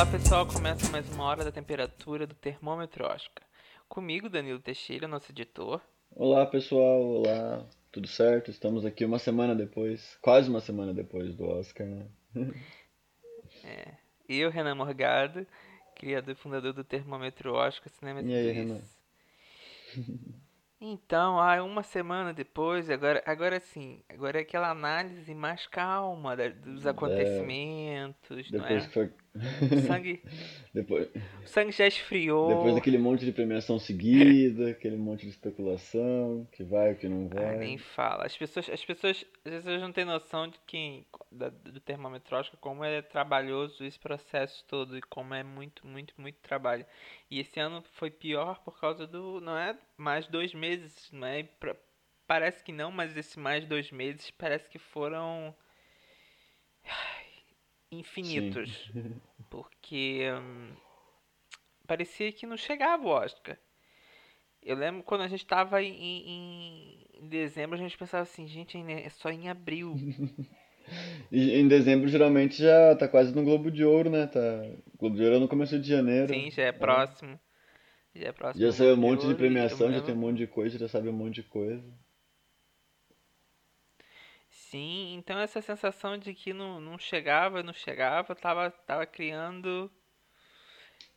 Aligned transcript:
Olá 0.00 0.10
pessoal, 0.10 0.46
começa 0.46 0.90
mais 0.90 1.06
uma 1.10 1.24
hora 1.24 1.44
da 1.44 1.52
temperatura 1.52 2.26
do 2.26 2.34
termômetro 2.34 3.04
Oscar. 3.04 3.44
Comigo, 3.86 4.30
Danilo 4.30 4.58
Teixeira, 4.58 5.06
nosso 5.06 5.30
editor. 5.30 5.78
Olá 6.16 6.46
pessoal, 6.46 7.02
olá, 7.02 7.66
tudo 7.92 8.08
certo? 8.08 8.50
Estamos 8.50 8.86
aqui 8.86 9.04
uma 9.04 9.18
semana 9.18 9.54
depois, 9.54 10.16
quase 10.22 10.48
uma 10.48 10.62
semana 10.62 10.94
depois 10.94 11.34
do 11.34 11.44
Oscar, 11.44 11.86
né? 11.86 12.06
É, 13.62 13.92
eu, 14.26 14.48
Renan 14.48 14.74
Morgado, 14.74 15.46
criador 15.94 16.32
e 16.32 16.34
fundador 16.34 16.72
do 16.72 16.82
termômetro 16.82 17.52
Oscar 17.52 17.92
Cinema 17.92 18.22
E 18.22 18.34
aí, 18.34 18.52
Renan? 18.52 18.80
Então, 20.82 21.38
ah, 21.38 21.62
uma 21.62 21.82
semana 21.82 22.32
depois, 22.32 22.88
agora, 22.88 23.22
agora 23.26 23.60
sim, 23.60 24.02
agora 24.08 24.38
é 24.38 24.40
aquela 24.40 24.70
análise 24.70 25.34
mais 25.34 25.66
calma 25.66 26.34
da- 26.34 26.48
dos 26.48 26.86
acontecimentos, 26.86 28.50
não 28.50 28.60
Depois 28.60 28.84
é? 28.84 28.86
que 28.86 28.94
foi. 28.94 29.12
O 29.34 29.76
sangue, 29.86 30.22
Depois, 30.74 31.08
o 31.44 31.48
sangue 31.48 31.72
já 31.72 31.86
esfriou. 31.86 32.48
depois 32.48 32.74
daquele 32.74 32.98
monte 32.98 33.24
de 33.24 33.32
premiação 33.32 33.78
seguida, 33.78 34.70
aquele 34.70 34.96
monte 34.96 35.22
de 35.22 35.28
especulação, 35.30 36.46
que 36.52 36.62
vai, 36.64 36.94
que 36.94 37.08
não 37.08 37.28
Ah, 37.36 37.52
nem 37.56 37.76
vai. 37.76 37.78
fala. 37.78 38.26
As 38.26 38.36
pessoas, 38.36 38.68
as 38.68 38.84
pessoas, 38.84 39.24
as 39.44 39.52
pessoas 39.52 39.80
não 39.80 39.92
têm 39.92 40.04
noção 40.04 40.48
de 40.48 40.58
quem, 40.66 41.06
do 41.30 41.80
termômetro 41.80 42.36
Oscar, 42.36 42.58
como 42.60 42.84
é 42.84 43.02
trabalhoso 43.02 43.84
esse 43.84 43.98
processo 43.98 44.64
todo 44.66 44.96
e 44.96 45.02
como 45.02 45.34
é 45.34 45.42
muito, 45.42 45.86
muito, 45.86 46.14
muito 46.20 46.38
trabalho. 46.40 46.84
E 47.30 47.38
esse 47.40 47.58
ano 47.60 47.82
foi 47.92 48.10
pior 48.10 48.60
por 48.64 48.78
causa 48.80 49.06
do, 49.06 49.40
não 49.40 49.56
é? 49.56 49.76
Mais 49.96 50.26
dois 50.26 50.52
meses, 50.54 51.08
não 51.12 51.26
é? 51.26 51.48
Parece 52.26 52.62
que 52.62 52.72
não, 52.72 52.90
mas 52.92 53.16
esses 53.16 53.36
mais 53.36 53.66
dois 53.66 53.90
meses 53.90 54.30
parece 54.30 54.68
que 54.70 54.78
foram 54.78 55.54
Sim. 57.90 57.98
infinitos. 57.98 58.90
Porque 59.50 60.30
hum, 60.32 60.72
parecia 61.86 62.32
que 62.32 62.46
não 62.46 62.56
chegava 62.56 63.04
o 63.04 63.08
Oscar. 63.10 63.58
Eu 64.62 64.76
lembro 64.76 65.02
quando 65.02 65.22
a 65.22 65.28
gente 65.28 65.46
tava 65.46 65.82
em, 65.82 65.92
em- 65.92 67.06
em 67.14 67.28
dezembro, 67.28 67.76
a 67.76 67.80
gente 67.80 67.96
pensava 67.96 68.22
assim, 68.22 68.46
gente, 68.46 68.76
é 68.78 69.08
só 69.08 69.30
em 69.30 69.48
abril. 69.48 69.94
E 71.30 71.52
em 71.52 71.68
dezembro 71.68 72.08
geralmente 72.08 72.56
já 72.62 72.96
tá 72.96 73.06
quase 73.06 73.32
no 73.34 73.44
Globo 73.44 73.70
de 73.70 73.84
Ouro, 73.84 74.10
né? 74.10 74.26
Tá... 74.26 74.40
Globo 74.98 75.14
de 75.16 75.22
Ouro 75.22 75.36
é 75.36 75.38
no 75.38 75.48
começo 75.48 75.78
de 75.78 75.86
janeiro. 75.88 76.32
Sim, 76.32 76.50
já 76.50 76.64
é 76.64 76.72
É. 76.72 76.72
próximo. 76.72 77.38
Já 78.14 78.28
é 78.28 78.32
próximo 78.32 78.66
Já 78.66 78.72
saiu 78.72 78.94
um 78.94 78.96
monte 78.96 79.20
de 79.20 79.26
e 79.26 79.30
eu 79.32 79.36
premiação, 79.36 79.92
já 79.92 80.00
tem 80.00 80.14
um 80.14 80.18
monte 80.18 80.38
de 80.38 80.46
coisa, 80.46 80.78
já 80.78 80.88
sabe 80.88 81.08
um 81.08 81.12
monte 81.12 81.36
de 81.36 81.42
coisa. 81.44 81.84
Sim, 84.70 85.14
então 85.14 85.36
essa 85.36 85.60
sensação 85.60 86.16
de 86.16 86.32
que 86.32 86.52
não, 86.52 86.80
não 86.80 86.96
chegava, 86.96 87.60
não 87.60 87.72
chegava, 87.72 88.36
tava, 88.36 88.70
tava 88.70 89.04
criando 89.04 89.90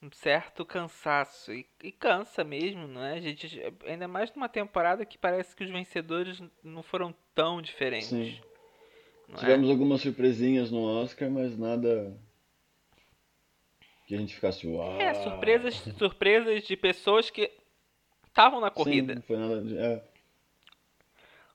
um 0.01 0.09
certo 0.11 0.65
cansaço. 0.65 1.53
E, 1.53 1.63
e 1.83 1.91
cansa 1.91 2.43
mesmo, 2.43 2.87
não 2.87 3.03
é? 3.03 3.13
A 3.13 3.21
gente, 3.21 3.61
ainda 3.85 4.07
mais 4.07 4.33
numa 4.33 4.49
temporada 4.49 5.05
que 5.05 5.19
parece 5.19 5.55
que 5.55 5.63
os 5.63 5.69
vencedores 5.69 6.41
não 6.63 6.81
foram 6.81 7.13
tão 7.35 7.61
diferentes, 7.61 8.09
Sim. 8.09 8.41
é? 9.29 9.37
Tivemos 9.37 9.69
algumas 9.69 10.01
surpresinhas 10.01 10.71
no 10.71 10.81
Oscar, 10.81 11.29
mas 11.29 11.55
nada 11.55 12.11
que 14.07 14.15
a 14.15 14.17
gente 14.17 14.33
ficasse 14.33 14.65
É, 14.99 15.13
surpresas, 15.13 15.85
uau. 15.85 15.95
surpresas 15.99 16.63
de 16.63 16.75
pessoas 16.75 17.29
que 17.29 17.51
estavam 18.27 18.59
na 18.59 18.69
Sim, 18.69 18.73
não 18.73 18.83
corrida. 18.83 19.21
foi 19.21 19.37
nada 19.37 19.63
é. 19.79 20.12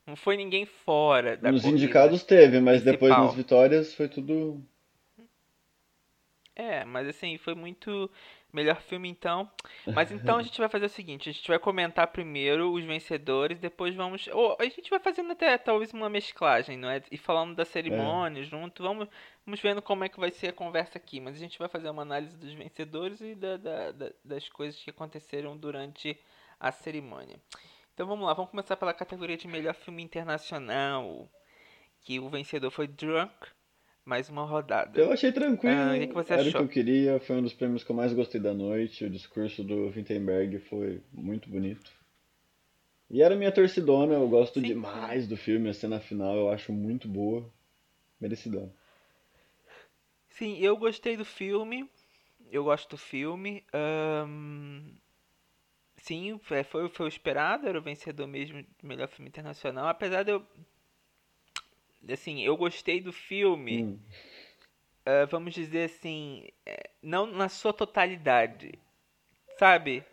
Não 0.09 0.17
foi 0.17 0.37
ninguém 0.37 0.67
fora 0.67 1.37
da 1.37 1.53
Nos 1.53 1.63
corrida 1.63 1.79
indicados 1.85 2.23
teve, 2.25 2.61
mas 2.61 2.83
depois 2.83 3.17
nas 3.17 3.21
principal. 3.21 3.35
vitórias 3.35 3.95
foi 3.95 4.09
tudo. 4.09 4.61
É, 6.57 6.85
mas 6.85 7.07
assim, 7.07 7.39
foi 7.39 7.55
muito 7.55 8.11
melhor 8.53 8.81
filme 8.81 9.09
então. 9.09 9.49
Mas 9.95 10.11
então 10.11 10.39
a 10.39 10.43
gente 10.43 10.59
vai 10.59 10.69
fazer 10.69 10.87
o 10.87 10.89
seguinte, 10.89 11.29
a 11.29 11.33
gente 11.33 11.47
vai 11.47 11.59
comentar 11.59 12.09
primeiro 12.09 12.73
os 12.73 12.85
vencedores, 12.85 13.59
depois 13.61 13.95
vamos, 13.95 14.27
ou 14.29 14.57
a 14.59 14.65
gente 14.65 14.91
vai 14.91 14.99
fazendo 14.99 15.31
até 15.33 15.57
talvez 15.57 15.93
uma 15.93 16.09
mesclagem, 16.11 16.77
não 16.77 16.91
é? 16.91 17.01
E 17.13 17.17
falando 17.17 17.55
da 17.55 17.63
É. 17.63 17.67
cerimônia 17.67 18.43
junto, 18.43 18.83
vamos, 18.83 19.09
vamos 19.47 19.61
vendo 19.61 19.81
como 19.81 20.03
é 20.05 20.09
que 20.09 20.19
vai 20.19 20.31
ser 20.33 20.49
a 20.49 20.53
conversa 20.53 20.99
aqui, 20.99 21.21
mas 21.21 21.37
a 21.37 21.39
gente 21.39 21.59
vai 21.59 21.69
fazer 21.69 21.91
uma 21.91 22.03
análise 22.03 22.37
dos 22.37 22.53
vencedores 22.55 23.21
e 23.21 23.35
da- 23.37 23.57
da- 23.57 23.93
da- 23.93 24.13
das 24.25 24.49
coisas 24.49 24.83
que 24.83 24.91
aconteceram 24.91 25.57
durante 25.57 26.19
a 26.59 26.73
cerimônia. 26.73 27.39
Então 27.99 28.07
vamos 28.07 28.27
lá, 28.29 28.33
vamos 28.33 28.53
começar 28.53 28.77
pela 28.77 28.95
categoria 28.95 29.37
de 29.37 29.49
melhor 29.49 29.75
filme 29.75 30.01
internacional, 30.05 31.29
que 32.03 32.21
o 32.21 32.29
vencedor 32.31 32.71
foi 32.71 32.87
Drunk, 32.87 33.35
mais 34.05 34.29
uma 34.29 34.45
rodada. 34.45 35.03
Eu 35.03 35.11
achei 35.11 35.33
Ah, 35.65 35.95
o 35.95 35.99
que 35.99 36.07
que 36.07 36.13
tranquilo, 36.13 36.15
você 36.15 36.35
era 36.35 36.51
o 36.51 36.53
que 36.53 36.61
achou? 36.61 36.63
eu 36.63 36.69
queria, 36.69 37.19
foi 37.21 37.37
um 37.37 37.43
dos 37.43 37.55
prêmios 37.55 37.83
que 37.83 37.91
eu 37.91 37.97
mais 37.97 38.13
gostei 38.13 38.39
da 38.39 38.53
noite. 38.53 39.03
O 39.07 39.11
discurso 39.11 39.65
do 39.65 39.87
Wittenberg 39.87 40.59
foi 40.59 41.03
muito 41.11 41.49
bonito. 41.49 41.91
E 43.11 43.21
era 43.21 43.37
minha 43.37 43.53
torcidona, 43.53 44.15
eu 44.15 44.27
gosto 44.31 44.63
Sim, 44.63 44.63
demais 44.63 45.29
do 45.29 45.37
filme, 45.37 45.69
a 45.69 45.75
cena 45.75 46.01
final 46.01 46.35
eu 46.35 46.49
acho 46.49 46.73
muito 46.73 47.07
boa. 47.07 47.45
Merecidão. 48.21 48.73
sim, 50.29 50.59
eu 50.59 50.77
gostei 50.77 51.17
do 51.17 51.25
filme, 51.25 51.89
eu 52.51 52.65
gosto 52.65 52.91
do 52.91 52.97
filme. 52.99 53.65
Sim, 55.99 56.41
é, 56.51 56.63
foi, 56.65 56.89
foi 56.89 57.07
o 57.07 57.09
esperado, 57.09 57.69
era 57.69 57.79
o 57.79 57.83
vencedor 57.83 58.27
mesmo 58.27 58.63
de 58.63 58.69
melhor 58.87 59.09
filme 59.09 59.29
internacional. 59.29 59.89
Apesar 59.89 60.23
de 60.25 60.33
eu, 60.33 60.47
assim, 62.13 62.41
eu 62.43 62.57
gostei 62.57 63.01
do 63.01 63.13
filme, 63.13 63.87
Hum, 63.87 63.99
ah, 65.07 65.25
vamos 65.27 65.55
dizer 65.55 65.85
assim, 65.91 66.47
é, 66.67 66.91
não 67.03 67.27
na 67.27 67.49
sua 67.49 67.73
totalidade, 67.73 68.73
sabe? 69.59 70.05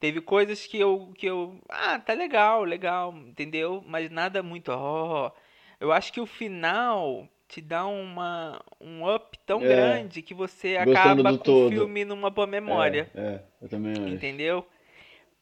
Teve 0.00 0.20
coisas 0.20 0.66
que 0.66 0.78
eu, 0.78 1.12
que 1.16 1.26
eu, 1.26 1.60
ah, 1.68 1.98
tá 2.00 2.14
legal, 2.14 2.64
legal, 2.64 3.14
entendeu? 3.16 3.82
Mas 3.86 4.10
nada 4.10 4.42
muito, 4.42 4.70
ó. 4.70 5.32
Eu 5.80 5.92
acho 5.92 6.12
que 6.12 6.20
o 6.20 6.26
final 6.26 7.28
te 7.48 7.60
dá 7.62 7.86
uma, 7.86 8.62
um 8.80 9.08
up 9.14 9.38
tão 9.46 9.64
é, 9.64 9.66
grande 9.66 10.22
que 10.22 10.34
você 10.34 10.76
acaba 10.76 11.24
do 11.24 11.38
com 11.38 11.52
o 11.52 11.54
todo. 11.54 11.64
filme 11.68 12.04
numa 12.04 12.30
boa 12.30 12.46
É, 12.66 12.72
memória, 12.86 13.10
é, 13.14 13.42
eu 13.62 13.68
também 13.68 13.94
acho. 14.16 14.26
entendeu? 14.26 14.66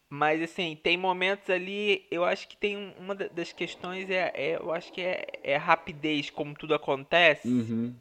Mas 0.09 0.41
assim, 0.43 0.77
tem 0.83 0.97
momentos 0.97 1.51
ali, 1.51 2.07
eu 2.11 2.25
acho 2.25 2.49
que 2.49 2.57
tem 2.57 2.77
um- 2.77 2.93
uma 2.99 3.15
da- 3.15 3.29
das 3.29 3.53
questões 3.53 4.09
é, 4.11 4.33
é- 4.35 4.57
eu 4.57 4.73
acho 4.73 4.93
que 4.93 5.01
é, 5.01 5.27
é 5.43 5.57
a 5.57 5.59
rapidez 5.59 6.31
como 6.31 6.55
tudo 6.55 6.75
acontece. 6.75 7.49
Uhum. 7.49 7.95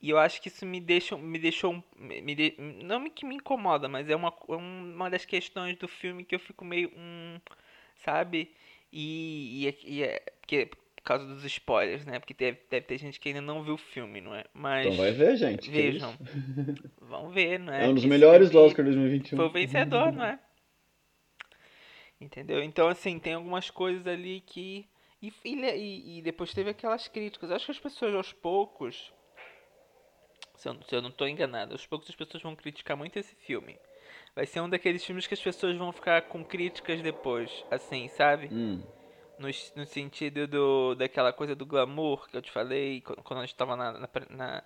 E 0.00 0.10
eu 0.10 0.18
acho 0.18 0.42
que 0.42 0.48
isso 0.48 0.66
me 0.66 0.80
deixa, 0.80 1.16
me 1.16 1.38
deixou, 1.38 1.74
um- 1.74 1.82
me, 1.96 2.34
de- 2.34 2.56
não 2.84 2.98
me 2.98 3.08
que 3.08 3.24
me 3.24 3.36
incomoda, 3.36 3.88
mas 3.88 4.08
é 4.10 4.16
uma, 4.16 4.34
uma 4.48 5.08
das 5.08 5.24
questões 5.24 5.76
do 5.78 5.86
filme 5.86 6.24
que 6.24 6.34
eu 6.34 6.40
fico 6.40 6.64
meio, 6.64 6.90
hum, 6.96 7.38
sabe? 8.04 8.50
E, 8.92 9.62
e, 9.64 9.68
é- 9.68 9.76
e 9.84 10.02
é 10.02 10.20
porque 10.40 10.66
por 10.96 11.02
causa 11.04 11.26
dos 11.26 11.44
spoilers, 11.44 12.04
né? 12.04 12.18
Porque 12.18 12.34
deve, 12.34 12.58
deve 12.70 12.86
ter 12.86 12.98
gente 12.98 13.18
que 13.20 13.28
ainda 13.28 13.40
não 13.40 13.62
viu 13.62 13.74
o 13.74 13.78
filme, 13.78 14.20
não 14.20 14.34
é? 14.34 14.44
Então 14.80 14.92
vai 14.96 15.10
Mas 15.10 15.16
ver, 15.16 15.36
gente, 15.36 15.70
vejam, 15.70 16.16
vão 17.00 17.30
ver, 17.30 17.58
não 17.58 17.72
É 17.72 17.84
é? 17.84 17.88
um 17.88 17.94
dos 17.94 18.04
melhores 18.04 18.50
do 18.50 18.58
Oscar 18.58 18.84
foi 18.84 19.44
o 19.46 19.48
2021. 19.48 19.50
vencedor, 19.50 20.12
não 20.12 20.24
é? 20.24 20.38
Entendeu? 22.22 22.62
Então, 22.62 22.86
assim, 22.88 23.18
tem 23.18 23.34
algumas 23.34 23.68
coisas 23.68 24.06
ali 24.06 24.40
que. 24.42 24.86
E, 25.20 25.32
e, 25.44 26.18
e- 26.18 26.22
depois 26.22 26.52
teve 26.54 26.70
aquelas 26.70 27.08
críticas. 27.08 27.50
Acho 27.50 27.66
que 27.66 27.72
as 27.72 27.78
pessoas 27.80 28.14
aos 28.14 28.32
poucos. 28.32 29.12
Se 30.56 30.68
eu, 30.68 30.76
se 30.88 30.94
eu 30.94 31.02
não 31.02 31.08
estou 31.10 31.26
enganado, 31.28 31.72
aos 31.72 31.84
poucos 31.86 32.08
as 32.08 32.14
pessoas 32.14 32.42
vão 32.42 32.54
criticar 32.54 32.96
muito 32.96 33.18
esse 33.18 33.34
filme. 33.34 33.76
Vai 34.34 34.46
ser 34.46 34.60
um 34.60 34.68
daqueles 34.68 35.04
filmes 35.04 35.26
que 35.26 35.34
as 35.34 35.40
pessoas 35.40 35.76
vão 35.76 35.92
ficar 35.92 36.22
com 36.22 36.44
críticas 36.44 37.02
depois, 37.02 37.64
assim, 37.70 38.08
sabe? 38.08 38.48
Hum, 38.52 38.82
No, 39.38 39.48
no 39.74 39.86
sentido 39.86 40.46
do, 40.46 40.94
daquela 40.94 41.32
coisa 41.32 41.54
do 41.56 41.66
glamour 41.66 42.28
que 42.28 42.36
eu 42.36 42.42
te 42.42 42.50
falei 42.50 43.00
qu- 43.00 43.16
quando 43.22 43.38
a 43.40 43.42
gente 43.42 43.54
estava 43.54 43.74
na, 43.76 43.92
na, 43.92 44.08
na- 44.30 44.64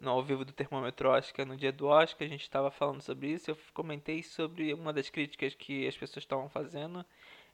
no 0.00 0.10
ao 0.10 0.22
vivo 0.22 0.44
do 0.44 0.52
Termômetro 0.52 1.08
Oscar, 1.10 1.46
no 1.46 1.56
dia 1.56 1.72
do 1.72 1.86
Oscar, 1.86 2.26
a 2.26 2.30
gente 2.30 2.42
estava 2.42 2.70
falando 2.70 3.02
sobre 3.02 3.28
isso. 3.28 3.50
Eu 3.50 3.58
comentei 3.74 4.22
sobre 4.22 4.72
uma 4.74 4.92
das 4.92 5.10
críticas 5.10 5.54
que 5.54 5.86
as 5.86 5.96
pessoas 5.96 6.22
estavam 6.24 6.48
fazendo, 6.48 7.04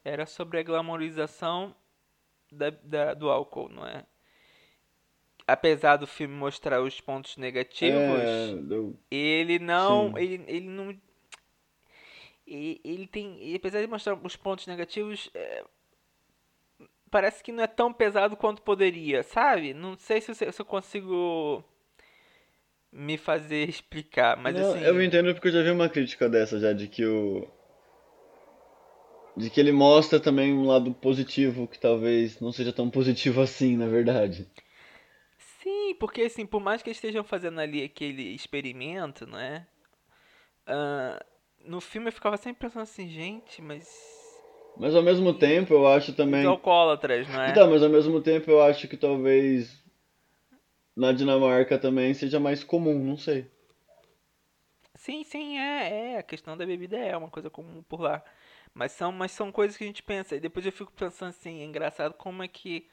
era 0.03 0.25
sobre 0.25 0.59
a 0.59 0.63
glamorização 0.63 1.75
da, 2.51 2.69
da- 2.71 3.13
do 3.15 3.29
álcool, 3.31 3.69
não 3.69 3.87
é? 3.87 4.05
Apesar 5.47 5.97
do 5.97 6.07
filme 6.07 6.33
mostrar 6.33 6.81
os 6.81 6.99
pontos 7.01 7.37
é, 7.37 7.41
negativos, 7.41 8.57
eu, 8.69 8.97
ele 9.11 9.59
não, 9.59 10.13
sim. 10.13 10.17
ele, 10.17 10.43
ele 10.47 10.69
não, 10.69 10.97
e- 12.45 12.81
ele 12.83 13.07
tem, 13.07 13.55
apesar 13.55 13.81
de 13.81 13.87
mostrar 13.87 14.15
os 14.15 14.35
pontos 14.35 14.67
negativos, 14.67 15.29
é, 15.33 15.63
parece 17.09 17.43
que 17.43 17.51
não 17.51 17.63
é 17.63 17.67
tão 17.67 17.93
pesado 17.93 18.35
quanto 18.35 18.61
poderia, 18.61 19.23
sabe? 19.23 19.73
Não 19.73 19.97
sei 19.97 20.19
se 20.21 20.31
eu, 20.31 20.35
se 20.51 20.61
eu 20.61 20.65
consigo 20.65 21.63
me 22.93 23.17
fazer 23.17 23.67
explicar, 23.69 24.37
mas 24.37 24.55
Não, 24.55 24.77
eu 24.77 25.01
assim, 25.01 25.03
entendo 25.03 25.33
porque 25.33 25.47
eu 25.49 25.51
já 25.51 25.61
vi 25.63 25.71
uma 25.71 25.89
crítica 25.89 26.29
dessa 26.29 26.59
já, 26.59 26.71
de 26.73 26.87
que 26.87 27.05
o. 27.05 27.47
De 29.37 29.49
que 29.49 29.59
ele 29.59 29.71
mostra 29.71 30.19
também 30.19 30.51
um 30.53 30.65
lado 30.65 30.91
positivo, 30.91 31.67
que 31.67 31.77
talvez 31.79 32.39
não 32.39 32.51
seja 32.51 32.73
tão 32.73 32.89
positivo 32.89 33.41
assim, 33.41 33.77
na 33.77 33.85
verdade. 33.87 34.47
sim, 35.61 35.95
porque 35.99 36.21
assim, 36.23 36.45
por 36.45 36.61
mais 36.61 36.81
que 36.81 36.89
eles 36.89 36.97
estejam 36.97 37.23
fazendo 37.23 37.59
ali 37.59 37.83
aquele 37.83 38.33
experimento, 38.33 39.25
não 39.27 39.39
é? 39.39 39.65
Ah, 40.67 41.23
no 41.65 41.81
filme 41.81 42.09
eu 42.09 42.13
ficava 42.13 42.37
sempre 42.37 42.67
pensando 42.67 42.83
assim, 42.83 43.09
gente, 43.09 43.61
mas. 43.61 43.87
Mas 44.77 44.95
ao 44.95 45.03
mesmo 45.03 45.33
tempo 45.33 45.73
eu 45.73 45.87
acho 45.87 46.13
Os 46.13 46.17
também. 46.17 46.45
alcoólatras, 46.45 47.27
não 47.29 47.41
é? 47.41 47.51
Então, 47.51 47.69
mas 47.69 47.83
ao 47.83 47.89
mesmo 47.89 48.21
tempo 48.21 48.49
eu 48.51 48.61
acho 48.61 48.87
que 48.87 48.97
talvez 48.97 49.82
na 50.95 51.11
Dinamarca 51.11 51.77
também 51.77 52.13
seja 52.13 52.39
mais 52.39 52.63
comum, 52.63 52.97
não 53.03 53.17
sei. 53.17 53.49
Sim, 54.95 55.23
sim, 55.23 55.57
é, 55.57 56.13
é. 56.13 56.17
A 56.17 56.23
questão 56.23 56.55
da 56.55 56.65
bebida 56.65 56.97
é 56.97 57.15
uma 57.17 57.29
coisa 57.29 57.49
comum 57.49 57.83
por 57.83 57.99
lá. 58.01 58.23
Mas 58.73 58.91
são, 58.93 59.11
mas 59.11 59.31
são 59.31 59.51
coisas 59.51 59.77
que 59.77 59.83
a 59.83 59.87
gente 59.87 60.03
pensa. 60.03 60.35
E 60.35 60.39
depois 60.39 60.65
eu 60.65 60.71
fico 60.71 60.91
pensando 60.93 61.29
assim, 61.29 61.61
é 61.61 61.65
engraçado 61.65 62.13
como 62.13 62.43
é 62.43 62.47
que 62.47 62.87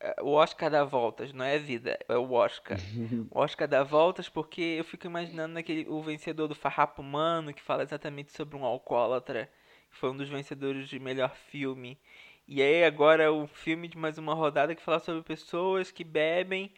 eh, 0.00 0.16
o 0.22 0.32
Oscar 0.32 0.70
dá 0.70 0.84
voltas, 0.84 1.32
não 1.32 1.44
é 1.44 1.56
a 1.56 1.58
vida, 1.58 1.98
é 2.08 2.16
o 2.16 2.32
Oscar. 2.32 2.78
O 3.30 3.40
Oscar 3.40 3.68
dá 3.68 3.82
voltas 3.82 4.28
porque 4.28 4.60
eu 4.78 4.84
fico 4.84 5.06
imaginando 5.06 5.54
naquele, 5.54 5.86
o 5.88 6.00
vencedor 6.02 6.48
do 6.48 6.54
Farrapo 6.54 7.02
Humano, 7.02 7.52
que 7.52 7.62
fala 7.62 7.82
exatamente 7.82 8.32
sobre 8.32 8.56
um 8.56 8.64
alcoólatra, 8.64 9.50
que 9.90 9.96
foi 9.96 10.10
um 10.10 10.16
dos 10.16 10.28
vencedores 10.28 10.88
de 10.88 10.98
melhor 10.98 11.34
filme. 11.50 11.98
E 12.46 12.62
aí 12.62 12.84
agora 12.84 13.30
o 13.32 13.46
filme 13.46 13.88
de 13.88 13.98
mais 13.98 14.16
uma 14.18 14.34
rodada 14.34 14.74
que 14.74 14.82
fala 14.82 14.98
sobre 15.00 15.22
pessoas 15.22 15.90
que 15.90 16.04
bebem 16.04 16.72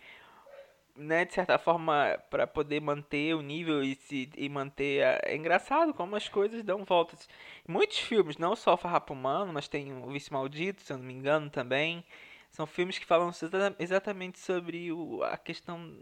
né, 0.97 1.25
de 1.25 1.33
certa 1.35 1.59
forma, 1.59 2.19
para 2.31 2.47
poder 2.47 2.81
manter 2.81 3.35
o 3.35 3.43
nível 3.43 3.83
e 3.83 3.95
se 3.95 4.31
e 4.37 4.49
manter. 4.49 5.05
A... 5.05 5.21
É 5.25 5.37
engraçado 5.37 5.95
como 5.95 6.17
as 6.17 6.29
coisas 6.29 6.63
dão 6.63 6.85
voltas. 6.85 7.29
Muitos 7.67 7.99
filmes, 7.99 8.37
não 8.39 8.55
só 8.57 8.75
o 8.75 8.77
Farrapo 8.77 9.13
Humano, 9.13 9.53
mas 9.53 9.69
tem 9.69 9.93
o 9.93 10.11
Vício 10.11 10.33
Maldito, 10.33 10.83
se 10.83 10.93
eu 10.93 10.99
não 10.99 11.05
me 11.05 11.15
engano, 11.15 11.51
também. 11.51 12.05
São 12.51 12.67
filmes 12.67 12.99
que 12.99 13.07
falam 13.07 13.29
exa- 13.31 13.77
exatamente 13.79 14.39
sobre 14.39 14.93
o, 14.93 15.23
a 15.23 15.37
questão 15.37 15.97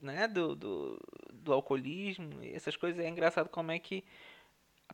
né, 0.00 0.28
do, 0.28 0.54
do, 0.54 1.00
do 1.32 1.52
alcoolismo 1.52 2.42
e 2.42 2.54
essas 2.54 2.76
coisas. 2.76 3.04
É 3.04 3.08
engraçado 3.08 3.48
como 3.48 3.72
é 3.72 3.78
que 3.78 4.04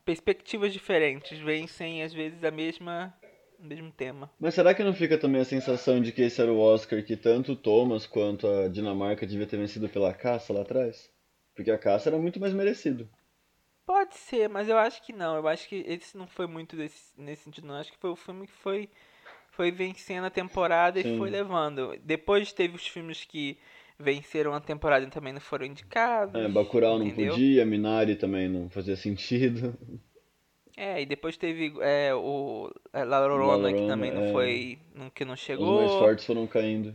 perspectivas 0.05 0.73
diferentes 0.73 1.39
vencem, 1.39 2.03
às 2.03 2.13
vezes, 2.13 2.43
a 2.45 2.51
mesma, 2.51 3.15
mesmo 3.63 3.93
tema. 3.93 4.31
Mas 4.39 4.55
será 4.55 4.75
que 4.75 4.83
não 4.85 4.93
fica 4.93 5.17
também 5.17 5.41
a 5.41 5.45
sensação 5.45 6.01
de 6.01 6.13
que 6.13 6.23
esse 6.23 6.41
era 6.41 6.53
o 6.53 6.59
Oscar 6.59 7.03
que 7.05 7.17
tanto 7.17 7.53
o 7.53 7.57
Thomas 7.57 8.07
quanto 8.07 8.47
a 8.47 8.69
Dinamarca 8.69 9.27
devia 9.27 9.47
ter 9.47 9.57
vencido 9.57 9.89
pela 9.89 10.13
caça 10.13 10.53
lá 10.53 10.63
atrás? 10.63 11.11
Porque 11.55 11.71
a 11.71 11.79
caça 11.79 12.09
era 12.09 12.19
muito 12.19 12.41
mais 12.41 12.53
merecido. 12.53 13.09
Pode 13.85 14.15
ser, 14.17 14.49
mas 14.49 14.69
eu 14.69 14.79
acho 14.79 15.03
que 15.03 15.13
não. 15.13 15.37
Eu 15.37 15.47
acho 15.49 15.69
que 15.69 15.85
esse 15.87 16.17
não 16.17 16.27
foi 16.27 16.47
muito 16.47 16.77
desse, 16.77 17.13
nesse 17.21 17.45
sentido, 17.45 17.67
não. 17.67 17.75
Eu 17.75 17.81
acho 17.81 17.93
que 17.93 17.99
foi 17.99 18.11
o 18.11 18.17
filme 18.17 18.47
que 18.47 18.53
foi, 18.53 18.89
foi 19.51 19.71
vencendo 19.71 20.25
a 20.25 20.31
temporada 20.31 21.01
e 21.01 21.03
foi 21.03 21.29
Sim. 21.29 21.35
levando. 21.35 21.97
Depois 22.03 22.53
teve 22.53 22.77
os 22.77 22.87
filmes 22.87 23.25
que 23.25 23.59
venceram 23.99 24.55
a 24.55 24.61
temporada 24.61 25.05
e 25.05 25.11
também 25.11 25.33
não 25.33 25.41
foram 25.41 25.67
indicados. 25.67 26.35
É, 26.35 26.49
Bacurau 26.49 26.99
não 26.99 27.07
entendeu? 27.07 27.33
podia, 27.33 27.67
Minari 27.67 28.17
também 28.17 28.49
não 28.49 28.71
fazia 28.71 28.97
sentido. 28.97 29.77
É, 30.77 31.03
e 31.03 31.07
depois 31.07 31.37
teve 31.37 31.73
é, 31.81 32.15
o 32.15 32.73
é, 32.93 33.05
La 33.05 33.21
Llorona, 33.27 33.71
La 33.71 33.73
que 33.73 33.87
também 33.87 34.11
não 34.11 34.25
é. 34.25 34.33
foi. 34.33 34.79
não- 34.95 35.11
que 35.11 35.25
não 35.25 35.35
Os 35.35 35.41
mais 35.41 35.41
chegou. 35.41 35.99
fortes 35.99 36.25
foram 36.25 36.47
caindo. 36.47 36.95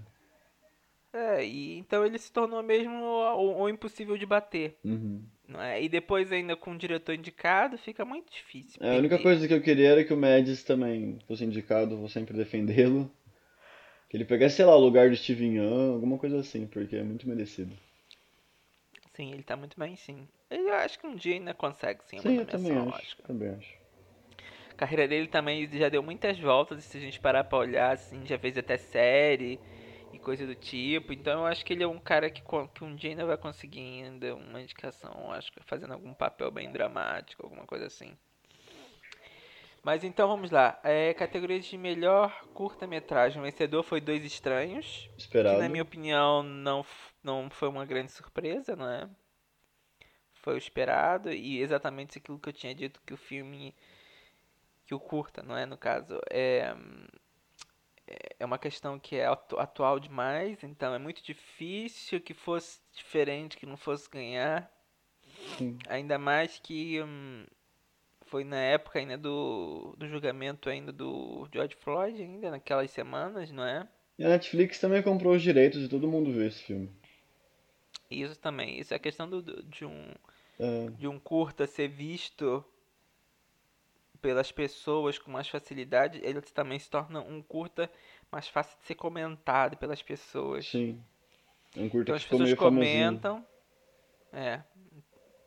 É, 1.13 1.43
e 1.45 1.77
então 1.77 2.05
ele 2.05 2.17
se 2.17 2.31
tornou 2.31 2.61
mesmo 2.61 3.03
o, 3.03 3.61
o 3.61 3.69
impossível 3.69 4.17
de 4.17 4.25
bater. 4.25 4.77
Uhum. 4.83 5.23
É? 5.59 5.81
E 5.81 5.87
depois 5.87 6.31
ainda 6.31 6.55
com 6.55 6.71
o 6.73 6.77
diretor 6.77 7.13
indicado, 7.13 7.77
fica 7.77 8.03
muito 8.03 8.31
difícil. 8.31 8.77
É, 8.81 8.95
a 8.95 8.99
única 8.99 9.17
coisa 9.17 9.47
que 9.47 9.53
eu 9.53 9.61
queria 9.61 9.89
era 9.89 10.03
que 10.03 10.13
o 10.13 10.17
Mads 10.17 10.63
também 10.63 11.17
fosse 11.27 11.43
indicado, 11.45 11.97
vou 11.97 12.09
sempre 12.09 12.35
defendê-lo. 12.35 13.09
Que 14.09 14.17
ele 14.17 14.25
pegasse, 14.25 14.55
sei 14.57 14.65
lá, 14.65 14.75
o 14.75 14.79
lugar 14.79 15.09
do 15.09 15.15
Steven 15.15 15.55
Yeun, 15.55 15.93
alguma 15.93 16.17
coisa 16.17 16.39
assim, 16.39 16.65
porque 16.67 16.95
é 16.95 17.03
muito 17.03 17.27
merecido. 17.27 17.73
Sim, 19.17 19.31
ele 19.31 19.41
tá 19.41 19.57
muito 19.57 19.79
bem, 19.79 19.95
sim. 19.95 20.27
Eu 20.47 20.71
acho 20.75 20.99
que 20.99 21.07
um 21.07 21.15
dia 21.15 21.33
ainda 21.33 21.51
consegue, 21.51 22.01
sim, 22.05 22.19
Sim, 22.19 22.37
eu 22.37 22.45
também 22.45 22.77
acho. 22.77 22.87
Oscar. 22.87 23.25
Também 23.25 23.49
acho. 23.49 23.73
A 24.69 24.73
carreira 24.75 25.07
dele 25.07 25.27
também 25.27 25.67
já 25.71 25.89
deu 25.89 26.03
muitas 26.03 26.39
voltas, 26.39 26.83
se 26.83 26.99
a 26.99 27.01
gente 27.01 27.19
parar 27.19 27.43
pra 27.43 27.57
olhar, 27.57 27.93
assim, 27.93 28.27
já 28.27 28.37
fez 28.37 28.55
até 28.59 28.77
série 28.77 29.59
e 30.13 30.19
coisa 30.19 30.45
do 30.45 30.53
tipo. 30.53 31.11
Então 31.13 31.39
eu 31.39 31.45
acho 31.47 31.65
que 31.65 31.73
ele 31.73 31.81
é 31.81 31.87
um 31.87 31.97
cara 31.97 32.29
que, 32.29 32.43
que 32.43 32.83
um 32.83 32.95
dia 32.95 33.09
ainda 33.09 33.25
vai 33.25 33.37
conseguir 33.37 34.03
ainda 34.03 34.35
uma 34.35 34.61
indicação, 34.61 35.31
acho 35.31 35.51
que 35.51 35.63
fazendo 35.63 35.93
algum 35.93 36.13
papel 36.13 36.51
bem 36.51 36.71
dramático, 36.71 37.43
alguma 37.43 37.65
coisa 37.65 37.87
assim. 37.87 38.15
Mas 39.87 40.03
então 40.03 40.27
vamos 40.27 40.51
lá. 40.51 40.79
É, 40.83 41.13
categorias 41.13 41.65
de 41.65 41.77
melhor 41.77 42.43
curta-metragem. 42.53 43.39
O 43.41 43.45
vencedor 43.45 43.83
foi 43.83 44.01
Dois 44.01 44.23
Estranhos, 44.25 45.09
que 45.15 45.21
Esperado. 45.21 45.59
na 45.59 45.69
minha 45.69 45.81
opinião 45.81 46.43
não, 46.43 46.85
não 47.27 47.49
foi 47.49 47.67
uma 47.67 47.85
grande 47.85 48.11
surpresa, 48.11 48.75
não 48.75 48.89
é? 48.89 49.09
Foi 50.35 50.53
o 50.53 50.57
esperado 50.57 51.29
e 51.31 51.59
exatamente 51.59 52.17
aquilo 52.17 52.39
que 52.39 52.47
eu 52.47 52.53
tinha 52.53 52.73
dito 52.73 53.01
que 53.05 53.13
o 53.13 53.17
filme, 53.17 53.75
que 54.85 54.95
o 54.95 54.99
curta, 54.99 55.43
não 55.43 55.55
é? 55.55 55.65
No 55.65 55.77
caso, 55.77 56.19
é, 56.31 56.73
é 58.39 58.45
uma 58.45 58.57
questão 58.57 58.99
que 58.99 59.15
é 59.17 59.25
atu- 59.25 59.59
atual 59.59 59.99
demais, 59.99 60.63
então 60.63 60.93
é 60.93 60.99
muito 60.99 61.23
difícil 61.23 62.21
que 62.21 62.33
fosse 62.33 62.79
diferente, 62.93 63.57
que 63.57 63.65
não 63.65 63.77
fosse 63.77 64.09
ganhar. 64.09 64.71
Sim. 65.57 65.77
Ainda 65.89 66.17
mais 66.17 66.59
que 66.59 67.01
hum, 67.01 67.45
foi 68.27 68.43
na 68.43 68.57
época 68.59 68.99
ainda 68.99 69.17
do, 69.17 69.95
do 69.97 70.07
julgamento 70.07 70.69
ainda 70.69 70.91
do 70.91 71.47
George 71.53 71.75
Floyd, 71.75 72.21
ainda 72.21 72.51
naquelas 72.51 72.91
semanas, 72.91 73.51
não 73.51 73.65
é? 73.65 73.87
E 74.19 74.23
a 74.23 74.29
Netflix 74.29 74.79
também 74.79 75.01
comprou 75.01 75.33
os 75.33 75.41
direitos 75.41 75.81
de 75.81 75.89
todo 75.89 76.07
mundo 76.07 76.31
ver 76.31 76.47
esse 76.49 76.61
filme. 76.63 76.89
Isso 78.09 78.39
também, 78.39 78.79
isso 78.79 78.93
é 78.93 78.97
a 78.97 78.99
questão 78.99 79.29
do, 79.29 79.41
de 79.63 79.85
um 79.85 80.13
É, 80.59 80.91
de 80.97 81.07
um 81.07 81.19
curta 81.19 81.67
ser 81.67 81.87
visto 81.89 82.63
pelas 84.21 84.51
pessoas 84.51 85.17
com 85.17 85.31
mais 85.31 85.47
facilidade, 85.47 86.19
ele 86.23 86.41
também 86.41 86.77
se 86.77 86.89
torna 86.89 87.19
um 87.21 87.41
curta 87.41 87.91
mais 88.31 88.47
fácil 88.47 88.77
de 88.79 88.85
ser 88.85 88.95
comentado 88.95 89.77
pelas 89.77 90.01
pessoas. 90.03 90.67
sim. 90.71 91.01
É 91.75 91.81
um 91.81 91.89
curta 91.89 92.11
Então 92.11 92.15
que 92.15 92.17
as 92.17 92.25
pessoas 92.25 92.49
meio 92.49 92.57
famosinho. 92.57 93.19
comentam. 93.19 93.45
É. 94.33 94.63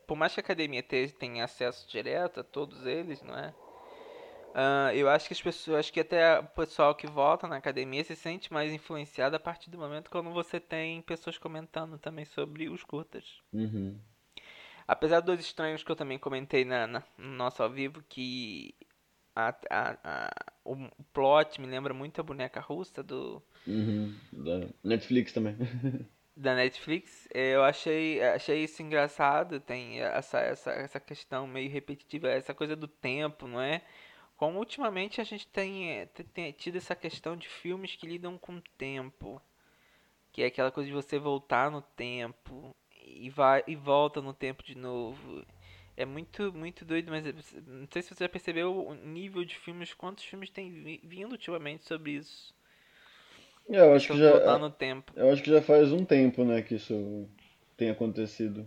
Por 0.06 0.16
mais 0.16 0.34
que 0.34 0.40
a 0.40 0.42
academia 0.44 0.82
te- 0.82 1.08
tenha 1.18 1.44
acesso 1.44 1.88
direto 1.88 2.40
a 2.40 2.44
todos 2.44 2.86
eles, 2.86 3.22
não 3.22 3.36
é? 3.38 3.54
Ah, 4.54 4.94
eu 4.94 5.08
acho 5.08 5.26
que 5.28 5.32
as 5.34 5.40
pessoas, 5.42 5.78
acho 5.78 5.92
que 5.92 6.00
até 6.00 6.38
o 6.40 6.44
pessoal 6.48 6.94
que 6.94 7.06
vota 7.06 7.46
na 7.46 7.56
academia 7.56 8.02
se 8.04 8.16
sente 8.16 8.52
mais 8.52 8.72
influenciado 8.72 9.36
a 9.36 9.40
partir 9.40 9.70
do 9.70 9.78
momento 9.78 10.10
quando 10.10 10.30
você 10.32 10.58
tem 10.60 11.02
pessoas 11.02 11.38
comentando 11.38 11.98
também 11.98 12.24
sobre 12.24 12.68
os 12.68 12.82
curtas. 12.84 13.24
Uhum. 13.52 13.98
Apesar 14.86 15.20
dos 15.20 15.40
estranhos 15.40 15.82
que 15.82 15.90
eu 15.90 15.96
também 15.96 16.18
comentei 16.18 16.64
na, 16.64 16.86
na- 16.86 17.02
no 17.16 17.28
nosso 17.36 17.62
ao 17.62 17.70
vivo, 17.70 18.02
que 18.08 18.74
a, 19.34 19.54
a, 19.70 19.98
a- 20.04 20.30
o, 20.64 20.76
plot 21.12 21.60
me 21.60 21.66
lembra 21.66 21.94
muito 21.94 22.20
a 22.20 22.24
boneca 22.24 22.60
russa 22.60 23.02
do, 23.02 23.42
Uhum. 23.66 24.14
Da 24.32 24.68
Netflix 24.82 25.32
também. 25.32 25.56
da 26.36 26.54
Netflix, 26.54 27.28
eh, 27.34 27.54
eu 27.54 27.62
achei, 27.64 28.22
achei 28.22 28.64
isso 28.64 28.82
engraçado, 28.82 29.60
tem 29.60 30.00
essa, 30.00 30.38
essa, 30.40 30.70
essa 30.72 31.00
questão 31.00 31.46
meio 31.46 31.70
repetitiva, 31.70 32.28
essa 32.28 32.54
coisa 32.54 32.74
do 32.74 32.88
tempo, 32.88 33.46
não 33.46 33.60
é? 33.60 33.82
Como 34.40 34.58
ultimamente 34.58 35.20
a 35.20 35.24
gente 35.24 35.46
tem, 35.48 35.90
eh, 35.92 36.06
te- 36.06 36.24
tem 36.24 36.50
tido 36.52 36.76
essa 36.78 36.96
questão 36.96 37.36
de 37.36 37.48
filmes 37.48 37.94
que 37.96 38.06
lidam 38.08 38.38
com 38.38 38.54
o 38.56 38.62
tempo, 38.78 39.40
que 40.32 40.42
é 40.42 40.46
aquela 40.46 40.72
coisa 40.72 40.88
de 40.88 40.94
você 40.94 41.18
voltar 41.18 41.70
no 41.70 41.82
tempo 41.82 42.74
e 43.04 43.30
vai 43.30 43.64
e 43.66 43.76
volta 43.76 44.20
no 44.22 44.34
tempo 44.34 44.62
de 44.64 44.76
novo. 44.76 45.44
É 45.96 46.04
muito, 46.06 46.52
muito 46.54 46.84
doido, 46.84 47.10
mas 47.10 47.26
eh, 47.26 47.34
não 47.66 47.88
sei 47.92 48.02
se 48.02 48.14
você 48.14 48.24
já 48.24 48.28
percebeu 48.30 48.86
o 48.88 48.94
nível 48.94 49.44
de 49.44 49.56
filmes, 49.58 49.94
quantos 49.94 50.24
filmes 50.24 50.50
tem 50.50 50.70
vi- 50.72 51.00
vindo 51.04 51.32
ultimamente 51.32 51.84
sobre 51.86 52.12
isso. 52.12 52.54
É, 53.68 53.80
eu 53.80 53.94
acho 53.94 54.10
que 54.10 54.18
voltar 54.18 54.58
já, 54.58 54.58
no 54.58 54.70
tempo. 54.70 55.12
eu 55.14 55.30
acho 55.32 55.42
que 55.42 55.50
já 55.50 55.62
faz 55.62 55.92
um 55.92 56.04
tempo, 56.04 56.44
né, 56.44 56.62
que 56.62 56.74
isso 56.74 57.28
tem 57.76 57.90
acontecido. 57.90 58.66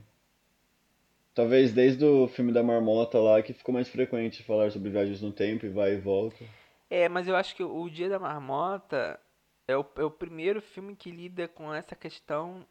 Talvez 1.33 1.73
desde 1.73 2.05
o 2.05 2.27
filme 2.27 2.51
da 2.51 2.61
Marmota 2.61 3.19
lá 3.19 3.41
que 3.41 3.53
ficou 3.53 3.73
mais 3.73 3.89
frequente 3.89 4.43
falar 4.43 4.71
sobre 4.71 4.91
viagens 4.91 5.21
no 5.21 5.31
tempo 5.31 5.65
e 5.65 5.69
vai 5.69 5.93
e 5.93 5.99
volta. 5.99 6.45
É, 6.89 7.09
mas 7.09 7.27
eu 7.27 7.35
acho 7.35 7.55
que 7.55 7.63
o 7.63 7.89
Dia 7.89 8.07
da 8.07 8.19
Marmota 8.19 9.19
é 9.67 9.75
o, 9.75 9.85
é 9.95 10.03
o 10.03 10.11
primeiro 10.11 10.61
filme 10.61 10.95
que 10.95 11.09
lida 11.09 11.47
com 11.47 11.73
essa 11.73 11.95
questão. 11.95 12.65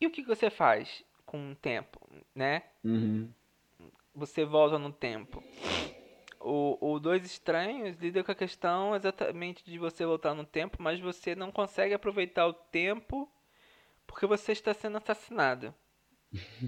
e 0.00 0.06
o 0.06 0.10
que 0.10 0.22
que 0.22 0.28
você 0.28 0.48
faz 0.48 1.04
com 1.26 1.50
o 1.50 1.56
tempo, 1.56 1.98
né? 2.34 2.62
Uhum. 2.84 3.28
Você 4.14 4.44
volta 4.44 4.78
no 4.78 4.92
tempo. 4.92 5.42
O, 6.38 6.92
o 6.92 7.00
Dois 7.00 7.24
Estranhos 7.24 7.96
lida 7.96 8.22
com 8.22 8.30
a 8.30 8.34
questão 8.34 8.94
exatamente 8.94 9.64
de 9.64 9.78
você 9.78 10.04
voltar 10.04 10.34
no 10.34 10.44
tempo, 10.44 10.76
mas 10.80 11.00
você 11.00 11.34
não 11.34 11.50
consegue 11.50 11.94
aproveitar 11.94 12.46
o 12.46 12.52
tempo 12.52 13.28
porque 14.06 14.26
você 14.26 14.52
está 14.52 14.74
sendo 14.74 14.98
assassinado. 14.98 15.74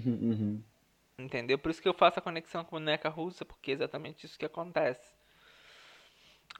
Uhum. 0.05 0.63
Entendeu? 1.19 1.59
Por 1.59 1.71
isso 1.71 1.81
que 1.81 1.89
eu 1.89 1.93
faço 1.93 2.19
a 2.19 2.21
conexão 2.21 2.63
com 2.63 2.77
a 2.77 2.79
boneca 2.79 3.09
russa, 3.09 3.43
porque 3.43 3.71
é 3.71 3.73
exatamente 3.73 4.25
isso 4.25 4.39
que 4.39 4.45
acontece. 4.45 5.13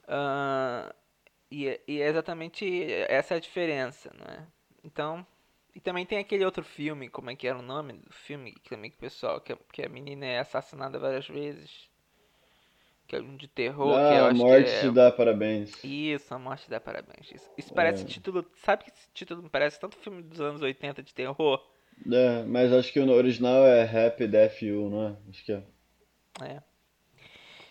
Ah, 0.08 0.94
e, 1.50 1.68
é- 1.68 1.82
e 1.88 2.00
é 2.02 2.08
exatamente 2.08 2.64
essa 3.08 3.36
a 3.36 3.40
diferença, 3.40 4.12
não 4.18 4.26
é? 4.34 4.46
Então, 4.84 5.26
e 5.74 5.80
também 5.80 6.06
tem 6.06 6.18
aquele 6.18 6.44
outro 6.44 6.64
filme, 6.64 7.08
como 7.08 7.30
é 7.30 7.36
que 7.36 7.46
era 7.48 7.58
o 7.58 7.62
nome 7.62 7.94
do 7.94 8.12
filme? 8.12 8.52
Que 8.52 8.70
também 8.70 8.90
que 8.90 8.96
o 8.96 9.00
pessoal, 9.00 9.40
que, 9.40 9.52
a- 9.52 9.58
que 9.72 9.82
a 9.84 9.88
menina 9.88 10.26
é 10.26 10.38
assassinada 10.40 10.98
várias 10.98 11.28
vezes. 11.28 11.90
Que 13.08 13.16
é 13.16 13.20
um 13.20 13.36
de 13.36 13.48
terror, 13.48 14.00
que 14.02 14.14
eu 14.14 14.24
Ah, 14.24 14.26
a 14.26 14.30
acho 14.30 14.42
morte 14.42 14.78
é. 14.78 14.80
te 14.80 14.90
dá 14.90 15.10
parabéns. 15.10 15.70
Isso, 15.82 16.34
a 16.34 16.38
morte 16.38 16.70
dá 16.70 16.80
parabéns. 16.80 17.30
Isso, 17.32 17.50
isso 17.56 17.72
parece 17.74 18.04
É. 18.04 18.06
título. 18.06 18.44
Sabe 18.56 18.84
que 18.84 18.90
esse 18.90 19.10
título 19.14 19.42
me 19.42 19.50
parece 19.50 19.80
tanto 19.80 19.96
filme 19.98 20.22
dos 20.22 20.40
anos 20.40 20.62
80 20.62 21.02
de 21.02 21.14
terror? 21.14 21.62
É, 22.12 22.42
mas 22.44 22.72
acho 22.72 22.92
que 22.92 23.00
o 23.00 23.10
original 23.10 23.64
é 23.66 23.82
Happy 23.82 24.26
Death 24.26 24.62
You, 24.62 24.90
não 24.90 25.08
é? 25.08 25.16
Acho 25.30 25.44
que 25.44 25.52
é. 25.52 25.62
É. 26.42 26.62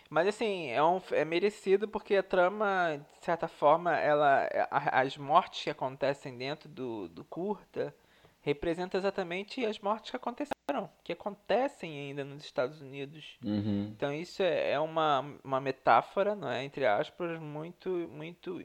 Mas 0.10 0.28
assim, 0.28 0.68
é, 0.70 0.84
um, 0.84 1.02
é 1.12 1.26
merecido 1.26 1.88
porque 1.88 2.16
a 2.16 2.24
trama, 2.24 2.98
de 3.20 3.26
certa 3.26 3.48
forma, 3.48 3.96
ela, 3.98 4.48
a- 4.70 5.02
as 5.02 5.18
mortes 5.18 5.64
que 5.64 5.70
acontecem 5.70 6.38
dentro 6.38 6.70
do, 6.70 7.10
do 7.10 7.24
curta 7.24 7.94
representam 8.42 9.00
exatamente 9.00 9.66
as 9.66 9.80
mortes 9.80 10.12
que 10.12 10.18
aconteceram, 10.18 10.90
que 11.04 11.12
acontecem 11.12 11.98
ainda 11.98 12.24
nos 12.24 12.44
Estados 12.44 12.80
Unidos. 12.80 13.38
Uhum. 13.44 13.90
Então 13.96 14.14
isso 14.14 14.44
é, 14.44 14.72
é 14.72 14.80
uma, 14.80 15.22
uma 15.44 15.60
metáfora, 15.60 16.36
não 16.36 16.50
é, 16.50 16.64
entre 16.64 16.86
aspas, 16.86 17.40
muito, 17.40 17.90
muito 17.90 18.64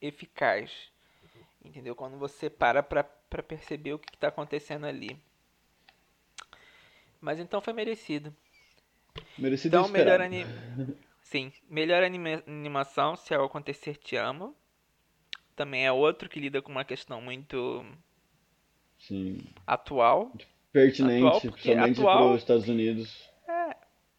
eficaz. 0.00 0.90
Entendeu? 1.62 1.94
Quando 1.94 2.16
você 2.18 2.48
para 2.48 2.82
pra, 2.82 3.04
pra 3.30 3.42
perceber 3.42 3.94
o 3.94 3.98
que 3.98 4.14
está 4.14 4.28
acontecendo 4.28 4.84
ali. 4.84 5.16
Mas 7.20 7.38
então 7.38 7.60
foi 7.60 7.72
merecido. 7.72 8.34
Merecido 9.38 9.76
Então, 9.78 9.88
melhor 9.88 10.20
esperado. 10.20 10.34
ani... 10.34 10.96
Sim, 11.22 11.52
melhor 11.68 12.02
anima- 12.02 12.42
animação, 12.46 13.14
Se 13.16 13.32
Algo 13.32 13.46
Acontecer 13.46 13.96
Te 13.96 14.16
Amo. 14.16 14.54
Também 15.54 15.86
é 15.86 15.92
outro 15.92 16.28
que 16.28 16.40
lida 16.40 16.60
com 16.60 16.72
uma 16.72 16.84
questão 16.84 17.20
muito 17.20 17.84
Sim. 18.98 19.38
atual. 19.66 20.32
Pertinente, 20.72 21.24
Atual, 21.26 21.40
principalmente 21.52 22.00
atual- 22.00 22.18
para 22.26 22.34
os 22.34 22.42
Estados 22.42 22.68
Unidos. 22.68 23.30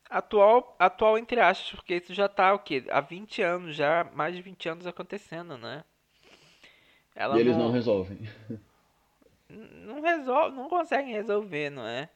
Atual, 0.09 0.75
atual 0.77 1.17
entre 1.17 1.39
aspas, 1.39 1.71
porque 1.71 1.95
isso 1.95 2.13
já 2.13 2.27
tá 2.27 2.53
o 2.53 2.59
quê? 2.59 2.83
Há 2.89 2.99
20 2.99 3.41
anos 3.41 3.75
já, 3.75 4.03
mais 4.13 4.35
de 4.35 4.41
20 4.41 4.67
anos 4.67 4.85
acontecendo, 4.85 5.57
né? 5.57 5.83
Ela 7.15 7.37
E 7.37 7.39
eles 7.39 7.55
não 7.57 7.71
resolvem. 7.71 8.19
não 9.85 10.01
resolve, 10.01 10.55
não 10.55 10.69
conseguem 10.69 11.13
resolver, 11.13 11.69
não 11.69 11.85
é? 11.85 12.09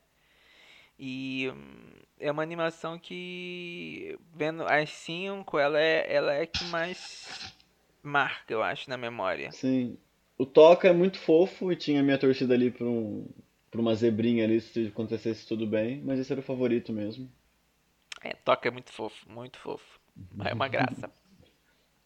E 0.97 1.51
hum, 1.53 1.93
é 2.19 2.31
uma 2.31 2.43
animação 2.43 2.97
que 2.97 4.17
vendo 4.33 4.63
as 4.63 4.89
cinco, 4.89 5.59
ela 5.59 5.79
é 5.79 6.13
ela 6.13 6.33
é 6.33 6.45
que 6.45 6.63
mais 6.65 7.53
marca, 8.01 8.53
eu 8.53 8.63
acho, 8.63 8.89
na 8.89 8.97
memória. 8.97 9.51
Sim. 9.51 9.97
O 10.37 10.45
Toca 10.45 10.87
é 10.87 10.93
muito 10.93 11.17
fofo 11.17 11.71
e 11.71 11.75
tinha 11.75 12.03
minha 12.03 12.17
torcida 12.17 12.53
ali 12.53 12.69
pra, 12.69 12.85
um, 12.85 13.27
pra 13.71 13.79
uma 13.81 13.95
zebrinha 13.95 14.43
ali 14.43 14.59
se 14.59 14.87
acontecesse 14.87 15.47
tudo 15.47 15.65
bem, 15.65 16.01
mas 16.03 16.19
esse 16.19 16.31
era 16.31 16.41
o 16.41 16.43
favorito 16.43 16.91
mesmo. 16.91 17.31
É, 18.21 18.33
toca 18.33 18.67
é 18.67 18.71
muito 18.71 18.91
fofo, 18.91 19.29
muito 19.29 19.57
fofo. 19.59 19.99
É 20.43 20.53
uma 20.53 20.67
graça. 20.67 21.09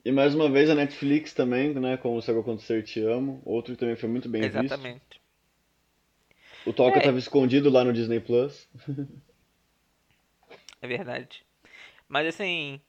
E 0.04 0.12
mais 0.14 0.34
uma 0.34 0.50
vez 0.50 0.70
a 0.70 0.76
Netflix 0.76 1.34
também, 1.34 1.74
né, 1.74 1.98
com 1.98 2.16
o 2.16 2.22
Se 2.22 2.32
Acontecer 2.32 2.84
Te 2.84 3.02
Amo, 3.02 3.42
outro 3.46 3.74
que 3.74 3.80
também 3.80 3.98
foi 3.98 4.08
muito 4.08 4.30
bem 4.30 4.42
visto. 4.42 4.56
Exatamente. 4.58 5.19
O 6.66 6.74
Toca 6.74 6.98
É. 6.98 7.00
estava 7.00 7.18
escondido 7.18 7.70
lá 7.70 7.84
no 7.84 7.94
Disney 7.94 8.20
Plus. 8.20 8.68
É 10.82 10.88
verdade. 10.88 11.46
Mas 12.08 12.28
assim, 12.28 12.82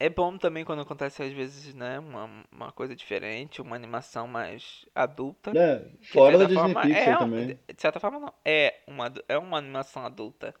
é 0.00 0.08
bom 0.08 0.36
também 0.38 0.64
quando 0.64 0.82
acontece 0.82 1.22
às 1.22 1.32
vezes, 1.32 1.74
né, 1.74 1.98
uma, 1.98 2.44
uma 2.52 2.72
coisa 2.72 2.94
diferente, 2.94 3.60
uma 3.60 3.74
animação 3.74 4.28
mais 4.28 4.84
adulta. 4.94 5.52
É, 5.56 5.84
fora 6.02 6.38
da 6.38 6.44
Disney 6.44 6.72
forma, 6.72 6.82
Pixar 6.82 7.08
é, 7.08 7.16
também. 7.16 7.46
De 7.46 7.80
certa 7.80 7.98
forma, 7.98 8.20
não. 8.20 8.32
É 8.44 8.80
uma, 8.86 9.12
é 9.28 9.38
uma 9.38 9.58
animação 9.58 10.04
adulta. 10.04 10.54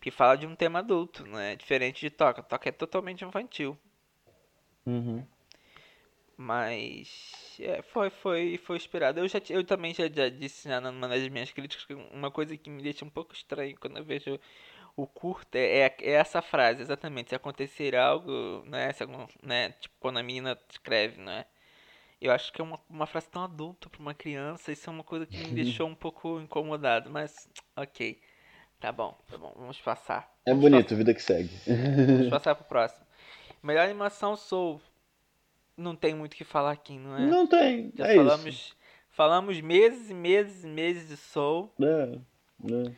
Que 0.00 0.10
fala 0.10 0.36
de 0.36 0.46
um 0.46 0.56
tema 0.56 0.80
adulto, 0.80 1.24
né? 1.26 1.54
Diferente 1.54 2.00
de 2.00 2.10
Toca. 2.10 2.42
Toca 2.42 2.68
é 2.68 2.72
totalmente 2.72 3.24
infantil. 3.24 3.78
Uhum. 4.84 5.24
Mas 6.36 7.56
é, 7.60 7.82
foi, 7.82 8.10
foi, 8.10 8.58
foi 8.58 8.76
inspirado. 8.76 9.20
Eu, 9.20 9.28
já, 9.28 9.40
eu 9.50 9.64
também 9.64 9.94
já, 9.94 10.08
já 10.08 10.28
disse 10.28 10.68
já 10.68 10.80
numa 10.80 11.08
das 11.08 11.26
minhas 11.28 11.50
críticas 11.52 11.84
que 11.84 11.94
uma 11.94 12.30
coisa 12.30 12.56
que 12.56 12.70
me 12.70 12.82
deixa 12.82 13.04
um 13.04 13.10
pouco 13.10 13.32
estranho 13.34 13.76
quando 13.78 13.98
eu 13.98 14.04
vejo 14.04 14.38
o 14.96 15.06
curta 15.06 15.58
é, 15.58 15.86
é, 15.86 15.96
é 16.00 16.10
essa 16.12 16.42
frase, 16.42 16.82
exatamente. 16.82 17.30
Se 17.30 17.34
acontecer 17.34 17.96
algo, 17.96 18.64
né? 18.66 18.92
Se 18.92 19.02
algum, 19.02 19.26
né? 19.42 19.70
Tipo, 19.72 19.94
quando 20.00 20.18
a 20.18 20.22
menina 20.22 20.58
escreve, 20.70 21.20
né? 21.20 21.46
Eu 22.20 22.32
acho 22.32 22.52
que 22.52 22.60
é 22.60 22.64
uma, 22.64 22.78
uma 22.88 23.06
frase 23.06 23.28
tão 23.28 23.42
adulta 23.42 23.88
pra 23.88 24.00
uma 24.00 24.14
criança. 24.14 24.70
Isso 24.70 24.88
é 24.88 24.92
uma 24.92 25.02
coisa 25.02 25.26
que 25.26 25.36
me 25.38 25.54
deixou 25.54 25.88
um 25.88 25.94
pouco 25.94 26.40
incomodado. 26.40 27.10
Mas, 27.10 27.48
ok. 27.76 28.20
Tá 28.78 28.92
bom, 28.92 29.16
tá 29.28 29.36
bom. 29.38 29.52
Vamos 29.56 29.80
passar. 29.80 30.32
É 30.46 30.50
Vamos 30.50 30.70
bonito, 30.70 30.94
vida 30.94 31.14
que 31.14 31.22
segue. 31.22 31.50
Vamos 31.66 32.28
passar 32.30 32.54
pro 32.54 32.64
próximo. 32.64 33.04
Melhor 33.62 33.84
animação 33.84 34.36
Soul. 34.36 34.80
Não 35.82 35.94
tem 35.96 36.14
muito 36.14 36.32
o 36.32 36.36
que 36.36 36.44
falar 36.44 36.70
aqui, 36.72 36.96
não 36.98 37.16
é? 37.16 37.26
Não 37.26 37.46
tem, 37.46 37.92
Já 37.96 38.06
é 38.08 38.14
falamos, 38.14 38.76
falamos 39.10 39.60
meses 39.60 40.08
e 40.10 40.14
meses 40.14 40.64
e 40.64 40.66
meses 40.68 41.08
de 41.08 41.16
Soul, 41.16 41.70
isso. 41.78 41.84
É, 41.88 42.18
é. 42.88 42.92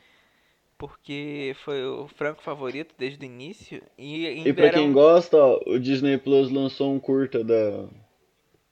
porque 0.79 1.57
foi 1.65 1.85
o 1.85 2.07
franco 2.09 2.43
favorito 2.43 2.95
desde 2.99 3.25
o 3.25 3.27
início. 3.27 3.83
E 3.99 4.27
E 4.47 4.53
pra 4.53 4.71
quem 4.71 4.91
um- 4.91 4.93
gosta, 4.93 5.37
ó, 5.37 5.61
o 5.67 5.79
Disney 5.79 6.19
Plus 6.19 6.51
lançou 6.51 6.93
um 6.93 7.01
curta 7.01 7.43
da, 7.43 7.89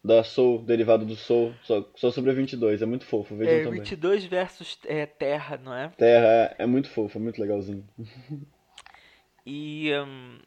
da 0.05 0.23
Soul, 0.25 0.59
derivado 0.63 1.05
do 1.07 1.17
Soul, 1.17 1.55
só, 1.63 1.89
só 1.95 2.11
sobre 2.11 2.31
a 2.31 2.35
22, 2.35 2.83
é 2.83 2.87
muito 2.87 3.07
fofo, 3.07 3.35
vejam 3.37 3.55
é, 3.55 3.63
também. 3.65 3.81
22 3.81 4.25
versus 4.27 4.79
é, 4.85 5.07
Terra, 5.07 5.57
não 5.63 5.75
é? 5.75 5.89
Terra 5.97 6.27
é, 6.27 6.57
é 6.59 6.67
muito 6.67 6.91
fofo, 6.91 7.17
é 7.19 7.21
muito 7.21 7.41
legalzinho. 7.41 7.85
E. 9.45 9.91
hum, 10.07 10.39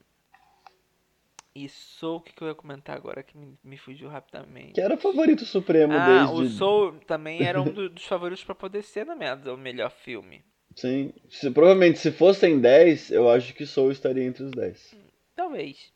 e 1.55 1.69
Soul, 1.69 2.17
o 2.17 2.21
que, 2.21 2.33
que 2.33 2.41
eu 2.43 2.47
ia 2.49 2.53
comentar 2.55 2.95
agora 2.97 3.23
que 3.23 3.37
me, 3.37 3.57
me 3.63 3.77
fugiu 3.77 4.09
rapidamente? 4.09 4.73
Que 4.73 4.81
era 4.81 4.95
o 4.95 4.97
favorito 4.97 5.45
supremo 5.45 5.93
Ah, 5.93 6.25
desde... 6.25 6.33
o 6.43 6.49
Soul 6.49 6.99
também 7.07 7.41
era 7.43 7.61
um 7.61 7.65
do- 7.71 7.89
dos 7.89 8.05
favoritos 8.05 8.43
pra 8.43 8.53
poder 8.53 8.83
ser 8.83 9.05
nomeado 9.05 9.53
o 9.53 9.57
melhor 9.57 9.89
filme. 9.89 10.43
Sim, 10.75 11.13
se, 11.29 11.49
provavelmente 11.51 11.99
se 11.99 12.11
fossem 12.11 12.59
10, 12.59 13.11
eu 13.11 13.29
acho 13.29 13.53
que 13.53 13.65
Soul 13.65 13.91
estaria 13.91 14.23
entre 14.25 14.43
os 14.43 14.51
10. 14.51 14.95
Talvez. 15.35 15.93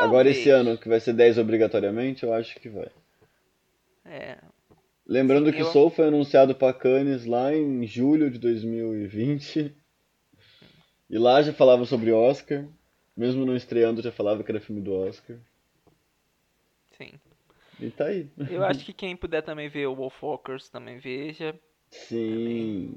Agora 0.00 0.28
esse 0.28 0.44
Talvez. 0.50 0.66
ano, 0.68 0.78
que 0.78 0.88
vai 0.90 1.00
ser 1.00 1.14
10 1.14 1.38
obrigatoriamente, 1.38 2.22
eu 2.24 2.34
acho 2.34 2.60
que 2.60 2.68
vai. 2.68 2.88
É. 4.04 4.36
Lembrando 5.06 5.46
Sim, 5.50 5.56
que 5.56 5.62
eu- 5.62 5.66
Soul 5.72 5.88
foi 5.90 6.08
anunciado 6.08 6.54
pra 6.54 6.72
Cannes 6.74 7.24
lá 7.24 7.54
em 7.54 7.86
julho 7.86 8.30
de 8.30 8.38
2020. 8.38 9.74
E 11.08 11.18
lá 11.18 11.40
já 11.42 11.52
falava 11.52 11.84
sobre 11.86 12.12
Oscar. 12.12 12.66
Mesmo 13.20 13.44
não 13.44 13.54
estreando, 13.54 14.00
já 14.00 14.10
falava 14.10 14.42
que 14.42 14.50
era 14.50 14.62
filme 14.62 14.80
do 14.80 14.94
Oscar. 14.94 15.36
Sim. 16.96 17.12
E 17.78 17.90
tá 17.90 18.06
aí. 18.06 18.26
Eu 18.50 18.64
acho 18.64 18.82
que 18.86 18.94
quem 18.94 19.14
puder 19.14 19.42
também 19.42 19.68
ver 19.68 19.86
o 19.88 19.94
Wolfwalkers 19.94 20.70
também 20.70 20.96
veja. 20.96 21.54
Sim. 21.90 22.94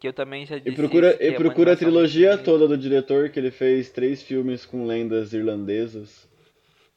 Que 0.00 0.08
eu 0.08 0.14
também 0.14 0.46
já 0.46 0.56
disse 0.56 0.70
E 0.70 0.74
procura, 0.74 1.10
isso, 1.10 1.18
que 1.18 1.24
e 1.24 1.28
é 1.28 1.32
procura 1.32 1.74
a 1.74 1.76
trilogia 1.76 2.38
toda 2.38 2.66
do 2.66 2.78
diretor, 2.78 3.28
que 3.28 3.38
ele 3.38 3.50
fez 3.50 3.90
três 3.90 4.22
filmes 4.22 4.64
com 4.64 4.86
lendas 4.86 5.34
irlandesas. 5.34 6.26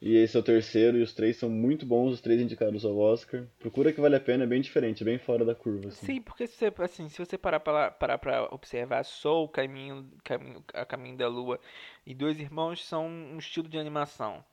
E 0.01 0.15
esse 0.15 0.37
é 0.37 0.39
o 0.39 0.43
terceiro, 0.43 0.97
e 0.97 1.01
os 1.01 1.13
três 1.13 1.35
são 1.37 1.49
muito 1.49 1.85
bons, 1.85 2.13
os 2.13 2.21
três 2.21 2.39
indicados 2.39 2.85
ao 2.85 2.97
Oscar. 2.97 3.45
Procura 3.59 3.91
que 3.91 3.99
vale 4.01 4.15
a 4.15 4.19
pena, 4.21 4.43
é 4.43 4.47
bem 4.47 4.61
diferente, 4.61 5.03
é 5.03 5.05
bem 5.05 5.17
fora 5.17 5.43
da 5.43 5.55
curva. 5.55 5.89
Assim. 5.89 6.05
Sim, 6.05 6.21
porque 6.21 6.47
se 6.47 6.57
você, 6.69 6.83
assim, 6.83 7.09
se 7.09 7.17
você 7.23 7.37
parar 7.37 7.59
pra, 7.59 7.91
parar 7.91 8.17
pra 8.17 8.43
observar 8.53 9.03
Soul, 9.03 9.49
Caminho, 9.49 10.09
Caminho, 10.23 10.63
a 10.73 10.85
Caminho 10.85 11.17
da 11.17 11.27
Lua 11.27 11.59
e 12.05 12.13
Dois 12.13 12.39
Irmãos 12.39 12.85
são 12.85 13.07
um 13.07 13.37
estilo 13.37 13.67
de 13.67 13.77
animação. 13.77 14.43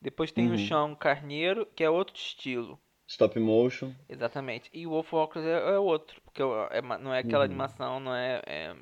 Depois 0.00 0.32
tem 0.32 0.48
Uhum. 0.48 0.54
o 0.54 0.58
Chão 0.58 0.94
Carneiro, 0.96 1.66
que 1.74 1.84
é 1.84 1.90
outro 1.90 2.16
estilo. 2.16 2.78
Stop 3.06 3.38
motion. 3.38 3.94
Exatamente. 4.08 4.70
E 4.72 4.86
o 4.86 4.90
Wolfwalkers 4.90 5.44
é, 5.44 5.74
é 5.74 5.78
outro, 5.78 6.20
porque 6.22 6.42
é 6.42 6.82
não 6.98 7.12
é 7.14 7.20
aquela 7.20 7.44
Uhum. 7.44 7.50
animação, 7.50 8.00
não 8.00 8.14
é, 8.14 8.42
é 8.46 8.74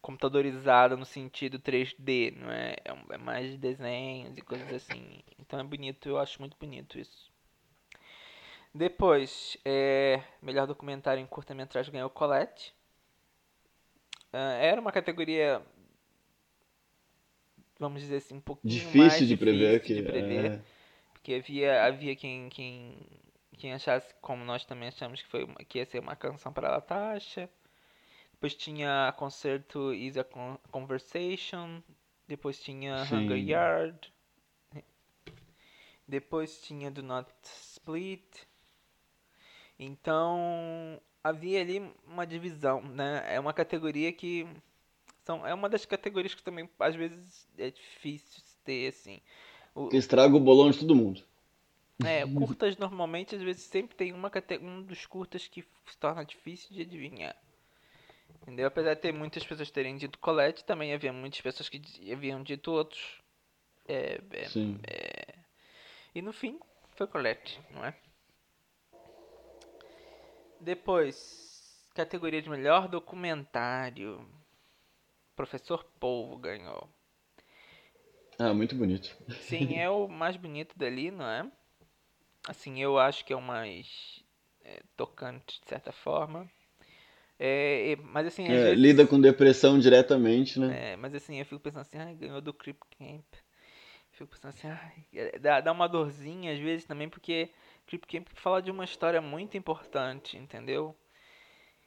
computadorizada 0.00 0.96
no 0.96 1.04
sentido 1.04 1.58
3D, 1.58 2.34
não 2.36 2.50
é? 2.50 2.76
É, 2.84 3.14
é 3.14 3.18
mais 3.18 3.56
desenhos 3.58 4.36
e 4.36 4.42
coisas 4.42 4.72
assim. 4.72 5.22
Então 5.38 5.60
é 5.60 5.64
bonito, 5.64 6.08
eu 6.08 6.18
acho 6.18 6.40
muito 6.40 6.56
bonito 6.58 6.98
isso. 6.98 7.30
Depois, 8.74 9.56
é, 9.64 10.22
melhor 10.40 10.66
documentário 10.66 11.20
em 11.22 11.26
curta-metragem 11.26 11.92
ganhou 11.92 12.08
Colette. 12.08 12.72
Ah, 14.32 14.52
era 14.54 14.80
uma 14.80 14.92
categoria, 14.92 15.60
vamos 17.78 18.00
dizer 18.00 18.16
assim, 18.18 18.36
um 18.36 18.40
pouquinho 18.40 18.72
mais 18.96 19.18
Difícil 19.18 19.26
de 19.26 19.36
prever 19.36 19.80
difícil 19.80 19.96
que. 19.96 20.02
de 20.02 20.08
prever. 20.08 20.52
é. 20.52 20.62
Porque 21.12 21.34
havia, 21.34 21.84
havia 21.84 22.16
quem, 22.16 22.48
quem, 22.48 22.96
quem 23.58 23.74
achasse, 23.74 24.14
como 24.22 24.44
nós 24.44 24.64
também 24.64 24.88
achamos 24.88 25.20
que, 25.20 25.28
foi 25.28 25.46
que 25.68 25.78
ia 25.78 25.84
ser 25.84 25.98
uma 25.98 26.16
canção 26.16 26.52
para 26.52 26.68
a 26.68 26.72
Latasha. 26.72 27.50
Depois 28.40 28.54
tinha 28.54 29.12
Concerto 29.18 29.92
Is 29.92 30.16
a 30.16 30.24
Con- 30.24 30.56
Conversation. 30.70 31.82
Depois 32.26 32.58
tinha 32.58 33.04
Sim. 33.04 33.16
Hunger 33.16 33.36
Yard. 33.36 34.12
Depois 36.08 36.62
tinha 36.62 36.90
Do 36.90 37.02
Not 37.02 37.30
Split. 37.44 38.24
Então 39.78 40.98
havia 41.22 41.60
ali 41.60 41.92
uma 42.06 42.26
divisão, 42.26 42.80
né? 42.80 43.22
É 43.26 43.38
uma 43.38 43.52
categoria 43.52 44.10
que 44.10 44.48
são 45.22 45.46
é 45.46 45.52
uma 45.52 45.68
das 45.68 45.84
categorias 45.84 46.34
que 46.34 46.42
também 46.42 46.66
às 46.78 46.94
vezes 46.94 47.46
é 47.58 47.70
difícil 47.70 48.42
ter 48.64 48.88
assim. 48.88 49.20
O... 49.74 49.88
Que 49.88 49.98
estraga 49.98 50.34
o 50.34 50.40
bolão 50.40 50.70
de 50.70 50.78
todo 50.78 50.96
mundo. 50.96 51.22
É, 52.02 52.26
curtas 52.26 52.78
normalmente 52.78 53.34
às 53.34 53.42
vezes 53.42 53.64
sempre 53.64 53.94
tem 53.94 54.14
uma 54.14 54.32
um 54.62 54.82
dos 54.82 55.04
curtas 55.04 55.46
que 55.46 55.62
se 55.84 55.98
torna 55.98 56.24
difícil 56.24 56.74
de 56.74 56.80
adivinhar. 56.80 57.36
Entendeu? 58.42 58.66
Apesar 58.66 58.94
de 58.94 59.00
ter 59.00 59.12
muitas 59.12 59.44
pessoas 59.44 59.70
terem 59.70 59.96
dito 59.96 60.18
Colette, 60.18 60.64
também 60.64 60.92
havia 60.94 61.12
muitas 61.12 61.40
pessoas 61.40 61.68
que 61.68 61.80
haviam 62.12 62.42
dito 62.42 62.72
outros. 62.72 63.20
É, 63.86 64.20
é, 64.30 64.44
Sim. 64.48 64.78
É... 64.86 65.34
E 66.14 66.22
no 66.22 66.32
fim, 66.32 66.58
foi 66.96 67.06
Colette, 67.06 67.60
não 67.70 67.84
é? 67.84 67.94
Depois, 70.60 71.86
categoria 71.94 72.42
de 72.42 72.50
melhor 72.50 72.88
documentário. 72.88 74.26
Professor 75.36 75.84
Polvo 75.98 76.36
ganhou. 76.36 76.88
Ah, 78.38 78.54
muito 78.54 78.74
bonito. 78.74 79.14
Sim, 79.42 79.78
é 79.78 79.88
o 79.88 80.08
mais 80.08 80.36
bonito 80.36 80.76
dali, 80.78 81.10
não 81.10 81.26
é? 81.26 81.50
Assim, 82.48 82.80
eu 82.80 82.98
acho 82.98 83.24
que 83.24 83.32
é 83.32 83.36
o 83.36 83.42
mais 83.42 84.24
é, 84.62 84.82
tocante, 84.96 85.60
de 85.60 85.68
certa 85.68 85.92
forma. 85.92 86.50
É, 87.42 87.96
mas 88.02 88.26
assim. 88.26 88.44
É, 88.44 88.48
vezes, 88.48 88.78
lida 88.78 89.06
com 89.06 89.18
depressão 89.18 89.78
diretamente, 89.78 90.60
né? 90.60 90.92
É, 90.92 90.96
mas 90.96 91.14
assim, 91.14 91.38
eu 91.38 91.46
fico 91.46 91.58
pensando 91.58 91.80
assim, 91.80 91.96
ai, 91.96 92.14
ganhou 92.14 92.38
do 92.42 92.52
Creep 92.52 92.76
Camp. 92.98 93.24
Fico 94.12 94.30
pensando 94.30 94.50
assim, 94.50 94.68
ai, 94.68 95.04
é, 95.14 95.38
dá, 95.38 95.62
dá 95.62 95.72
uma 95.72 95.88
dorzinha 95.88 96.52
às 96.52 96.58
vezes 96.58 96.84
também, 96.84 97.08
porque 97.08 97.48
Creep 97.86 98.04
Camp 98.04 98.26
fala 98.34 98.60
de 98.60 98.70
uma 98.70 98.84
história 98.84 99.22
muito 99.22 99.56
importante, 99.56 100.36
entendeu? 100.36 100.94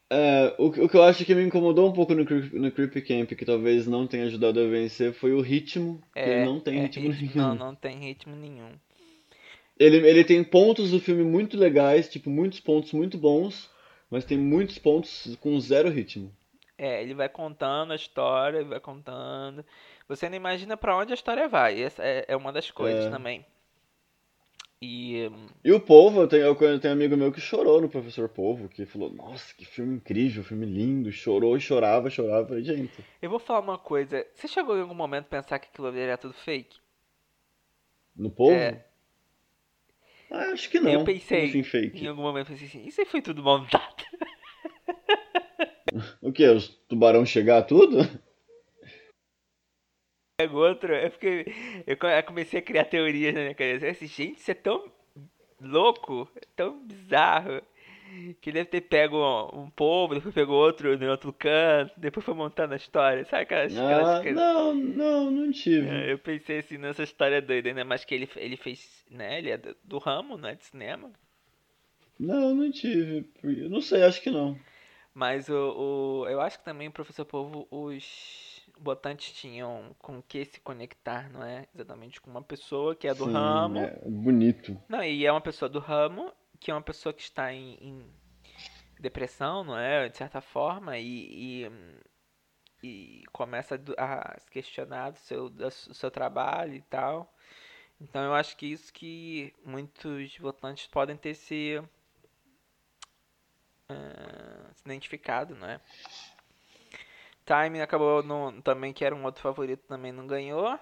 É, 0.10 0.56
o, 0.58 0.66
o 0.66 0.90
que 0.90 0.98
eu 0.98 1.04
acho 1.04 1.24
que 1.24 1.36
me 1.36 1.44
incomodou 1.44 1.88
um 1.88 1.94
pouco 1.94 2.16
no, 2.16 2.24
no 2.24 2.72
Creep 2.72 3.06
Camp, 3.08 3.34
que 3.34 3.46
talvez 3.46 3.86
não 3.86 4.08
tenha 4.08 4.26
ajudado 4.26 4.60
a 4.60 4.68
vencer, 4.68 5.14
foi 5.14 5.34
o 5.34 5.42
ritmo. 5.42 6.02
É, 6.16 6.38
ele 6.38 6.46
não 6.46 6.60
tem 6.60 6.80
é, 6.80 6.82
ritmo, 6.82 7.12
ritmo 7.12 7.32
nenhum. 7.36 7.48
Não, 7.50 7.56
não 7.56 7.76
tem 7.76 8.00
ritmo 8.00 8.36
nenhum. 8.36 8.72
Ele, 9.78 9.98
ele 9.98 10.24
tem 10.24 10.44
pontos 10.44 10.90
do 10.90 11.00
filme 11.00 11.24
muito 11.24 11.58
legais, 11.58 12.10
tipo, 12.10 12.32
muitos 12.32 12.60
pontos 12.60 12.92
muito 12.92 13.20
bons, 13.20 13.70
mas 14.14 14.26
tem 14.26 14.38
muitos 14.38 14.78
pontos 14.78 15.36
com 15.42 15.60
zero 15.60 15.90
ritmo. 15.90 16.32
É, 16.78 17.02
ele 17.02 17.16
vai 17.16 17.28
contando 17.28 17.94
a 17.94 17.96
história, 17.96 18.60
ele 18.60 18.70
vai 18.70 18.80
contando. 18.80 19.66
Você 20.08 20.30
não 20.30 20.36
imagina 20.36 20.78
para 20.78 20.96
onde 20.96 21.12
a 21.12 21.16
história 21.16 21.48
vai. 21.48 21.82
Essa 21.82 22.04
é, 22.04 22.26
é 22.28 22.36
uma 22.36 22.54
das 22.54 22.70
coisas 22.70 23.06
é. 23.06 23.10
também. 23.10 23.44
E, 24.80 25.32
e 25.64 25.72
o 25.72 25.80
Povo, 25.80 26.22
eu 26.22 26.28
tenho, 26.28 26.44
eu 26.44 26.80
tenho 26.80 26.94
um 26.94 26.98
amigo 26.98 27.18
meu 27.18 27.32
que 27.32 27.42
chorou 27.42 27.82
no 27.82 27.90
Professor 27.90 28.30
Povo, 28.30 28.70
que 28.70 28.86
falou, 28.86 29.12
nossa, 29.12 29.52
que 29.56 29.66
filme 29.66 29.96
incrível, 29.96 30.44
filme 30.44 30.68
lindo, 30.68 31.12
chorou, 31.12 31.60
chorava, 31.60 32.08
chorava. 32.08 32.50
Falei, 32.50 32.64
gente. 32.64 33.04
Eu 33.20 33.32
vou 33.32 33.40
falar 33.40 33.62
uma 33.62 33.80
coisa. 33.80 34.28
Você 34.36 34.48
chegou 34.48 34.78
em 34.78 34.82
algum 34.82 34.94
momento 34.94 35.26
a 35.26 35.42
pensar 35.42 35.58
que 35.58 35.70
aquilo 35.70 35.88
ali 35.88 36.02
era 36.02 36.20
tudo 36.20 36.36
fake? 36.36 36.78
No 38.16 38.30
Povo? 38.30 38.54
É. 38.54 38.86
Acho 40.34 40.68
que 40.68 40.80
não. 40.80 40.92
Eu 40.92 41.04
pensei, 41.04 41.50
assim, 41.50 41.62
fake? 41.62 42.04
em 42.04 42.08
algum 42.08 42.24
momento, 42.24 42.48
pensei 42.48 42.68
assim, 42.68 42.88
isso 42.88 43.00
aí 43.00 43.06
foi 43.06 43.22
tudo 43.22 43.44
montado. 43.44 44.04
o 46.20 46.32
que? 46.32 46.44
Os 46.48 46.70
tubarão 46.88 47.24
chegar 47.24 47.62
tudo? 47.62 48.00
Pego 50.36 50.58
outro, 50.58 50.92
é 50.92 51.08
porque 51.08 51.46
eu 51.86 51.96
comecei 52.26 52.60
a 52.60 52.64
criar 52.64 52.86
teorias 52.86 53.36
na 53.36 53.42
minha 53.42 53.54
cabeça. 53.54 53.88
Assim, 53.88 54.08
gente, 54.08 54.40
isso 54.40 54.50
é 54.50 54.56
tão 54.56 54.92
louco, 55.62 56.28
é 56.36 56.48
tão 56.56 56.84
bizarro. 56.84 57.62
Que 58.42 58.52
deve 58.52 58.66
ter 58.66 58.82
pego 58.82 59.18
um, 59.54 59.70
povo, 59.70 60.16
depois 60.16 60.34
pegou 60.34 60.56
outro 60.56 60.98
no 60.98 61.10
outro 61.10 61.34
canto, 61.34 61.94
depois 61.98 62.26
foi 62.26 62.34
montando 62.34 62.74
a 62.74 62.78
história, 62.78 63.26
sabe 63.26 63.44
aquelas, 63.44 63.78
ah, 63.78 64.18
aquelas 64.18 64.36
Não, 64.36 64.74
não, 64.74 65.32
não 65.32 65.52
tive. 65.52 65.88
É, 65.88 66.12
eu 66.12 66.20
pensei 66.20 66.60
assim 66.60 66.78
nessa 66.78 67.04
história 67.04 67.42
doida, 67.42 67.70
ainda 67.70 67.84
mais 67.84 68.06
que 68.06 68.14
ele, 68.16 68.30
ele 68.36 68.58
fez, 68.58 69.06
né? 69.10 69.40
Ele 69.40 69.50
é 69.52 69.58
do, 69.58 69.76
do 69.84 69.98
ramo, 69.98 70.38
né? 70.38 70.56
De 70.56 70.66
cinema. 70.66 71.12
Não, 72.20 72.54
não 72.54 72.72
tive. 72.72 73.26
Eu 73.44 73.70
não 73.70 73.82
sei, 73.82 74.04
acho 74.04 74.22
que 74.22 74.30
não. 74.30 74.58
Mas 75.14 75.48
o, 75.50 76.24
o 76.24 76.28
eu 76.28 76.42
acho 76.42 76.58
que 76.58 76.66
também, 76.66 76.90
professor 76.90 77.26
Povo, 77.26 77.68
os 77.70 78.64
votantes 78.80 79.32
tinham 79.32 79.96
com 80.00 80.22
que 80.22 80.44
se 80.46 80.60
conectar, 80.60 81.30
não 81.32 81.44
é? 81.44 81.68
Exatamente 81.74 82.20
com 82.20 82.32
uma 82.32 82.42
pessoa 82.42 82.96
que 82.96 83.08
é 83.08 83.14
do 83.14 83.26
Sim, 83.26 83.34
ramo. 83.34 83.80
É 83.80 84.00
bonito. 84.06 84.78
Não, 84.90 85.04
e 85.04 85.26
é 85.26 85.32
uma 85.32 85.42
pessoa 85.42 85.70
do 85.70 85.80
ramo 85.80 86.32
que 86.64 86.72
é 86.72 86.74
uma 86.74 86.82
pessoa 86.82 87.14
que 87.14 87.22
está 87.22 87.52
em, 87.52 87.78
em 87.82 88.10
depressão, 88.98 89.66
não 89.66 89.78
é? 89.78 90.08
De 90.08 90.18
certa 90.18 90.40
forma, 90.40 90.98
e, 90.98 91.66
e, 92.82 93.22
e 93.22 93.24
começa 93.34 93.80
a 93.98 94.40
se 94.40 94.50
questionar 94.50 95.12
do 95.12 95.20
seu, 95.20 95.50
do 95.50 95.70
seu 95.70 96.10
trabalho 96.10 96.74
e 96.74 96.82
tal. 96.82 97.32
Então 98.00 98.24
eu 98.24 98.34
acho 98.34 98.56
que 98.56 98.66
isso 98.66 98.94
que 98.94 99.54
muitos 99.66 100.38
votantes 100.38 100.88
podem 100.88 101.18
ter 101.18 101.36
se, 101.36 101.78
uh, 103.92 104.74
se 104.74 104.84
identificado, 104.86 105.56
não 105.56 105.68
é? 105.68 105.82
Time 107.46 107.82
acabou 107.82 108.24
no, 108.24 108.62
também, 108.62 108.94
que 108.94 109.04
era 109.04 109.14
um 109.14 109.26
outro 109.26 109.42
favorito, 109.42 109.86
também 109.86 110.14
não 110.14 110.26
ganhou. 110.26 110.80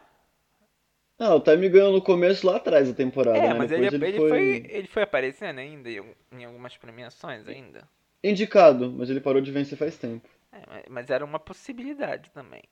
Não, 1.21 1.35
o 1.35 1.39
Time 1.39 1.69
ganhou 1.69 1.91
no 1.91 2.01
começo 2.01 2.47
lá 2.47 2.55
atrás 2.55 2.87
da 2.87 2.95
temporada, 2.95 3.37
é, 3.37 3.49
né? 3.49 3.53
mas 3.53 3.71
ele, 3.71 3.85
ele, 3.85 4.05
ele, 4.07 4.17
foi... 4.17 4.29
foi... 4.29 4.65
ele 4.71 4.87
foi 4.87 5.03
aparecendo 5.03 5.59
ainda 5.59 5.87
em 5.87 6.43
algumas 6.43 6.75
premiações 6.75 7.47
ainda. 7.47 7.87
Indicado, 8.23 8.91
mas 8.91 9.07
ele 9.07 9.21
parou 9.21 9.39
de 9.39 9.51
vencer 9.51 9.77
faz 9.77 9.95
tempo. 9.99 10.27
É, 10.51 10.83
mas 10.89 11.11
era 11.11 11.23
uma 11.23 11.37
possibilidade 11.37 12.31
também. 12.31 12.63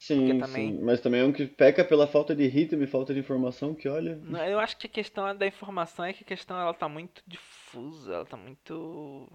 Sim, 0.00 0.40
também... 0.40 0.72
sim, 0.72 0.80
mas 0.82 1.00
também 1.00 1.20
é 1.20 1.24
um 1.24 1.32
que 1.32 1.46
peca 1.46 1.84
pela 1.84 2.08
falta 2.08 2.34
de 2.34 2.44
ritmo 2.48 2.82
e 2.82 2.88
falta 2.88 3.14
de 3.14 3.20
informação 3.20 3.72
que, 3.72 3.88
olha... 3.88 4.18
Não, 4.24 4.44
eu 4.44 4.58
acho 4.58 4.76
que 4.76 4.88
a 4.88 4.90
questão 4.90 5.36
da 5.36 5.46
informação 5.46 6.04
é 6.04 6.12
que 6.12 6.24
a 6.24 6.26
questão 6.26 6.58
ela 6.58 6.74
tá 6.74 6.88
muito 6.88 7.22
difusa, 7.24 8.14
ela 8.14 8.24
tá 8.26 8.36
muito... 8.36 9.30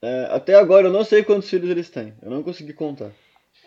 É, 0.00 0.28
até 0.30 0.54
agora 0.54 0.86
eu 0.86 0.92
não 0.92 1.02
sei 1.02 1.24
quantos 1.24 1.50
filhos 1.50 1.68
eles 1.68 1.90
têm, 1.90 2.14
eu 2.22 2.30
não 2.30 2.44
consegui 2.44 2.72
contar. 2.72 3.10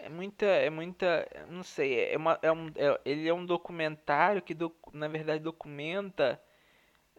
É 0.04 0.10
muita, 0.10 0.46
é 0.46 0.70
muita, 0.70 1.28
não 1.48 1.62
sei, 1.62 2.12
é, 2.12 2.18
uma, 2.18 2.40
é 2.42 2.52
um, 2.52 2.68
é, 2.76 3.00
ele 3.06 3.30
é 3.30 3.34
um 3.34 3.46
documentário 3.46 4.42
que 4.42 4.56
do, 4.56 4.76
na 4.92 5.08
verdade 5.08 5.44
documenta 5.44 6.42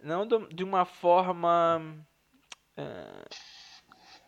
não 0.03 0.27
do, 0.27 0.49
de 0.49 0.65
uma 0.65 0.85
forma 0.85 1.81
uh, 2.77 3.35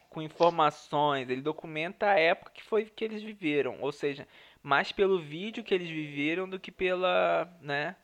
com 0.09 0.23
informações, 0.23 1.29
ele 1.29 1.43
documenta 1.43 2.11
a 2.11 2.19
época 2.19 2.53
que 2.55 2.62
foi 2.62 2.85
que 2.85 3.05
eles 3.05 3.23
viveram, 3.25 3.81
ou 3.81 3.90
seja, 3.90 4.27
mais 4.62 4.93
pelo 4.93 5.21
vídeo 5.21 5.64
que 5.64 5.75
eles 5.75 5.88
viveram 5.88 6.49
do 6.49 6.61
que 6.61 6.71
pela, 6.71 7.53
né? 7.61 7.97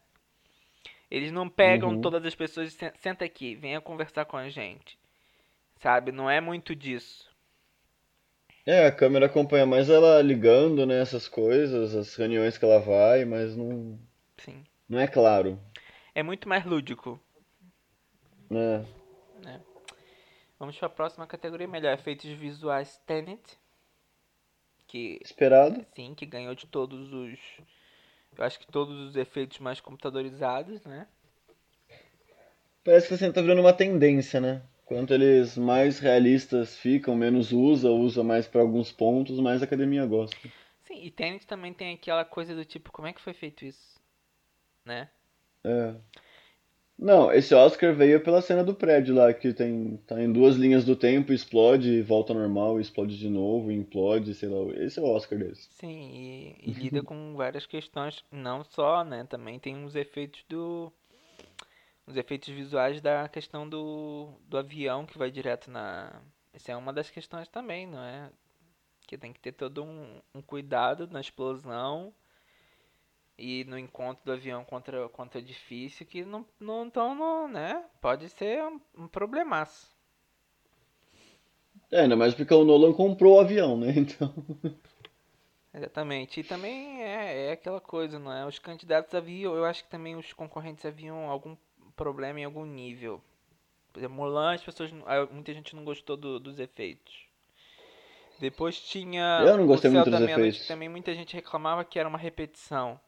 Eles 1.08 1.30
não 1.30 1.48
pegam 1.48 1.90
uhum. 1.90 2.00
todas 2.00 2.24
as 2.24 2.34
pessoas 2.34 2.74
e 2.74 2.92
senta 2.98 3.24
aqui, 3.24 3.54
venha 3.54 3.80
conversar 3.80 4.24
com 4.24 4.36
a 4.36 4.48
gente. 4.48 4.98
Sabe, 5.76 6.10
não 6.10 6.28
é 6.28 6.40
muito 6.40 6.74
disso. 6.74 7.29
É, 8.70 8.86
a 8.86 8.92
câmera 8.92 9.26
acompanha 9.26 9.66
mais 9.66 9.90
ela 9.90 10.22
ligando, 10.22 10.86
né, 10.86 11.00
essas 11.00 11.26
coisas, 11.26 11.92
as 11.92 12.14
reuniões 12.14 12.56
que 12.56 12.64
ela 12.64 12.78
vai, 12.78 13.24
mas 13.24 13.56
não. 13.56 13.98
Sim. 14.38 14.64
Não 14.88 15.00
é 15.00 15.08
claro. 15.08 15.58
É 16.14 16.22
muito 16.22 16.48
mais 16.48 16.64
lúdico. 16.64 17.20
É. 18.48 18.84
é. 19.50 19.60
Vamos 20.56 20.78
para 20.78 20.86
a 20.86 20.90
próxima 20.90 21.26
categoria, 21.26 21.66
melhor 21.66 21.92
efeitos 21.92 22.30
visuais 22.30 22.96
Tenet. 23.04 23.58
Que, 24.86 25.18
Esperado. 25.20 25.84
Sim, 25.96 26.14
que 26.14 26.24
ganhou 26.24 26.54
de 26.54 26.68
todos 26.68 27.12
os. 27.12 27.40
Eu 28.38 28.44
acho 28.44 28.60
que 28.60 28.68
todos 28.68 28.96
os 29.00 29.16
efeitos 29.16 29.58
mais 29.58 29.80
computadorizados, 29.80 30.84
né? 30.84 31.08
Parece 32.84 33.08
que 33.08 33.16
você 33.16 33.32
tá 33.32 33.42
virando 33.42 33.62
uma 33.62 33.72
tendência, 33.72 34.40
né? 34.40 34.62
Quanto 34.90 35.14
eles 35.14 35.56
mais 35.56 36.00
realistas 36.00 36.76
ficam, 36.76 37.14
menos 37.14 37.52
usa, 37.52 37.88
usa 37.92 38.24
mais 38.24 38.48
para 38.48 38.60
alguns 38.60 38.90
pontos, 38.90 39.38
mais 39.38 39.62
a 39.62 39.64
academia 39.64 40.04
gosta. 40.04 40.36
Sim, 40.82 41.04
e 41.04 41.12
Tenet 41.12 41.46
também 41.46 41.72
tem 41.72 41.94
aquela 41.94 42.24
coisa 42.24 42.56
do 42.56 42.64
tipo, 42.64 42.90
como 42.90 43.06
é 43.06 43.12
que 43.12 43.20
foi 43.20 43.32
feito 43.32 43.64
isso? 43.64 44.00
Né? 44.84 45.08
É. 45.62 45.94
Não, 46.98 47.32
esse 47.32 47.54
Oscar 47.54 47.94
veio 47.94 48.20
pela 48.20 48.42
cena 48.42 48.64
do 48.64 48.74
prédio 48.74 49.14
lá, 49.14 49.32
que 49.32 49.52
tem 49.52 49.96
tá 50.08 50.20
em 50.20 50.32
duas 50.32 50.56
linhas 50.56 50.84
do 50.84 50.96
tempo, 50.96 51.32
explode, 51.32 52.02
volta 52.02 52.34
normal, 52.34 52.80
explode 52.80 53.16
de 53.16 53.30
novo, 53.30 53.70
implode, 53.70 54.34
sei 54.34 54.48
lá. 54.48 54.74
Esse 54.74 54.98
é 54.98 55.02
o 55.02 55.06
Oscar 55.06 55.38
desse. 55.38 55.68
Sim, 55.70 56.10
e, 56.12 56.56
e 56.68 56.72
lida 56.72 57.00
com 57.00 57.36
várias 57.36 57.64
questões, 57.64 58.24
não 58.28 58.64
só, 58.64 59.04
né? 59.04 59.24
Também 59.30 59.56
tem 59.60 59.76
uns 59.76 59.94
efeitos 59.94 60.44
do 60.48 60.92
os 62.10 62.16
efeitos 62.16 62.48
visuais 62.48 63.00
da 63.00 63.28
questão 63.28 63.68
do, 63.68 64.28
do 64.48 64.58
avião 64.58 65.06
que 65.06 65.16
vai 65.16 65.30
direto 65.30 65.70
na. 65.70 66.20
Essa 66.52 66.72
é 66.72 66.76
uma 66.76 66.92
das 66.92 67.08
questões 67.08 67.48
também, 67.48 67.86
não 67.86 68.02
é? 68.02 68.30
Que 69.06 69.16
tem 69.16 69.32
que 69.32 69.40
ter 69.40 69.52
todo 69.52 69.82
um, 69.84 70.20
um 70.34 70.42
cuidado 70.42 71.08
na 71.08 71.20
explosão 71.20 72.12
e 73.38 73.64
no 73.64 73.78
encontro 73.78 74.24
do 74.24 74.32
avião 74.32 74.64
contra, 74.64 75.08
contra 75.08 75.38
o 75.38 75.42
edifício 75.42 76.04
que 76.04 76.24
não, 76.24 76.44
não 76.58 76.90
tão, 76.90 77.14
no, 77.14 77.48
né? 77.48 77.84
Pode 78.00 78.28
ser 78.28 78.62
um, 78.64 78.80
um 78.98 79.08
problemaço. 79.08 79.88
É, 81.90 82.00
ainda 82.00 82.16
mais 82.16 82.34
porque 82.34 82.52
o 82.52 82.64
Nolan 82.64 82.92
comprou 82.92 83.36
o 83.36 83.40
avião, 83.40 83.76
né? 83.76 83.94
Então. 83.96 84.34
Exatamente. 85.72 86.40
E 86.40 86.44
também 86.44 87.00
é, 87.00 87.46
é 87.46 87.52
aquela 87.52 87.80
coisa, 87.80 88.18
não 88.18 88.32
é? 88.32 88.44
Os 88.44 88.58
candidatos 88.58 89.14
haviam, 89.14 89.54
eu 89.54 89.64
acho 89.64 89.84
que 89.84 89.90
também 89.90 90.16
os 90.16 90.32
concorrentes 90.32 90.84
haviam 90.84 91.30
algum 91.30 91.56
problema 92.00 92.40
em 92.40 92.44
algum 92.44 92.64
nível. 92.64 93.20
Por 93.92 94.00
exemplo, 94.00 94.16
Mulan, 94.16 94.54
as 94.54 94.62
pessoas, 94.62 94.90
muita 95.30 95.52
gente 95.52 95.76
não 95.76 95.84
gostou 95.84 96.16
do, 96.16 96.40
dos 96.40 96.58
efeitos. 96.58 97.26
Depois 98.38 98.80
tinha 98.80 99.44
Eu 99.46 99.58
não 99.58 99.66
gostei 99.66 99.90
o 99.90 99.92
Céu 99.92 100.00
muito 100.00 100.10
da 100.10 100.16
dos 100.16 100.26
Meia-Noite, 100.26 100.48
efeitos. 100.56 100.68
também 100.68 100.88
muita 100.88 101.14
gente 101.14 101.34
reclamava 101.34 101.84
que 101.84 101.98
era 101.98 102.08
uma 102.08 102.16
repetição. 102.16 102.98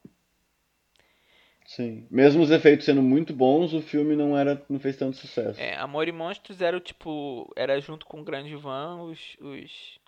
Sim. 1.65 2.07
Mesmo 2.11 2.43
os 2.43 2.51
efeitos 2.51 2.85
sendo 2.85 3.01
muito 3.01 3.33
bons, 3.33 3.73
o 3.73 3.81
filme 3.81 4.15
não 4.15 4.37
era, 4.37 4.63
não 4.69 4.79
fez 4.79 4.95
tanto 4.97 5.17
sucesso. 5.17 5.59
É, 5.59 5.75
Amor 5.79 6.07
e 6.07 6.13
Monstros 6.13 6.61
era 6.61 6.77
o 6.77 6.81
tipo, 6.81 7.51
era 7.57 7.81
junto 7.81 8.05
com 8.05 8.21
o 8.21 8.25
Grande 8.25 8.55
Van, 8.57 9.05
os, 9.05 9.37
os 9.41 9.99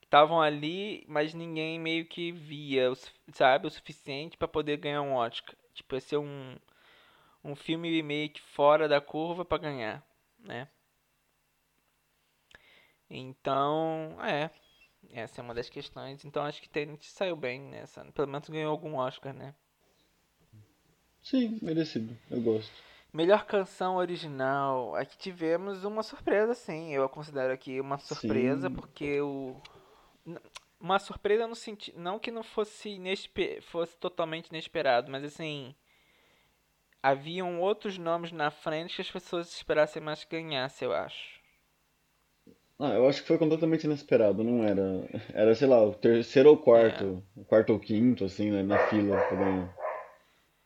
que 0.00 0.04
estavam 0.06 0.40
ali, 0.40 1.04
mas 1.08 1.34
ninguém 1.34 1.80
meio 1.80 2.04
que 2.04 2.30
via, 2.30 2.92
sabe, 3.32 3.66
o 3.66 3.70
suficiente 3.70 4.36
pra 4.36 4.46
poder 4.46 4.76
ganhar 4.76 5.02
um 5.02 5.14
Oscar. 5.14 5.56
Tipo, 5.74 5.96
ia 5.96 6.00
ser 6.00 6.18
um, 6.18 6.54
um 7.42 7.54
filme 7.54 8.02
meio 8.02 8.30
que 8.30 8.40
fora 8.40 8.88
da 8.88 9.00
curva 9.00 9.44
pra 9.44 9.58
ganhar, 9.58 10.04
né? 10.38 10.68
Então, 13.10 14.16
é, 14.22 14.50
essa 15.10 15.40
é 15.40 15.44
uma 15.44 15.54
das 15.54 15.68
questões. 15.68 16.24
Então 16.24 16.44
acho 16.44 16.60
que 16.60 16.68
Tenet 16.68 17.06
saiu 17.06 17.36
bem 17.36 17.60
nessa, 17.60 18.04
pelo 18.12 18.28
menos 18.28 18.48
ganhou 18.48 18.70
algum 18.70 18.96
Oscar, 18.96 19.32
né? 19.32 19.54
Sim, 21.22 21.58
merecido. 21.62 22.16
Eu 22.30 22.40
gosto. 22.40 22.72
Melhor 23.12 23.46
canção 23.46 23.96
original. 23.96 24.94
Aqui 24.94 25.16
tivemos 25.16 25.84
uma 25.84 26.02
surpresa, 26.02 26.54
sim. 26.54 26.92
Eu 26.92 27.08
considero 27.08 27.52
aqui 27.52 27.80
uma 27.80 27.98
surpresa, 27.98 28.68
Sim. 28.68 28.74
porque 28.74 29.20
o. 29.20 29.56
Uma 30.78 30.98
surpresa 30.98 31.46
no 31.46 31.54
sentido. 31.54 31.98
Não 31.98 32.18
que 32.18 32.30
não 32.30 32.42
fosse, 32.42 32.90
inespe... 32.90 33.60
fosse 33.62 33.96
totalmente 33.96 34.48
inesperado, 34.48 35.10
mas 35.10 35.24
assim. 35.24 35.74
Haviam 37.02 37.60
outros 37.60 37.98
nomes 37.98 38.32
na 38.32 38.50
frente 38.50 38.96
que 38.96 39.02
as 39.02 39.10
pessoas 39.10 39.52
esperassem 39.52 40.02
mais 40.02 40.24
que 40.24 40.30
ganhasse, 40.40 40.84
eu 40.84 40.92
acho. 40.92 41.38
Ah, 42.78 42.92
eu 42.94 43.08
acho 43.08 43.22
que 43.22 43.28
foi 43.28 43.38
completamente 43.38 43.84
inesperado, 43.84 44.44
não 44.44 44.62
era. 44.62 44.82
Era, 45.34 45.54
sei 45.54 45.66
lá, 45.66 45.82
o 45.84 45.94
terceiro 45.94 46.50
ou 46.50 46.56
É. 46.56 46.60
quarto, 46.60 47.22
o 47.36 47.44
quarto 47.44 47.72
ou 47.72 47.80
quinto, 47.80 48.24
assim, 48.24 48.50
né, 48.50 48.62
na 48.62 48.78
fila 48.88 49.16
pra 49.16 49.36
ganhar. 49.36 49.74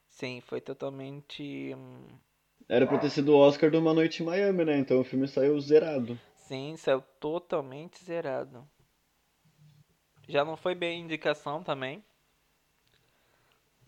Sim, 0.09 0.41
foi 0.41 0.61
totalmente. 0.61 1.75
hum, 1.75 2.07
Era 2.69 2.87
pra 2.87 2.99
ter 2.99 3.11
sido 3.11 3.33
o 3.33 3.39
Oscar 3.39 3.71
de 3.71 3.77
Uma 3.77 3.95
Noite 3.95 4.23
em 4.23 4.27
Miami, 4.27 4.65
né? 4.65 4.79
Então 4.79 5.01
o 5.01 5.05
filme 5.05 5.27
saiu 5.27 5.59
zerado. 5.61 6.19
Sim, 6.37 6.77
saiu 6.77 7.03
totalmente 7.19 8.03
zerado. 8.05 8.69
Já 10.29 10.45
não 10.45 10.57
foi 10.57 10.75
bem 10.75 11.01
indicação 11.01 11.63
também. 11.63 12.05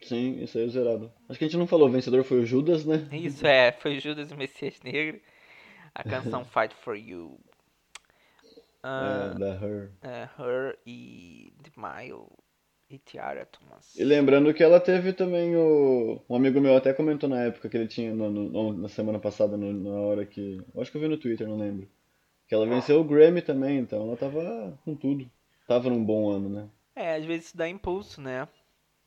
Sim, 0.05 0.43
e 0.43 0.47
saiu 0.47 0.69
zerado. 0.69 1.11
Acho 1.29 1.39
que 1.39 1.45
a 1.45 1.49
gente 1.49 1.57
não 1.59 1.67
falou, 1.67 1.89
o 1.89 1.93
vencedor 1.93 2.23
foi 2.25 2.41
o 2.41 2.47
Judas, 2.47 2.85
né? 2.85 3.09
Isso 3.13 3.47
é, 3.47 3.73
foi 3.73 3.99
Judas 4.01 4.31
e 4.31 4.35
o 4.35 4.37
Messias 4.37 4.81
Negro. 4.83 5.21
A 5.95 6.03
canção 6.05 6.45
Fight 6.45 6.75
for 6.75 6.97
You. 6.97 7.39
Ah, 8.83 9.31
É, 9.35 9.39
da 9.39 9.55
Her. 9.55 9.91
é, 10.03 10.29
Her 10.39 10.79
e 10.87 11.53
The 11.63 11.71
Mile 11.77 12.27
e 12.91 12.99
Tiara 12.99 13.47
Thomas. 13.47 13.97
E 13.97 14.05
lembrando 14.05 14.53
que 14.53 14.63
ela 14.63 14.79
teve 14.81 15.13
também 15.13 15.57
o. 15.57 16.21
Um 16.29 16.37
amigo 16.37 16.61
meu 16.61 16.77
até 16.77 16.93
comentou 16.93 17.29
na 17.29 17.43
época 17.45 17.69
que 17.69 17.77
ele 17.77 17.89
tinha, 17.89 18.15
no- 18.15 18.31
no- 18.31 18.73
na 18.75 18.89
semana 18.89 19.19
passada, 19.19 19.57
no- 19.57 19.73
na 19.73 20.01
hora 20.01 20.27
que. 20.27 20.61
Acho 20.77 20.91
que 20.91 20.97
eu 20.97 21.01
vi 21.01 21.09
no 21.09 21.17
Twitter, 21.17 21.49
não 21.49 21.57
lembro. 21.59 21.89
Que 22.49 22.55
ela 22.55 22.67
venceu 22.67 23.01
o 23.01 23.05
Grammy 23.05 23.43
também, 23.43 23.79
então 23.79 24.03
ela 24.03 24.17
tava 24.17 24.79
com 24.85 24.95
tudo. 24.97 25.31
Tava 25.67 25.91
num 25.91 26.05
bom 26.05 26.31
ano, 26.31 26.49
né? 26.49 26.69
É, 26.97 27.15
às 27.17 27.25
vezes 27.25 27.47
isso 27.47 27.57
dá 27.57 27.69
impulso, 27.69 28.21
né? 28.21 28.49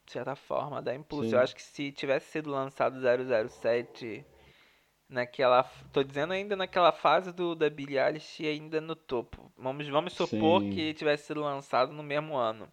De 0.08 0.14
certa 0.14 0.36
forma, 0.38 0.82
dá 0.82 0.96
impulso. 0.96 1.30
Sim. 1.30 1.36
Eu 1.36 1.42
acho 1.42 1.54
que 1.54 1.62
se 1.62 1.92
tivesse 1.92 2.32
sido 2.32 2.50
lançado 2.50 2.98
007 3.02 4.26
naquela. 5.10 5.64
Tô 5.92 6.02
dizendo 6.02 6.32
ainda 6.34 6.56
naquela 6.56 6.94
fase 6.94 7.34
do 7.34 7.54
da 7.54 7.70
Billie 7.70 8.00
Eilish 8.00 8.42
e 8.42 8.48
ainda 8.48 8.80
no 8.80 8.96
topo. 8.96 9.52
Vamos, 9.58 9.86
vamos 9.90 10.14
supor 10.14 10.62
Sim. 10.62 10.70
que 10.70 10.94
tivesse 10.94 11.28
sido 11.28 11.42
lançado 11.42 11.92
no 11.92 12.02
mesmo 12.02 12.38
ano. 12.38 12.72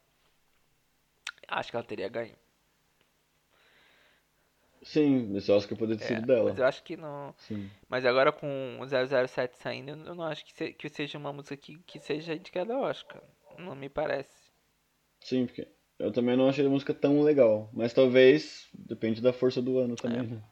Acho 1.49 1.70
que 1.70 1.77
ela 1.77 1.85
teria 1.85 2.09
ganho. 2.09 2.37
Sim, 4.83 5.35
esse 5.37 5.51
Oscar 5.51 5.77
poderia 5.79 5.99
ter 5.99 6.12
É, 6.12 6.16
sido 6.16 6.27
dela. 6.27 6.51
mas 6.51 6.59
eu 6.59 6.66
acho 6.66 6.83
que 6.85 6.97
não. 6.97 7.35
Sim. 7.38 7.70
Mas 7.88 8.05
agora 8.05 8.31
com 8.31 8.79
o 8.81 8.87
007 8.87 9.57
saindo, 9.59 9.90
eu 9.90 10.14
não 10.14 10.25
acho 10.25 10.44
que, 10.44 10.53
se- 10.53 10.73
que 10.73 10.88
seja 10.88 11.18
uma 11.18 11.33
música 11.33 11.57
que, 11.57 11.79
que 11.79 11.99
seja 11.99 12.35
indicada 12.35 12.75
ao 12.75 12.83
Oscar. 12.83 13.23
Não 13.59 13.75
me 13.75 13.88
parece. 13.88 14.53
Sim, 15.20 15.47
porque 15.47 15.66
eu 15.98 16.12
também 16.12 16.37
não 16.37 16.48
achei 16.48 16.64
a 16.66 16.68
música 16.70 16.92
tão 16.94 17.22
legal. 17.22 17.68
Mas 17.72 17.92
talvez, 17.92 18.68
depende 18.74 19.20
da 19.20 19.33
força 19.33 19.61
do 19.62 19.78
ano 19.78 19.96
também, 19.96 20.20
É. 20.20 20.22
né? 20.22 20.42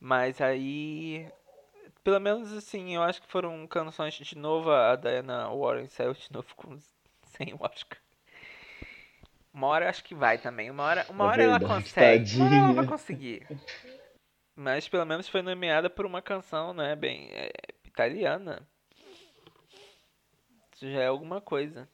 Mas 0.00 0.40
aí. 0.40 1.26
Pelo 2.02 2.20
menos 2.20 2.52
assim, 2.52 2.94
eu 2.94 3.02
acho 3.02 3.22
que 3.22 3.28
foram 3.28 3.66
canções 3.66 4.14
de 4.14 4.36
novo. 4.36 4.70
A 4.70 4.94
Diana 4.96 5.48
Warren 5.48 5.88
saiu 5.88 6.12
de 6.12 6.30
novo 6.30 6.48
com, 6.54 6.76
sem 7.22 7.54
Oscar. 7.58 7.98
Uma 9.52 9.68
hora 9.68 9.84
eu 9.86 9.88
acho 9.88 10.04
que 10.04 10.14
vai 10.14 10.36
também. 10.36 10.70
Uma 10.70 10.82
hora, 10.82 11.06
uma 11.08 11.24
É 11.24 11.28
hora 11.28 11.42
ela 11.44 11.60
consegue. 11.60 12.36
Uma 12.36 12.44
hora 12.46 12.54
ela 12.56 12.66
vai 12.66 12.74
tadinha. 12.74 12.90
conseguir. 12.90 13.46
Mas 14.56 14.88
pelo 14.88 15.06
menos 15.06 15.28
foi 15.28 15.40
nomeada 15.42 15.88
por 15.88 16.04
uma 16.04 16.20
canção, 16.20 16.74
né? 16.74 16.94
Bem. 16.94 17.28
é, 17.32 17.50
italiana. 17.84 18.68
Isso 20.74 20.90
já 20.90 21.00
é 21.02 21.06
alguma 21.06 21.40
coisa. 21.40 21.88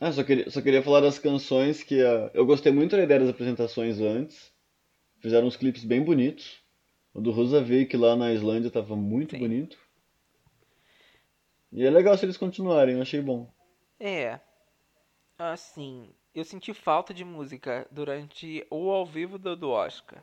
Ah, 0.00 0.12
só 0.12 0.22
queria, 0.22 0.50
só 0.50 0.60
queria 0.60 0.82
falar 0.82 1.00
das 1.00 1.18
canções 1.18 1.82
que 1.82 2.02
ah, 2.02 2.30
eu 2.34 2.44
gostei 2.44 2.70
muito 2.70 2.96
da 2.96 3.02
ideia 3.02 3.20
das 3.20 3.30
apresentações 3.30 4.00
antes. 4.00 4.52
Fizeram 5.20 5.46
uns 5.46 5.56
clipes 5.56 5.84
bem 5.84 6.02
bonitos. 6.02 6.62
O 7.14 7.20
do 7.20 7.30
Rosavik 7.30 7.96
lá 7.96 8.14
na 8.14 8.32
Islândia 8.32 8.70
tava 8.70 8.94
muito 8.94 9.32
Sim. 9.32 9.38
bonito. 9.38 9.78
E 11.72 11.84
é 11.84 11.90
legal 11.90 12.16
se 12.16 12.26
eles 12.26 12.36
continuarem, 12.36 12.96
eu 12.96 13.02
achei 13.02 13.20
bom. 13.20 13.50
É. 13.98 14.38
Assim, 15.38 16.14
eu 16.34 16.44
senti 16.44 16.74
falta 16.74 17.14
de 17.14 17.24
música 17.24 17.86
durante 17.90 18.66
o 18.70 18.90
ao 18.90 19.06
vivo 19.06 19.38
do, 19.38 19.56
do 19.56 19.70
Oscar. 19.70 20.22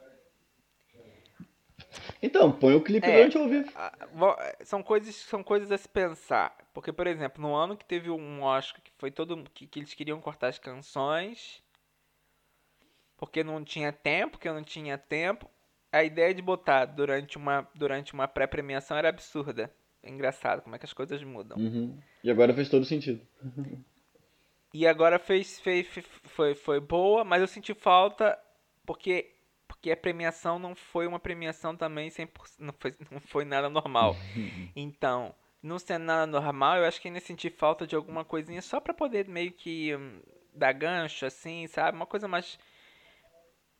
Então, 2.25 2.51
põe 2.51 2.73
o 2.73 2.81
clipe 2.81 3.05
É. 3.05 3.11
durante 3.17 3.37
o 3.37 3.41
ao 3.41 3.49
vivo. 3.49 3.69
Vo- 4.13 4.35
São 4.63 4.81
coisas, 4.81 5.13
são 5.13 5.43
coisas 5.43 5.69
a 5.71 5.77
se 5.77 5.89
pensar. 5.89 6.55
Porque, 6.73 6.91
por 6.93 7.05
exemplo, 7.05 7.41
no 7.41 7.53
ano 7.53 7.75
que 7.75 7.83
teve 7.85 8.09
um 8.09 8.41
Oscar 8.41 8.81
que 8.81 8.91
foi 8.97 9.11
todo 9.11 9.43
que, 9.53 9.67
que 9.67 9.79
eles 9.79 9.93
queriam 9.93 10.21
cortar 10.21 10.47
as 10.47 10.57
canções, 10.57 11.61
porque 13.17 13.43
não 13.43 13.63
tinha 13.63 13.91
tempo, 13.91 14.31
porque 14.31 14.49
não 14.49 14.63
tinha 14.63 14.97
tempo, 14.97 15.49
a 15.91 16.03
ideia 16.03 16.33
de 16.33 16.41
botar 16.41 16.85
durante 16.85 17.37
uma 17.37 17.67
durante 17.75 18.13
uma 18.13 18.27
pré-premiação 18.27 18.97
era 18.97 19.09
absurda. 19.09 19.69
É 20.01 20.09
engraçado 20.09 20.61
como 20.61 20.75
é 20.75 20.79
que 20.79 20.85
as 20.85 20.93
coisas 20.93 21.21
mudam. 21.23 21.57
Uhum. 21.57 21.97
E 22.23 22.31
agora 22.31 22.53
fez 22.53 22.67
todo 22.69 22.85
sentido. 22.85 23.21
E 24.73 24.87
agora 24.87 25.19
fez, 25.19 25.59
fez, 25.59 25.87
fe- 25.87 26.01
foi, 26.01 26.55
foi 26.55 26.79
boa, 26.79 27.23
mas 27.23 27.41
eu 27.41 27.47
senti 27.47 27.73
falta 27.73 28.37
porque, 28.85 29.32
porque 29.83 29.91
a 29.91 29.97
premiação 29.97 30.57
não 30.57 30.73
foi 30.73 31.05
uma 31.05 31.19
premiação 31.19 31.75
também 31.75 32.09
100%, 32.09 32.55
não 32.57 32.73
foi, 32.79 32.95
não 33.11 33.19
foi 33.19 33.43
nada 33.43 33.69
normal. 33.69 34.17
Então, 34.73 35.35
não 35.61 35.77
sendo 35.77 36.05
nada 36.05 36.25
normal, 36.25 36.77
eu 36.77 36.85
acho 36.85 37.01
que 37.01 37.09
ainda 37.09 37.19
senti 37.19 37.49
falta 37.49 37.85
de 37.85 37.93
alguma 37.93 38.23
coisinha 38.23 38.61
só 38.61 38.79
pra 38.79 38.93
poder 38.93 39.27
meio 39.27 39.51
que 39.51 39.93
hum, 39.93 40.21
dar 40.53 40.71
gancho, 40.71 41.25
assim, 41.25 41.67
sabe? 41.67 41.97
Uma 41.97 42.05
coisa 42.05 42.29
mais. 42.29 42.57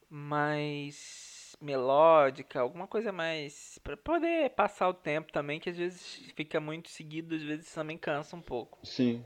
mais 0.09 1.55
melódica, 1.61 2.59
alguma 2.59 2.85
coisa 2.85 3.13
mais. 3.13 3.79
pra 3.81 3.95
poder 3.95 4.49
passar 4.49 4.89
o 4.89 4.93
tempo 4.93 5.31
também, 5.31 5.57
que 5.57 5.69
às 5.69 5.77
vezes 5.77 6.33
fica 6.35 6.59
muito 6.59 6.89
seguido, 6.89 7.33
às 7.33 7.41
vezes 7.41 7.73
também 7.73 7.97
cansa 7.97 8.35
um 8.35 8.41
pouco. 8.41 8.77
Sim. 8.83 9.23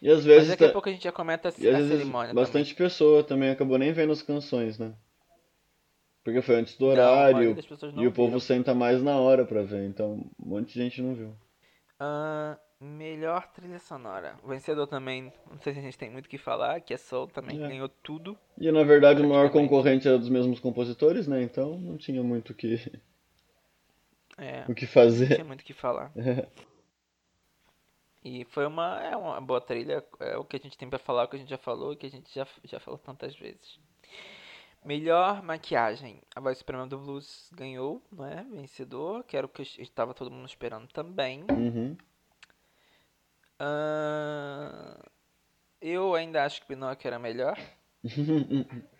E 0.00 0.08
às 0.08 0.16
Mas 0.16 0.24
vezes, 0.24 0.48
daqui 0.48 0.64
a 0.64 0.68
tá- 0.68 0.72
pouco 0.72 0.88
a 0.88 0.92
gente 0.92 1.04
já 1.04 1.12
comenta 1.12 1.48
a, 1.48 1.50
a 1.50 1.52
cerimônia 1.54 2.32
bastante 2.34 2.74
pessoa 2.74 3.22
também 3.22 3.50
acabou 3.50 3.76
nem 3.78 3.92
vendo 3.92 4.12
as 4.12 4.22
canções, 4.22 4.78
né? 4.78 4.94
Porque 6.24 6.42
foi 6.42 6.56
antes 6.56 6.76
do 6.76 6.86
também. 6.86 6.96
Não, 7.04 7.12
horário 7.12 7.56
não 7.94 8.02
e 8.02 8.06
o 8.06 8.12
povo 8.12 8.38
senta 8.40 8.74
mais 8.74 9.02
na 9.02 9.16
hora 9.18 9.44
pra 9.44 9.62
ver, 9.62 9.86
então 9.86 10.12
um 10.38 10.48
monte 10.48 10.72
de 10.74 10.80
gente 10.82 11.02
não 11.02 11.14
viu. 11.14 11.34
Ah, 11.98 12.58
melhor 12.80 13.46
trilha 13.52 13.78
sonora. 13.78 14.36
O 14.42 14.48
vencedor 14.48 14.86
também, 14.86 15.32
não 15.50 15.58
sei 15.60 15.72
se 15.74 15.78
a 15.78 15.82
gente 15.82 15.98
tem 15.98 16.10
muito 16.10 16.26
o 16.26 16.28
que 16.28 16.38
falar, 16.38 16.80
que 16.80 16.94
é 16.94 16.96
Soul 16.96 17.28
também, 17.28 17.62
É. 17.62 17.68
ganhou 17.68 17.88
tudo. 17.88 18.38
E 18.58 18.70
na 18.70 18.82
verdade 18.84 19.22
o 19.22 19.28
maior 19.28 19.50
concorrente 19.50 20.08
era 20.08 20.18
dos 20.18 20.28
mesmos 20.30 20.60
compositores, 20.60 21.26
né? 21.26 21.42
Então 21.42 21.78
não 21.78 21.96
tinha 21.98 22.22
muito 22.22 22.50
o 22.50 22.54
que, 22.54 22.76
É, 24.38 24.64
o 24.68 24.74
que 24.74 24.84
não 24.84 24.92
fazer. 24.92 25.34
tinha 25.34 25.44
muito 25.44 25.60
o 25.60 25.64
que 25.64 25.74
falar. 25.74 26.10
E 28.22 28.44
foi 28.46 28.66
uma, 28.66 29.00
é 29.02 29.16
uma 29.16 29.40
boa 29.40 29.60
trilha, 29.60 30.04
é 30.20 30.36
o 30.36 30.44
que 30.44 30.56
a 30.56 30.58
gente 30.60 30.76
tem 30.76 30.88
pra 30.88 30.98
falar, 30.98 31.24
o 31.24 31.28
que 31.28 31.36
a 31.36 31.38
gente 31.38 31.48
já 31.48 31.58
falou, 31.58 31.92
o 31.92 31.96
que 31.96 32.06
a 32.06 32.10
gente 32.10 32.34
já, 32.34 32.46
já 32.64 32.78
falou 32.78 32.98
tantas 32.98 33.34
vezes. 33.34 33.78
Melhor 34.84 35.42
maquiagem. 35.42 36.20
A 36.34 36.40
Voz 36.40 36.58
Suprema 36.58 36.86
do 36.86 36.98
Blues 36.98 37.50
ganhou, 37.54 38.02
não 38.10 38.24
é? 38.24 38.44
Vencedor, 38.44 39.24
que 39.24 39.36
era 39.36 39.46
o 39.46 39.48
que 39.48 39.62
estava 39.62 40.14
todo 40.14 40.30
mundo 40.30 40.46
esperando 40.46 40.88
também. 40.88 41.44
Uhum. 41.50 41.96
Ah, 43.58 44.98
eu 45.80 46.14
ainda 46.14 46.44
acho 46.44 46.62
que 46.62 46.68
Pinóquio 46.68 47.08
era 47.08 47.18
melhor. 47.18 47.58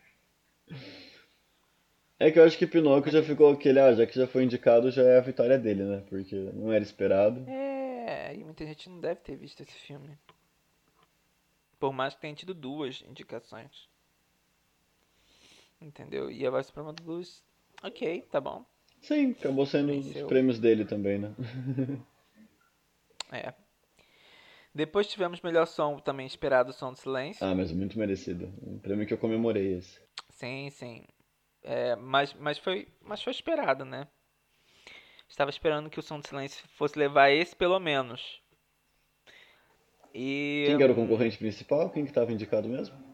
É 2.22 2.30
que 2.30 2.38
eu 2.38 2.44
acho 2.44 2.58
que 2.58 2.66
Pinóquio 2.66 3.10
já 3.10 3.22
ficou 3.22 3.50
aquele, 3.50 3.80
ah, 3.80 3.94
já 3.94 4.04
que 4.04 4.14
já 4.14 4.26
foi 4.26 4.44
indicado, 4.44 4.90
já 4.90 5.02
é 5.02 5.16
a 5.16 5.22
vitória 5.22 5.58
dele, 5.58 5.84
né? 5.84 6.02
Porque 6.06 6.36
não 6.52 6.70
era 6.70 6.84
esperado. 6.84 7.48
É, 7.48 7.69
e 8.34 8.44
muita 8.44 8.64
gente 8.66 8.88
não 8.88 9.00
deve 9.00 9.20
ter 9.20 9.36
visto 9.36 9.60
esse 9.62 9.72
filme. 9.72 10.18
Por 11.78 11.92
mais 11.92 12.14
que 12.14 12.20
tenha 12.20 12.34
tido 12.34 12.54
duas 12.54 13.02
indicações. 13.02 13.88
Entendeu? 15.80 16.30
E 16.30 16.46
a 16.46 16.50
Voz 16.50 16.66
Suprema 16.66 16.92
do 16.92 17.02
Blues, 17.02 17.42
ok, 17.82 18.22
tá 18.30 18.40
bom. 18.40 18.64
Sim, 19.00 19.30
acabou 19.30 19.64
sendo 19.64 19.88
Venceu. 19.88 20.24
os 20.24 20.28
prêmios 20.28 20.58
dele 20.58 20.84
também, 20.84 21.18
né? 21.18 21.34
É. 23.32 23.54
Depois 24.74 25.06
tivemos 25.06 25.40
melhor 25.40 25.66
som 25.66 25.98
também 25.98 26.26
esperado, 26.26 26.72
Som 26.72 26.92
do 26.92 26.98
Silêncio. 26.98 27.44
Ah, 27.46 27.54
mas 27.54 27.72
muito 27.72 27.98
merecido. 27.98 28.52
Um 28.62 28.78
prêmio 28.78 29.06
que 29.06 29.14
eu 29.14 29.18
comemorei 29.18 29.74
esse. 29.74 30.00
Sim, 30.30 30.68
sim. 30.70 31.04
É, 31.62 31.96
mas, 31.96 32.34
mas, 32.34 32.58
foi, 32.58 32.88
mas 33.00 33.22
foi 33.22 33.32
esperado, 33.32 33.84
né? 33.84 34.08
Estava 35.30 35.48
esperando 35.48 35.88
que 35.88 35.98
o 35.98 36.02
Som 36.02 36.20
do 36.20 36.26
Silêncio 36.26 36.68
fosse 36.76 36.98
levar 36.98 37.30
esse 37.30 37.56
pelo 37.56 37.78
menos. 37.80 38.42
E 40.12 40.64
Quem 40.66 40.76
que 40.76 40.82
era 40.82 40.92
o 40.92 40.96
concorrente 40.96 41.38
principal? 41.38 41.88
Quem 41.88 42.04
que 42.04 42.12
tava 42.12 42.32
indicado 42.32 42.68
mesmo? 42.68 43.10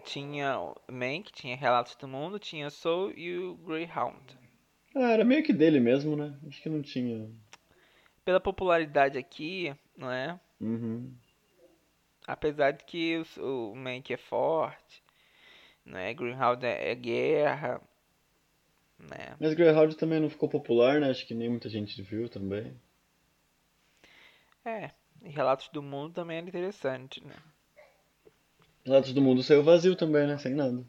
tinha 0.00 0.58
o 0.58 0.74
Mank, 0.90 1.30
tinha 1.32 1.56
Relatos 1.56 1.94
do 1.94 2.08
Mundo, 2.08 2.38
tinha 2.38 2.70
Soul 2.70 3.12
e 3.12 3.36
o 3.38 3.54
Greyhound. 3.56 4.38
Ah, 4.94 5.12
era 5.12 5.24
meio 5.24 5.42
que 5.42 5.52
dele 5.52 5.78
mesmo, 5.78 6.16
né? 6.16 6.36
Acho 6.48 6.60
que 6.60 6.68
não 6.68 6.82
tinha. 6.82 7.30
Pela 8.24 8.40
popularidade 8.40 9.16
aqui, 9.16 9.74
não 9.96 10.10
é? 10.10 10.38
Uhum. 10.60 11.14
Apesar 12.26 12.72
de 12.72 12.84
que 12.84 13.22
o, 13.38 13.70
o 13.72 13.76
Mank 13.76 14.12
é 14.12 14.16
forte, 14.16 15.02
né? 15.84 16.12
Greyhound 16.12 16.64
é, 16.66 16.90
é 16.90 16.94
guerra, 16.94 17.80
né? 19.08 19.36
Mas 19.40 19.54
Greyhound 19.54 19.96
também 19.96 20.20
não 20.20 20.30
ficou 20.30 20.48
popular, 20.48 21.00
né? 21.00 21.10
Acho 21.10 21.26
que 21.26 21.34
nem 21.34 21.48
muita 21.48 21.68
gente 21.68 22.00
viu 22.02 22.28
também. 22.28 22.74
É, 24.64 24.90
e 25.22 25.28
Relatos 25.30 25.68
do 25.68 25.82
Mundo 25.82 26.14
também 26.14 26.38
era 26.38 26.46
interessante, 26.48 27.24
né? 27.24 27.34
Relatos 28.84 29.12
do 29.12 29.20
Mundo 29.22 29.42
saiu 29.42 29.62
vazio 29.62 29.94
também, 29.96 30.26
né? 30.26 30.38
Sem 30.38 30.54
nada. 30.54 30.84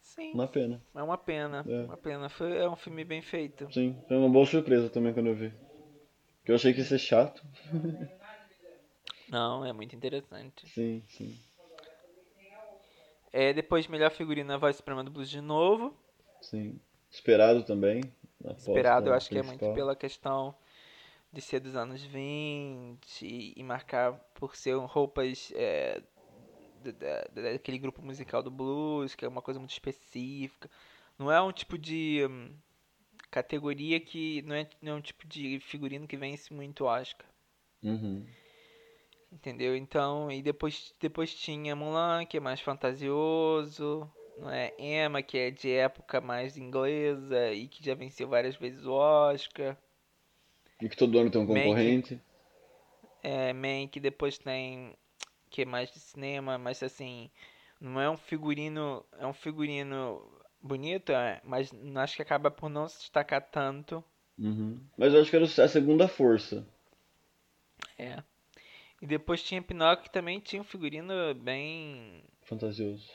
Sim, 0.00 0.32
Uma 0.34 0.46
pena. 0.46 0.80
é 0.94 1.02
uma 1.02 1.16
pena, 1.18 1.64
É. 1.66 1.84
uma 1.84 1.96
pena. 1.96 2.28
Foi, 2.28 2.56
é 2.58 2.68
um 2.68 2.76
filme 2.76 3.04
bem 3.04 3.22
feito. 3.22 3.70
Sim, 3.72 3.96
foi 4.06 4.16
uma 4.16 4.28
boa 4.28 4.44
surpresa 4.46 4.90
também 4.90 5.14
quando 5.14 5.28
eu 5.28 5.34
vi. 5.34 5.50
Porque 6.38 6.50
eu 6.52 6.56
achei 6.56 6.72
que 6.72 6.80
ia 6.80 6.84
ser 6.84 6.98
chato. 6.98 7.42
Não, 9.28 9.64
é 9.64 9.72
muito 9.72 9.96
interessante. 9.96 10.68
Sim, 10.68 11.02
sim. 11.08 11.38
É, 13.32 13.52
depois, 13.52 13.86
melhor 13.88 14.10
figurino, 14.10 14.52
a 14.52 14.56
voz 14.58 14.76
suprema 14.76 15.02
do 15.04 15.10
blues 15.10 15.28
de 15.30 15.40
novo. 15.40 15.96
Sim. 16.40 16.78
Esperado 17.10 17.62
também. 17.64 18.02
aposta 18.44 18.58
Esperado, 18.58 19.10
eu 19.10 19.14
acho 19.14 19.30
que 19.30 19.38
é 19.38 19.42
muito 19.42 19.58
principal. 19.58 19.74
pela 19.74 19.94
questão 19.96 20.54
de 21.32 21.40
ser 21.42 21.60
dos 21.60 21.76
anos 21.76 22.02
20 22.04 23.26
e, 23.26 23.54
e 23.56 23.62
marcar 23.64 24.14
por 24.34 24.56
ser 24.56 24.76
roupas 24.76 25.52
é, 25.56 26.02
da- 26.84 26.92
da- 26.92 27.52
daquele 27.52 27.78
grupo 27.78 28.02
musical 28.02 28.42
do 28.42 28.50
blues, 28.50 29.14
que 29.14 29.24
é 29.24 29.28
uma 29.28 29.42
coisa 29.42 29.60
muito 29.60 29.72
específica. 29.72 30.70
Não 31.18 31.30
é 31.32 31.40
um 31.42 31.52
tipo 31.52 31.78
de 31.78 32.26
hum, 32.30 32.50
categoria 33.30 34.00
que. 34.00 34.42
Não 34.42 34.54
é, 34.56 34.68
não 34.82 34.92
é 34.94 34.96
um 34.96 35.00
tipo 35.02 35.26
de 35.26 35.60
figurino 35.60 36.06
que 36.08 36.16
vence 36.16 36.52
muito 36.54 36.84
Oscar. 36.86 37.26
Uhum. 37.82 38.26
Entendeu? 39.32 39.74
Então, 39.74 40.30
e 40.30 40.42
depois, 40.42 40.94
depois 41.00 41.34
tinha 41.34 41.74
Mulan, 41.74 42.26
que 42.26 42.36
é 42.36 42.40
mais 42.40 42.60
fantasioso, 42.60 44.08
não 44.36 44.50
é? 44.50 44.74
Emma, 44.78 45.22
que 45.22 45.38
é 45.38 45.50
de 45.50 45.70
época 45.72 46.20
mais 46.20 46.58
inglesa 46.58 47.50
e 47.50 47.66
que 47.66 47.82
já 47.82 47.94
venceu 47.94 48.28
várias 48.28 48.56
vezes 48.56 48.84
o 48.84 48.92
Oscar. 48.92 49.76
E 50.80 50.88
que 50.88 50.96
todo 50.96 51.18
ano 51.18 51.30
tem 51.30 51.40
um 51.40 51.46
concorrente. 51.46 52.20
É, 53.22 53.54
Man, 53.54 53.88
que 53.88 53.98
depois 53.98 54.36
tem, 54.36 54.94
que 55.48 55.62
é 55.62 55.64
mais 55.64 55.90
de 55.90 56.00
cinema, 56.00 56.58
mas 56.58 56.82
assim, 56.82 57.30
não 57.80 58.00
é 58.00 58.10
um 58.10 58.18
figurino, 58.18 59.02
é 59.18 59.26
um 59.26 59.32
figurino 59.32 60.30
bonito, 60.60 61.10
é, 61.12 61.40
mas 61.42 61.72
não 61.72 62.02
acho 62.02 62.16
que 62.16 62.22
acaba 62.22 62.50
por 62.50 62.68
não 62.68 62.86
se 62.86 62.98
destacar 62.98 63.40
tanto. 63.50 64.04
Uhum. 64.38 64.78
Mas 64.98 65.14
eu 65.14 65.22
acho 65.22 65.30
que 65.30 65.36
era 65.36 65.46
a 65.46 65.68
segunda 65.68 66.06
força. 66.06 66.66
É. 67.96 68.22
E 69.02 69.06
depois 69.06 69.42
tinha 69.42 69.60
Pinóquio, 69.60 70.04
que 70.04 70.10
também 70.12 70.40
tinha 70.40 70.62
um 70.62 70.64
figurino 70.64 71.12
bem 71.34 72.22
Fantasioso. 72.44 73.10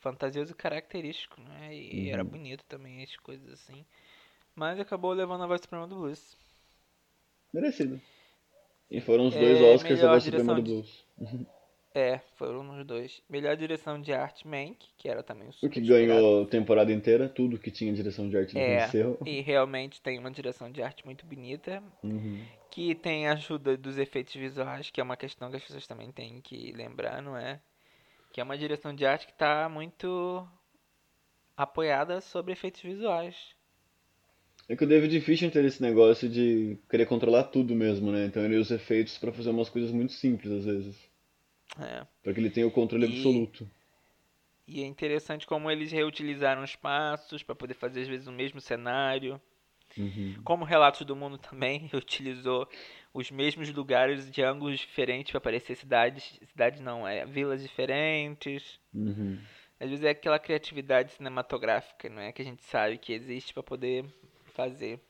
fantasioso 0.00 0.52
e 0.52 0.54
característico, 0.54 1.40
né? 1.40 1.74
E 1.74 2.04
Uhum. 2.06 2.12
era 2.14 2.24
bonito 2.24 2.64
também, 2.64 3.02
as 3.04 3.16
coisas 3.16 3.48
assim. 3.52 3.84
Mas 4.54 4.80
acabou 4.80 5.12
levando 5.12 5.44
a 5.44 5.46
voz 5.46 5.60
suprema 5.60 5.86
do 5.86 5.96
blues. 5.96 6.36
Merecido. 7.52 8.00
E 8.90 9.00
foram 9.00 9.26
os 9.28 9.34
É, 9.34 9.40
dois 9.40 9.60
Oscars 9.62 10.00
da 10.00 10.08
voz 10.08 10.24
suprema 10.24 10.54
do 10.54 10.62
blues. 10.62 11.04
É, 11.94 12.18
foram 12.36 12.78
os 12.78 12.86
dois. 12.86 13.22
Melhor 13.28 13.56
direção 13.56 13.98
de 14.00 14.12
arte, 14.12 14.46
Mank, 14.46 14.86
que 14.98 15.08
era 15.08 15.22
também 15.22 15.48
o 15.48 15.66
O 15.66 15.70
que 15.70 15.80
ganhou 15.80 16.42
a 16.42 16.46
temporada 16.46 16.92
inteira, 16.92 17.26
tudo 17.26 17.58
que 17.58 17.70
tinha 17.70 17.90
direção 17.92 18.28
de 18.28 18.36
arte 18.36 18.54
É, 18.58 18.86
venceu. 18.86 19.18
e 19.24 19.40
realmente 19.40 20.00
tem 20.02 20.18
uma 20.18 20.30
direção 20.30 20.70
de 20.70 20.82
arte 20.82 21.06
muito 21.06 21.24
bonita, 21.24 21.82
Uhum. 22.04 22.38
Que 22.76 22.94
tem 22.94 23.26
a 23.26 23.32
ajuda 23.32 23.74
dos 23.74 23.96
efeitos 23.96 24.34
visuais, 24.34 24.90
que 24.90 25.00
é 25.00 25.02
uma 25.02 25.16
questão 25.16 25.48
que 25.48 25.56
as 25.56 25.62
pessoas 25.62 25.86
também 25.86 26.12
têm 26.12 26.42
que 26.42 26.72
lembrar, 26.72 27.22
não 27.22 27.34
é? 27.34 27.58
Que 28.30 28.38
é 28.38 28.44
uma 28.44 28.58
direção 28.58 28.94
de 28.94 29.06
arte 29.06 29.24
que 29.24 29.32
está 29.32 29.66
muito 29.66 30.46
apoiada 31.56 32.20
sobre 32.20 32.52
efeitos 32.52 32.82
visuais. 32.82 33.34
É 34.68 34.76
que 34.76 34.84
o 34.84 34.86
David 34.86 35.18
Fincher 35.22 35.50
tem 35.50 35.64
esse 35.64 35.80
negócio 35.80 36.28
de 36.28 36.76
querer 36.90 37.06
controlar 37.06 37.44
tudo 37.44 37.74
mesmo, 37.74 38.12
né? 38.12 38.26
Então 38.26 38.44
ele 38.44 38.58
usa 38.58 38.74
efeitos 38.74 39.16
pra 39.16 39.32
fazer 39.32 39.48
umas 39.48 39.70
coisas 39.70 39.90
muito 39.90 40.12
simples 40.12 40.52
às 40.52 40.64
vezes. 40.66 41.10
É. 41.80 42.06
Pra 42.22 42.34
que 42.34 42.40
ele 42.40 42.50
tenha 42.50 42.66
o 42.66 42.70
controle 42.70 43.06
E- 43.06 43.08
absoluto. 43.08 43.66
E 44.68 44.82
é 44.82 44.86
interessante 44.86 45.46
como 45.46 45.70
eles 45.70 45.90
reutilizaram 45.92 46.62
espaços 46.62 47.42
para 47.42 47.54
poder 47.54 47.72
fazer 47.72 48.02
às 48.02 48.08
vezes 48.08 48.26
o 48.26 48.32
mesmo 48.32 48.60
cenário. 48.60 49.40
Uhum. 49.98 50.34
Como 50.44 50.64
Relatos 50.64 51.02
do 51.06 51.16
Mundo 51.16 51.38
também 51.38 51.88
reutilizou 51.92 52.68
os 53.14 53.30
mesmos 53.30 53.72
lugares 53.72 54.30
de 54.30 54.42
ângulos 54.42 54.78
diferentes 54.78 55.32
para 55.32 55.40
parecer 55.40 55.74
cidades, 55.76 56.38
cidades 56.50 56.80
não, 56.80 57.06
é 57.06 57.24
vilas 57.24 57.62
diferentes. 57.62 58.78
Uhum. 58.94 59.38
Às 59.80 59.90
vezes 59.90 60.04
é 60.04 60.10
aquela 60.10 60.38
criatividade 60.38 61.12
cinematográfica, 61.12 62.08
não 62.08 62.20
é? 62.20 62.32
Que 62.32 62.42
a 62.42 62.44
gente 62.44 62.62
sabe 62.64 62.98
que 62.98 63.12
existe 63.12 63.52
para 63.52 63.62
poder 63.62 64.04
fazer. 64.54 65.00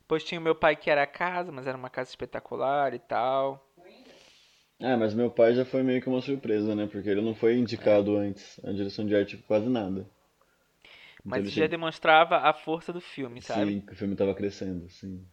Depois 0.00 0.24
tinha 0.24 0.40
o 0.40 0.42
meu 0.42 0.54
pai 0.54 0.74
que 0.74 0.90
era 0.90 1.02
a 1.02 1.06
casa, 1.06 1.52
mas 1.52 1.66
era 1.66 1.76
uma 1.76 1.90
casa 1.90 2.08
espetacular 2.08 2.94
e 2.94 2.98
tal. 2.98 3.62
Ah, 4.80 4.96
mas 4.96 5.12
meu 5.12 5.30
pai 5.30 5.54
já 5.54 5.64
foi 5.64 5.82
meio 5.82 6.00
que 6.00 6.08
uma 6.08 6.22
surpresa, 6.22 6.74
né? 6.74 6.88
Porque 6.90 7.08
ele 7.08 7.20
não 7.20 7.34
foi 7.34 7.58
indicado 7.58 8.16
É. 8.16 8.28
antes 8.28 8.58
a 8.64 8.72
direção 8.72 9.04
de 9.04 9.14
arte 9.14 9.36
quase 9.36 9.68
nada. 9.68 10.08
Então 11.24 11.42
Mas 11.42 11.46
isso 11.46 11.58
já 11.58 11.66
demonstrava 11.68 12.38
a 12.38 12.52
força 12.52 12.92
do 12.92 13.00
filme, 13.00 13.40
sabe? 13.40 13.72
Sim, 13.72 13.80
que 13.80 13.92
o 13.94 13.96
filme 13.96 14.14
tava 14.14 14.34
crescendo, 14.34 14.88
sim. 14.90 15.26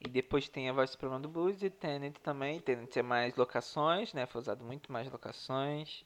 E 0.00 0.08
depois 0.08 0.48
tem 0.48 0.68
a 0.68 0.72
Voz 0.72 0.90
Suprema 0.90 1.20
do 1.20 1.28
Blues 1.28 1.62
e 1.62 1.70
Tenet 1.70 2.20
também. 2.20 2.60
Tenet 2.60 2.98
é 2.98 3.02
mais 3.02 3.36
locações, 3.36 4.12
né? 4.12 4.26
Foi 4.26 4.40
usado 4.40 4.64
muito 4.64 4.90
mais 4.90 5.08
locações. 5.10 6.04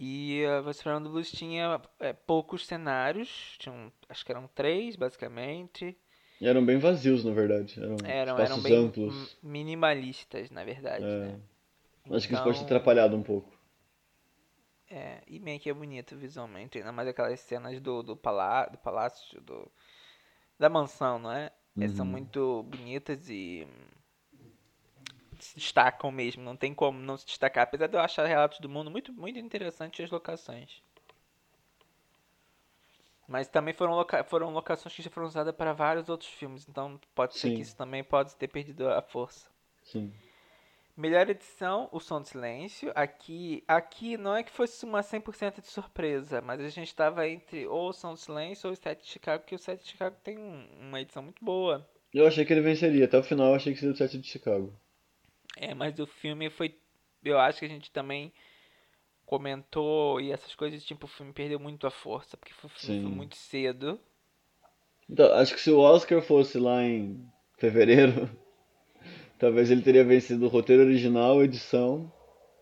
E 0.00 0.44
a 0.46 0.60
Voz 0.62 0.78
Suprema 0.78 1.00
do 1.00 1.10
Blues 1.10 1.30
tinha 1.30 1.80
é, 2.00 2.12
poucos 2.12 2.66
cenários. 2.66 3.56
Tinham, 3.58 3.92
acho 4.08 4.24
que 4.24 4.32
eram 4.32 4.48
três, 4.48 4.96
basicamente. 4.96 5.96
E 6.40 6.46
eram 6.48 6.66
bem 6.66 6.76
vazios, 6.76 7.24
na 7.24 7.32
verdade. 7.32 7.80
Eram 7.80 7.96
Eram, 8.04 8.34
espaços 8.34 8.56
eram 8.56 8.60
bem 8.62 8.74
amplos. 8.74 9.38
minimalistas, 9.42 10.50
na 10.50 10.64
verdade, 10.64 11.06
É. 11.06 11.20
né? 11.20 11.40
Acho 12.10 12.28
que 12.28 12.34
isso 12.34 12.42
pode 12.42 12.58
ter 12.60 12.64
Então, 12.64 12.66
atrapalhado 12.66 13.16
um 13.16 13.22
pouco. 13.22 13.50
É, 14.90 15.22
e 15.26 15.38
meio 15.38 15.60
que 15.60 15.70
é 15.70 15.74
bonito 15.74 16.16
visualmente. 16.16 16.78
Ainda 16.78 16.92
mais 16.92 17.08
aquelas 17.08 17.40
cenas 17.40 17.80
do, 17.80 18.02
do, 18.02 18.16
palá 18.16 18.66
do 18.66 18.76
palácio, 18.78 19.40
do, 19.40 19.70
da 20.58 20.68
mansão, 20.68 21.18
não 21.18 21.32
é? 21.32 21.52
É, 21.80 21.88
São 21.88 22.06
Uhum. 22.06 22.12
muito 22.12 22.62
bonitas 22.64 23.28
e 23.30 23.66
se 25.40 25.56
destacam 25.56 26.10
mesmo. 26.12 26.42
Não 26.42 26.56
tem 26.56 26.72
como 26.74 26.98
não 27.00 27.16
se 27.16 27.26
destacar. 27.26 27.64
Apesar 27.64 27.86
de 27.88 27.96
eu 27.96 28.00
achar 28.00 28.26
Relatos 28.26 28.60
do 28.60 28.68
Mundo 28.68 28.90
muito, 28.90 29.12
muito 29.12 29.38
interessante 29.38 30.02
as 30.02 30.10
locações. 30.10 30.82
Mas 33.26 33.48
também 33.48 33.72
foram, 33.72 33.94
loca 33.94 34.22
foram 34.24 34.50
locações 34.50 34.94
que 34.94 35.00
já 35.02 35.08
foram 35.10 35.26
usadas 35.26 35.54
para 35.54 35.72
vários 35.72 36.08
outros 36.10 36.28
filmes. 36.30 36.66
Então 36.68 37.00
pode 37.14 37.34
ser 37.36 37.50
que 37.50 37.62
Sim. 37.62 37.62
isso 37.62 37.74
também 37.76 38.04
pode 38.04 38.36
ter 38.36 38.48
perdido 38.48 38.88
a 38.90 39.00
força. 39.00 39.48
Sim. 39.82 40.14
Melhor 40.96 41.28
edição, 41.30 41.88
O 41.92 41.98
Som 42.00 42.20
do 42.20 42.28
Silêncio. 42.28 42.92
Aqui, 42.94 43.64
aqui 43.66 44.16
não 44.16 44.36
é 44.36 44.42
que 44.42 44.50
fosse 44.50 44.84
uma 44.84 45.02
100% 45.02 45.60
de 45.62 45.68
surpresa, 45.68 46.40
mas 46.42 46.60
a 46.60 46.68
gente 46.68 46.88
estava 46.88 47.26
entre 47.28 47.66
ou 47.66 47.88
O 47.88 47.92
Som 47.92 48.12
do 48.12 48.18
Silêncio 48.18 48.66
ou 48.68 48.72
o 48.74 48.76
Sete 48.76 49.02
de 49.04 49.08
Chicago, 49.08 49.42
porque 49.42 49.54
o 49.54 49.58
Sete 49.58 49.82
de 49.82 49.88
Chicago 49.90 50.16
tem 50.22 50.38
um- 50.38 50.66
uma 50.80 51.00
edição 51.00 51.22
muito 51.22 51.42
boa. 51.44 51.88
Eu 52.12 52.26
achei 52.26 52.44
que 52.44 52.52
ele 52.52 52.60
venceria. 52.60 53.04
Até 53.04 53.16
o 53.18 53.22
final 53.22 53.48
eu 53.50 53.54
achei 53.54 53.72
que 53.72 53.78
seria 53.78 53.94
o 53.94 53.96
7 53.96 54.18
de 54.18 54.26
Chicago. 54.26 54.72
É, 55.56 55.74
mas 55.74 55.98
o 55.98 56.06
filme 56.06 56.50
foi. 56.50 56.76
Eu 57.24 57.38
acho 57.38 57.60
que 57.60 57.64
a 57.66 57.68
gente 57.68 57.90
também 57.90 58.32
comentou 59.24 60.20
e 60.20 60.32
essas 60.32 60.54
coisas, 60.56 60.84
tipo, 60.84 61.06
o 61.06 61.08
filme 61.08 61.32
perdeu 61.32 61.60
muito 61.60 61.86
a 61.86 61.90
força, 61.90 62.36
porque 62.36 62.52
o 62.52 62.68
filme 62.68 63.02
foi 63.02 63.10
muito 63.10 63.36
cedo. 63.36 64.00
Então, 65.08 65.32
acho 65.34 65.54
que 65.54 65.60
se 65.60 65.70
o 65.70 65.78
Oscar 65.78 66.20
fosse 66.22 66.58
lá 66.58 66.82
em 66.82 67.24
fevereiro, 67.58 68.28
talvez 69.40 69.70
ele 69.70 69.82
teria 69.82 70.04
vencido 70.04 70.44
o 70.44 70.48
roteiro 70.48 70.82
original, 70.82 71.42
edição, 71.42 72.12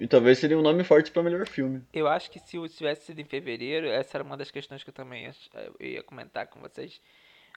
e 0.00 0.06
talvez 0.06 0.38
seria 0.38 0.56
um 0.58 0.62
nome 0.62 0.84
forte 0.84 1.10
pra 1.10 1.22
melhor 1.22 1.46
filme. 1.46 1.82
Eu 1.92 2.06
acho 2.06 2.30
que 2.30 2.38
se 2.38 2.56
tivesse 2.70 3.06
sido 3.06 3.20
em 3.20 3.24
fevereiro, 3.24 3.88
essa 3.88 4.16
era 4.16 4.24
uma 4.24 4.36
das 4.36 4.50
questões 4.50 4.82
que 4.84 4.90
eu 4.90 4.94
também 4.94 5.26
ach- 5.26 5.50
eu 5.80 5.86
ia 5.86 6.02
comentar 6.02 6.46
com 6.46 6.60
vocês 6.60 7.00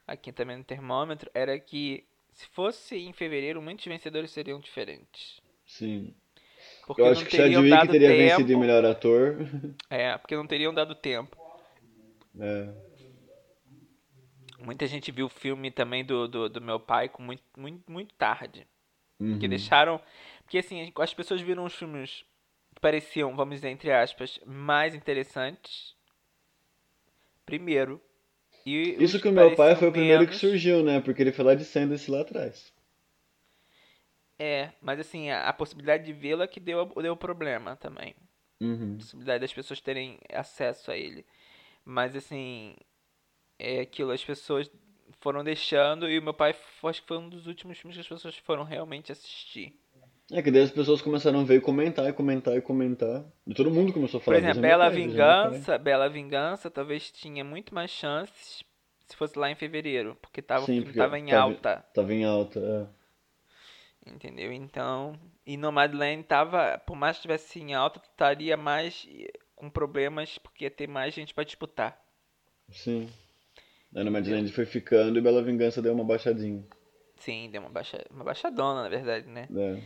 aqui 0.08 0.32
também 0.32 0.58
no 0.58 0.64
termômetro, 0.64 1.30
era 1.34 1.58
que 1.60 2.04
se 2.34 2.48
fosse 2.48 2.96
em 2.98 3.14
fevereiro, 3.14 3.62
muitos 3.62 3.86
vencedores 3.86 4.32
seriam 4.32 4.60
diferentes. 4.60 5.40
Sim. 5.66 6.14
Porque 6.88 7.02
Eu 7.02 7.08
acho 7.08 7.26
que 7.26 7.38
Chadwick 7.38 7.88
teria 7.90 8.10
tempo. 8.10 8.22
vencido 8.30 8.54
em 8.54 8.58
melhor 8.60 8.84
ator. 8.86 9.38
É, 9.90 10.18
porque 10.18 10.36
não 10.36 10.48
teriam 10.48 10.74
dado 10.74 10.96
tempo. 10.96 11.38
É. 12.40 12.70
Muita 14.60 14.86
gente 14.88 15.12
viu 15.12 15.26
o 15.26 15.30
filme 15.30 15.72
também 15.72 16.06
do, 16.06 16.28
do, 16.28 16.50
do 16.50 16.62
meu 16.62 16.80
pai 16.80 17.10
com 17.10 17.22
muito, 17.22 17.44
muito, 17.58 17.92
muito 17.92 18.14
tarde. 18.16 18.66
Que 19.40 19.46
Uhum. 19.46 19.50
deixaram. 19.50 20.02
Porque 20.44 20.58
assim, 20.58 20.92
as 20.98 21.14
pessoas 21.14 21.42
viram 21.42 21.64
os 21.64 21.76
filmes 21.76 22.26
que 22.74 22.82
pareciam, 22.82 23.36
vamos 23.36 23.56
dizer, 23.56 23.70
entre 23.70 23.92
aspas, 23.92 24.40
mais 24.46 24.96
interessantes. 24.96 25.96
Primeiro. 27.46 28.02
E 28.66 28.96
Isso 29.04 29.20
que 29.20 29.28
o 29.28 29.32
meu 29.32 29.56
pai 29.56 29.76
foi 29.76 29.88
o 29.90 29.92
primeiro 29.92 30.20
que 30.24 30.32
menos- 30.32 30.40
surgiu, 30.42 30.84
né? 30.84 31.00
Porque 31.02 31.22
ele 31.22 31.32
foi 31.32 31.46
lá 31.46 31.56
de 31.56 31.66
Sanders 31.66 32.08
lá 32.08 32.22
atrás. 32.22 32.72
É, 34.38 34.72
mas 34.82 35.00
assim, 35.00 35.30
a, 35.30 35.48
a 35.50 35.54
possibilidade 35.54 36.04
de 36.04 36.14
vê-lo 36.14 36.42
é 36.42 36.48
que 36.48 36.60
deu, 36.60 36.86
deu 37.02 37.16
problema 37.16 37.76
também. 37.76 38.16
Uhum. 38.60 38.98
possibilidade 38.98 39.42
das 39.42 39.54
pessoas 39.54 39.82
terem 39.82 40.20
acesso 40.32 40.92
a 40.92 40.98
ele. 40.98 41.26
Mas 41.86 42.16
assim, 42.16 42.76
é 43.60 43.82
aquilo, 43.82 44.12
as 44.12 44.24
pessoas 44.24 44.70
foram 45.22 45.44
deixando 45.44 46.10
e 46.10 46.20
o 46.20 46.22
meu 46.22 46.34
pai 46.34 46.54
acho 46.84 47.02
que 47.02 47.08
foi 47.08 47.18
um 47.18 47.30
dos 47.30 47.48
últimos 47.48 47.78
filmes 47.78 47.96
que 47.96 48.02
as 48.02 48.08
pessoas 48.08 48.36
foram 48.38 48.64
realmente 48.64 49.12
assistir. 49.12 49.74
É 50.32 50.42
que 50.42 50.50
daí 50.50 50.62
as 50.64 50.72
pessoas 50.72 51.02
começaram 51.02 51.42
a 51.42 51.44
ver 51.44 51.58
e 51.58 51.62
comentar, 51.62 52.08
e 52.10 52.14
comentar, 52.14 52.56
e 52.58 52.62
comentar. 52.62 53.24
E 53.46 53.54
todo 53.54 53.70
mundo 53.70 53.92
começou 53.94 54.18
a 54.18 54.22
Por 54.22 54.26
falar. 54.26 54.38
exemplo, 54.38 54.62
"Veja 54.62 54.62
meu 54.62 54.70
Bela 54.70 54.90
pai, 54.90 54.96
meu 54.96 55.02
pai." 55.04 55.08
Vingança, 55.12 55.78
Bela 55.78 56.10
Vingança 56.10 56.72
talvez 56.72 57.12
tinha 57.12 57.44
muito 57.44 57.74
mais 57.76 57.92
chances 57.92 58.64
se 59.08 59.16
fosse 59.18 59.38
lá 59.38 59.52
em 59.52 59.56
fevereiro, 59.56 60.16
porque 60.22 60.42
tava, 60.42 60.64
o 60.64 60.66
Sim, 60.68 60.78
filme 60.84 60.94
tava 60.94 61.20
em 61.20 61.28
tava- 61.28 61.42
alta, 61.44 61.86
Tava 61.94 62.14
em 62.14 62.24
alta, 62.24 62.60
é. 64.06 64.10
entendeu? 64.12 64.52
Então, 64.54 65.20
e 65.46 65.58
Nomadland 65.58 66.24
tava, 66.24 66.82
por 66.86 66.96
mais 66.96 67.18
que 67.18 67.24
tivesse 67.24 67.60
em 67.60 67.74
alta, 67.74 68.00
estaria 68.04 68.56
mais 68.56 69.06
com 69.56 69.70
problemas 69.70 70.38
porque 70.38 70.64
ia 70.64 70.72
ter 70.72 70.88
mais 70.88 71.14
gente 71.14 71.34
pra 71.34 71.44
disputar. 71.44 72.02
Sim. 72.70 73.10
Aí 73.94 74.04
no 74.04 74.12
Madland 74.12 74.52
foi 74.52 74.66
ficando 74.66 75.20
e 75.20 75.22
Bela 75.22 75.44
Vingança 75.44 75.82
deu 75.82 75.94
uma 75.94 76.04
baixadinha. 76.04 76.64
Sim, 77.18 77.50
deu 77.52 77.62
uma, 77.62 77.70
baixa, 77.70 78.04
uma 78.10 78.24
baixadona, 78.24 78.84
na 78.84 78.90
verdade, 78.90 79.28
né? 79.28 79.48
É. 79.56 79.82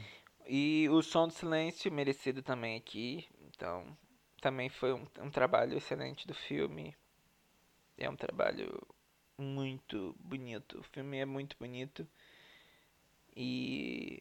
E 0.47 0.87
o 0.89 1.01
Som 1.01 1.27
do 1.27 1.33
Silêncio, 1.33 1.91
merecido 1.91 2.41
também 2.43 2.77
aqui. 2.77 3.25
Então, 3.47 3.97
também 4.39 4.69
foi 4.69 4.93
um, 4.93 5.05
um 5.21 5.29
trabalho 5.29 5.75
excelente 5.75 6.27
do 6.27 6.33
filme. 6.33 6.95
É 7.97 8.09
um 8.09 8.15
trabalho 8.15 8.79
muito 9.37 10.15
bonito. 10.19 10.79
O 10.79 10.83
filme 10.83 11.17
é 11.17 11.25
muito 11.25 11.57
bonito. 11.59 12.07
E 13.35 14.19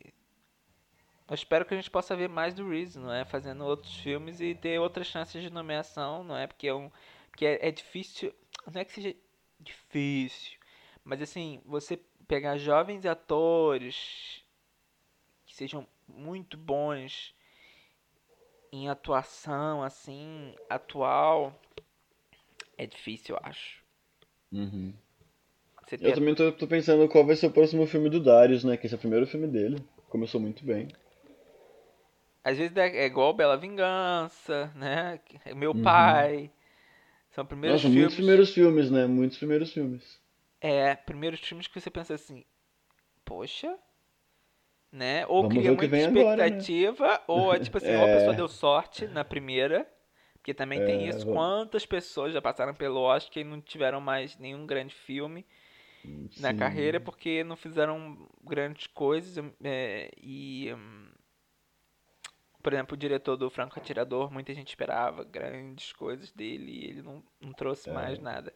eu 1.28 1.34
espero 1.34 1.64
que 1.64 1.74
a 1.74 1.76
gente 1.76 1.90
possa 1.90 2.16
ver 2.16 2.28
mais 2.28 2.54
do 2.54 2.68
Reese, 2.68 2.98
não 2.98 3.12
é? 3.12 3.24
Fazendo 3.24 3.64
outros 3.64 3.94
filmes 3.98 4.40
e 4.40 4.54
ter 4.54 4.80
outras 4.80 5.06
chances 5.06 5.42
de 5.42 5.50
nomeação, 5.50 6.24
não 6.24 6.36
é? 6.36 6.46
Porque 6.46 6.66
é 6.66 6.74
um. 6.74 6.90
Porque 7.30 7.46
é, 7.46 7.68
é 7.68 7.70
difícil. 7.70 8.34
Não 8.72 8.80
é 8.80 8.84
que 8.84 8.92
seja 8.92 9.14
difícil. 9.64 10.58
Mas 11.04 11.22
assim, 11.22 11.60
você 11.66 11.98
pegar 12.28 12.56
jovens 12.58 13.06
atores 13.06 14.44
que 15.46 15.54
sejam 15.54 15.86
muito 16.06 16.56
bons 16.58 17.34
em 18.70 18.90
atuação, 18.90 19.82
assim, 19.82 20.54
atual, 20.68 21.58
é 22.78 22.86
difícil, 22.86 23.34
eu 23.34 23.40
acho. 23.42 23.82
Uhum. 24.52 24.94
Você 25.86 25.98
Eu 25.98 26.12
também 26.12 26.36
tô, 26.36 26.52
tô 26.52 26.68
pensando 26.68 27.08
qual 27.08 27.26
vai 27.26 27.34
ser 27.34 27.46
o 27.46 27.50
próximo 27.50 27.84
filme 27.84 28.08
do 28.08 28.20
Darius, 28.22 28.62
né? 28.62 28.76
Que 28.76 28.86
esse 28.86 28.94
é 28.94 28.96
o 28.96 29.00
primeiro 29.00 29.26
filme 29.26 29.48
dele. 29.48 29.76
Começou 30.08 30.40
muito 30.40 30.64
bem. 30.64 30.86
Às 32.44 32.58
vezes 32.58 32.76
é 32.76 32.88
é 32.98 33.06
igual 33.06 33.32
Bela 33.34 33.56
Vingança, 33.56 34.70
né? 34.74 35.20
Meu 35.56 35.74
Uhum. 35.74 35.82
pai. 35.82 36.50
São 37.34 37.44
primeiros 37.46 37.82
Nossa, 37.82 37.88
filmes. 37.88 38.14
muitos 38.14 38.14
primeiros 38.14 38.50
filmes, 38.54 38.90
né? 38.92 39.06
Muitos 39.08 39.38
primeiros 39.38 39.72
filmes. 39.72 40.20
É, 40.60 40.96
primeiros 40.96 41.40
filmes 41.40 41.66
que 41.68 41.80
você 41.80 41.90
pensa 41.90 42.14
assim, 42.14 42.44
poxa, 43.24 43.78
né? 44.92 45.26
Ou 45.26 45.44
Vamos 45.44 45.62
cria 45.62 45.72
muita 45.72 45.84
vem 45.88 46.06
agora, 46.06 46.48
né? 46.48 46.66
expectativa, 46.66 47.22
ou 47.26 47.52
é 47.54 47.58
tipo 47.58 47.76
assim, 47.76 47.94
ou 47.94 48.04
a 48.04 48.08
É. 48.08 48.08
pessoa 48.08 48.34
deu 48.34 48.48
sorte 48.48 49.06
na 49.08 49.24
primeira, 49.24 49.88
porque 50.34 50.54
também 50.54 50.80
tem 50.80 51.06
É, 51.06 51.08
isso, 51.08 51.26
vamos- 51.26 51.50
quantas 51.66 51.84
pessoas 51.86 52.32
já 52.32 52.40
passaram 52.42 52.74
pelo 52.74 53.00
Oscar 53.00 53.38
e 53.42 53.44
não 53.44 53.60
tiveram 53.60 54.00
mais 54.00 54.36
nenhum 54.38 54.66
grande 54.66 54.94
filme 54.94 55.44
na 56.36 56.54
Sim. 56.54 56.54
carreira 56.54 57.00
porque 57.00 57.44
não 57.44 57.56
fizeram 57.56 58.28
grandes 58.42 58.88
coisas 58.88 59.44
é, 59.64 60.10
e 60.22 60.72
hum, 60.74 61.08
por 62.64 62.72
exemplo 62.72 62.94
o 62.94 62.98
diretor 62.98 63.36
do 63.36 63.48
Franco 63.50 63.78
Atirador 63.78 64.32
muita 64.32 64.52
gente 64.54 64.68
esperava 64.70 65.22
grandes 65.22 65.92
coisas 65.92 66.32
dele 66.32 66.72
e 66.72 66.84
ele 66.90 67.02
não, 67.02 67.22
não 67.40 67.52
trouxe 67.52 67.88
É. 67.90 67.92
mais 67.92 68.18
nada 68.18 68.52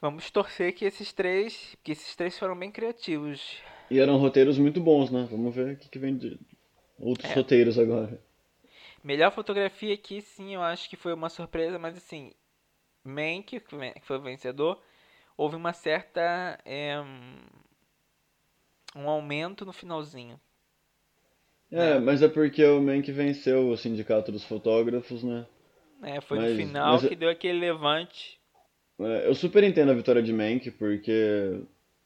vamos 0.00 0.30
torcer 0.30 0.74
que 0.74 0.84
esses 0.84 1.12
três 1.12 1.76
que 1.84 1.92
esses 1.92 2.16
três 2.16 2.38
foram 2.38 2.58
bem 2.58 2.70
criativos 2.72 3.58
E 3.90 3.98
eram 4.00 4.16
roteiros 4.16 4.58
muito 4.58 4.80
bons, 4.80 5.10
né? 5.10 5.28
Vamos 5.30 5.54
ver 5.54 5.74
o 5.74 5.76
que, 5.76 5.88
que 5.88 5.98
vem 5.98 6.16
de 6.16 6.38
outros 6.98 7.30
É. 7.30 7.34
roteiros 7.34 7.78
agora. 7.78 8.18
melhor 9.04 9.30
fotografia 9.32 9.94
aqui 9.94 10.20
sim 10.20 10.54
eu 10.54 10.62
acho 10.62 10.88
que 10.88 10.96
foi 10.96 11.12
uma 11.12 11.28
surpresa 11.28 11.78
mas 11.78 11.96
assim 11.96 12.32
Mank 13.04 13.60
que 13.60 14.00
foi 14.02 14.16
o 14.18 14.22
vencedor 14.22 14.80
houve 15.36 15.56
uma 15.56 15.72
certa 15.72 16.58
é, 16.64 16.94
um 18.94 19.08
aumento 19.08 19.64
no 19.64 19.72
finalzinho 19.72 20.40
É, 21.72 21.92
É. 21.92 21.98
mas 21.98 22.22
é 22.22 22.28
porque 22.28 22.62
o 22.64 22.80
Mank 22.82 23.10
venceu 23.10 23.68
o 23.70 23.76
sindicato 23.76 24.30
dos 24.30 24.44
fotógrafos, 24.44 25.22
né? 25.24 25.46
É, 26.02 26.20
foi 26.20 26.38
no 26.38 26.44
Mas- 26.44 26.56
final 26.56 26.92
mas- 26.94 27.08
que 27.08 27.16
deu 27.16 27.30
aquele 27.30 27.58
levante. 27.58 28.38
É, 29.00 29.26
eu 29.26 29.34
super 29.34 29.64
entendo 29.64 29.90
a 29.90 29.94
vitória 29.94 30.22
de 30.22 30.32
Mank, 30.32 30.70
porque 30.72 31.60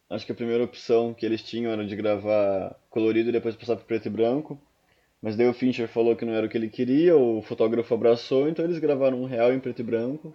acho 0.09 0.25
que 0.25 0.33
a 0.33 0.35
primeira 0.37 0.63
opção 0.65 1.13
que 1.13 1.27
eles 1.27 1.43
tinham 1.43 1.73
era 1.73 1.85
de 1.85 1.97
gravar 1.97 2.77
colorido 2.89 3.29
e 3.31 3.33
depois 3.33 3.57
passar 3.57 3.77
para 3.77 3.85
preto 3.85 4.07
e 4.07 4.11
branco. 4.11 4.59
Mas 5.21 5.35
daí 5.37 5.49
o 5.49 5.55
Fincher 5.55 5.89
falou 5.89 6.15
que 6.15 6.25
não 6.25 6.35
era 6.35 6.47
o 6.47 6.49
que 6.49 6.57
ele 6.57 6.69
queria, 6.69 7.17
o 7.17 7.43
fotógrafo 7.43 7.93
abraçou, 7.93 8.49
então 8.49 8.65
eles 8.65 8.79
gravaram 8.79 9.21
um 9.21 9.25
real 9.25 9.53
em 9.53 9.59
preto 9.59 9.81
e 9.81 9.83
branco. 9.83 10.33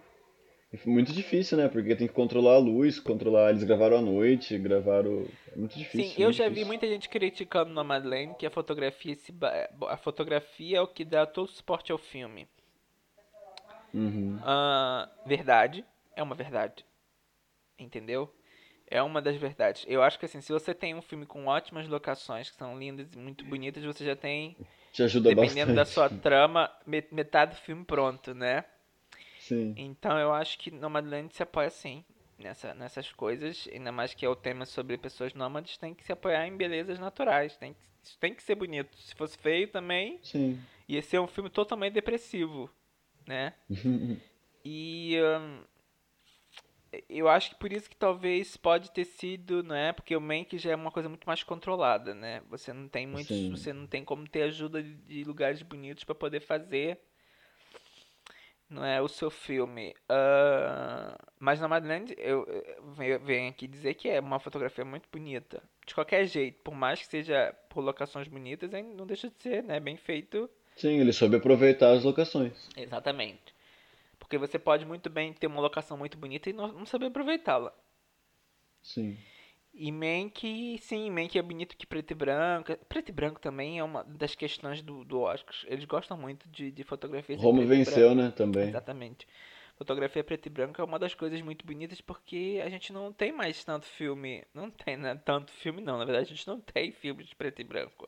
Muito 0.85 1.11
difícil, 1.11 1.57
né? 1.57 1.67
Porque 1.67 1.95
tem 1.95 2.07
que 2.07 2.13
controlar 2.13 2.55
a 2.55 2.59
luz, 2.59 2.99
controlar. 2.99 3.49
Eles 3.49 3.63
gravaram 3.63 3.97
à 3.97 4.01
noite, 4.01 4.57
gravaram. 4.57 5.27
É 5.53 5.57
muito 5.57 5.77
difícil. 5.77 6.15
Sim, 6.15 6.21
eu 6.21 6.31
já 6.31 6.45
vi 6.45 6.49
difícil. 6.49 6.67
muita 6.67 6.87
gente 6.87 7.09
criticando 7.09 7.71
no 7.73 7.83
Madeleine 7.83 8.33
que 8.35 8.45
a 8.45 8.51
fotografia 8.51 9.15
se 9.15 9.31
ba- 9.31 9.69
a 9.89 9.97
fotografia 9.97 10.77
é 10.77 10.81
o 10.81 10.87
que 10.87 11.03
dá 11.03 11.25
todo 11.25 11.47
o 11.47 11.51
suporte 11.51 11.91
ao 11.91 11.97
filme. 11.97 12.47
Uhum. 13.93 14.39
Ah, 14.43 15.09
verdade, 15.25 15.85
é 16.15 16.23
uma 16.23 16.35
verdade. 16.35 16.85
Entendeu? 17.77 18.33
É 18.87 19.01
uma 19.01 19.21
das 19.21 19.35
verdades. 19.37 19.85
Eu 19.87 20.03
acho 20.03 20.19
que 20.19 20.25
assim, 20.25 20.41
se 20.41 20.51
você 20.51 20.73
tem 20.73 20.95
um 20.95 21.01
filme 21.01 21.25
com 21.25 21.47
ótimas 21.47 21.87
locações, 21.87 22.49
que 22.49 22.57
são 22.57 22.77
lindas 22.77 23.13
e 23.13 23.17
muito 23.17 23.45
bonitas, 23.45 23.83
você 23.83 24.05
já 24.05 24.15
tem, 24.15 24.57
Te 24.91 25.03
ajuda 25.03 25.29
dependendo 25.29 25.73
da 25.73 25.83
bastante. 25.85 25.93
sua 25.93 26.09
trama, 26.09 26.71
me- 26.85 27.05
metade 27.11 27.55
do 27.55 27.61
filme 27.61 27.85
pronto, 27.85 28.33
né? 28.33 28.65
Sim. 29.51 29.73
Então 29.75 30.17
eu 30.17 30.33
acho 30.33 30.57
que 30.57 30.71
Nomadland 30.71 31.35
se 31.35 31.43
apoia 31.43 31.69
sim 31.69 32.05
nessa, 32.39 32.73
nessas 32.73 33.11
coisas, 33.11 33.67
ainda 33.69 33.91
mais 33.91 34.13
que 34.13 34.25
é 34.25 34.29
o 34.29 34.35
tema 34.35 34.65
sobre 34.65 34.97
pessoas 34.97 35.33
nômades, 35.33 35.77
tem 35.77 35.93
que 35.93 36.05
se 36.05 36.13
apoiar 36.13 36.47
em 36.47 36.55
belezas 36.55 36.97
naturais, 36.97 37.57
tem 37.57 37.73
que, 37.73 37.79
isso 38.01 38.17
tem 38.17 38.33
que 38.33 38.41
ser 38.41 38.55
bonito. 38.55 38.95
Se 38.97 39.13
fosse 39.13 39.37
feio 39.37 39.67
também, 39.67 40.19
Sim. 40.23 40.57
ia 40.87 41.01
ser 41.01 41.19
um 41.19 41.27
filme 41.27 41.49
totalmente 41.49 41.93
depressivo, 41.93 42.69
né? 43.27 43.53
E 44.63 45.17
hum, 45.19 45.63
eu 47.09 47.27
acho 47.27 47.49
que 47.49 47.55
por 47.55 47.73
isso 47.73 47.89
que 47.89 47.95
talvez 47.95 48.55
pode 48.55 48.91
ter 48.91 49.05
sido, 49.05 49.63
não 49.63 49.73
é? 49.73 49.91
Porque 49.91 50.15
o 50.15 50.21
Mank 50.21 50.55
já 50.59 50.69
é 50.69 50.75
uma 50.75 50.91
coisa 50.91 51.09
muito 51.09 51.25
mais 51.25 51.41
controlada, 51.41 52.13
né? 52.13 52.43
Você 52.47 52.71
não 52.71 52.87
tem 52.87 53.07
muitos, 53.07 53.35
Sim. 53.35 53.49
você 53.49 53.73
não 53.73 53.87
tem 53.87 54.05
como 54.05 54.27
ter 54.29 54.43
ajuda 54.43 54.83
de, 54.83 54.93
de 54.93 55.23
lugares 55.23 55.63
bonitos 55.63 56.03
para 56.03 56.13
poder 56.13 56.41
fazer 56.41 56.99
não 58.71 58.85
é 58.85 59.01
o 59.01 59.07
seu 59.07 59.29
filme. 59.29 59.93
Uh, 60.09 61.15
mas 61.37 61.59
Nomadland, 61.59 62.15
eu, 62.17 62.45
eu 62.47 63.19
venho 63.19 63.49
aqui 63.49 63.67
dizer 63.67 63.93
que 63.95 64.07
é 64.09 64.19
uma 64.19 64.39
fotografia 64.39 64.85
muito 64.85 65.09
bonita. 65.11 65.61
De 65.85 65.93
qualquer 65.93 66.25
jeito, 66.25 66.61
por 66.63 66.73
mais 66.73 67.01
que 67.01 67.07
seja 67.07 67.53
por 67.69 67.81
locações 67.81 68.27
bonitas, 68.29 68.71
não 68.71 69.05
deixa 69.05 69.29
de 69.29 69.35
ser, 69.43 69.63
né, 69.63 69.79
bem 69.79 69.97
feito. 69.97 70.49
Sim, 70.77 70.99
ele 70.99 71.11
soube 71.11 71.35
aproveitar 71.35 71.91
as 71.91 72.03
locações. 72.03 72.69
Exatamente. 72.77 73.53
Porque 74.17 74.37
você 74.37 74.57
pode 74.57 74.85
muito 74.85 75.09
bem 75.09 75.33
ter 75.33 75.47
uma 75.47 75.61
locação 75.61 75.97
muito 75.97 76.17
bonita 76.17 76.49
e 76.49 76.53
não, 76.53 76.69
não 76.69 76.85
saber 76.85 77.07
aproveitá-la. 77.07 77.73
Sim. 78.81 79.17
E 79.73 79.91
Mank, 79.91 80.77
sim, 80.79 81.09
Mank 81.09 81.37
é 81.37 81.41
bonito 81.41 81.77
que 81.77 81.87
preto 81.87 82.11
e 82.11 82.15
branco. 82.15 82.75
Preto 82.89 83.09
e 83.09 83.11
branco 83.11 83.39
também 83.39 83.79
é 83.79 83.83
uma 83.83 84.03
das 84.03 84.35
questões 84.35 84.81
do, 84.81 85.05
do 85.05 85.21
Oscar. 85.21 85.55
Eles 85.65 85.85
gostam 85.85 86.17
muito 86.17 86.47
de, 86.49 86.71
de 86.71 86.83
fotografias 86.83 87.41
Roma 87.41 87.65
venceu, 87.65 88.13
né, 88.13 88.31
também. 88.35 88.67
Exatamente. 88.67 89.25
Fotografia 89.77 90.23
preto 90.23 90.45
e 90.45 90.49
branco 90.49 90.81
é 90.81 90.83
uma 90.83 90.99
das 90.99 91.15
coisas 91.15 91.41
muito 91.41 91.65
bonitas 91.65 92.01
porque 92.01 92.61
a 92.63 92.69
gente 92.69 92.93
não 92.93 93.11
tem 93.11 93.31
mais 93.31 93.63
tanto 93.63 93.85
filme. 93.85 94.43
Não 94.53 94.69
tem 94.69 94.97
né, 94.97 95.19
tanto 95.23 95.51
filme, 95.51 95.81
não. 95.81 95.97
Na 95.97 96.05
verdade, 96.05 96.25
a 96.25 96.35
gente 96.35 96.47
não 96.47 96.59
tem 96.59 96.91
filmes 96.91 97.27
de 97.27 97.35
preto 97.35 97.61
e 97.61 97.63
branco. 97.63 98.07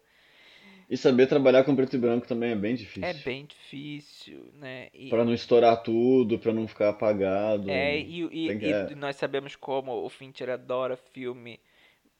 E 0.94 0.98
saber 0.98 1.26
trabalhar 1.26 1.64
com 1.64 1.76
preto 1.76 1.96
e 1.96 1.98
branco 1.98 2.28
também 2.28 2.52
é 2.52 2.56
bem 2.56 2.76
difícil. 2.76 3.04
É 3.04 3.14
bem 3.16 3.48
difícil, 3.48 4.46
né? 4.54 4.90
E... 4.94 5.10
Pra 5.10 5.26
não 5.26 5.34
estourar 5.34 5.82
tudo, 5.82 6.38
pra 6.38 6.54
não 6.54 6.68
ficar 6.68 6.90
apagado. 6.90 7.68
É, 7.68 7.98
e, 7.98 8.22
e, 8.26 8.60
que... 8.60 8.92
e 8.92 8.96
nós 8.96 9.16
sabemos 9.16 9.56
como 9.56 9.92
o 9.92 10.08
Fincher 10.08 10.52
adora 10.52 10.96
filme 10.96 11.60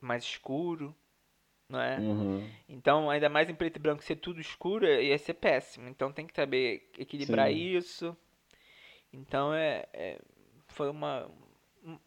mais 0.02 0.24
escuro, 0.24 0.96
não 1.70 1.80
é? 1.80 2.00
Uhum. 2.00 2.50
Então, 2.68 3.12
ainda 3.12 3.30
mais 3.30 3.48
em 3.48 3.54
preto 3.54 3.78
e 3.78 3.80
branco, 3.80 4.04
ser 4.04 4.16
tudo 4.16 4.42
escuro 4.42 4.88
ia 4.88 5.20
ser 5.20 5.36
péssimo. 5.36 5.88
Então 5.88 6.12
tem 6.12 6.26
que 6.26 6.34
saber 6.34 6.90
equilibrar 6.98 7.50
Sim. 7.50 7.78
isso. 7.78 8.18
Então 9.14 9.54
é, 9.54 9.86
é, 9.94 10.18
foi 10.70 10.90
uma 10.90 11.30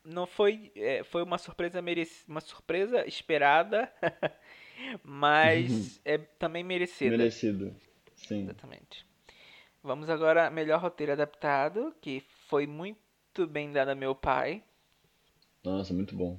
não 0.04 0.26
foi 0.26 0.72
é, 0.74 1.04
foi 1.04 1.22
uma 1.22 1.38
surpresa 1.38 1.80
merec... 1.80 2.10
uma 2.26 2.40
surpresa 2.40 3.06
esperada 3.06 3.88
mas 5.02 6.00
é 6.04 6.18
também 6.18 6.64
merecida. 6.64 7.16
Merecido, 7.16 7.74
sim. 8.14 8.42
Exatamente. 8.42 9.06
Vamos 9.82 10.10
agora 10.10 10.50
melhor 10.50 10.80
roteiro 10.80 11.12
adaptado, 11.12 11.94
que 12.00 12.22
foi 12.48 12.66
muito 12.66 13.46
bem 13.46 13.70
dado 13.70 13.90
a 13.90 13.94
meu 13.94 14.14
pai. 14.14 14.62
Nossa, 15.62 15.94
muito 15.94 16.14
bom. 16.14 16.38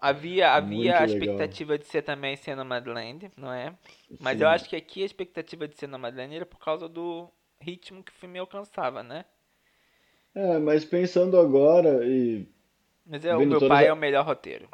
havia 0.00 0.52
havia 0.52 0.98
a 0.98 1.04
expectativa 1.04 1.78
de 1.78 1.86
ser 1.86 2.02
também 2.02 2.36
Cena 2.36 2.64
Madland, 2.64 3.30
não 3.36 3.52
é? 3.52 3.74
Mas 4.20 4.38
sim. 4.38 4.44
eu 4.44 4.48
acho 4.48 4.68
que 4.68 4.76
aqui 4.76 5.02
a 5.02 5.06
expectativa 5.06 5.68
de 5.68 5.76
Cena 5.76 5.96
Madland 5.98 6.34
era 6.34 6.46
por 6.46 6.58
causa 6.58 6.88
do 6.88 7.30
ritmo 7.60 8.02
que 8.02 8.10
o 8.10 8.14
filme 8.14 8.38
alcançava, 8.38 9.02
né? 9.02 9.24
É, 10.34 10.58
mas 10.58 10.84
pensando 10.84 11.38
agora 11.38 12.06
e. 12.06 12.48
Mas 13.06 13.24
é, 13.24 13.36
o 13.36 13.44
meu 13.44 13.66
pai 13.68 13.84
a... 13.84 13.88
é 13.88 13.92
o 13.92 13.96
melhor 13.96 14.24
roteiro. 14.24 14.68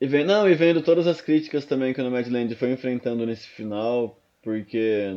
E 0.00 0.06
vem, 0.06 0.24
não, 0.24 0.48
e 0.48 0.54
vendo 0.54 0.82
todas 0.82 1.06
as 1.06 1.20
críticas 1.20 1.66
também 1.66 1.92
que 1.92 2.00
o 2.00 2.04
Nomadland 2.04 2.54
foi 2.54 2.72
enfrentando 2.72 3.26
nesse 3.26 3.46
final, 3.48 4.18
porque. 4.42 5.08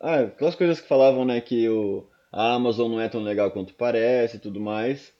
Ah, 0.00 0.20
aquelas 0.20 0.54
coisas 0.54 0.80
que 0.80 0.88
falavam, 0.88 1.24
né, 1.24 1.40
que 1.40 1.68
o, 1.68 2.06
a 2.32 2.54
Amazon 2.54 2.90
não 2.92 3.00
é 3.00 3.08
tão 3.08 3.22
legal 3.22 3.50
quanto 3.50 3.74
parece 3.74 4.36
e 4.36 4.40
tudo 4.40 4.60
mais. 4.60 5.14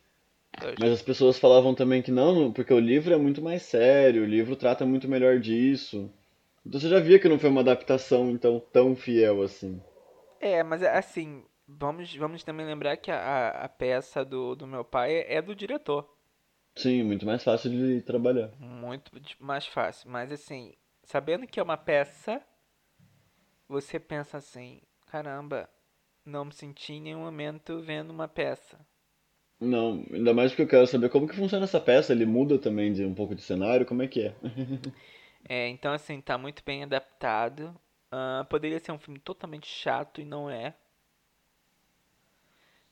Mas 0.81 0.91
as 0.91 1.03
pessoas 1.03 1.39
falavam 1.39 1.75
também 1.75 2.01
que 2.01 2.11
não, 2.11 2.51
porque 2.51 2.73
o 2.73 2.79
livro 2.79 3.13
é 3.13 3.17
muito 3.19 3.43
mais 3.43 3.63
sério, 3.63 4.23
o 4.23 4.27
livro 4.27 4.57
trata 4.57 4.87
muito 4.87 5.09
melhor 5.09 5.39
disso. 5.39 6.11
Então 6.65 6.81
você 6.81 6.89
já 6.89 6.99
via 6.99 7.19
que 7.19 7.29
não 7.29 7.39
foi 7.39 7.51
uma 7.51 7.61
adaptação 7.61 8.31
então 8.31 8.61
tão 8.73 8.97
fiel 8.97 9.43
assim. 9.43 9.81
É, 10.41 10.63
mas 10.63 10.83
assim, 10.83 11.45
vamos, 11.69 12.15
vamos 12.17 12.43
também 12.43 12.65
lembrar 12.65 12.97
que 12.97 13.11
a, 13.11 13.49
a 13.51 13.69
peça 13.69 14.25
do, 14.25 14.55
do 14.55 14.67
meu 14.67 14.85
pai 14.85 15.25
é 15.29 15.43
do 15.43 15.55
diretor. 15.55 16.09
Sim, 16.77 17.03
muito 17.05 17.25
mais 17.25 17.43
fácil 17.43 17.71
de 17.71 18.03
trabalhar. 18.03 18.51
Muito 18.59 19.11
mais 19.41 19.67
fácil. 19.67 20.11
Mas 20.11 20.31
assim, 20.31 20.75
sabendo 21.03 21.47
que 21.47 21.59
é 21.59 21.63
uma 21.63 21.77
peça, 21.77 22.43
você 23.67 23.99
pensa 23.99 24.37
assim, 24.37 24.83
caramba, 25.07 25.69
não 26.25 26.45
me 26.45 26.53
senti 26.53 26.95
em 26.95 27.01
nenhum 27.01 27.21
momento 27.21 27.81
vendo 27.81 28.11
uma 28.11 28.29
peça. 28.29 28.79
Não, 29.59 30.05
ainda 30.13 30.35
mais 30.35 30.53
porque 30.53 30.63
eu 30.63 30.69
quero 30.69 30.87
saber 30.87 31.09
como 31.09 31.27
que 31.27 31.35
funciona 31.35 31.65
essa 31.65 31.81
peça. 31.81 32.13
Ele 32.13 32.27
muda 32.27 32.59
também 32.59 32.93
de 32.93 33.05
um 33.05 33.15
pouco 33.15 33.35
de 33.35 33.41
cenário, 33.41 33.87
como 33.87 34.03
é 34.03 34.07
que 34.07 34.27
é? 34.27 34.35
é, 35.49 35.69
então 35.69 35.95
assim, 35.95 36.21
tá 36.21 36.37
muito 36.37 36.63
bem 36.65 36.83
adaptado. 36.83 37.75
Uh, 38.13 38.45
poderia 38.51 38.79
ser 38.79 38.93
um 38.93 38.99
filme 38.99 39.19
totalmente 39.19 39.67
chato 39.67 40.21
e 40.21 40.25
não 40.25 40.51
é. 40.51 40.77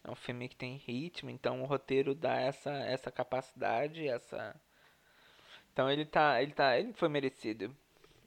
É 0.07 0.11
um 0.11 0.15
filme 0.15 0.49
que 0.49 0.57
tem 0.57 0.77
ritmo, 0.87 1.31
então 1.31 1.63
o 1.63 1.67
roteiro 1.67 2.15
dá 2.15 2.39
essa, 2.39 2.71
essa 2.71 3.11
capacidade, 3.11 4.07
essa. 4.07 4.55
Então 5.73 5.91
ele 5.91 6.05
tá. 6.05 6.43
Ele 6.43 6.53
tá. 6.53 6.79
Ele 6.79 6.93
foi 6.93 7.09
merecido. 7.09 7.75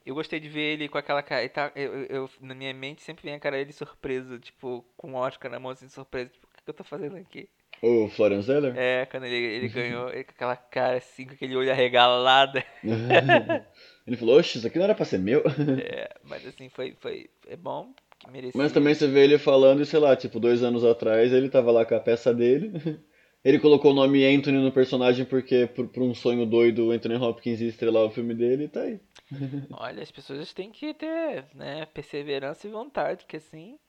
Eu 0.04 0.16
gostei 0.16 0.40
de 0.40 0.50
ver 0.50 0.74
ele 0.74 0.90
com 0.90 0.98
aquela 0.98 1.22
cara. 1.22 1.48
Tá, 1.50 1.72
eu, 1.76 2.06
eu, 2.06 2.30
na 2.42 2.56
minha 2.56 2.74
mente 2.74 3.04
sempre 3.04 3.24
vem 3.24 3.36
a 3.36 3.40
cara 3.40 3.58
dele 3.58 3.74
surpreso, 3.74 4.40
tipo, 4.40 4.84
com 4.98 5.14
Oscar 5.14 5.52
na 5.52 5.60
mão 5.60 5.72
assim, 5.72 5.88
surpreso. 5.88 6.32
Tipo, 6.32 6.48
o 6.48 6.64
que, 6.64 6.70
eu 6.70 6.74
tô 6.74 6.84
fazendo 6.84 7.16
aqui? 7.16 7.48
O 7.80 8.10
Florence 8.10 8.48
Zeller? 8.48 8.74
É, 8.76 9.06
quando 9.06 9.26
ele, 9.26 9.36
ele 9.36 9.68
ganhou, 9.68 10.10
ele, 10.10 10.24
com 10.24 10.32
aquela 10.32 10.56
cara 10.56 10.98
assim, 10.98 11.26
com 11.26 11.34
aquele 11.34 11.56
olho 11.56 11.72
arregalado. 11.72 12.64
ele 14.08 14.18
falou, 14.18 14.40
oxe, 14.40 14.58
isso 14.58 14.66
aqui 14.66 14.80
não 14.80 14.86
era 14.86 14.96
pra 14.96 15.06
ser 15.06 15.20
meu. 15.20 15.44
É, 15.80 16.10
mas 16.24 16.44
assim, 16.48 16.70
foi, 16.70 16.96
foi 17.00 17.30
é 17.48 17.56
bom, 17.56 17.94
que 18.20 18.30
merecia. 18.30 18.62
Mas 18.62 18.72
também 18.72 18.94
você 18.94 19.08
vê 19.08 19.24
ele 19.24 19.38
falando, 19.38 19.86
sei 19.86 20.00
lá, 20.00 20.16
tipo, 20.16 20.40
dois 20.40 20.64
anos 20.64 20.84
atrás 20.84 21.32
ele 21.32 21.50
tava 21.50 21.72
lá 21.72 21.86
com 21.86 21.96
a 21.96 22.00
peça 22.00 22.34
dele. 22.34 22.72
Ele 23.44 23.60
colocou 23.60 23.92
o 23.92 23.94
nome 23.94 24.26
Anthony 24.26 24.58
no 24.58 24.74
personagem 24.74 25.24
porque, 25.24 25.68
por, 25.68 25.88
por 25.88 26.04
um 26.04 26.14
sonho 26.14 26.46
doido, 26.46 26.88
o 26.88 26.92
Anthony 26.92 27.16
Hopkins 27.16 27.62
ia 27.62 27.70
estrelar 27.70 28.04
o 28.04 28.10
filme 28.10 28.34
dele 28.34 28.66
e 28.66 28.68
tá 28.68 28.82
aí. 28.82 29.00
Olha, 29.72 30.04
as 30.04 30.12
pessoas 30.12 30.54
têm 30.54 30.70
que 30.70 30.94
ter, 30.94 31.46
né, 31.54 31.86
perseverança 31.86 32.68
e 32.68 32.72
vontade, 32.72 33.26
que 33.26 33.38
assim. 33.38 33.80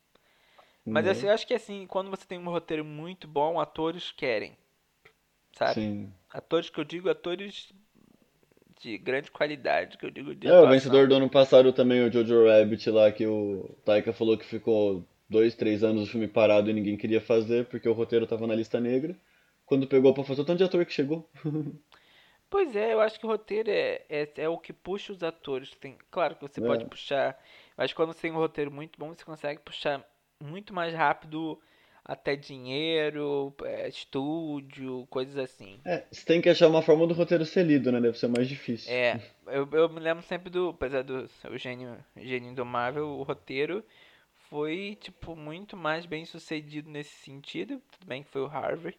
Mas 0.84 1.06
né? 1.06 1.10
assim, 1.10 1.26
eu 1.26 1.32
acho 1.32 1.46
que 1.46 1.54
assim, 1.54 1.86
quando 1.88 2.08
você 2.08 2.24
tem 2.24 2.38
um 2.38 2.44
roteiro 2.44 2.84
muito 2.84 3.26
bom, 3.26 3.58
atores 3.58 4.12
querem. 4.12 4.56
Sabe? 5.52 5.74
Sim. 5.74 6.12
Atores 6.30 6.70
que 6.70 6.78
eu 6.78 6.84
digo, 6.84 7.10
atores 7.10 7.72
de 8.80 8.96
grande 8.98 9.30
qualidade, 9.30 9.98
que 9.98 10.06
eu 10.06 10.10
digo 10.10 10.34
de 10.34 10.48
É, 10.48 10.60
o 10.60 10.68
vencedor 10.68 11.08
do 11.08 11.14
ano 11.14 11.28
passado 11.28 11.72
também, 11.72 12.02
o 12.02 12.12
Jojo 12.12 12.46
Rabbit 12.46 12.90
lá, 12.90 13.10
que 13.10 13.26
o 13.26 13.68
Taika 13.84 14.12
falou 14.12 14.38
que 14.38 14.44
ficou 14.44 15.04
dois, 15.28 15.54
três 15.54 15.82
anos 15.82 16.08
o 16.08 16.10
filme 16.10 16.28
parado 16.28 16.70
e 16.70 16.72
ninguém 16.72 16.96
queria 16.96 17.20
fazer 17.20 17.66
porque 17.66 17.88
o 17.88 17.92
roteiro 17.92 18.26
tava 18.26 18.46
na 18.46 18.54
lista 18.54 18.80
negra. 18.80 19.16
Quando 19.66 19.86
pegou 19.86 20.14
pra 20.14 20.24
fazer 20.24 20.40
o 20.40 20.44
tanto 20.44 20.58
de 20.58 20.64
ator 20.64 20.84
que 20.86 20.92
chegou. 20.92 21.28
pois 22.48 22.74
é, 22.74 22.94
eu 22.94 23.00
acho 23.00 23.20
que 23.20 23.26
o 23.26 23.28
roteiro 23.28 23.70
é, 23.70 24.02
é, 24.08 24.28
é 24.36 24.48
o 24.48 24.56
que 24.56 24.72
puxa 24.72 25.12
os 25.12 25.22
atores. 25.22 25.70
Tem, 25.72 25.96
claro 26.10 26.36
que 26.36 26.42
você 26.42 26.60
é. 26.60 26.66
pode 26.66 26.86
puxar, 26.86 27.38
mas 27.76 27.92
quando 27.92 28.12
você 28.12 28.22
tem 28.22 28.32
um 28.32 28.36
roteiro 28.36 28.70
muito 28.70 28.98
bom, 28.98 29.12
você 29.12 29.24
consegue 29.24 29.60
puxar 29.60 30.02
muito 30.42 30.72
mais 30.72 30.94
rápido 30.94 31.60
até 32.08 32.34
dinheiro, 32.34 33.54
é, 33.64 33.86
estúdio, 33.86 35.06
coisas 35.10 35.36
assim. 35.36 35.78
É, 35.84 36.06
você 36.10 36.24
tem 36.24 36.40
que 36.40 36.48
achar 36.48 36.66
uma 36.66 36.80
forma 36.80 37.06
do 37.06 37.12
roteiro 37.12 37.44
ser 37.44 37.64
lido, 37.64 37.92
né? 37.92 38.00
Deve 38.00 38.18
ser 38.18 38.28
mais 38.28 38.48
difícil. 38.48 38.90
É, 38.90 39.20
eu, 39.46 39.68
eu 39.70 39.90
me 39.90 40.00
lembro 40.00 40.24
sempre 40.24 40.48
do, 40.48 40.70
apesar 40.70 41.02
do 41.02 41.28
o 41.50 41.58
gênio, 41.58 42.02
gênio 42.16 42.50
indomável, 42.50 43.06
o 43.06 43.22
roteiro 43.22 43.84
foi, 44.48 44.96
tipo, 44.98 45.36
muito 45.36 45.76
mais 45.76 46.06
bem 46.06 46.24
sucedido 46.24 46.90
nesse 46.90 47.14
sentido. 47.16 47.82
Tudo 47.92 48.06
bem 48.06 48.22
que 48.22 48.30
foi 48.30 48.40
o 48.40 48.46
Harvard. 48.46 48.98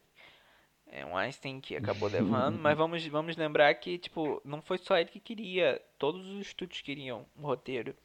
É 0.85 1.03
um 1.03 1.17
Einstein 1.17 1.59
que 1.59 1.75
acabou 1.75 2.09
levando, 2.13 2.59
mas 2.59 2.77
vamos, 2.77 3.03
vamos 3.07 3.35
lembrar 3.35 3.73
que, 3.73 3.97
tipo, 3.97 4.39
não 4.45 4.61
foi 4.61 4.77
só 4.77 4.95
ele 4.95 5.09
que 5.09 5.19
queria, 5.19 5.81
todos 5.97 6.27
os 6.27 6.41
estúdios 6.45 6.81
queriam 6.81 7.25
um 7.35 7.41
roteiro. 7.41 7.95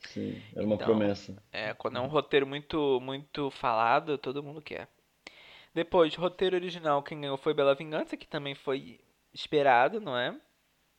Sim, 0.00 0.40
era 0.54 0.64
uma 0.64 0.76
então, 0.76 0.86
promessa. 0.86 1.36
É, 1.52 1.74
quando 1.74 1.98
é 1.98 2.00
um 2.00 2.06
roteiro 2.06 2.46
muito, 2.46 3.00
muito 3.00 3.50
falado, 3.50 4.16
todo 4.16 4.42
mundo 4.42 4.62
quer. 4.62 4.88
Depois, 5.74 6.14
roteiro 6.14 6.56
original, 6.56 7.02
quem 7.02 7.20
ganhou 7.20 7.36
foi 7.36 7.54
Bela 7.54 7.74
Vingança, 7.74 8.16
que 8.16 8.26
também 8.26 8.54
foi 8.54 9.00
esperado, 9.32 10.00
não 10.00 10.16
é? 10.16 10.34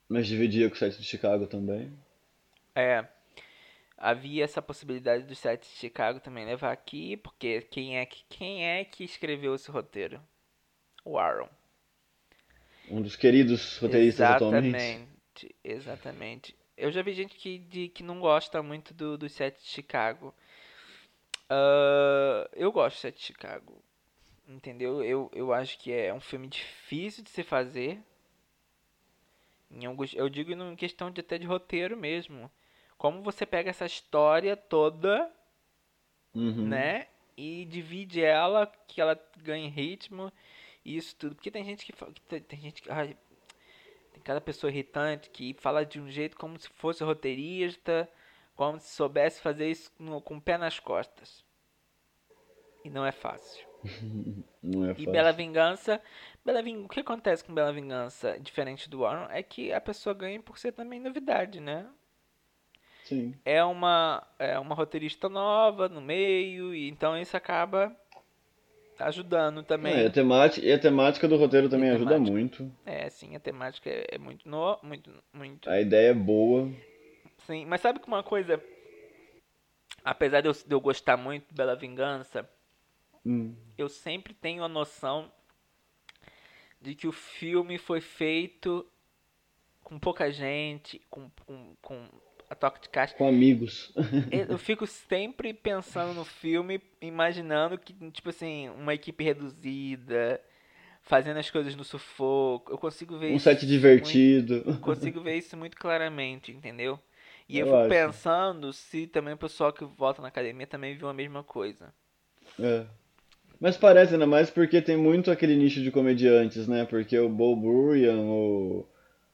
Mas 0.08 0.28
dividia 0.28 0.70
com 0.70 0.76
o 0.76 0.78
sete 0.78 0.98
de 0.98 1.04
Chicago 1.04 1.48
também. 1.48 1.92
É. 2.76 3.06
Havia 3.98 4.44
essa 4.44 4.62
possibilidade 4.62 5.26
do 5.26 5.36
sete 5.36 5.70
de 5.70 5.76
Chicago 5.76 6.20
também 6.20 6.46
levar 6.46 6.72
aqui, 6.72 7.18
porque 7.18 7.62
quem 7.62 7.98
é 7.98 8.06
que, 8.06 8.24
quem 8.30 8.66
é 8.66 8.84
que 8.86 9.04
escreveu 9.04 9.56
esse 9.56 9.70
roteiro? 9.70 10.22
O 11.04 11.18
Aaron. 11.18 11.50
Um 12.90 13.02
dos 13.02 13.16
queridos 13.16 13.78
roteiristas 13.78 14.28
exatamente, 14.28 14.76
atualmente. 14.76 14.78
Exatamente, 14.78 15.56
exatamente. 15.64 16.59
Eu 16.80 16.92
já 16.92 17.02
vi 17.02 17.14
gente 17.14 17.36
que, 17.36 17.60
de, 17.60 17.90
que 17.90 18.04
não 18.04 18.20
gosta 18.20 18.64
muito 18.64 18.94
do, 18.94 19.18
do 19.18 19.30
set 19.30 19.62
de 19.62 19.68
Chicago. 19.68 20.34
Uh, 21.46 22.48
eu 22.54 22.72
gosto 22.72 22.98
do 22.98 23.00
set 23.00 23.16
de 23.16 23.24
Chicago. 23.24 23.84
Entendeu? 24.48 25.04
Eu, 25.04 25.30
eu 25.34 25.54
acho 25.54 25.78
que 25.78 25.92
é 25.92 26.14
um 26.14 26.20
filme 26.20 26.48
difícil 26.48 27.24
de 27.24 27.30
se 27.30 27.44
fazer. 27.44 28.02
Em 29.70 29.86
alguns, 29.86 30.14
eu 30.16 30.28
digo 30.30 30.52
em 30.52 30.76
questão 30.76 31.12
de 31.12 31.22
até 31.22 31.38
de 31.38 31.46
roteiro 31.46 31.96
mesmo. 31.96 32.50
Como 32.98 33.22
você 33.22 33.46
pega 33.46 33.70
essa 33.70 33.86
história 33.86 34.58
toda, 34.58 35.32
uhum. 36.34 36.68
né? 36.68 37.08
e 37.40 37.64
divide 37.64 38.22
ela, 38.22 38.68
que 38.86 39.00
ela 39.00 39.18
ganhe 39.38 39.70
ritmo 39.70 40.32
e 40.84 40.98
isso 40.98 41.16
tudo. 41.16 41.36
Porque 41.36 41.50
tem 41.50 41.64
gente 41.64 41.86
que 41.86 41.94
tem, 42.28 42.42
tem 42.42 42.60
gente 42.60 42.82
que 42.82 42.92
ai, 42.92 43.16
cada 44.24 44.42
pessoa 44.42 44.72
irritante 44.72 45.30
que 45.30 45.54
fala 45.56 45.86
de 45.86 46.00
um 46.00 46.10
jeito 46.10 46.38
como 46.38 46.58
se 46.60 46.70
fosse 46.70 47.04
roteirista, 47.04 48.10
como 48.56 48.80
se 48.80 48.90
soubesse 48.94 49.42
fazer 49.42 49.70
isso 49.70 49.92
no, 49.98 50.22
com 50.22 50.38
o 50.38 50.42
pé 50.42 50.58
nas 50.58 50.80
costas. 50.80 51.44
E 52.84 52.90
não 52.90 53.06
é 53.06 53.12
fácil. 53.12 53.68
Não 54.62 54.84
é 54.84 54.90
fácil. 54.90 55.10
E 55.10 55.12
Bela 55.12 55.32
Vingança, 55.32 56.02
Bela 56.44 56.62
Ving... 56.62 56.84
o 56.84 56.90
que 56.90 57.00
acontece 57.00 57.44
com 57.44 57.54
Bela 57.54 57.72
Vingança, 57.72 58.38
diferente 58.38 58.90
do 58.90 59.00
Warren, 59.00 59.28
é 59.30 59.42
que 59.42 59.72
a 59.72 59.80
pessoa 59.80 60.14
ganha 60.14 60.42
por 60.42 60.58
ser 60.58 60.74
também 60.74 61.00
novidade, 61.00 61.62
né? 61.62 61.90
Sim. 63.06 63.34
É 63.46 63.64
uma, 63.64 64.28
é 64.38 64.60
uma 64.60 64.76
roteirista 64.76 65.30
nova 65.30 65.88
no 65.88 66.02
meio, 66.02 66.76
e 66.76 66.90
então 66.90 67.18
isso 67.18 67.36
acaba 67.38 67.96
ajudando 69.00 69.64
também. 69.64 69.94
É, 69.94 70.04
e, 70.04 70.06
a 70.08 70.10
temática, 70.10 70.66
e 70.66 70.72
a 70.72 70.80
temática 70.80 71.28
do 71.28 71.38
roteiro 71.38 71.70
também 71.70 71.90
ajuda 71.90 72.20
muito. 72.20 72.72
É, 72.86 73.10
sim, 73.10 73.36
a 73.36 73.40
temática 73.40 73.90
é, 73.90 74.08
é 74.12 74.18
muito 74.18 74.48
no, 74.48 74.78
muito, 74.84 75.12
muito. 75.34 75.70
A 75.70 75.80
ideia 75.80 76.12
é 76.12 76.14
boa. 76.14 76.70
Sim, 77.46 77.66
mas 77.66 77.82
sabe 77.82 78.00
que 78.00 78.08
uma 78.08 78.24
coisa, 78.24 78.62
apesar 80.04 80.42
de 80.42 80.50
eu, 80.50 80.54
de 80.54 80.74
eu 80.74 80.82
gostar 80.82 81.18
muito 81.18 81.48
de 81.48 81.56
Bela 81.56 81.76
Vingança, 81.76 82.48
Hum. 83.26 83.54
eu 83.78 83.90
sempre 83.90 84.34
tenho 84.34 84.64
a 84.64 84.70
noção 84.70 85.32
de 86.82 86.96
que 86.96 87.08
o 87.08 87.12
filme 87.12 87.78
foi 87.78 88.00
feito 88.00 88.90
com 89.84 90.00
pouca 90.00 90.32
gente, 90.32 91.02
com, 91.10 91.30
com, 91.46 91.76
com 91.82 92.10
a 92.50 92.56
toque 92.56 92.82
de 92.82 92.90
caixa. 92.90 93.16
Com 93.16 93.28
amigos. 93.28 93.94
Eu 94.32 94.58
fico 94.58 94.86
sempre 94.86 95.54
pensando 95.54 96.14
no 96.14 96.24
filme, 96.26 96.82
imaginando 97.02 97.78
que, 97.78 97.94
tipo 98.12 98.30
assim, 98.30 98.70
uma 98.70 98.94
equipe 98.94 99.24
reduzida, 99.24 100.42
fazendo 101.04 101.38
as 101.40 101.50
coisas 101.50 101.76
no 101.76 101.84
sufoco. 101.84 102.72
Eu 102.72 102.78
consigo 102.78 103.18
ver 103.18 103.34
Um 103.34 103.36
isso 103.36 103.46
set 103.46 103.66
divertido. 103.66 104.64
muito- 104.66 104.80
consigo 104.82 105.22
ver 105.22 105.38
isso 105.38 105.56
muito 105.58 105.78
claramente, 105.78 106.52
entendeu? 106.52 107.00
E 107.48 107.58
eu, 107.60 107.66
Eu 107.66 107.74
fico 107.74 107.78
acho. 107.78 107.90
pensando 107.90 108.72
se 108.74 109.08
também 109.08 109.34
o 109.34 109.38
pessoal 109.38 109.74
que 109.74 109.84
volta 109.86 110.22
na 110.22 110.28
academia 110.30 110.68
também 110.68 110.96
viu 110.98 111.08
a 111.10 111.14
mesma 111.14 111.44
coisa. 111.44 111.94
É. 112.60 112.86
Mas 113.60 113.78
parece 113.78 114.14
ainda 114.14 114.28
mais 114.28 114.50
porque 114.50 114.82
tem 114.82 114.98
muito 114.98 115.32
aquele 115.32 115.56
nicho 115.56 115.82
de 115.82 115.92
comediantes, 115.92 116.68
né? 116.68 116.86
Porque 116.86 117.18
o 117.20 117.30
Bo 117.30 117.56
Burian, 117.56 118.18
o... 118.22 118.88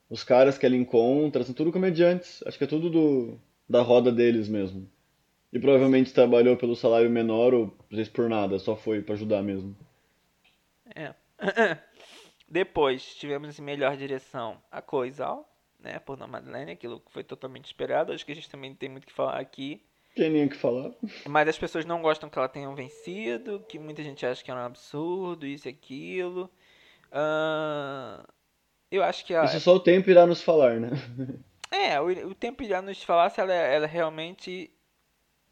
os 0.10 0.24
caras 0.24 0.58
que 0.58 0.66
ele 0.66 0.78
encontra, 0.78 1.44
são 1.44 1.54
tudo 1.54 1.72
comediantes. 1.72 2.44
Acho 2.46 2.58
que 2.58 2.64
é 2.64 2.68
tudo 2.68 2.90
do... 2.90 3.40
da 3.68 3.82
roda 3.82 4.12
deles 4.12 4.48
mesmo. 4.48 4.90
E 5.52 5.60
provavelmente 5.60 6.14
trabalhou 6.14 6.58
pelo 6.58 6.76
salário 6.76 7.10
menor 7.10 7.54
ou 7.54 7.74
às 7.90 7.98
vezes 7.98 8.12
por 8.12 8.30
nada, 8.30 8.60
só 8.60 8.76
foi 8.76 9.02
pra 9.02 9.16
ajudar 9.16 9.42
mesmo. 9.42 9.76
É. 10.96 11.14
Depois 12.48 13.16
tivemos 13.16 13.58
em 13.58 13.62
melhor 13.62 13.98
direção 13.98 14.62
a 14.72 14.82
Coisal, 14.82 15.50
né, 15.80 16.00
por 16.00 16.18
Nomadland, 16.18 16.72
aquilo 16.72 17.00
que 17.00 17.12
foi 17.12 17.24
totalmente 17.24 17.66
esperado. 17.66 18.12
Acho 18.12 18.26
que 18.26 18.32
a 18.32 18.36
gente 18.36 18.50
também 18.50 18.74
tem 18.76 18.90
muito 18.90 19.04
o 19.04 19.08
que 19.08 19.14
falar 19.14 19.40
aqui. 19.40 19.82
Quem 20.16 20.30
nem 20.30 20.46
o 20.46 20.50
que 20.50 20.56
falar. 20.56 20.92
Mas 21.28 21.48
as 21.48 21.58
pessoas 21.58 21.86
não 21.86 22.02
gostam 22.02 22.30
que 22.30 22.38
ela 22.38 22.48
tenha 22.48 22.74
vencido, 22.74 23.66
que 23.68 23.80
muita 23.80 24.04
gente 24.04 24.26
acha 24.26 24.44
que 24.44 24.52
é 24.52 24.54
um 24.54 24.58
absurdo, 24.58 25.46
isso 25.46 25.68
e 25.68 25.72
aquilo. 25.72 26.50
Ah, 27.12 28.26
eu 28.92 29.04
acho 29.04 29.26
que 29.26 29.34
Isso 29.34 29.60
só 29.60 29.76
o 29.76 29.80
tempo 29.80 30.10
irá 30.10 30.26
nos 30.26 30.42
falar, 30.42 30.80
né? 30.80 30.90
é, 31.72 32.00
o, 32.00 32.30
o 32.30 32.36
tempo 32.36 32.64
irá 32.64 32.82
nos 32.82 33.02
falar 33.04 33.30
se 33.30 33.40
ela, 33.42 33.54
é- 33.54 33.76
ela 33.76 33.86
é 33.86 33.90
realmente 33.90 34.72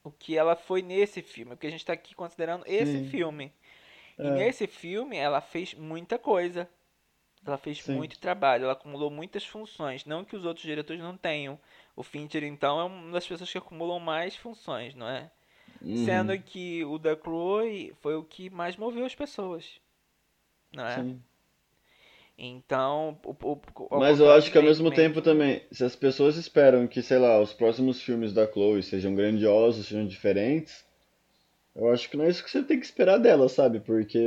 o 0.03 0.11
que 0.11 0.37
ela 0.37 0.55
foi 0.55 0.81
nesse 0.81 1.21
filme, 1.21 1.51
porque 1.51 1.67
a 1.67 1.71
gente 1.71 1.85
tá 1.85 1.93
aqui 1.93 2.13
considerando 2.15 2.63
esse 2.67 2.99
Sim. 2.99 3.09
filme. 3.09 3.51
E 4.19 4.27
É. 4.27 4.31
nesse 4.31 4.67
filme 4.67 5.17
ela 5.17 5.41
fez 5.41 5.73
muita 5.73 6.19
coisa. 6.19 6.69
Ela 7.45 7.57
fez 7.57 7.81
Sim. 7.81 7.95
muito 7.95 8.19
trabalho, 8.19 8.63
ela 8.63 8.73
acumulou 8.73 9.09
muitas 9.11 9.45
funções. 9.45 10.05
Não 10.05 10.23
que 10.23 10.35
os 10.35 10.45
outros 10.45 10.65
diretores 10.65 11.01
não 11.01 11.17
tenham. 11.17 11.59
O 11.95 12.01
Fincher, 12.01 12.43
então, 12.43 12.79
é 12.79 12.83
uma 12.85 13.11
das 13.11 13.27
pessoas 13.27 13.51
que 13.51 13.57
acumulam 13.57 13.99
mais 13.99 14.35
funções, 14.35 14.95
não 14.95 15.07
é? 15.09 15.29
Uhum. 15.81 16.05
Sendo 16.05 16.39
que 16.39 16.85
o 16.85 16.97
da 16.97 17.15
Chloe 17.17 17.93
foi 18.01 18.15
o 18.15 18.23
que 18.23 18.49
mais 18.49 18.77
moveu 18.77 19.05
as 19.05 19.13
pessoas. 19.13 19.79
Não 20.71 20.85
é? 20.85 20.95
Sim. 20.95 21.21
Então, 22.37 23.19
o, 23.23 23.31
o, 23.31 23.99
Mas 23.99 24.19
eu 24.19 24.31
acho 24.31 24.51
que 24.51 24.57
ao 24.57 24.63
mesmo 24.63 24.91
tempo 24.91 25.21
também, 25.21 25.61
se 25.71 25.83
as 25.83 25.95
pessoas 25.95 26.35
esperam 26.35 26.87
que, 26.87 27.01
sei 27.01 27.19
lá, 27.19 27.39
os 27.39 27.53
próximos 27.53 28.01
filmes 28.01 28.33
da 28.33 28.47
Chloe 28.47 28.81
sejam 28.81 29.13
grandiosos, 29.13 29.87
sejam 29.87 30.07
diferentes, 30.07 30.83
eu 31.75 31.89
acho 31.89 32.09
que 32.09 32.17
não 32.17 32.25
é 32.25 32.29
isso 32.29 32.43
que 32.43 32.49
você 32.49 32.63
tem 32.63 32.79
que 32.79 32.85
esperar 32.85 33.19
dela, 33.19 33.47
sabe? 33.47 33.79
Porque 33.79 34.17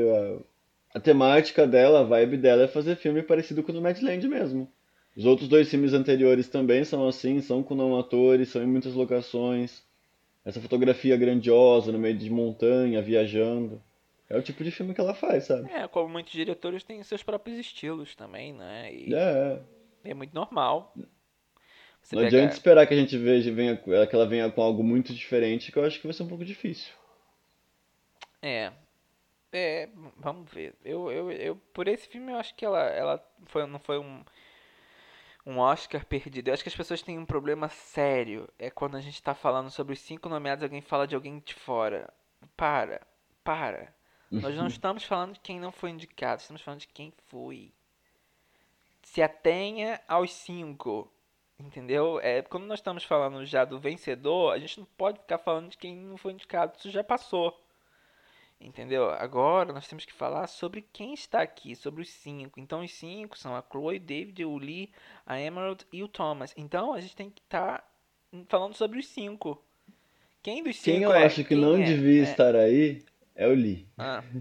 a, 0.95 0.99
a 0.99 1.01
temática 1.01 1.67
dela, 1.67 2.01
a 2.01 2.05
vibe 2.05 2.37
dela 2.37 2.63
é 2.63 2.69
fazer 2.69 2.97
filme 2.97 3.23
parecido 3.23 3.63
com 3.63 3.73
o 3.73 3.75
do 3.75 3.83
Madland 3.83 4.27
mesmo. 4.29 4.71
Os 5.17 5.25
outros 5.25 5.49
dois 5.49 5.69
filmes 5.69 5.93
anteriores 5.93 6.49
também 6.49 6.85
são 6.85 7.09
assim, 7.09 7.41
são 7.41 7.63
com 7.63 7.75
não 7.75 7.99
atores, 7.99 8.51
são 8.51 8.63
em 8.63 8.67
muitas 8.67 8.95
locações. 8.95 9.83
Essa 10.45 10.61
fotografia 10.61 11.17
grandiosa 11.17 11.91
no 11.91 11.99
meio 11.99 12.17
de 12.17 12.31
montanha, 12.31 13.03
viajando. 13.03 13.83
É 14.29 14.37
o 14.37 14.43
tipo 14.43 14.64
de 14.64 14.70
filme 14.70 14.95
que 14.95 15.01
ela 15.01 15.14
faz, 15.14 15.45
sabe? 15.45 15.70
É, 15.72 15.87
como 15.87 16.09
muitos 16.09 16.33
diretores 16.33 16.83
têm 16.83 17.03
seus 17.03 17.22
próprios 17.22 17.59
estilos 17.59 18.14
também, 18.16 18.53
né? 18.53 18.93
E 18.93 19.14
É, 19.14 19.61
é 20.05 20.14
muito 20.14 20.35
normal. 20.35 20.93
Você 22.03 22.14
Não 22.16 22.22
pega- 22.22 22.37
adianta 22.39 22.55
esperar 22.55 22.87
que 22.87 22.95
a 22.95 22.97
gente 22.97 23.16
veja, 23.18 23.53
venha, 23.53 23.77
que 23.77 24.14
ela 24.14 24.27
venha 24.27 24.51
com 24.51 24.62
algo 24.62 24.83
muito 24.83 25.12
diferente, 25.12 25.72
que 25.72 25.79
eu 25.79 25.85
acho 25.85 26.01
que 26.01 26.07
vai 26.07 26.14
ser 26.14 26.22
um 26.22 26.29
pouco 26.29 26.45
difícil. 26.45 26.93
É. 28.43 28.72
É, 29.53 29.89
vamos 30.16 30.51
ver. 30.53 30.74
Eu, 30.85 31.11
eu, 31.11 31.33
eu, 31.33 31.57
por 31.72 31.89
esse 31.89 32.09
filme, 32.09 32.33
eu 32.33 32.37
acho 32.37 32.55
que 32.55 32.64
ela, 32.64 32.81
ela 32.83 33.24
foi, 33.47 33.66
não 33.66 33.79
foi 33.79 33.99
um, 33.99 34.22
um 35.47 35.59
Oscar 35.59 36.05
perdido. 36.05 36.49
Eu 36.49 36.55
acho 36.55 36.62
que 36.62 36.68
as 36.68 36.77
pessoas 36.77 37.03
têm 37.03 37.18
um 37.18 37.27
problema 37.27 37.68
sério. 37.68 38.49
É 38.59 38.70
quando 38.70 38.97
a 38.97 39.01
gente 39.01 39.22
tá 39.22 39.35
falando 39.35 39.70
sobre 39.70 39.93
os 39.95 40.01
cinco 40.01 40.29
nomeados, 40.29 40.62
alguém 40.64 40.81
fala 40.83 41.07
de 41.07 41.14
alguém 41.14 41.39
de 41.41 41.55
fora. 41.55 42.12
Para, 42.57 43.01
para. 43.45 43.95
Nós 44.31 44.55
não 44.57 44.66
estamos 44.66 45.05
falando 45.05 45.35
de 45.35 45.41
quem 45.41 45.61
não 45.61 45.70
foi 45.70 45.91
indicado, 45.91 46.41
estamos 46.43 46.62
falando 46.62 46.81
de 46.81 46.89
quem 46.89 47.12
foi. 47.29 47.72
Se 49.03 49.22
atenha 49.22 50.01
aos 50.09 50.33
cinco. 50.33 51.11
Entendeu? 51.59 52.20
É, 52.20 52.43
quando 52.43 52.66
nós 52.66 52.81
estamos 52.81 53.03
falando 53.05 53.45
já 53.47 53.64
do 53.64 53.79
vencedor, 53.79 54.53
a 54.53 54.59
gente 54.59 54.79
não 54.79 54.87
pode 54.97 55.18
ficar 55.20 55.39
falando 55.39 55.70
de 55.70 55.79
quem 55.79 55.97
não 55.97 56.18
foi 56.18 56.33
indicado. 56.33 56.74
Isso 56.77 56.91
já 56.91 57.03
passou. 57.03 57.59
Entendeu? 58.61 59.11
Agora 59.11 59.72
nós 59.72 59.87
temos 59.87 60.05
que 60.05 60.12
falar 60.12 60.47
sobre 60.49 60.83
quem 60.93 61.14
está 61.14 61.41
aqui, 61.43 61.74
sobre 61.77 62.03
os 62.03 62.11
cinco. 62.11 62.59
Então 62.61 62.83
os 62.83 62.93
cinco 62.93 63.39
são 63.39 63.55
a 63.55 63.62
Chloe, 63.62 63.99
David, 63.99 64.45
o 64.45 64.57
Lee, 64.59 64.91
a 65.24 65.41
Emerald 65.41 65.87
e 65.93 66.03
o 66.03 66.09
Thomas. 66.09 66.53
Então 66.57 66.93
a 66.93 67.01
gente 67.01 67.16
tem 67.16 67.31
que 67.31 67.41
estar 67.43 67.87
falando 68.49 68.74
sobre 68.74 68.99
os 68.99 69.07
cinco. 69.07 69.62
Quem 70.43 70.62
dos 70.62 70.77
cinco 70.77 70.97
Quem 70.97 71.03
eu 71.05 71.12
é? 71.12 71.24
acho 71.24 71.43
que 71.43 71.51
Quem 71.51 71.59
não 71.59 71.77
é? 71.77 71.85
devia 71.85 72.20
É. 72.20 72.24
estar 72.24 72.55
aí 72.55 73.03
é 73.37 73.47
o 73.47 73.55
Lee. 73.55 73.87
Ah, 73.97 74.22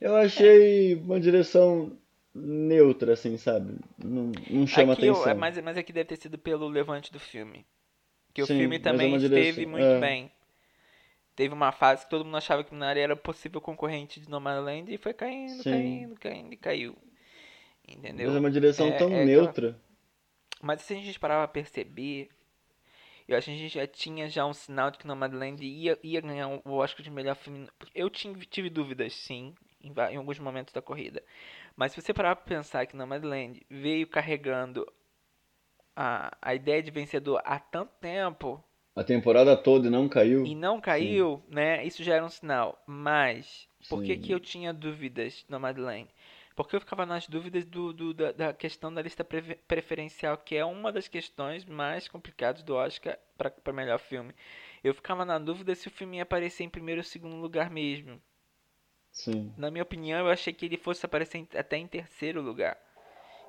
Eu 0.00 0.16
achei 0.16 0.94
uma 0.96 1.18
direção 1.20 1.96
neutra, 2.34 3.12
assim, 3.14 3.38
sabe? 3.38 3.78
Não, 3.96 4.32
não 4.50 4.66
chama 4.66 4.92
aqui, 4.92 5.06
eu- 5.06 5.14
atenção. 5.14 5.30
é, 5.30 5.34
mas, 5.34 5.58
mas 5.62 5.76
aqui 5.78 5.92
deve 5.92 6.08
ter 6.08 6.16
sido 6.16 6.36
pelo 6.36 6.68
levante 6.68 7.12
do 7.12 7.18
filme. 7.20 7.64
Que 8.34 8.42
o 8.42 8.46
Sim, 8.46 8.58
filme 8.58 8.76
mas 8.78 8.82
também 8.82 9.14
é 9.14 9.16
esteve 9.18 9.64
muito 9.66 9.84
é. 9.86 10.00
bem. 10.00 10.32
Teve 11.36 11.54
uma 11.54 11.72
fase 11.72 12.04
que 12.04 12.10
todo 12.10 12.24
mundo 12.24 12.36
achava 12.36 12.62
que 12.64 12.72
Minari 12.74 13.00
era 13.00 13.16
possível 13.16 13.60
concorrente 13.60 14.20
de 14.20 14.28
Nomadland 14.28 14.92
e 14.92 14.98
foi 14.98 15.14
caindo, 15.14 15.62
Sim. 15.62 15.70
caindo, 15.70 16.14
caindo 16.16 16.52
e 16.52 16.56
caiu. 16.56 16.96
Entendeu? 17.88 18.26
Mas 18.28 18.36
é 18.36 18.40
uma 18.40 18.50
direção 18.50 18.88
É- 18.88 18.98
tão 18.98 19.08
é 19.08 19.22
aquela- 19.22 19.24
neutra. 19.24 19.80
Mas 20.60 20.82
se 20.82 20.92
a 20.94 20.96
gente 20.96 21.18
parar 21.20 21.38
pra 21.38 21.48
perceber, 21.48 22.28
eu 23.28 23.36
acho 23.36 23.46
que 23.46 23.52
a 23.52 23.56
gente 23.56 23.74
já 23.74 23.86
tinha 23.86 24.28
já 24.28 24.46
um 24.46 24.52
sinal 24.54 24.90
de 24.90 24.98
que 24.98 25.06
Nomadland 25.06 25.64
ia, 25.64 25.98
ia 26.02 26.20
ganhar 26.20 26.48
o 26.48 26.72
Oscar 26.72 27.02
de 27.02 27.10
melhor 27.10 27.34
filme. 27.36 27.68
Eu 27.94 28.10
tive, 28.10 28.46
tive 28.46 28.70
dúvidas, 28.70 29.14
sim, 29.14 29.54
em, 29.80 29.92
em 30.12 30.16
alguns 30.16 30.38
momentos 30.38 30.72
da 30.74 30.82
corrida. 30.82 31.22
Mas 31.76 31.92
se 31.92 32.00
você 32.02 32.14
parar 32.14 32.36
pra 32.36 32.44
pensar 32.44 32.86
que 32.86 32.96
Nomadland 32.96 33.64
veio 33.70 34.06
carregando 34.06 34.86
a, 35.96 36.36
a 36.40 36.54
ideia 36.54 36.82
de 36.82 36.90
vencedor 36.90 37.40
há 37.44 37.58
tanto 37.58 37.92
tempo 38.00 38.62
A 38.96 39.04
temporada 39.04 39.56
toda 39.56 39.86
e 39.86 39.90
não 39.90 40.08
caiu. 40.08 40.44
e 40.44 40.54
não 40.54 40.80
caiu, 40.80 41.42
né? 41.48 41.84
Isso 41.84 42.04
já 42.04 42.14
era 42.16 42.24
um 42.24 42.28
sinal. 42.28 42.82
Mas, 42.86 43.68
por 43.88 44.02
que 44.02 44.16
Sim. 44.16 44.20
que 44.20 44.32
eu 44.32 44.38
tinha 44.40 44.72
dúvidas 44.72 45.34
de 45.34 45.46
Nomadland? 45.50 46.08
Porque 46.54 46.76
eu 46.76 46.80
ficava 46.80 47.04
nas 47.04 47.26
dúvidas 47.26 47.64
do, 47.64 47.92
do- 47.92 48.14
da, 48.14 48.30
da 48.32 48.52
questão 48.54 48.92
da 48.94 49.02
lista 49.02 49.26
preferencial, 49.66 50.36
que 50.38 50.54
é 50.56 50.64
uma 50.64 50.92
das 50.92 51.08
questões 51.08 51.64
mais 51.64 52.06
complicadas 52.06 52.62
do 52.62 52.74
Oscar 52.76 53.18
para 53.36 53.72
melhor 53.72 53.98
filme. 53.98 54.32
Eu 54.82 54.94
ficava 54.94 55.24
na 55.24 55.38
dúvida 55.38 55.74
se 55.74 55.88
o 55.88 55.90
filme 55.90 56.18
ia 56.18 56.22
aparecer 56.22 56.62
em 56.62 56.68
primeiro 56.68 57.00
ou 57.00 57.04
segundo 57.04 57.36
lugar 57.36 57.70
mesmo. 57.70 58.20
Sim. 59.10 59.52
Na 59.56 59.70
minha 59.70 59.82
opinião, 59.82 60.18
eu 60.20 60.28
achei 60.28 60.52
que 60.52 60.66
ele 60.66 60.76
fosse 60.76 61.04
aparecer 61.04 61.38
em- 61.38 61.48
até 61.56 61.76
em 61.76 61.86
terceiro 61.86 62.40
lugar. 62.40 62.76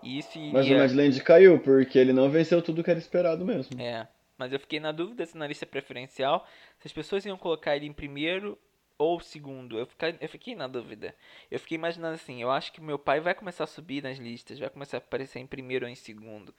E 0.01 0.17
isso 0.19 0.37
Mas 0.51 0.65
o 0.65 0.69
iria... 0.69 0.79
Madland 0.79 1.21
caiu, 1.23 1.59
porque 1.59 1.97
ele 1.97 2.13
não 2.13 2.29
venceu 2.29 2.61
tudo 2.61 2.83
que 2.83 2.89
era 2.89 2.99
esperado 2.99 3.45
mesmo. 3.45 3.79
É, 3.79 4.07
mas 4.37 4.51
eu 4.53 4.59
fiquei 4.59 4.79
na 4.79 4.91
dúvida 4.91 5.25
se 5.25 5.37
na 5.37 5.47
lista 5.47 5.65
preferencial, 5.65 6.45
se 6.79 6.87
as 6.87 6.93
pessoas 6.93 7.25
iam 7.25 7.37
colocar 7.37 7.75
ele 7.75 7.85
em 7.87 7.93
primeiro 7.93 8.57
ou 8.97 9.19
segundo. 9.19 9.77
Eu 9.77 9.85
fiquei, 9.85 10.15
eu 10.19 10.29
fiquei 10.29 10.55
na 10.55 10.67
dúvida. 10.67 11.15
Eu 11.51 11.59
fiquei 11.59 11.75
imaginando 11.75 12.15
assim, 12.15 12.41
eu 12.41 12.51
acho 12.51 12.71
que 12.71 12.81
meu 12.81 12.97
pai 12.99 13.19
vai 13.19 13.33
começar 13.33 13.63
a 13.65 13.67
subir 13.67 14.01
nas 14.03 14.17
listas, 14.17 14.59
vai 14.59 14.69
começar 14.69 14.97
a 14.97 14.99
aparecer 14.99 15.39
em 15.39 15.47
primeiro 15.47 15.85
ou 15.85 15.91
em 15.91 15.95
segundo. 15.95 16.53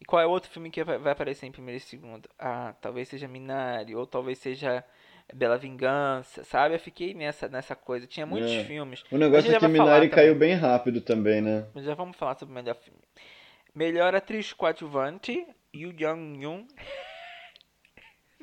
E 0.00 0.04
qual 0.04 0.20
é 0.20 0.26
o 0.26 0.30
outro 0.30 0.50
filme 0.50 0.70
que 0.70 0.82
vai, 0.82 0.96
aparecer 1.12 1.46
em 1.46 1.52
primeiro 1.52 1.76
e 1.78 1.80
segundo? 1.80 2.28
Ah, 2.38 2.74
talvez 2.80 3.08
seja 3.08 3.28
Minari, 3.28 3.94
ou 3.94 4.06
talvez 4.06 4.38
seja 4.38 4.84
Bela 5.32 5.56
Vingança, 5.56 6.42
sabe? 6.44 6.74
Eu 6.74 6.80
fiquei 6.80 7.14
nessa, 7.14 7.48
nessa 7.48 7.74
coisa. 7.76 8.06
Tinha 8.06 8.26
muitos 8.26 8.50
É. 8.50 8.64
filmes. 8.64 9.04
O 9.10 9.16
negócio 9.16 9.54
é 9.54 9.58
que 9.58 9.68
Minari 9.68 10.08
caiu 10.08 10.34
também. 10.34 10.50
bem 10.50 10.58
rápido 10.58 11.00
também, 11.00 11.40
né? 11.40 11.66
Mas 11.74 11.84
já 11.84 11.94
vamos 11.94 12.16
falar 12.16 12.34
sobre 12.34 12.52
o 12.52 12.54
melhor 12.54 12.74
filme. 12.74 12.98
Melhor 13.74 14.14
atriz 14.14 14.52
coadjuvante, 14.52 15.46
Yu 15.74 15.92
Jung-yoon. 15.98 16.66
A 16.76 17.13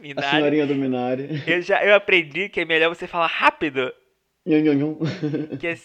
Minari. 0.02 0.28
senhorinha 0.36 0.68
do 0.68 0.76
Minari. 0.76 1.30
Eu 1.48 1.62
já 1.62 1.84
eu 1.86 1.96
aprendi 1.96 2.50
que 2.50 2.62
é 2.62 2.66
melhor 2.66 2.90
você 2.90 3.08
falar 3.08 3.28
rápido 3.28 3.94
Nhon, 4.46 4.98
que 5.60 5.68
é. 5.68 5.78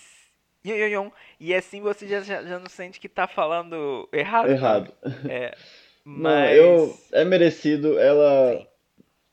E 1.38 1.54
assim 1.54 1.80
você 1.80 2.08
já, 2.08 2.20
já, 2.22 2.42
já 2.42 2.58
não 2.58 2.68
sente 2.68 2.98
que 2.98 3.08
tá 3.08 3.28
falando 3.28 4.08
errado. 4.12 4.50
Errado. 4.50 4.92
É. 5.28 5.54
Não, 6.04 6.22
Mas. 6.30 6.56
eu. 6.56 6.96
É 7.12 7.24
merecido. 7.24 7.98
Ela. 7.98 8.66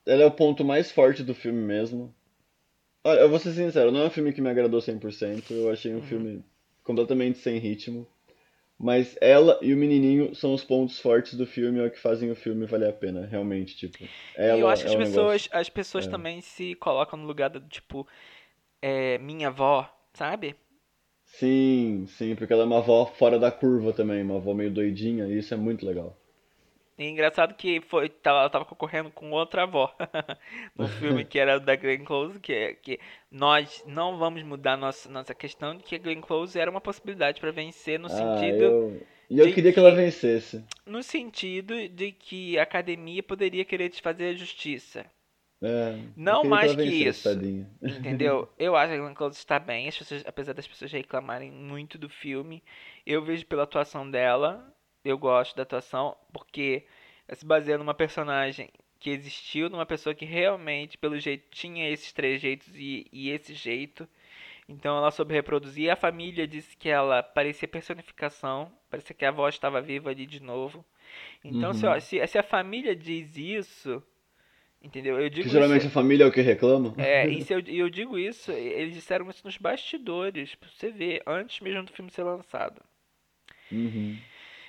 Ela 0.05 0.23
é 0.23 0.25
o 0.25 0.31
ponto 0.31 0.65
mais 0.65 0.91
forte 0.91 1.23
do 1.23 1.33
filme 1.35 1.59
mesmo. 1.61 2.13
Olha, 3.03 3.19
eu 3.19 3.29
vou 3.29 3.37
ser 3.39 3.51
sincero, 3.53 3.91
não 3.91 4.01
é 4.01 4.05
um 4.05 4.09
filme 4.09 4.33
que 4.33 4.41
me 4.41 4.49
agradou 4.49 4.79
100%. 4.81 5.51
Eu 5.51 5.71
achei 5.71 5.91
um 5.93 5.97
Uhum. 5.97 6.01
filme 6.03 6.45
completamente 6.83 7.37
sem 7.37 7.57
ritmo. 7.59 8.07
Mas 8.83 9.15
ela 9.21 9.57
e 9.61 9.73
o 9.73 9.77
menininho 9.77 10.35
são 10.35 10.53
os 10.53 10.63
pontos 10.63 10.99
fortes 10.99 11.35
do 11.35 11.45
filme, 11.47 11.79
é 11.79 11.85
o 11.87 11.91
que 11.91 11.99
fazem 11.99 12.29
o 12.31 12.35
filme 12.35 12.65
valer 12.65 12.89
a 12.89 12.93
pena, 12.93 13.25
realmente, 13.25 13.75
tipo. 13.77 14.09
Ela 14.35 14.57
E 14.57 14.59
eu 14.59 14.67
acho 14.69 14.83
que 14.83 14.87
é 14.87 14.91
as 14.91 14.95
o 14.95 14.95
pessoas, 14.95 15.49
as 15.51 15.69
pessoas 15.69 16.05
É. 16.05 16.07
também 16.07 16.41
se 16.41 16.75
colocam 16.75 17.17
no 17.19 17.25
lugar 17.27 17.49
do 17.49 17.59
tipo. 17.61 18.07
É, 18.81 19.17
minha 19.19 19.49
avó, 19.49 19.89
sabe? 20.13 20.55
Sim, 21.25 22.05
sim, 22.07 22.33
porque 22.33 22.53
ela 22.53 22.63
é 22.63 22.65
uma 22.65 22.77
avó 22.77 23.05
fora 23.05 23.37
da 23.37 23.51
curva 23.51 23.91
também, 23.91 24.23
uma 24.23 24.37
avó 24.37 24.53
meio 24.53 24.71
doidinha, 24.71 25.27
e 25.27 25.37
isso 25.39 25.53
é 25.53 25.57
muito 25.57 25.85
legal. 25.85 26.17
E 26.97 27.05
engraçado 27.07 27.55
que 27.55 27.81
foi, 27.81 28.07
tava, 28.09 28.39
ela 28.39 28.49
tava 28.49 28.65
concorrendo 28.65 29.09
com 29.11 29.31
outra 29.31 29.63
avó 29.63 29.93
no 30.75 30.87
filme 30.87 31.25
que 31.25 31.39
era 31.39 31.59
da 31.59 31.75
Glenn 31.75 32.03
Close, 32.03 32.39
que, 32.39 32.53
é- 32.53 32.73
que 32.75 32.99
nós 33.31 33.83
não 33.87 34.17
vamos 34.17 34.43
mudar 34.43 34.77
nossa, 34.77 35.09
nossa 35.09 35.33
questão 35.33 35.75
de 35.75 35.83
que 35.83 35.95
a 35.95 35.99
Glenn 35.99 36.21
Close 36.21 36.59
era 36.59 36.69
uma 36.69 36.81
possibilidade 36.81 37.41
para 37.41 37.51
vencer 37.51 37.99
no 37.99 38.07
Ah, 38.07 38.09
sentido 38.09 38.63
eu. 38.63 39.07
E 39.29 39.39
eu 39.39 39.45
queria 39.51 39.71
que 39.71 39.73
que- 39.73 39.79
ela 39.79 39.91
vencesse. 39.95 40.63
no 40.85 41.01
sentido 41.01 41.87
de 41.89 42.11
que 42.11 42.57
a 42.59 42.63
academia 42.63 43.23
poderia 43.23 43.65
querer 43.65 43.89
desfazer 43.89 44.29
a 44.29 44.37
justiça. 44.37 45.05
É, 45.61 45.95
Não 46.15 46.43
mais 46.43 46.71
que 46.71 46.77
vencesse, 46.77 47.03
isso. 47.09 47.23
tadinha. 47.23 47.69
Entendeu? 47.83 48.49
Eu 48.59 48.75
acho 48.75 48.89
que 48.93 48.95
a 48.99 49.01
Glenn 49.01 49.13
Close 49.13 49.37
está 49.37 49.57
bem, 49.59 49.87
as 49.87 49.97
pessoas, 49.97 50.23
apesar 50.25 50.53
das 50.53 50.67
pessoas 50.67 50.91
reclamarem 50.91 51.51
muito 51.51 51.97
do 51.97 52.09
filme, 52.09 52.61
eu 53.05 53.23
vejo 53.23 53.45
pela 53.45 53.63
atuação 53.63 54.09
dela, 54.09 54.72
eu 55.03 55.17
gosto 55.17 55.55
da 55.55 55.63
atuação, 55.63 56.15
porque 56.31 56.85
ela 57.27 57.35
se 57.35 57.45
baseia 57.45 57.77
numa 57.77 57.93
personagem 57.93 58.69
que 58.99 59.09
existiu, 59.09 59.69
numa 59.69 59.85
pessoa 59.85 60.15
que 60.15 60.23
realmente, 60.25 60.97
pelo 60.97 61.19
jeito, 61.19 61.45
tinha 61.51 61.89
esses 61.89 62.11
trejeitos 62.13 62.67
e, 62.75 63.05
e 63.11 63.29
esse 63.29 63.53
jeito. 63.53 64.07
Então 64.67 64.97
ela 64.97 65.11
soube 65.11 65.33
reproduzir. 65.33 65.91
A 65.91 65.95
família 65.95 66.47
disse 66.47 66.75
que 66.77 66.87
ela 66.89 67.21
parecia 67.21 67.67
personificação, 67.67 68.71
parecia 68.89 69.13
que 69.15 69.25
a 69.25 69.29
avó 69.29 69.47
estava 69.49 69.81
viva 69.81 70.09
ali 70.09 70.25
de 70.25 70.41
novo. 70.41 70.85
Então, 71.43 71.73
se, 71.73 71.85
Uhum. 71.85 71.99
se, 71.99 72.27
se 72.27 72.37
a 72.37 72.43
família 72.43 72.95
diz 72.95 73.35
isso, 73.35 74.01
entendeu? 74.81 75.19
Eu 75.19 75.29
digo 75.29 75.43
Que 75.47 75.49
geralmente 75.53 75.79
isso- 75.81 75.87
a 75.89 75.91
família 75.91 76.23
é 76.23 76.27
o 76.27 76.31
que 76.31 76.39
reclama. 76.41 76.93
é, 76.97 77.27
e 77.29 77.41
se 77.41 77.53
eu, 77.53 77.59
eu 77.59 77.89
digo 77.89 78.17
isso, 78.17 78.51
eles 78.53 78.93
disseram 78.93 79.29
isso 79.29 79.41
nos 79.43 79.57
bastidores, 79.57 80.55
pra 80.55 80.69
você 80.69 80.89
ver, 80.89 81.21
antes 81.27 81.59
mesmo 81.59 81.83
do 81.83 81.91
filme 81.91 82.09
ser 82.09 82.23
lançado. 82.23 82.81
Uhum. 83.71 84.15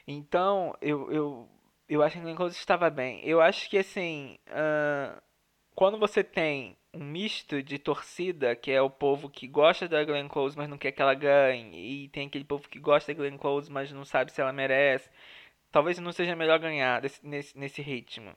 Então, 0.07 0.77
eu, 0.81 1.11
eu, 1.11 1.49
eu 1.89 2.03
acho 2.03 2.17
que 2.17 2.23
Glenn 2.23 2.35
Close 2.37 2.57
estava 2.57 2.91
bem. 2.91 3.21
Eu 3.25 3.41
acho 3.41 3.69
que, 3.71 3.79
assim, 3.79 4.39
ah, 4.49 5.23
quando 5.75 5.99
você 5.99 6.23
tem 6.23 6.77
um 6.93 7.03
misto 7.03 7.63
de 7.63 7.79
torcida, 7.79 8.55
que 8.55 8.71
é 8.71 8.81
o 8.81 8.91
povo 8.91 9.29
que 9.29 9.49
gosta 9.49 9.89
da 9.89 10.05
Glenn 10.05 10.29
Close, 10.29 10.57
mas 10.57 10.69
não 10.69 10.79
quer 10.79 10.93
que 10.93 11.03
ela 11.03 11.15
ganhe, 11.15 12.05
e 12.05 12.09
tem 12.09 12.27
aquele 12.27 12.45
povo 12.45 12.69
que 12.69 12.79
gosta 12.79 13.13
da 13.13 13.19
Glenn 13.19 13.37
Close, 13.39 13.71
mas 13.71 13.91
não 13.93 14.05
sabe 14.05 14.31
se 14.31 14.41
ela 14.41 14.53
merece, 14.53 15.11
talvez 15.73 15.99
não 15.99 16.13
seja 16.13 16.37
melhor 16.37 16.59
ganhar 16.59 17.01
desse- 17.01 17.27
nesse, 17.27 17.59
nesse 17.59 17.83
ritmo. 17.83 18.33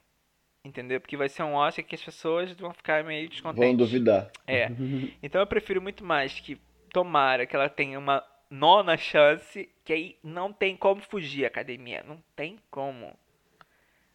Entendeu? 0.66 1.00
Porque 1.00 1.16
vai 1.16 1.30
ser 1.30 1.44
um 1.44 1.54
Oscar 1.54 1.86
que 1.86 1.96
as 1.96 2.04
pessoas 2.04 2.52
vão 2.54 2.74
ficar 2.74 3.04
meio 3.04 3.30
descontentes. 3.30 3.68
Vão 3.68 3.78
duvidar. 3.78 4.32
É. 4.46 4.70
Então 5.22 5.40
eu 5.42 5.48
prefiro 5.48 5.82
muito 5.82 6.04
mais 6.04 6.40
que 6.40 6.60
tomara 6.92 7.46
que 7.46 7.56
ela 7.56 7.70
tenha 7.70 7.98
uma 8.00 8.24
nona 8.50 8.98
chance, 8.98 9.70
que 9.84 9.94
aí 9.94 10.20
não 10.24 10.52
tem 10.54 10.76
como 10.76 11.02
fugir 11.02 11.46
a 11.46 11.48
academia. 11.48 12.04
Não 12.04 12.22
tem 12.36 12.60
como. 12.70 13.18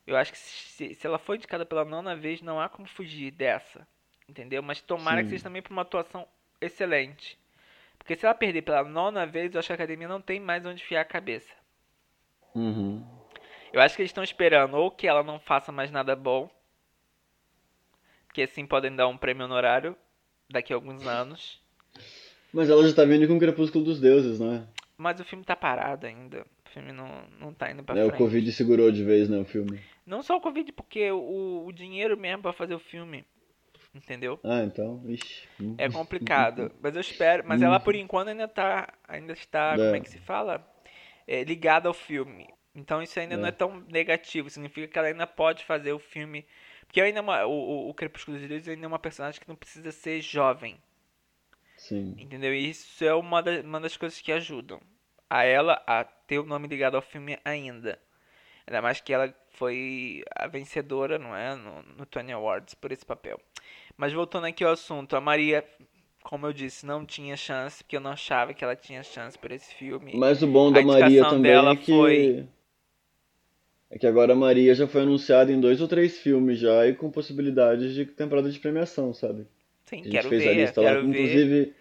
Eu 0.06 0.16
acho 0.16 0.32
que 0.32 0.38
se, 0.38 0.94
se 0.94 1.06
ela 1.06 1.18
for 1.18 1.36
indicada 1.36 1.64
pela 1.64 1.84
nona 1.84 2.16
vez, 2.16 2.42
não 2.42 2.60
há 2.60 2.68
como 2.68 2.88
fugir 2.88 3.30
dessa. 3.30 3.86
Entendeu? 4.28 4.62
Mas 4.62 4.80
tomara 4.80 5.22
que 5.22 5.28
Sim. 5.28 5.30
seja 5.30 5.44
também 5.44 5.62
por 5.62 5.72
uma 5.72 5.82
atuação 5.82 6.26
excelente. 6.60 7.38
Porque 7.98 8.16
se 8.16 8.24
ela 8.24 8.34
perder 8.34 8.62
pela 8.62 8.82
nona 8.82 9.26
vez, 9.26 9.54
eu 9.54 9.58
acho 9.58 9.68
que 9.68 9.72
a 9.72 9.76
academia 9.76 10.08
não 10.08 10.20
tem 10.20 10.40
mais 10.40 10.66
onde 10.66 10.82
enfiar 10.82 11.02
a 11.02 11.04
cabeça. 11.04 11.54
Uhum. 12.54 13.06
Eu 13.72 13.80
acho 13.80 13.94
que 13.94 14.02
eles 14.02 14.10
estão 14.10 14.24
esperando 14.24 14.74
ou 14.74 14.90
que 14.90 15.06
ela 15.06 15.22
não 15.22 15.38
faça 15.38 15.70
mais 15.70 15.90
nada 15.90 16.16
bom. 16.16 16.50
Porque 18.26 18.42
assim 18.42 18.66
podem 18.66 18.94
dar 18.94 19.06
um 19.06 19.16
prêmio 19.16 19.44
honorário 19.44 19.96
daqui 20.50 20.72
a 20.72 20.76
alguns 20.76 21.06
anos. 21.06 21.61
Mas 22.52 22.68
ela 22.68 22.86
já 22.86 22.94
tá 22.94 23.04
vindo 23.04 23.26
com 23.26 23.36
o 23.36 23.40
Crepúsculo 23.40 23.84
dos 23.84 24.00
Deuses, 24.00 24.38
não 24.38 24.52
é? 24.54 24.62
Mas 24.98 25.18
o 25.20 25.24
filme 25.24 25.44
tá 25.44 25.56
parado 25.56 26.06
ainda. 26.06 26.46
O 26.66 26.68
filme 26.70 26.92
não, 26.92 27.08
não 27.40 27.52
tá 27.54 27.70
indo 27.70 27.82
pra 27.82 27.98
É, 27.98 28.04
o 28.04 28.08
frente. 28.08 28.18
Covid 28.18 28.52
segurou 28.52 28.90
de 28.92 29.02
vez, 29.04 29.28
né, 29.28 29.38
o 29.38 29.44
filme. 29.44 29.80
Não 30.06 30.22
só 30.22 30.36
o 30.36 30.40
Covid, 30.40 30.70
porque 30.72 31.10
o, 31.10 31.64
o 31.66 31.72
dinheiro 31.72 32.16
mesmo 32.16 32.42
pra 32.42 32.52
fazer 32.52 32.74
o 32.74 32.78
filme. 32.78 33.24
Entendeu? 33.94 34.40
Ah, 34.42 34.62
então, 34.62 35.02
ixi. 35.06 35.46
É 35.76 35.88
complicado. 35.90 36.72
Mas 36.80 36.94
eu 36.94 37.00
espero. 37.00 37.42
Mas 37.46 37.60
ela 37.60 37.78
por 37.78 37.94
enquanto 37.94 38.28
ainda 38.28 38.48
tá. 38.48 38.88
Ainda 39.06 39.32
está. 39.34 39.76
Como 39.76 39.94
é 39.96 40.00
que 40.00 40.08
se 40.08 40.18
fala? 40.18 40.66
É, 41.26 41.44
ligada 41.44 41.88
ao 41.88 41.94
filme. 41.94 42.48
Então 42.74 43.02
isso 43.02 43.20
ainda 43.20 43.36
não 43.36 43.44
É. 43.44 43.48
é 43.48 43.52
tão 43.52 43.80
negativo. 43.90 44.48
Significa 44.48 44.88
que 44.88 44.98
ela 44.98 45.08
ainda 45.08 45.26
pode 45.26 45.64
fazer 45.66 45.92
o 45.92 45.98
filme. 45.98 46.46
Porque 46.86 47.00
ainda 47.02 47.18
é 47.18 47.22
uma- 47.22 47.44
o, 47.44 47.50
o, 47.52 47.88
o 47.90 47.94
Crepúsculo 47.94 48.38
dos 48.38 48.48
Deuses 48.48 48.68
ainda 48.68 48.86
é 48.86 48.88
uma 48.88 48.98
personagem 48.98 49.38
que 49.40 49.48
não 49.48 49.56
precisa 49.56 49.92
ser 49.92 50.22
jovem. 50.22 50.78
Sim. 51.88 52.14
Entendeu? 52.18 52.54
E 52.54 52.70
isso 52.70 53.04
é 53.04 53.14
uma, 53.14 53.42
da- 53.42 53.60
uma 53.62 53.80
das 53.80 53.96
coisas 53.96 54.20
que 54.20 54.32
ajudam 54.32 54.80
a 55.28 55.44
ela 55.44 55.82
a 55.86 56.04
ter 56.04 56.38
o 56.38 56.44
nome 56.46 56.68
ligado 56.68 56.94
ao 56.96 57.02
filme 57.02 57.38
ainda. 57.44 57.98
Ainda 58.66 58.82
mais 58.82 59.00
que 59.00 59.12
ela 59.12 59.34
foi 59.50 60.22
a 60.34 60.46
vencedora, 60.46 61.18
não 61.18 61.34
é? 61.34 61.54
No, 61.56 61.82
no 61.98 62.06
Tony 62.06 62.32
Awards 62.32 62.74
por 62.74 62.92
esse 62.92 63.04
papel. 63.04 63.40
Mas 63.96 64.12
voltando 64.12 64.46
aqui 64.46 64.64
ao 64.64 64.72
assunto, 64.72 65.16
a 65.16 65.20
Maria, 65.20 65.64
como 66.22 66.46
eu 66.46 66.52
disse, 66.52 66.86
não 66.86 67.04
tinha 67.04 67.36
chance, 67.36 67.82
porque 67.82 67.96
eu 67.96 68.00
não 68.00 68.12
achava 68.12 68.54
que 68.54 68.64
ela 68.64 68.76
tinha 68.76 69.02
chance 69.02 69.38
por 69.38 69.50
esse 69.52 69.74
filme. 69.74 70.12
Mas 70.16 70.42
o 70.42 70.46
bom 70.46 70.70
da 70.72 70.82
Maria 70.82 71.22
também 71.28 71.52
é 71.72 71.76
que. 71.76 71.92
foi- 71.92 72.48
É 73.90 73.98
que 73.98 74.06
agora 74.06 74.32
a 74.32 74.36
Maria 74.36 74.74
já 74.74 74.86
foi 74.88 75.02
anunciada 75.02 75.52
em 75.52 75.60
dois 75.60 75.80
ou 75.80 75.88
três 75.88 76.18
filmes 76.18 76.58
já 76.58 76.86
e 76.86 76.94
com 76.94 77.10
possibilidades 77.10 77.92
de 77.94 78.06
temporada 78.06 78.50
de 78.50 78.58
premiação, 78.58 79.12
sabe? 79.12 79.46
Sim, 79.92 80.00
A 80.00 80.04
gente 80.04 80.10
quero 80.12 80.28
fez 80.30 80.42
a 80.42 80.50
ver, 80.50 80.54
lista 80.54 80.80
lá. 80.80 80.94
ver. 80.94 81.04
Inclusive, 81.04 81.74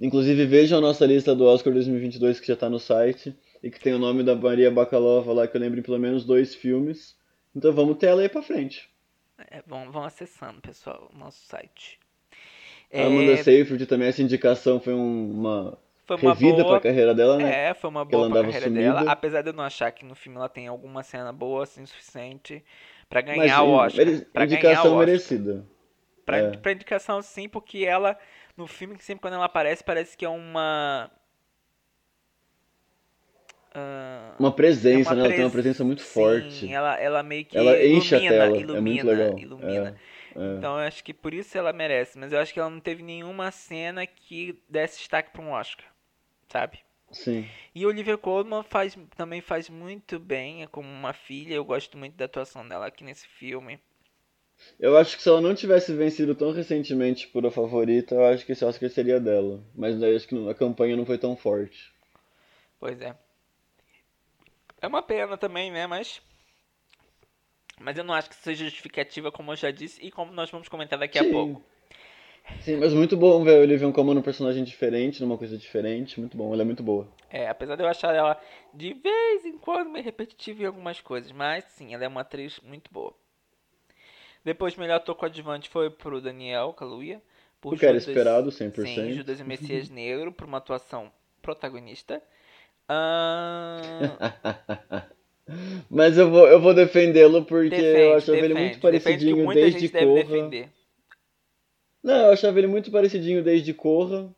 inclusive 0.00 0.46
vejam 0.46 0.78
a 0.78 0.80
nossa 0.80 1.06
lista 1.06 1.34
do 1.34 1.44
Oscar 1.44 1.72
2022 1.72 2.40
que 2.40 2.48
já 2.48 2.56
tá 2.56 2.68
no 2.68 2.80
site 2.80 3.34
e 3.62 3.70
que 3.70 3.78
tem 3.78 3.94
o 3.94 3.98
nome 3.98 4.24
da 4.24 4.34
Maria 4.34 4.70
Bakalova 4.70 5.32
lá 5.32 5.46
que 5.46 5.56
eu 5.56 5.60
lembro 5.60 5.78
em 5.78 5.82
pelo 5.82 5.98
menos 5.98 6.24
dois 6.24 6.54
filmes. 6.54 7.16
Então 7.54 7.72
vamos 7.72 7.98
ter 7.98 8.06
ela 8.06 8.22
aí 8.22 8.28
pra 8.28 8.42
frente. 8.42 8.90
É, 9.50 9.62
vão, 9.66 9.90
vão 9.92 10.02
acessando, 10.04 10.60
pessoal, 10.60 11.08
o 11.14 11.18
nosso 11.18 11.38
site. 11.46 12.00
A 12.92 13.06
Amanda 13.06 13.32
É, 13.32 13.36
Seyfried 13.36 13.86
também, 13.86 14.08
essa 14.08 14.22
indicação 14.22 14.78
foi 14.80 14.92
um- 14.92 15.30
uma 15.30 15.78
foi 16.04 16.16
uma 16.16 16.34
revida 16.34 16.62
boa 16.64 16.80
pra 16.80 16.80
carreira 16.90 17.14
dela, 17.14 17.38
né? 17.38 17.68
É, 17.70 17.74
foi 17.74 17.88
uma 17.90 18.04
Que 18.06 18.14
ela 18.14 18.24
boa 18.28 18.30
pra 18.30 18.40
andava 18.40 18.52
carreira 18.52 18.66
sumida. 18.74 18.94
dela, 18.98 19.10
apesar 19.12 19.42
de 19.42 19.48
eu 19.50 19.52
não 19.54 19.64
achar 19.64 19.90
que 19.92 20.04
no 20.04 20.14
filme 20.14 20.36
ela 20.36 20.48
tem 20.48 20.66
alguma 20.66 21.02
cena 21.02 21.32
boa 21.32 21.62
assim 21.62 21.86
suficiente 21.86 22.62
pra 23.08 23.22
Mas 23.22 23.36
ganhar 23.36 23.62
o 23.62 23.68
in- 23.68 23.72
Oscar. 23.74 24.04
mere- 24.06 24.20
Pra 24.26 24.44
ganhar 24.46 24.58
indicação 24.58 24.84
o 24.84 24.94
Oscar. 24.94 25.06
merecida. 25.06 25.64
Pra, 26.24 26.38
é. 26.38 26.50
pra 26.56 26.72
indicação 26.72 27.20
sim, 27.22 27.48
porque 27.48 27.84
ela 27.84 28.18
no 28.56 28.66
filme 28.66 28.96
sempre 29.00 29.22
quando 29.22 29.34
ela 29.34 29.46
aparece 29.46 29.82
parece 29.84 30.16
que 30.16 30.24
é 30.24 30.28
uma 30.28 31.10
ah, 33.74 34.34
Uma 34.38 34.52
presença, 34.52 35.10
é 35.10 35.14
uma 35.14 35.16
né? 35.16 35.20
Ela 35.22 35.32
tem 35.34 35.44
uma 35.44 35.50
pres- 35.50 35.52
presença 35.62 35.84
muito 35.84 36.02
sim, 36.02 36.14
forte. 36.14 36.72
Ela, 36.72 36.96
ela 37.00 37.22
meio 37.22 37.44
que 37.44 37.56
Ela 37.56 37.84
enche 37.84 38.14
a 38.14 38.18
ilumina, 38.18 38.30
tela, 38.30 38.56
é 38.56 38.60
ilumina, 38.60 38.80
muito 38.80 39.06
legal. 39.06 39.38
ilumina. 39.38 39.96
É, 40.36 40.38
é. 40.40 40.58
Então 40.58 40.78
eu 40.78 40.86
acho 40.86 41.02
que 41.04 41.14
por 41.14 41.34
isso 41.34 41.56
ela 41.58 41.72
merece, 41.72 42.18
mas 42.18 42.32
eu 42.32 42.38
acho 42.40 42.52
que 42.52 42.60
ela 42.60 42.70
não 42.70 42.80
teve 42.80 43.02
nenhuma 43.02 43.50
cena 43.50 44.06
que 44.06 44.58
desse 44.68 44.98
destaque 44.98 45.30
pra 45.32 45.42
um 45.42 45.50
Oscar, 45.52 45.86
sabe? 46.48 46.80
Sim. 47.12 47.48
E 47.74 47.86
Olivia 47.86 48.16
Colman 48.18 48.62
faz, 48.62 48.96
também 49.16 49.40
faz 49.40 49.68
muito 49.68 50.18
bem, 50.18 50.62
é 50.62 50.66
como 50.66 50.88
uma 50.88 51.12
filha, 51.12 51.54
eu 51.54 51.64
gosto 51.64 51.98
muito 51.98 52.16
da 52.16 52.24
atuação 52.26 52.66
dela 52.68 52.86
aqui 52.86 53.04
nesse 53.04 53.26
filme. 53.28 53.80
Eu 54.78 54.96
acho 54.96 55.16
que 55.16 55.22
se 55.22 55.28
ela 55.28 55.40
não 55.40 55.54
tivesse 55.54 55.94
vencido 55.94 56.34
tão 56.34 56.52
recentemente 56.52 57.28
por 57.28 57.46
a 57.46 57.50
favorita, 57.50 58.14
eu 58.14 58.24
acho 58.26 58.44
que 58.44 58.52
esse 58.52 58.64
Oscar 58.64 58.90
seria 58.90 59.20
dela. 59.20 59.62
Mas 59.74 59.98
daí 59.98 60.16
acho 60.16 60.26
que 60.26 60.48
a 60.48 60.54
campanha 60.54 60.96
não 60.96 61.06
foi 61.06 61.18
tão 61.18 61.36
forte. 61.36 61.92
Pois 62.80 63.00
é. 63.00 63.14
É 64.80 64.86
uma 64.88 65.02
pena 65.02 65.36
também, 65.36 65.70
né? 65.70 65.86
Mas. 65.86 66.20
Mas 67.80 67.96
eu 67.96 68.04
não 68.04 68.14
acho 68.14 68.28
que 68.28 68.36
seja 68.36 68.64
justificativa, 68.64 69.30
como 69.30 69.52
eu 69.52 69.56
já 69.56 69.70
disse, 69.70 70.04
e 70.04 70.10
como 70.10 70.32
nós 70.32 70.50
vamos 70.50 70.68
comentar 70.68 70.98
daqui 70.98 71.18
Sim. 71.18 71.28
a 71.28 71.30
pouco. 71.30 71.62
Sim, 72.60 72.76
mas 72.76 72.92
muito 72.92 73.16
bom 73.16 73.42
ver 73.44 73.56
a 73.56 73.60
Olivia 73.60 73.90
Colman 73.92 74.14
num 74.14 74.22
personagem 74.22 74.62
diferente, 74.64 75.20
numa 75.20 75.38
coisa 75.38 75.56
diferente. 75.56 76.18
Muito 76.18 76.36
bom, 76.36 76.52
ela 76.52 76.62
é 76.62 76.64
muito 76.64 76.82
boa. 76.82 77.08
É, 77.30 77.48
apesar 77.48 77.76
de 77.76 77.82
eu 77.82 77.88
achar 77.88 78.14
ela 78.14 78.40
de 78.74 78.92
vez 78.94 79.44
em 79.44 79.56
quando 79.58 79.90
meio 79.90 80.04
repetitiva 80.04 80.62
em 80.62 80.66
algumas 80.66 81.00
coisas, 81.00 81.32
mas 81.32 81.64
sim, 81.64 81.94
ela 81.94 82.04
é 82.04 82.08
uma 82.08 82.20
atriz 82.20 82.60
muito 82.60 82.92
boa. 82.92 83.14
Depois, 84.44 84.76
melhor 84.76 84.96
ator 84.96 85.14
coadjuvante 85.14 85.68
foi 85.68 85.90
pro 85.90 86.20
Daniel 86.20 86.72
Kaluuya. 86.72 87.22
Por 87.60 87.74
O 87.74 87.78
que 87.78 87.86
era 87.86 87.96
esperado, 87.96 88.50
100%. 88.50 88.86
Sim, 88.86 89.12
Judas 89.12 89.38
e 89.38 89.44
Messias 89.44 89.88
Negro, 89.88 90.32
por 90.32 90.46
uma 90.46 90.58
atuação 90.58 91.12
protagonista. 91.40 92.20
Ahn, 92.88 94.16
Mas 95.90 96.16
eu 96.16 96.30
vou, 96.30 96.46
eu 96.46 96.60
vou 96.60 96.74
defendê-lo 96.74 97.44
porque 97.44 97.74
eu 97.74 97.80
defende, 97.80 98.14
achava 98.14 98.38
ele 98.38 98.54
defende, 98.54 98.64
muito 98.64 98.90
defende 98.90 99.26
que 99.26 99.44
parecidinho 99.44 99.54
desde 99.54 99.88
Corra. 99.88 100.14
defender. 100.22 100.68
Não, 102.02 102.26
eu 102.26 102.32
achava 102.32 102.58
ele 102.58 102.66
muito 102.66 102.90
parecidinho 102.90 103.42
desde 103.42 103.74
Corra. 103.74 104.34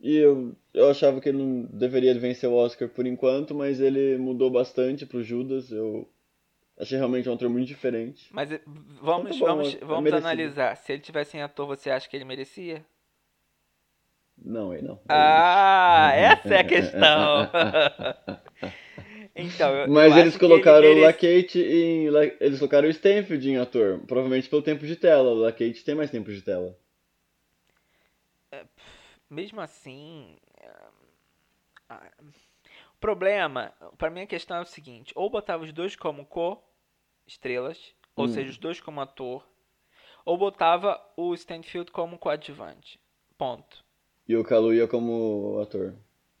E 0.00 0.16
eu, 0.16 0.54
eu 0.72 0.88
achava 0.88 1.20
que 1.20 1.28
ele 1.28 1.38
não 1.38 1.62
deveria 1.72 2.16
vencer 2.18 2.48
o 2.48 2.54
Oscar 2.54 2.88
por 2.88 3.06
enquanto, 3.06 3.54
mas 3.54 3.80
ele 3.80 4.16
mudou 4.16 4.50
bastante 4.50 5.04
pro 5.04 5.22
Judas. 5.22 5.72
Eu 5.72 6.08
achei 6.78 6.96
realmente 6.98 7.28
um 7.28 7.34
ator 7.34 7.48
muito 7.48 7.66
diferente. 7.66 8.28
Mas 8.32 8.50
eh, 8.52 8.60
vamos, 9.00 9.38
bom, 9.38 9.46
vamos, 9.46 9.74
é 9.74 9.78
vamos 9.84 10.04
merecido. 10.04 10.26
analisar. 10.26 10.76
Se 10.76 10.92
ele 10.92 11.02
tivesse 11.02 11.36
em 11.36 11.42
ator, 11.42 11.66
você 11.66 11.90
acha 11.90 12.08
que 12.08 12.16
ele 12.16 12.24
merecia? 12.24 12.84
Não, 14.36 14.72
ele 14.72 14.86
não. 14.86 15.00
Ah, 15.08 16.12
essa 16.14 16.54
é 16.54 16.60
a 16.60 16.64
questão. 16.64 17.50
então, 19.34 19.74
eu, 19.74 19.88
Mas 19.88 20.12
eu 20.12 20.18
eles 20.20 20.36
que 20.36 20.44
ele 20.44 20.52
colocaram 20.52 20.86
o 20.86 20.94
merece- 20.94 21.26
Lacate 21.26 21.58
em. 21.60 22.08
La- 22.10 22.24
Eles 22.40 22.58
colocaram 22.58 22.86
o 22.86 22.90
Stanfield 22.90 23.50
em 23.50 23.56
ator. 23.58 23.98
Provavelmente 24.06 24.48
pelo 24.48 24.62
tempo 24.62 24.86
de 24.86 24.94
tela. 24.94 25.30
O 25.30 25.34
Lacate 25.40 25.84
tem 25.84 25.94
mais 25.96 26.10
tempo 26.10 26.32
de 26.32 26.40
tela. 26.42 26.78
Mesmo 29.28 29.60
assim. 29.60 30.36
ah, 31.88 32.10
O 32.94 32.98
problema, 33.00 33.72
pra 33.98 34.10
mim 34.10 34.22
a 34.22 34.26
questão 34.26 34.56
é 34.56 34.60
o 34.60 34.64
seguinte: 34.66 35.12
ou 35.14 35.28
botava 35.28 35.64
os 35.64 35.72
dois 35.72 35.94
como 35.96 36.24
co-estrelas, 37.28 37.94
ou 38.16 38.24
Hum. 38.24 38.28
seja, 38.28 38.50
os 38.50 38.56
dois 38.56 38.80
como 38.80 39.00
ator, 39.00 39.46
ou 40.24 40.36
botava 40.38 41.00
o 41.16 41.34
Stanfield 41.34 41.90
como 41.92 42.18
coadjuvante. 42.18 42.98
Ponto. 43.36 43.84
E 44.26 44.34
o 44.36 44.42
Kaluuya 44.44 44.88
como 44.88 45.60
ator. 45.60 45.94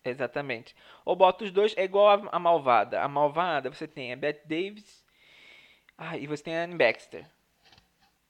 Exatamente. 0.04 0.74
Ou 1.04 1.14
bota 1.14 1.44
os 1.44 1.50
dois, 1.50 1.74
é 1.76 1.84
igual 1.84 2.08
a, 2.08 2.28
a 2.36 2.38
Malvada. 2.38 3.02
A 3.02 3.08
Malvada, 3.08 3.70
você 3.70 3.86
tem 3.86 4.12
a 4.12 4.16
Bette 4.16 4.46
Davis 4.48 5.04
ah, 5.96 6.16
e 6.16 6.26
você 6.26 6.42
tem 6.42 6.56
a 6.56 6.64
Anne 6.64 6.76
Baxter. 6.76 7.26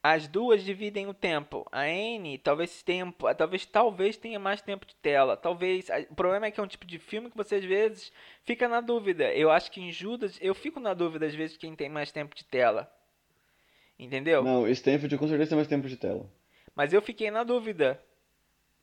As 0.01 0.27
duas 0.29 0.63
dividem 0.63 1.07
o 1.07 1.13
tempo. 1.13 1.67
A 1.71 1.81
Anne, 1.81 2.37
talvez 2.37 2.81
tempo, 2.81 3.33
talvez 3.35 3.65
talvez 3.65 4.15
tenha 4.15 4.39
mais 4.39 4.61
tempo 4.61 4.85
de 4.85 4.95
tela. 4.95 5.35
Talvez, 5.35 5.89
a- 5.89 5.99
o 6.09 6.15
problema 6.15 6.45
é 6.45 6.51
que 6.51 6.59
é 6.59 6.63
um 6.63 6.67
tipo 6.67 6.85
de 6.85 6.97
filme 6.97 7.29
que 7.29 7.35
você 7.35 7.55
às 7.55 7.65
vezes 7.65 8.11
fica 8.45 8.67
na 8.69 8.79
dúvida. 8.79 9.33
Eu 9.33 9.51
acho 9.51 9.69
que 9.69 9.81
em 9.81 9.91
Judas 9.91 10.37
eu 10.41 10.55
fico 10.55 10.79
na 10.79 10.93
dúvida 10.93 11.25
às 11.25 11.35
vezes 11.35 11.57
quem 11.57 11.75
tem 11.75 11.89
mais 11.89 12.11
tempo 12.13 12.33
de 12.33 12.45
tela. 12.45 12.89
Entendeu? 13.97 14.41
Não, 14.43 14.61
o 14.63 14.67
Stanfield 14.69 15.17
com 15.17 15.27
certeza 15.27 15.49
tem 15.49 15.57
mais 15.57 15.67
tempo 15.67 15.87
de 15.87 15.97
tela. 15.97 16.25
Mas 16.73 16.93
eu 16.93 17.01
fiquei 17.01 17.29
na 17.29 17.43
dúvida. 17.43 18.01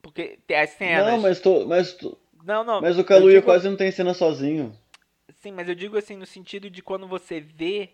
Porque 0.02 0.38
tem 0.46 0.58
as 0.58 0.70
cenas. 0.70 1.06
Não, 1.06 1.18
mas, 1.20 1.40
tô, 1.40 1.64
mas, 1.66 1.94
tô- 1.94 2.18
não, 2.44 2.62
não. 2.62 2.80
mas 2.82 2.98
o 2.98 3.04
Kaluuya 3.04 3.36
digo- 3.40 3.46
quase 3.46 3.66
não 3.68 3.76
tem 3.76 3.90
cena 3.90 4.12
sozinho. 4.12 4.76
Sim, 5.40 5.52
mas 5.52 5.66
eu 5.68 5.74
digo 5.74 5.96
assim 5.96 6.14
no 6.16 6.26
sentido 6.26 6.68
de 6.68 6.82
quando 6.82 7.08
você 7.08 7.40
vê, 7.40 7.88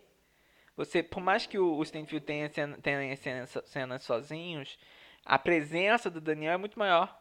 você, 0.76 1.02
por 1.02 1.20
mais 1.22 1.46
que 1.46 1.58
o, 1.58 1.76
o 1.76 1.82
Stanfield 1.82 2.24
tenha, 2.26 2.48
tenha 2.50 3.16
cenas, 3.16 3.58
cenas 3.66 4.02
sozinhos, 4.02 4.78
a 5.24 5.38
presença 5.38 6.10
do 6.10 6.20
Daniel 6.20 6.54
é 6.54 6.56
muito 6.56 6.78
maior. 6.78 7.18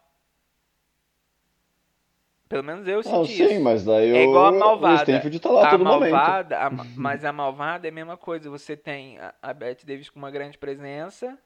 Pelo 2.48 2.62
menos 2.64 2.86
eu 2.86 3.02
Não, 3.04 3.24
senti 3.24 3.32
sim, 3.32 3.58
isso. 3.58 3.60
mas 3.60 3.84
daí 3.84 4.12
É 4.12 4.22
o, 4.24 4.24
igual 4.24 4.46
a 4.46 4.52
o 4.52 4.58
malvada. 4.58 4.96
Stanfield 4.96 5.40
tá 5.40 5.50
lá 5.50 5.62
a 5.62 5.66
a 5.66 5.66
todo 5.66 5.84
momento. 5.86 6.14
malvada, 6.18 6.58
a 6.60 6.70
ma- 6.70 6.86
mas 6.94 7.24
a 7.24 7.32
malvada 7.32 7.86
é 7.88 7.90
a 7.90 7.94
mesma 7.94 8.16
coisa. 8.16 8.50
Você 8.50 8.76
tem 8.76 9.18
a, 9.18 9.34
a 9.42 9.54
Bette 9.54 9.86
Davis 9.86 10.10
com 10.10 10.18
uma 10.18 10.30
grande 10.30 10.58
presença. 10.58 11.38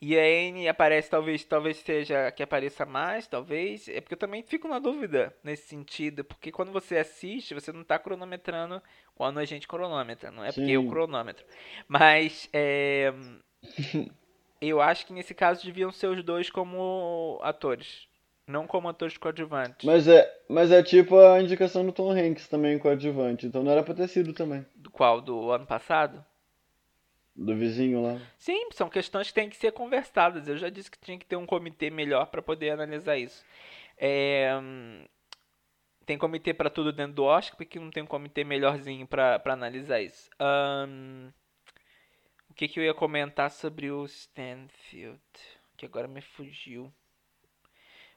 E 0.00 0.18
a 0.18 0.22
Anne 0.22 0.68
aparece, 0.68 1.08
talvez, 1.08 1.42
talvez 1.44 1.78
seja 1.78 2.26
a 2.26 2.30
que 2.30 2.42
apareça 2.42 2.84
mais, 2.84 3.26
talvez. 3.26 3.88
É 3.88 4.00
porque 4.00 4.14
eu 4.14 4.18
também 4.18 4.42
fico 4.42 4.68
na 4.68 4.78
dúvida 4.78 5.34
nesse 5.42 5.68
sentido. 5.68 6.22
Porque 6.22 6.52
quando 6.52 6.70
você 6.70 6.98
assiste, 6.98 7.54
você 7.54 7.72
não 7.72 7.82
tá 7.82 7.98
cronometrando 7.98 8.82
quando 9.14 9.38
a 9.38 9.44
gente 9.46 9.66
cronometra. 9.66 10.30
Não 10.30 10.44
é 10.44 10.48
porque 10.48 10.66
Sim. 10.66 10.72
eu 10.72 10.86
cronômetro. 10.86 11.46
Mas 11.88 12.46
é, 12.52 13.10
eu 14.60 14.82
acho 14.82 15.06
que 15.06 15.14
nesse 15.14 15.34
caso 15.34 15.64
deviam 15.64 15.90
ser 15.90 16.08
os 16.08 16.22
dois 16.22 16.50
como 16.50 17.38
atores. 17.42 18.06
Não 18.46 18.66
como 18.66 18.88
atores 18.88 19.16
coadjuvantes. 19.16 19.84
Mas 19.84 20.06
é, 20.06 20.30
mas 20.48 20.70
é 20.70 20.82
tipo 20.82 21.18
a 21.18 21.42
indicação 21.42 21.84
do 21.84 21.90
Tom 21.90 22.12
Hanks 22.12 22.46
também 22.46 22.78
com 22.78 22.88
adjuvante, 22.88 23.46
então 23.46 23.62
não 23.62 23.72
era 23.72 23.82
pra 23.82 23.94
ter 23.94 24.06
sido 24.06 24.32
também. 24.32 24.64
Do 24.74 24.88
qual? 24.90 25.20
Do 25.20 25.50
ano 25.50 25.66
passado? 25.66 26.24
Do 27.36 27.54
vizinho 27.54 28.00
lá. 28.02 28.18
Sim, 28.38 28.68
são 28.72 28.88
questões 28.88 29.28
que 29.28 29.34
têm 29.34 29.50
que 29.50 29.56
ser 29.56 29.70
conversadas. 29.72 30.48
Eu 30.48 30.56
já 30.56 30.70
disse 30.70 30.90
que 30.90 30.98
tinha 30.98 31.18
que 31.18 31.26
ter 31.26 31.36
um 31.36 31.44
comitê 31.44 31.90
melhor 31.90 32.26
para 32.26 32.40
poder 32.40 32.70
analisar 32.70 33.18
isso. 33.18 33.44
É, 33.98 34.50
tem 36.06 36.16
comitê 36.16 36.54
para 36.54 36.70
tudo 36.70 36.92
dentro 36.92 37.12
do 37.14 37.24
Oscar, 37.24 37.56
porque 37.56 37.78
não 37.78 37.90
tem 37.90 38.02
um 38.02 38.06
comitê 38.06 38.42
melhorzinho 38.42 39.06
para 39.06 39.42
analisar 39.46 40.00
isso. 40.00 40.30
Ahn, 40.40 41.28
o 42.48 42.54
que, 42.54 42.68
que 42.68 42.80
eu 42.80 42.84
ia 42.84 42.94
comentar 42.94 43.50
sobre 43.50 43.90
o 43.90 44.04
Stanfield? 44.06 45.20
Que 45.76 45.84
agora 45.84 46.08
me 46.08 46.22
fugiu. 46.22 46.90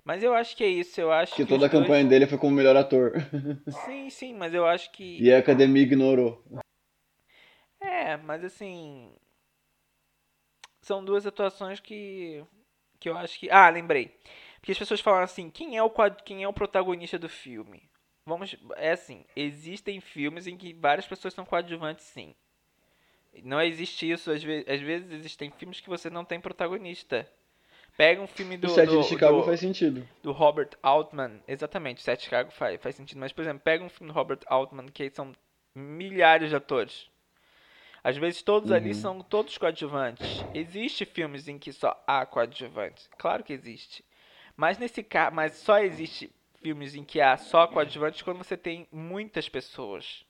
Mas 0.01 0.23
eu 0.23 0.33
acho 0.33 0.55
que 0.55 0.63
é 0.63 0.67
isso. 0.69 1.01
Eu 1.01 1.11
acho 1.11 1.35
Que 1.35 1.43
que 1.43 1.49
toda 1.49 1.65
a 1.65 1.69
dois- 1.69 1.81
campanha 1.83 2.05
dele 2.07 2.25
foi 2.25 2.37
como 2.37 2.55
melhor 2.55 2.75
ator. 2.77 3.11
Sim, 3.85 4.09
sim, 4.09 4.33
mas 4.33 4.53
eu 4.53 4.65
acho 4.65 4.89
que. 4.93 5.21
E 5.21 5.33
a 5.33 5.39
academia 5.39 5.83
ignorou. 5.83 6.41
É, 7.99 8.17
mas 8.17 8.43
assim. 8.43 9.11
São 10.81 11.03
duas 11.03 11.25
atuações 11.25 11.79
que. 11.79 12.43
Que 12.99 13.09
eu 13.09 13.17
acho 13.17 13.39
que. 13.39 13.49
Ah, 13.49 13.69
lembrei. 13.69 14.17
Porque 14.59 14.71
as 14.71 14.77
pessoas 14.79 15.01
falam 15.01 15.21
assim: 15.21 15.49
quem 15.49 15.77
é 15.77 15.83
o, 15.83 15.89
quad- 15.89 16.21
quem 16.23 16.43
é 16.43 16.47
o 16.47 16.53
protagonista 16.53 17.17
do 17.19 17.29
filme? 17.29 17.89
Vamos. 18.25 18.55
É 18.77 18.91
assim: 18.91 19.25
existem 19.35 19.99
filmes 19.99 20.47
em 20.47 20.57
que 20.57 20.73
várias 20.73 21.05
pessoas 21.07 21.33
são 21.33 21.45
coadjuvantes, 21.45 22.05
sim. 22.05 22.33
Não 23.43 23.61
existe 23.61 24.09
isso. 24.09 24.31
Às, 24.31 24.41
ve 24.43 24.65
às 24.67 24.81
vezes 24.81 25.11
existem 25.11 25.51
filmes 25.51 25.79
que 25.79 25.89
você 25.89 26.09
não 26.09 26.25
tem 26.25 26.39
protagonista. 26.39 27.29
Pega 27.97 28.21
um 28.21 28.27
filme 28.27 28.55
do. 28.57 28.67
o 28.67 28.69
set 28.69 28.89
do, 28.89 29.01
de 29.01 29.07
Chicago 29.07 29.37
do- 29.39 29.43
faz 29.43 29.59
sentido. 29.59 30.07
do 30.23 30.31
Robert 30.31 30.69
Altman, 30.81 31.41
exatamente, 31.47 31.97
o 31.97 32.01
Sete 32.01 32.19
de 32.19 32.25
Chicago 32.25 32.49
faz, 32.49 32.81
faz 32.81 32.95
sentido, 32.95 33.19
mas 33.19 33.33
por 33.33 33.41
exemplo, 33.41 33.59
pega 33.61 33.83
um 33.83 33.89
filme 33.89 34.11
do 34.11 34.15
Robert 34.15 34.39
Altman 34.47 34.85
que 34.87 35.09
são 35.09 35.33
milhares 35.75 36.49
de 36.49 36.55
atores. 36.55 37.09
Às 38.03 38.17
vezes 38.17 38.41
todos 38.41 38.71
ali 38.71 38.89
Uhum. 38.89 38.93
são 38.95 39.21
todos 39.21 39.57
coadjuvantes. 39.57 40.43
Existe 40.53 41.05
filmes 41.05 41.47
em 41.47 41.57
que 41.57 41.71
só 41.73 42.01
há 42.07 42.25
coadjuvantes, 42.25 43.09
claro 43.17 43.43
que 43.43 43.53
existe. 43.53 44.03
Mas 44.55 44.77
nesse 44.77 45.03
caso, 45.03 45.35
mas 45.35 45.53
só 45.53 45.79
existe 45.79 46.31
filmes 46.61 46.95
em 46.95 47.03
que 47.03 47.21
há 47.21 47.37
só 47.37 47.65
coadjuvantes 47.67 48.21
quando 48.21 48.37
você 48.37 48.57
tem 48.57 48.87
muitas 48.91 49.47
pessoas. 49.47 50.25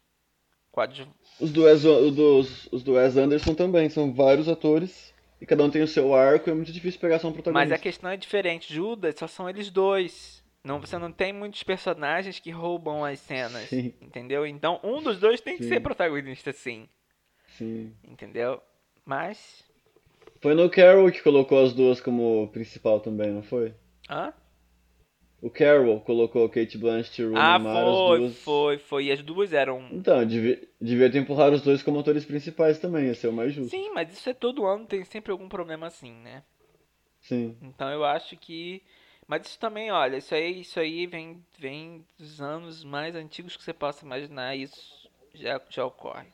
Coadju 0.72 1.08
Os 1.40 1.52
do 1.52 1.64
Wes, 1.64 1.82
dos, 1.82 2.68
os 2.72 2.84
do 2.84 2.94
Wes 2.94 3.18
Anderson 3.18 3.56
também, 3.56 3.90
são 3.90 4.14
vários 4.14 4.48
atores. 4.48 5.14
E 5.42 5.46
cada 5.46 5.64
um 5.64 5.70
tem 5.70 5.82
o 5.82 5.88
seu 5.88 6.14
arco, 6.14 6.50
é 6.50 6.54
muito 6.54 6.72
difícil 6.72 7.00
pegar 7.00 7.18
só 7.18 7.28
um 7.28 7.32
Mas 7.32 7.36
protagonista. 7.36 7.76
a 7.76 7.80
questão 7.80 8.10
é 8.12 8.18
diferente. 8.18 8.74
Judas 8.74 9.16
só 9.18 9.26
são 9.26 9.50
eles 9.50 9.70
dois. 9.70 10.44
Não, 10.64 10.80
você 10.82 10.98
não 10.98 11.12
tem 11.12 11.32
muitos 11.32 11.64
personagens 11.64 12.40
que 12.40 12.52
roubam 12.52 13.06
as 13.06 13.20
cenas. 13.20 13.70
Sim. 13.70 13.94
Entendeu? 14.02 14.46
Então 14.46 14.80
um 14.84 15.02
dos 15.02 15.18
dois 15.18 15.40
tem 15.40 15.58
que 15.58 15.64
Sim. 15.64 15.70
ser 15.70 15.80
protagonista, 15.80 16.52
sim. 16.52 16.88
Sim. 17.60 17.94
Entendeu? 18.06 18.62
Mas. 19.06 19.64
Foi 20.42 20.54
no 20.54 20.70
Carol 20.70 21.12
que 21.12 21.22
colocou 21.22 21.62
as 21.62 21.74
duas 21.74 22.00
como 22.00 22.48
principal 22.54 23.02
também, 23.02 23.30
não 23.30 23.44
foi? 23.44 23.74
Hã? 24.10 24.34
O 25.42 25.50
Carol 25.50 26.00
colocou 26.00 26.48
Kate 26.50 26.78
Blanchett 26.78 27.22
e 27.22 27.26
Rooney 27.26 27.38
Ah, 27.42 27.60
Mara, 27.60 27.92
as 27.92 28.00
foi, 28.00 28.18
duas. 28.20 28.38
foi, 28.38 28.78
foi. 28.78 29.06
E 29.06 29.12
as 29.12 29.22
duas 29.22 29.52
eram. 29.52 29.90
Então, 29.92 30.26
devia, 30.26 30.66
devia 30.80 31.12
ter 31.12 31.18
empurrado 31.20 31.58
os 31.58 31.62
dois 31.62 31.84
como 31.84 32.00
atores 32.00 32.24
principais 32.24 32.80
também, 32.80 33.08
ia 33.08 33.14
ser 33.14 33.28
o 33.28 33.34
mais 33.34 33.54
justo. 33.54 33.70
Sim, 33.72 33.92
mas 33.94 34.14
isso 34.14 34.30
é 34.30 34.34
todo 34.34 34.66
ano, 34.66 34.86
tem 34.86 35.04
sempre 35.04 35.34
algum 35.34 35.50
problema 35.50 35.88
assim, 35.88 36.14
né? 36.14 36.44
Sim. 37.20 37.58
Então 37.62 37.90
eu 37.90 38.06
acho 38.06 38.38
que. 38.38 38.82
Mas 39.28 39.48
isso 39.48 39.60
também, 39.60 39.92
olha, 39.92 40.16
isso 40.18 40.34
aí, 40.34 40.62
isso 40.62 40.80
aí 40.80 41.06
vem, 41.06 41.44
vem 41.58 42.06
dos 42.18 42.42
anos 42.42 42.86
mais 42.86 43.16
antigos 43.16 43.58
que 43.58 43.64
você 43.64 43.74
possa 43.74 44.06
imaginar, 44.06 44.56
isso 44.56 45.10
já, 45.34 45.62
já 45.70 45.86
ocorre. 45.86 46.28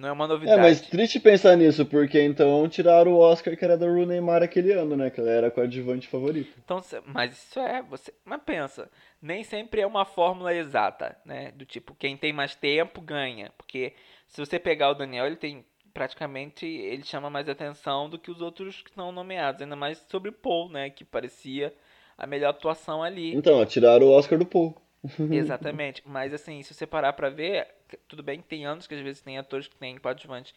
Não 0.00 0.08
é 0.08 0.12
uma 0.12 0.24
É, 0.24 0.28
novidade. 0.28 0.60
mas 0.60 0.80
triste 0.80 1.20
pensar 1.20 1.56
nisso, 1.56 1.84
porque 1.84 2.20
então 2.22 2.66
tiraram 2.68 3.12
o 3.12 3.18
Oscar 3.18 3.56
que 3.56 3.64
era 3.64 3.76
da 3.76 3.86
Rooney 3.86 4.20
Mara 4.20 4.46
aquele 4.46 4.72
ano, 4.72 4.96
né? 4.96 5.10
Que 5.10 5.20
ela 5.20 5.30
era 5.30 5.46
a 5.48 5.50
coadjuvante 5.50 6.08
favorita. 6.08 6.58
Então, 6.64 6.80
mas 7.04 7.32
isso 7.36 7.60
é, 7.60 7.82
você, 7.82 8.12
mas 8.24 8.40
pensa, 8.44 8.90
nem 9.20 9.44
sempre 9.44 9.80
é 9.82 9.86
uma 9.86 10.04
fórmula 10.04 10.54
exata, 10.54 11.16
né? 11.24 11.52
Do 11.52 11.64
tipo, 11.66 11.94
quem 11.94 12.16
tem 12.16 12.32
mais 12.32 12.54
tempo 12.54 13.00
ganha, 13.00 13.52
porque 13.58 13.92
se 14.26 14.40
você 14.40 14.58
pegar 14.58 14.90
o 14.90 14.94
Daniel, 14.94 15.26
ele 15.26 15.36
tem 15.36 15.64
praticamente, 15.92 16.64
ele 16.66 17.02
chama 17.04 17.28
mais 17.28 17.48
atenção 17.48 18.08
do 18.08 18.18
que 18.18 18.30
os 18.30 18.40
outros 18.40 18.80
que 18.82 18.92
são 18.92 19.10
nomeados, 19.12 19.60
ainda 19.60 19.76
mais 19.76 19.98
sobre 20.08 20.30
Paul, 20.32 20.70
né, 20.70 20.88
que 20.88 21.04
parecia 21.04 21.74
a 22.16 22.26
melhor 22.26 22.50
atuação 22.50 23.02
ali. 23.02 23.34
Então, 23.34 23.64
tiraram 23.66 24.06
o 24.06 24.12
Oscar 24.12 24.38
do 24.38 24.46
Paul. 24.46 24.74
Exatamente, 25.30 26.02
mas 26.06 26.32
assim, 26.32 26.62
se 26.62 26.72
você 26.72 26.86
parar 26.86 27.12
pra 27.14 27.28
ver, 27.28 27.66
tudo 28.08 28.22
bem 28.22 28.40
que 28.40 28.48
tem 28.48 28.64
anos 28.66 28.86
que 28.86 28.94
às 28.94 29.00
vezes 29.00 29.22
tem 29.22 29.38
atores 29.38 29.68
que 29.68 29.76
têm 29.76 29.98
coadjuvantes 29.98 30.54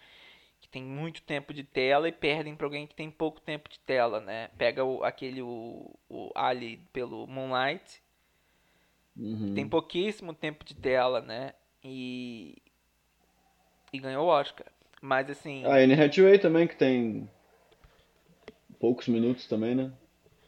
que 0.62 0.70
tem 0.70 0.84
muito 0.84 1.22
tempo 1.24 1.54
de 1.54 1.64
tela 1.64 2.08
e 2.08 2.12
perdem 2.12 2.56
pra 2.56 2.66
alguém 2.68 2.88
que 2.88 2.96
tem 2.96 3.12
pouco 3.12 3.42
tempo 3.42 3.70
de 3.70 3.80
tela, 3.80 4.20
né? 4.22 4.50
Pega 4.58 4.84
o, 4.86 5.04
aquele 5.04 5.42
o, 5.42 5.92
o 6.10 6.32
Ali 6.36 6.78
pelo 6.94 7.28
Moonlight, 7.28 8.02
Uhum. 9.18 9.56
tem 9.56 9.68
pouquíssimo 9.68 10.34
tempo 10.34 10.64
de 10.66 10.76
tela, 10.76 11.22
né? 11.22 11.54
E 11.84 12.56
e 13.94 14.00
ganhou 14.00 14.26
o 14.26 14.30
Oscar. 14.30 14.68
Mas 15.02 15.30
assim, 15.30 15.66
A 15.66 15.78
Anne 15.78 15.94
Hathaway 15.94 16.38
também, 16.40 16.68
que 16.68 16.76
tem 16.76 17.28
poucos 18.80 19.08
minutos 19.08 19.48
também, 19.48 19.74
né? 19.76 19.92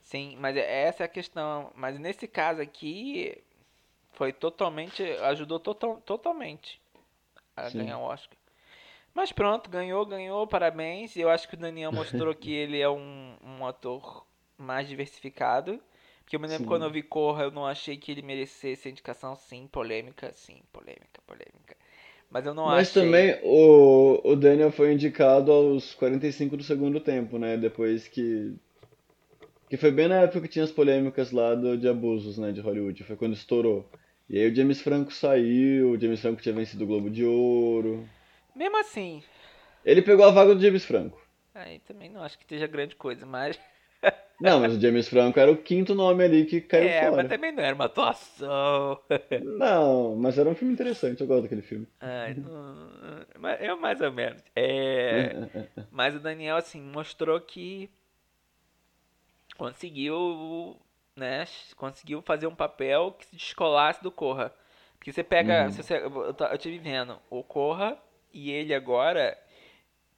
sim, 0.03 0.36
mas 0.39 0.55
é- 0.55 0.83
essa 0.88 1.03
é 1.03 1.05
a 1.05 1.09
questão. 1.09 1.71
Mas 1.75 1.99
nesse 1.99 2.27
caso 2.27 2.61
aqui 2.61 3.38
foi 4.16 4.34
totalmente, 4.34 5.03
ajudou 5.03 5.59
total, 5.59 5.97
totalmente 6.05 6.82
a 7.55 7.70
Sim. 7.70 7.80
ganhar 7.80 7.97
o 7.99 8.03
Oscar. 8.03 8.38
Mas 9.13 9.32
pronto, 9.32 9.70
ganhou, 9.70 10.05
ganhou, 10.05 10.45
parabéns. 10.47 11.16
E 11.16 11.22
eu 11.22 11.30
acho 11.30 11.47
que 11.47 11.55
o 11.55 11.57
Daniel 11.57 11.91
mostrou 11.91 12.36
que 12.36 12.51
ele 12.51 12.80
é 12.80 12.89
um, 12.89 13.36
um 13.43 13.66
ator 13.66 14.26
mais 14.57 14.88
diversificado. 14.88 15.80
Porque 16.24 16.36
eu 16.36 16.39
me 16.39 16.47
lembro 16.47 16.63
Sim. 16.63 16.68
quando 16.68 16.84
eu 16.86 16.91
vi 16.91 17.03
Corra, 17.03 17.43
eu 17.43 17.51
não 17.51 17.66
achei 17.66 17.97
que 17.97 18.11
ele 18.11 18.22
merecesse 18.22 18.88
a 18.88 18.91
indicação, 18.91 19.36
sim, 19.36 19.68
polêmica, 19.68 20.32
sim, 20.34 20.61
polêmica, 20.74 21.22
polêmica. 21.28 21.78
Mas 22.30 22.45
eu 22.45 22.53
não 22.53 22.70
Mas 22.70 22.89
achei. 22.89 23.03
também 23.03 23.39
o, 23.43 24.22
o 24.24 24.36
Daniel 24.36 24.72
foi 24.72 24.91
indicado 24.93 25.51
aos 25.51 25.93
45 25.93 26.57
do 26.57 26.63
segundo 26.63 26.99
tempo, 26.99 27.38
né? 27.38 27.57
Depois 27.57 28.07
que. 28.07 28.53
Que 29.70 29.78
foi 29.78 29.91
bem 29.91 30.07
na 30.07 30.22
época 30.22 30.41
que 30.41 30.47
tinha 30.47 30.66
as 30.66 30.72
polêmicas 30.72 31.32
lá 31.32 31.55
do, 31.55 31.78
de 31.78 31.88
abusos, 31.88 32.38
né? 32.38 32.51
De 32.51 32.61
Hollywood. 32.61 33.03
Foi 33.03 33.16
quando 33.16 33.34
estourou. 33.34 33.88
E 34.30 34.38
aí 34.38 34.51
o 34.51 34.55
James 34.55 34.82
Franco 34.82 35.11
saiu, 35.11 35.91
o 35.91 35.99
James 35.99 36.19
Franco 36.21 36.41
tinha 36.41 36.53
vencido 36.53 36.84
o 36.84 36.88
Globo 36.88 37.09
de 37.09 37.23
Ouro. 37.26 38.07
Mesmo 38.55 38.78
assim, 38.78 39.23
Ele 39.86 40.01
pegou 40.01 40.26
a 40.26 40.32
vaga 40.32 40.53
do 40.53 40.61
James 40.61 40.84
Franco. 40.84 41.17
aí 41.53 41.80
também 41.80 42.09
não 42.09 42.21
acho 42.23 42.38
que 42.38 42.45
seja 42.45 42.67
grande 42.67 42.95
coisa, 42.95 43.26
mas. 43.26 43.59
Não, 44.39 44.59
mas 44.59 44.76
o 44.76 44.80
James 44.80 45.07
Franco 45.07 45.39
era 45.39 45.51
o 45.51 45.57
quinto 45.57 45.95
nome 45.95 46.23
ali 46.23 46.45
que 46.45 46.59
caiu 46.61 46.89
é, 46.89 47.11
mas 47.11 47.26
fora. 47.26 47.30
também 47.30 47.51
não 47.51 47.63
era 47.63 47.76
uma 47.76 47.86
atuação. 47.86 48.99
Não, 49.39 50.15
mas 50.17 50.38
era 50.38 50.49
um 50.49 50.55
filme 50.55 50.73
interessante, 50.73 51.21
eu 51.21 51.28
gosto 51.28 51.43
daquele 51.43 51.61
filme. 51.61 51.88
Ai, 51.99 52.34
não- 52.36 53.26
mas 53.39 53.61
eu 53.61 53.78
mais 53.78 53.99
ou 54.01 54.11
menos. 54.11 54.41
É. 54.55 55.36
Mas 55.91 56.15
o 56.15 56.19
Daniel, 56.19 56.57
assim, 56.57 56.82
mostrou 56.82 57.39
que 57.39 57.89
conseguiu, 59.57 60.80
né, 61.16 61.45
conseguiu 61.78 62.22
fazer 62.22 62.47
um 62.47 62.55
papel 62.55 63.13
que 63.13 63.26
se 63.26 63.36
descolasse 63.36 64.03
do 64.03 64.11
Corra. 64.11 64.53
Porque 64.97 65.11
você 65.11 65.24
pega, 65.24 65.66
Uhum. 65.66 65.72
você, 65.72 65.95
eu, 65.97 66.57
tive 66.57 66.78
vendo, 66.80 67.20
o 67.30 67.43
Corra 67.43 67.97
e 68.34 68.51
ele 68.51 68.74
agora, 68.74 69.38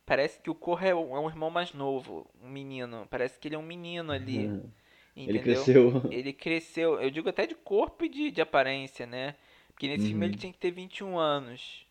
parece 0.05 0.41
que 0.41 0.49
o 0.49 0.55
Corra 0.55 0.87
é 0.89 0.95
um, 0.95 1.15
é 1.15 1.19
um 1.19 1.29
irmão 1.29 1.49
mais 1.49 1.73
novo, 1.73 2.29
um 2.41 2.49
menino. 2.49 3.07
Parece 3.09 3.39
que 3.39 3.47
ele 3.47 3.55
é 3.55 3.59
um 3.59 3.63
menino 3.63 4.11
ali, 4.11 4.47
Uhum. 4.47 4.71
Ele 5.15 5.39
cresceu. 5.39 5.91
Ele 6.09 6.33
cresceu, 6.33 7.01
eu 7.01 7.09
digo 7.11 7.29
até 7.29 7.45
de 7.45 7.55
corpo 7.55 8.05
e 8.05 8.09
de, 8.09 8.31
de 8.31 8.41
aparência, 8.41 9.05
né? 9.05 9.35
Porque 9.69 9.87
nesse 9.87 10.09
filme 10.09 10.25
Uhum. 10.25 10.31
ele 10.31 10.37
tinha 10.37 10.53
que 10.53 10.59
ter 10.59 10.71
21 10.71 11.17
anos. 11.19 11.85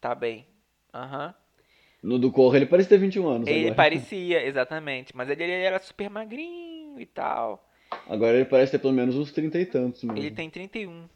Tá 0.00 0.14
bem. 0.14 0.46
Aham. 0.92 1.34
No 2.02 2.18
do 2.18 2.30
Corra 2.32 2.56
ele 2.56 2.66
parece 2.66 2.88
ter 2.88 2.98
21 2.98 3.28
anos 3.28 3.48
Ele 3.48 3.52
agora. 3.52 3.76
parecia, 3.76 4.42
exatamente. 4.46 5.14
Mas 5.16 5.28
ele, 5.28 5.42
ele 5.44 5.52
era 5.64 5.78
super 5.80 6.08
magrinho 6.10 7.00
e 7.00 7.06
tal. 7.06 7.67
Agora 8.08 8.36
ele 8.36 8.44
parece 8.44 8.72
ter 8.72 8.78
pelo 8.78 8.92
menos 8.92 9.14
uns 9.16 9.32
30 9.32 9.58
e 9.58 9.66
tantos 9.66 10.02
mesmo. 10.04 10.18
Ele 10.18 10.30
tem 10.30 10.50
31. 10.50 11.08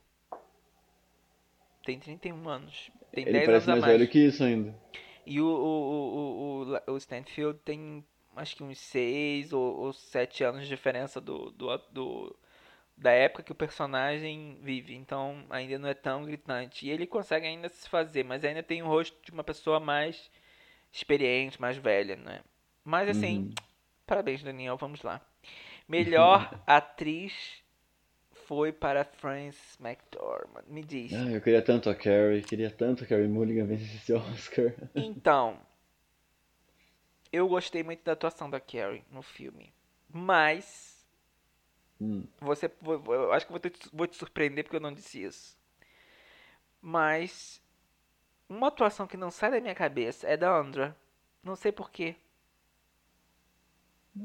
Tem 1.85 1.99
31 1.99 2.49
anos. 2.49 2.91
Tem 3.13 3.25
Ele 3.25 3.33
10 3.33 3.47
parece 3.47 3.65
anos 3.67 3.69
a 3.69 3.73
mais 3.73 3.81
mais. 3.81 3.99
velho 3.99 4.09
que 4.11 4.19
isso 4.19 4.45
ainda. 4.45 4.75
E 5.27 5.41
o, 5.41 5.47
o, 5.47 5.51
o, 5.51 6.73
o, 6.73 6.77
o- 6.89 6.93
o 6.95 6.97
Stanfield 6.97 7.59
tem 7.65 8.05
acho 8.35 8.57
que 8.57 8.63
uns 8.65 8.79
6 8.79 9.53
ou, 9.53 9.77
ou 9.79 9.93
7 9.93 10.43
anos 10.43 10.63
de 10.63 10.69
diferença 10.69 11.21
do, 11.21 11.51
do, 11.51 11.77
do- 11.91 12.37
da 12.97 13.11
época 13.13 13.43
que 13.43 13.53
o 13.53 13.55
personagem 13.55 14.59
vive. 14.63 14.95
Então 14.95 15.45
ainda 15.51 15.79
não 15.79 15.89
é 15.89 15.95
tão 15.95 16.25
gritante. 16.25 16.87
E 16.87 16.91
ele 16.91 17.07
consegue 17.07 17.47
ainda 17.47 17.69
se 17.69 17.89
fazer, 17.89 18.25
mas 18.25 18.45
ainda 18.45 18.63
tem 18.63 18.83
o 18.83 18.87
rosto 18.89 19.17
de 19.25 19.31
uma 19.33 19.45
pessoa 19.45 19.79
mais 19.81 20.31
experiente, 20.93 21.61
mais 21.61 21.77
velha, 21.77 22.17
né? 22.17 22.41
Mas 22.85 23.09
assim, 23.09 23.39
Uhum. 23.39 23.55
parabéns, 24.07 24.43
Daniel, 24.43 24.77
vamos 24.77 25.03
lá. 25.03 25.21
Melhor 25.89 26.63
atriz 26.67 27.63
foi 28.33 28.73
para 28.73 29.05
Frances 29.05 29.79
McDormand. 29.81 30.65
Me 30.67 30.83
diz. 30.83 31.13
Ah, 31.13 31.31
eu 31.31 31.41
queria 31.41 31.63
tanto 31.63 31.91
a 31.91 31.95
Carrie, 31.95 32.43
queria 32.43 32.71
tanto 32.71 33.05
a 33.05 33.07
Carrie 33.07 33.29
Mulligan 33.29 33.67
vencer 33.67 33.97
esse 33.97 34.13
Oscar. 34.13 34.73
Então, 34.95 35.59
eu 37.33 37.49
gostei 37.49 37.83
muito 37.83 38.05
da 38.05 38.13
atuação 38.13 38.49
da 38.49 38.61
Carrie 38.61 39.05
no 39.11 39.23
filme. 39.23 39.73
Mas, 40.13 41.05
Hum. 42.01 42.25
você, 42.41 42.71
eu 42.85 43.33
acho 43.33 43.47
que 43.47 43.53
vou 43.53 43.61
te, 43.61 43.73
vou 43.93 44.07
te 44.07 44.17
surpreender 44.17 44.65
porque 44.65 44.77
eu 44.77 44.81
não 44.81 44.93
disse 44.93 45.23
isso. 45.23 45.57
Mas, 46.81 47.61
uma 48.49 48.69
atuação 48.69 49.07
que 49.07 49.17
não 49.17 49.31
sai 49.31 49.51
da 49.51 49.61
minha 49.61 49.75
cabeça 49.75 50.29
é 50.29 50.37
da 50.37 50.55
Andra. 50.55 50.97
Não 51.43 51.57
sei 51.57 51.73
porquê. 51.73 52.17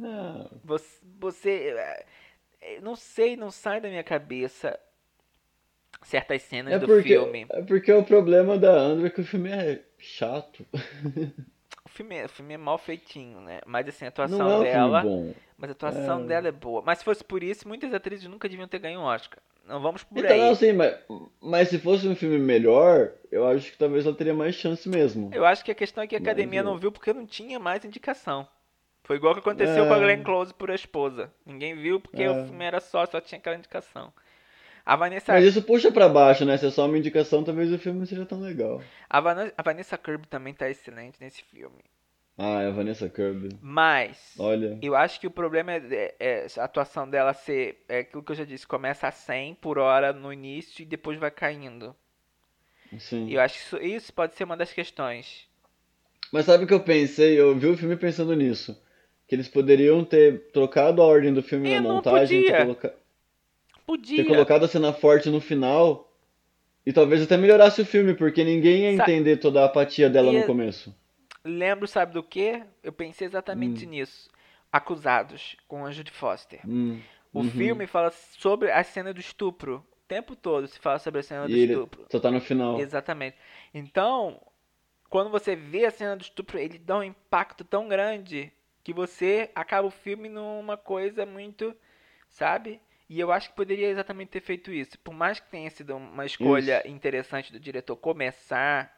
Ah, 0.04 0.50
Você, 0.64 1.00
você, 1.20 1.50
eh, 1.78 2.06
eh, 2.62 2.82
não 2.82 2.96
sei, 2.96 3.36
não 3.38 3.52
sai 3.52 3.82
da 3.82 3.90
minha 3.90 4.04
cabeça 4.04 4.80
certas 6.04 6.42
cenas 6.44 6.74
é 6.74 6.80
do 6.80 6.88
porque, 6.88 7.14
filme. 7.14 7.46
é 7.50 7.62
porque 7.62 7.92
o 7.92 8.04
problema 8.04 8.58
da 8.58 8.72
Andra 8.72 9.08
é 9.08 9.10
que 9.10 9.22
o 9.22 9.26
filme 9.26 9.50
é 9.50 9.84
chato. 9.98 10.66
O 11.86 11.90
filme, 11.90 12.16
é- 12.18 12.26
o 12.26 12.30
filme 12.30 12.54
é 12.54 12.58
mal 12.58 12.78
feitinho, 12.78 13.42
né? 13.42 13.62
Mas 13.66 13.88
assim, 13.88 14.06
a 14.06 14.10
Não 14.10 14.10
atuação 14.10 14.50
é 14.52 14.58
um 14.58 14.64
dela. 14.64 15.02
filme 15.02 15.34
bom. 15.34 15.36
Mas 15.58 15.70
a 15.70 15.74
atuação 15.74 16.24
É. 16.24 16.28
dela 16.28 16.48
é 16.48 16.52
boa. 16.52 16.82
Mas 16.86 17.00
se 17.00 17.04
fosse 17.06 17.24
por 17.24 17.42
isso, 17.44 17.68
muitas 17.68 17.94
atrizes 17.94 18.28
nunca 18.28 18.48
deviam 18.48 18.68
ter 18.68 18.80
ganho 18.80 19.00
um 19.00 19.04
Oscar. 19.04 19.40
Não 19.66 19.82
vamos 19.82 20.04
por 20.04 20.20
Então, 20.20 20.38
aí. 20.38 20.42
não, 20.46 20.52
assim, 20.52 20.72
mas, 20.74 20.98
mas 21.42 21.70
se 21.70 21.80
fosse 21.80 22.08
um 22.08 22.16
filme 22.16 22.38
melhor, 22.38 23.12
eu 23.32 23.46
acho 23.48 23.72
que 23.72 23.78
talvez 23.78 24.06
ela 24.06 24.16
teria 24.16 24.34
mais 24.34 24.56
chance 24.56 24.88
mesmo. 24.88 25.30
Eu 25.34 25.46
acho 25.46 25.64
que 25.64 25.72
a 25.72 25.76
questão 25.76 26.04
é 26.04 26.08
que 26.08 26.16
a 26.16 26.20
Mas 26.20 26.28
academia 26.28 26.60
eu- 26.62 26.66
não 26.66 26.78
viu 26.78 26.92
porque 26.92 27.12
não 27.14 27.26
tinha 27.26 27.60
mais 27.60 27.84
indicação. 27.84 28.48
Foi 29.08 29.16
igual 29.16 29.34
que 29.34 29.40
aconteceu 29.40 29.86
É. 29.86 29.88
com 29.88 29.94
a 29.94 30.00
Glenn 30.00 30.22
Close 30.22 30.54
por 30.54 30.70
a 30.70 30.76
esposa. 30.76 31.32
Ninguém 31.46 31.74
viu 31.76 31.98
porque 32.00 32.22
É. 32.24 32.30
o 32.30 32.46
filme 32.46 32.64
era 32.66 32.82
só, 32.82 33.06
só 33.06 33.22
tinha 33.22 33.40
aquela 33.40 33.56
indicação. 33.56 34.12
A 34.86 34.96
Vanessa, 34.98 35.32
Mas 35.34 35.46
isso 35.46 35.62
puxa 35.62 35.92
pra 35.92 36.08
baixo, 36.10 36.44
né? 36.46 36.58
Se 36.58 36.66
é 36.68 36.70
só 36.70 36.86
uma 36.86 36.98
indicação, 36.98 37.44
talvez 37.44 37.72
o 37.72 37.78
filme 37.80 38.00
não 38.00 38.06
seja 38.06 38.26
tão 38.26 38.40
legal. 38.42 38.82
a 39.10 39.20
Vana- 39.22 39.52
a 39.58 39.62
Vanessa 39.64 39.98
Kirby 39.98 40.28
também 40.28 40.54
tá 40.54 40.70
excelente 40.70 41.18
nesse 41.22 41.42
filme. 41.44 41.80
Ah, 42.38 42.62
é 42.62 42.68
a 42.68 42.72
Vanessa 42.72 43.10
Kirby. 43.10 43.58
Mas 43.62 44.36
Olha. 44.38 44.78
eu 44.82 44.96
acho 44.96 45.20
que 45.20 45.26
o 45.28 45.32
problema 45.32 45.72
é, 45.74 45.82
é- 45.90 46.16
é 46.20 46.48
a 46.58 46.64
atuação 46.66 47.10
dela 47.10 47.34
ser 47.34 47.84
é 47.90 48.00
aquilo 48.00 48.22
que 48.22 48.32
eu 48.32 48.36
já 48.36 48.44
disse, 48.46 48.68
começa 48.68 49.08
a 49.08 49.12
100 49.12 49.56
por 49.56 49.78
hora 49.80 50.14
no 50.14 50.32
início 50.32 50.82
e 50.84 50.86
depois 50.86 51.18
vai 51.18 51.32
caindo. 51.32 51.96
Sim. 53.00 53.28
E 53.28 53.34
eu 53.36 53.42
acho 53.42 53.56
que 53.56 53.60
isso, 53.66 53.78
isso 53.78 54.14
pode 54.14 54.36
ser 54.36 54.44
uma 54.44 54.56
das 54.56 54.72
questões. 54.72 55.48
Mas 56.32 56.46
sabe 56.46 56.64
o 56.66 56.68
que 56.68 56.74
eu 56.74 56.80
pensei? 56.82 57.40
Eu 57.40 57.56
vi 57.58 57.68
o 57.68 57.78
filme 57.78 57.96
pensando 57.98 58.34
nisso. 58.36 58.80
Que 59.28 59.36
eles 59.36 59.48
poderiam 59.48 60.04
ter 60.06 60.50
trocado 60.52 61.02
a 61.02 61.06
ordem 61.06 61.34
do 61.34 61.44
filme 61.44 61.70
E 61.70 61.76
na 61.76 61.82
montagem, 61.82 62.42
ter, 62.42 62.46
podia. 62.52 62.62
coloca- 62.66 62.96
Podia. 63.86 64.18
ter 64.18 64.28
colocado 64.28 64.64
a 64.66 64.68
cena 64.68 64.94
forte 64.94 65.30
no 65.30 65.42
final. 65.42 66.12
E 66.86 66.94
talvez 66.94 67.22
até 67.22 67.36
melhorasse 67.36 67.82
o 67.82 67.86
filme, 67.86 68.14
porque 68.14 68.44
ninguém 68.44 68.84
ia 68.92 68.98
Sa- 68.98 69.04
entender 69.04 69.38
toda 69.38 69.62
a 69.62 69.66
apatia 69.66 70.10
dela 70.10 70.32
E- 70.32 70.40
no 70.40 70.46
começo. 70.46 70.96
Lembro, 71.44 71.88
sabe 71.88 72.14
do 72.14 72.24
que? 72.24 72.64
Eu 72.82 72.94
pensei 72.94 73.28
exatamente 73.28 73.86
Hum. 73.86 73.90
nisso. 73.90 74.30
Acusados, 74.72 75.56
com 75.68 75.86
a 75.86 75.92
Judy 75.92 76.12
Foster. 76.12 76.60
Hum, 76.68 77.00
O 77.34 77.40
uhum. 77.42 77.50
filme 77.52 77.86
fala 77.88 78.10
sobre 78.12 78.72
a 78.72 78.84
cena 78.84 79.14
do 79.14 79.20
estupro. 79.20 79.86
O 79.92 80.08
tempo 80.08 80.36
todo 80.36 80.66
se 80.68 80.80
fala 80.80 80.98
sobre 81.00 81.20
a 81.20 81.24
cena 81.24 81.46
do 81.46 81.52
E 81.52 81.60
ele 81.60 81.74
estupro. 81.74 82.06
só 82.10 82.20
tá 82.20 82.32
no 82.32 82.40
final. 82.40 82.80
Exatamente. 82.80 83.36
Então, 83.74 84.42
quando 85.10 85.30
você 85.30 85.56
vê 85.56 85.86
a 85.86 85.92
cena 85.92 86.16
do 86.16 86.22
estupro, 86.22 86.58
ele 86.58 86.78
dá 86.78 86.98
um 86.98 87.04
impacto 87.04 87.64
tão 87.66 87.88
grande 87.88 88.52
que 88.88 88.94
você 88.94 89.52
acaba 89.54 89.86
o 89.86 89.92
filme 89.92 90.30
numa 90.30 90.78
coisa 90.78 91.26
muito, 91.26 91.76
sabe? 92.30 92.80
E 93.10 93.20
eu 93.20 93.34
acho 93.34 93.50
que 93.50 93.56
poderia 93.58 93.90
exatamente 93.90 94.30
ter 94.30 94.40
feito 94.40 94.72
isso. 94.72 94.98
Por 95.00 95.14
mais 95.14 95.42
que 95.42 95.50
tenha 95.50 95.70
sido 95.70 95.98
uma 95.98 96.26
escolha 96.26 96.82
interessante 96.88 97.52
do 97.52 97.60
diretor 97.60 97.98
começar 97.98 98.98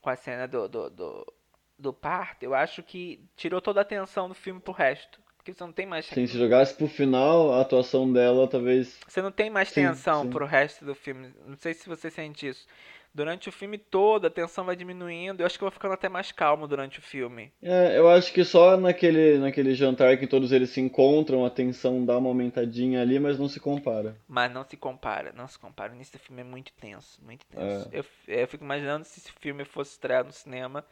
com 0.00 0.10
a 0.10 0.16
cena 0.16 0.48
do, 0.48 0.68
do, 0.68 0.90
do, 0.90 1.32
do 1.78 1.92
parto, 1.92 2.42
eu 2.42 2.56
acho 2.56 2.82
que 2.82 3.24
tirou 3.36 3.60
toda 3.60 3.80
a 3.80 3.82
atenção 3.82 4.26
do 4.26 4.34
filme 4.34 4.58
pro 4.58 4.72
resto. 4.72 5.20
Porque 5.36 5.52
você 5.52 5.62
não 5.62 5.72
tem 5.72 5.86
mais. 5.86 6.06
Sim, 6.06 6.26
se 6.26 6.36
jogasse 6.36 6.74
pro 6.74 6.88
final, 6.88 7.52
a 7.52 7.60
atuação 7.60 8.12
dela 8.12 8.48
talvez. 8.48 8.98
Você 9.06 9.22
não 9.22 9.30
tem 9.30 9.48
mais 9.48 9.68
Sim, 9.68 9.86
tensão 9.86 10.24
sim. 10.24 10.30
pro 10.30 10.44
resto 10.44 10.84
do 10.84 10.94
filme. 10.96 11.32
Não 11.46 11.56
sei 11.56 11.72
se 11.72 11.88
você 11.88 12.10
sente 12.10 12.48
isso. 12.48 12.66
Durante 13.14 13.48
o 13.48 13.52
filme 13.52 13.78
todo, 13.78 14.26
a 14.26 14.30
tensão 14.30 14.64
vai 14.64 14.74
diminuindo. 14.74 15.40
Eu 15.40 15.46
acho 15.46 15.56
que 15.56 15.62
eu 15.62 15.68
vou 15.68 15.72
ficando 15.72 15.94
até 15.94 16.08
mais 16.08 16.32
calmo 16.32 16.66
durante 16.66 16.98
o 16.98 17.02
filme. 17.02 17.52
É, 17.62 17.96
eu 17.96 18.08
acho 18.08 18.32
que 18.32 18.44
só 18.44 18.76
naquele, 18.76 19.38
naquele 19.38 19.72
jantar 19.72 20.18
que 20.18 20.26
todos 20.26 20.50
eles 20.50 20.70
se 20.70 20.80
encontram, 20.80 21.46
a 21.46 21.50
tensão 21.50 22.04
dá 22.04 22.18
uma 22.18 22.28
aumentadinha 22.28 23.00
ali, 23.00 23.20
mas 23.20 23.38
não 23.38 23.48
se 23.48 23.60
compara. 23.60 24.16
Mas 24.26 24.52
não 24.52 24.64
se 24.64 24.76
compara, 24.76 25.32
não 25.32 25.46
se 25.46 25.56
compara. 25.56 25.92
O 25.92 25.94
início 25.94 26.18
do 26.18 26.22
filme 26.22 26.42
é 26.42 26.44
muito 26.44 26.72
tenso, 26.72 27.22
muito 27.24 27.46
tenso. 27.46 27.88
É. 27.92 28.00
Eu, 28.00 28.04
eu 28.26 28.48
fico 28.48 28.64
imaginando 28.64 29.04
se 29.04 29.20
esse 29.20 29.30
filme 29.38 29.64
fosse 29.64 29.92
estreado 29.92 30.26
no 30.26 30.32
cinema, 30.32 30.84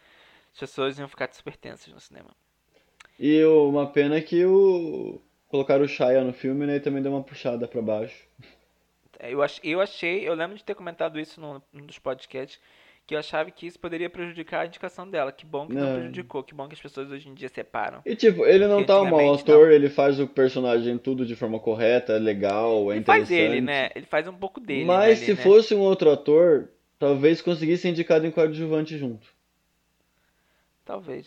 as 0.52 0.60
pessoas 0.60 0.96
iam 1.00 1.08
ficar 1.08 1.28
super 1.32 1.56
tensas 1.56 1.92
no 1.92 1.98
cinema. 1.98 2.30
E 3.18 3.44
uma 3.44 3.86
pena 3.86 4.20
que 4.20 4.44
o. 4.44 5.20
Colocaram 5.48 5.84
o 5.84 5.88
Shia 5.88 6.22
no 6.22 6.32
filme, 6.32 6.66
né? 6.66 6.76
E 6.76 6.80
também 6.80 7.02
deu 7.02 7.12
uma 7.12 7.22
puxada 7.22 7.66
pra 7.66 7.82
baixo. 7.82 8.26
Eu, 9.30 9.42
ach, 9.42 9.60
eu 9.62 9.80
achei, 9.80 10.28
eu 10.28 10.34
lembro 10.34 10.56
de 10.56 10.64
ter 10.64 10.74
comentado 10.74 11.18
isso 11.18 11.40
num, 11.40 11.60
num 11.72 11.86
dos 11.86 11.98
podcasts, 11.98 12.60
que 13.06 13.14
eu 13.14 13.18
achava 13.18 13.50
que 13.50 13.66
isso 13.66 13.78
poderia 13.78 14.08
prejudicar 14.08 14.60
a 14.60 14.66
indicação 14.66 15.08
dela. 15.08 15.32
Que 15.32 15.44
bom 15.44 15.66
que 15.66 15.74
não 15.74 15.88
É. 15.88 15.94
prejudicou, 15.94 16.42
que 16.42 16.54
bom 16.54 16.68
que 16.68 16.74
as 16.74 16.80
pessoas 16.80 17.10
hoje 17.10 17.28
em 17.28 17.34
dia 17.34 17.48
separam. 17.48 18.00
E 18.06 18.14
tipo, 18.14 18.44
ele 18.46 18.66
não 18.66 18.84
tá 18.84 18.94
mal, 18.94 19.04
o 19.04 19.06
antigamente, 19.06 19.42
ator, 19.42 19.70
ele 19.70 19.88
faz 19.88 20.20
o 20.20 20.26
personagem 20.26 20.98
tudo 20.98 21.26
de 21.26 21.34
forma 21.36 21.58
correta, 21.58 22.14
é 22.14 22.18
legal, 22.18 22.92
é 22.92 22.96
Ele 22.96 23.04
faz 23.04 23.30
interessante. 23.30 23.52
ele, 23.56 23.60
né? 23.60 23.90
Ele 23.94 24.06
faz 24.06 24.28
um 24.28 24.34
pouco 24.34 24.60
dele. 24.60 24.84
Mas 24.84 25.20
né, 25.20 25.26
se 25.26 25.34
né? 25.34 25.42
fosse 25.42 25.74
um 25.74 25.80
outro 25.80 26.10
ator, 26.10 26.68
talvez 26.98 27.42
conseguisse 27.42 27.82
ser 27.82 27.88
indicado 27.88 28.26
em 28.26 28.30
coadjuvante 28.30 28.96
junto. 28.96 29.26
Talvez. 30.84 31.26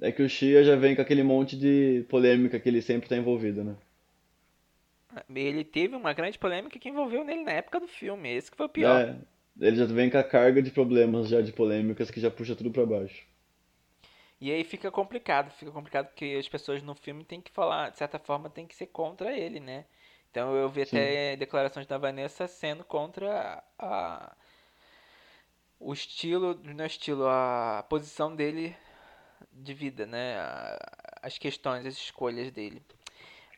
É 0.00 0.10
que 0.10 0.22
o 0.22 0.28
Shia 0.28 0.64
já 0.64 0.76
vem 0.76 0.96
com 0.96 1.02
aquele 1.02 1.22
monte 1.22 1.56
de 1.56 2.04
polêmica 2.08 2.58
que 2.58 2.68
ele 2.68 2.80
sempre 2.80 3.08
tá 3.08 3.16
envolvido, 3.16 3.62
né? 3.62 3.74
Ele 5.34 5.64
teve 5.64 5.96
uma 5.96 6.12
grande 6.12 6.38
polêmica 6.38 6.78
que 6.78 6.88
envolveu 6.88 7.24
nele 7.24 7.42
na 7.42 7.52
época 7.52 7.80
do 7.80 7.88
filme. 7.88 8.28
Esse 8.28 8.50
que 8.50 8.56
foi 8.56 8.66
o 8.66 8.70
pior. 8.70 9.00
É, 9.00 9.16
ele 9.60 9.76
já 9.76 9.84
vem 9.86 10.10
com 10.10 10.18
a 10.18 10.24
carga 10.24 10.62
de 10.62 10.70
problemas 10.70 11.28
já 11.28 11.40
de 11.40 11.52
polêmicas 11.52 12.10
que 12.10 12.20
já 12.20 12.30
puxa 12.30 12.54
tudo 12.54 12.70
pra 12.70 12.86
baixo. 12.86 13.24
E 14.40 14.50
aí 14.50 14.64
fica 14.64 14.90
complicado, 14.90 15.50
fica 15.50 15.70
complicado 15.70 16.06
porque 16.06 16.36
as 16.38 16.48
pessoas 16.48 16.82
no 16.82 16.94
filme 16.94 17.24
têm 17.24 17.42
que 17.42 17.50
falar, 17.50 17.90
de 17.90 17.98
certa 17.98 18.18
forma, 18.18 18.48
tem 18.48 18.66
que 18.66 18.74
ser 18.74 18.86
contra 18.86 19.36
ele, 19.36 19.60
né? 19.60 19.84
Então 20.30 20.54
eu 20.54 20.68
vi 20.68 20.86
Sim. 20.86 20.96
até 20.96 21.36
declarações 21.36 21.86
da 21.86 21.98
Vanessa 21.98 22.46
sendo 22.46 22.82
contra 22.84 23.62
a 23.78 24.34
o 25.78 25.92
estilo, 25.94 26.60
não 26.62 26.84
é 26.84 26.86
estilo, 26.86 27.26
a 27.26 27.84
posição 27.88 28.36
dele 28.36 28.76
de 29.52 29.72
vida, 29.74 30.06
né? 30.06 30.36
As 31.22 31.38
questões, 31.38 31.86
as 31.86 31.94
escolhas 31.94 32.50
dele. 32.52 32.82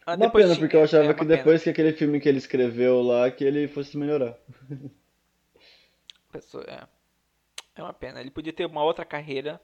Ah, 0.06 0.14
Uma 0.16 0.30
pena, 0.30 0.56
porque 0.56 0.76
eu 0.76 0.82
achava 0.84 1.10
é, 1.10 1.14
que 1.14 1.24
pena. 1.26 1.36
depois 1.36 1.62
que 1.62 1.70
aquele 1.70 1.92
filme 1.92 2.20
que 2.20 2.28
ele 2.28 2.38
escreveu 2.38 3.02
lá, 3.02 3.30
que 3.30 3.44
ele 3.44 3.68
fosse 3.68 3.96
melhorar. 3.96 4.36
Pessoa- 6.32 6.64
é. 6.64 6.88
É 7.76 7.82
uma 7.82 7.92
pena. 7.94 8.20
Ele 8.20 8.30
podia 8.30 8.52
ter 8.52 8.66
uma 8.66 8.84
outra 8.84 9.04
carreira, 9.04 9.60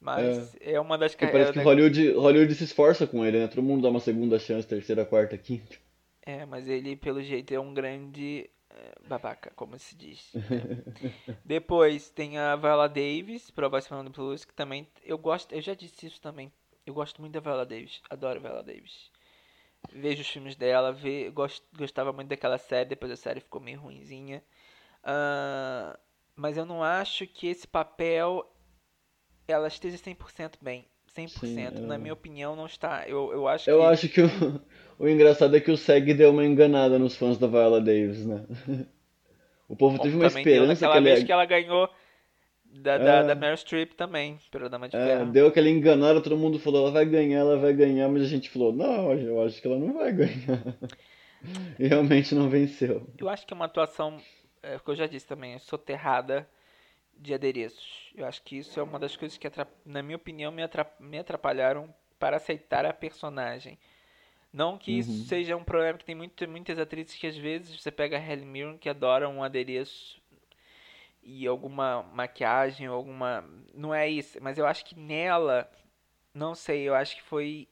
mas 0.00 0.56
é, 0.60 0.80
uma 0.80 0.98
das 0.98 1.14
Porque 1.16 1.26
parece 1.26 1.50
carreiras. 1.50 1.52
que 1.52 1.58
Hollywood, 1.60 2.12
Hollywood 2.12 2.54
se 2.54 2.64
esforça 2.64 3.06
com 3.06 3.24
ele, 3.24 3.38
né? 3.40 3.48
Todo 3.48 3.62
mundo 3.62 3.82
dá 3.82 3.88
uma 3.88 4.00
segunda 4.00 4.38
chance, 4.38 4.66
terceira, 4.68 5.04
quarta, 5.04 5.36
quinta. 5.38 5.76
É, 6.22 6.44
mas 6.46 6.68
ele, 6.68 6.96
pelo 6.96 7.22
jeito, 7.22 7.52
é 7.54 7.60
um 7.60 7.72
grande 7.74 8.50
é, 8.70 8.94
babaca, 9.06 9.52
como 9.54 9.78
se 9.78 9.94
diz. 9.96 10.38
né? 10.48 10.68
Depois 11.44 12.10
tem 12.10 12.38
a 12.38 12.56
Viola 12.56 12.88
Davis, 12.88 13.50
pro 13.50 13.70
Voice 13.70 13.88
Fernando 13.88 14.10
Plus, 14.12 14.44
que 14.44 14.54
também 14.54 14.88
eu 15.02 15.18
gosto, 15.18 15.52
eu 15.54 15.60
já 15.62 15.74
disse 15.74 16.06
isso 16.06 16.20
também. 16.20 16.52
Eu 16.86 16.94
gosto 16.94 17.20
muito 17.20 17.34
da 17.34 17.40
Viola 17.40 17.66
Davis, 17.66 18.02
adoro 18.10 18.38
a 18.40 18.42
Viola 18.42 18.62
Davis. 18.62 19.10
Vejo 19.94 20.22
os 20.22 20.28
filmes 20.28 20.56
dela, 20.56 20.92
ve, 20.92 21.30
gost, 21.30 21.62
gostava 21.78 22.12
muito 22.12 22.28
daquela 22.28 22.58
série, 22.58 22.88
depois 22.88 23.12
a 23.12 23.16
série 23.16 23.40
ficou 23.40 23.60
meio 23.60 23.80
ruinzinha. 23.80 24.42
Ah, 25.02 25.98
mas 26.34 26.56
eu 26.56 26.66
não 26.66 26.82
acho 26.82 27.26
que 27.26 27.46
esse 27.46 27.66
papel 27.66 28.44
ela 29.46 29.68
esteja 29.68 29.96
100% 29.96 30.54
bem. 30.60 30.86
100%, 31.16 31.28
Sim, 31.38 31.86
na 31.86 31.94
é. 31.94 31.98
minha 31.98 32.12
opinião, 32.12 32.56
não 32.56 32.66
está. 32.66 33.08
Eu, 33.08 33.30
eu 33.32 33.46
acho 33.46 33.70
Eu 33.70 33.78
que. 33.78 33.84
acho 33.84 34.08
que 34.08 34.20
o, 34.20 34.60
o 34.98 35.08
engraçado 35.08 35.56
é 35.56 35.60
que 35.60 35.70
o 35.70 35.76
SEG 35.76 36.12
deu 36.12 36.30
uma 36.30 36.44
enganada 36.44 36.98
nos 36.98 37.16
fãs 37.16 37.38
da 37.38 37.46
Viola 37.46 37.80
Davis, 37.80 38.26
né? 38.26 38.44
O 39.66 39.74
povo 39.74 39.98
teve 39.98 40.14
uma 40.14 40.26
esperança 40.26 40.86
que 40.86 40.96
ele 40.98 41.04
vez 41.04 41.24
que 41.24 41.32
ela 41.32 41.46
ganhou 41.46 41.88
da, 42.82 42.98
da, 42.98 43.22
É. 43.22 43.24
da 43.24 43.34
Meryl 43.34 43.56
Streep 43.56 43.92
também, 43.94 44.38
pela 44.50 44.68
Dama 44.68 44.88
de 44.88 44.96
É, 44.96 44.98
Ferro. 44.98 45.32
deu 45.32 45.48
aquela 45.48 45.68
enganada, 45.68 46.22
todo 46.22 46.36
mundo 46.36 46.58
falou, 46.58 46.82
ela 46.82 46.92
vai 46.92 47.04
ganhar, 47.04 47.40
ela 47.40 47.58
vai 47.58 47.72
ganhar, 47.74 48.08
mas 48.08 48.22
a 48.22 48.26
gente 48.26 48.48
falou, 48.50 48.72
não, 48.72 49.12
eu 49.12 49.42
acho 49.42 49.60
que 49.60 49.66
ela 49.66 49.78
não 49.78 49.92
vai 49.94 50.12
ganhar. 50.12 50.62
E 51.78 51.86
realmente 51.86 52.34
não 52.34 52.48
venceu. 52.50 53.06
Eu 53.18 53.28
acho 53.28 53.46
que 53.46 53.52
é 53.52 53.56
uma 53.56 53.64
atuação, 53.66 54.20
é, 54.62 54.78
que 54.78 54.88
eu 54.90 54.94
já 54.94 55.06
disse 55.06 55.26
também, 55.26 55.58
soterrada 55.58 56.48
de 57.16 57.34
adereços. 57.34 58.12
Eu 58.16 58.26
acho 58.26 58.42
que 58.42 58.58
isso 58.58 58.78
é 58.80 58.82
uma 58.82 58.98
das 58.98 59.16
coisas 59.16 59.38
que, 59.38 59.48
na 59.86 60.02
minha 60.02 60.16
opinião, 60.16 60.52
me 60.52 60.62
me 61.00 61.18
atrapalharam 61.18 61.94
para 62.18 62.36
aceitar 62.38 62.86
a 62.86 62.92
personagem. 62.94 63.78
Não 64.52 64.78
que 64.78 64.98
isso 64.98 65.10
Uhum. 65.10 65.24
seja 65.26 65.56
um 65.56 65.64
problema 65.64 65.98
que 65.98 66.04
tem 66.04 66.14
muito, 66.14 66.48
muitas 66.48 66.78
atrizes 66.78 67.16
que 67.16 67.26
às 67.26 67.36
vezes 67.36 67.80
você 67.80 67.90
pega 67.92 68.18
a 68.18 68.20
Helen 68.20 68.46
Mirren 68.46 68.78
que 68.78 68.88
adora 68.88 69.28
um 69.28 69.42
adereço 69.44 70.20
e 71.24 71.46
alguma 71.46 72.02
maquiagem 72.12 72.86
alguma. 72.86 73.44
Não 73.74 73.94
é 73.94 74.08
isso, 74.08 74.38
mas 74.42 74.58
eu 74.58 74.66
acho 74.66 74.84
que 74.84 74.98
nela, 74.98 75.70
não 76.32 76.54
sei, 76.54 76.82
eu 76.88 76.94
acho 76.94 77.16
que 77.16 77.22
foi. 77.22 77.68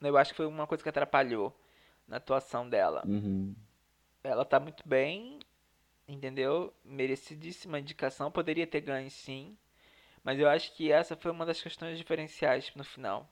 Eu 0.00 0.16
acho 0.16 0.30
que 0.30 0.36
foi 0.36 0.46
uma 0.46 0.66
coisa 0.66 0.82
que 0.82 0.88
atrapalhou 0.88 1.54
na 2.06 2.18
atuação 2.18 2.68
dela. 2.68 3.02
Uhum. 3.06 3.54
Ela 4.22 4.44
tá 4.44 4.60
muito 4.60 4.86
bem, 4.88 5.40
entendeu? 6.06 6.72
Merecidíssima 6.84 7.80
indicação, 7.80 8.30
poderia 8.30 8.66
ter 8.66 8.80
ganho 8.80 9.10
sim. 9.10 9.56
Mas 10.22 10.38
eu 10.38 10.48
acho 10.48 10.74
que 10.74 10.92
essa 10.92 11.16
foi 11.16 11.30
uma 11.30 11.46
das 11.46 11.60
questões 11.60 11.98
diferenciais 11.98 12.72
no 12.74 12.84
final. 12.84 13.28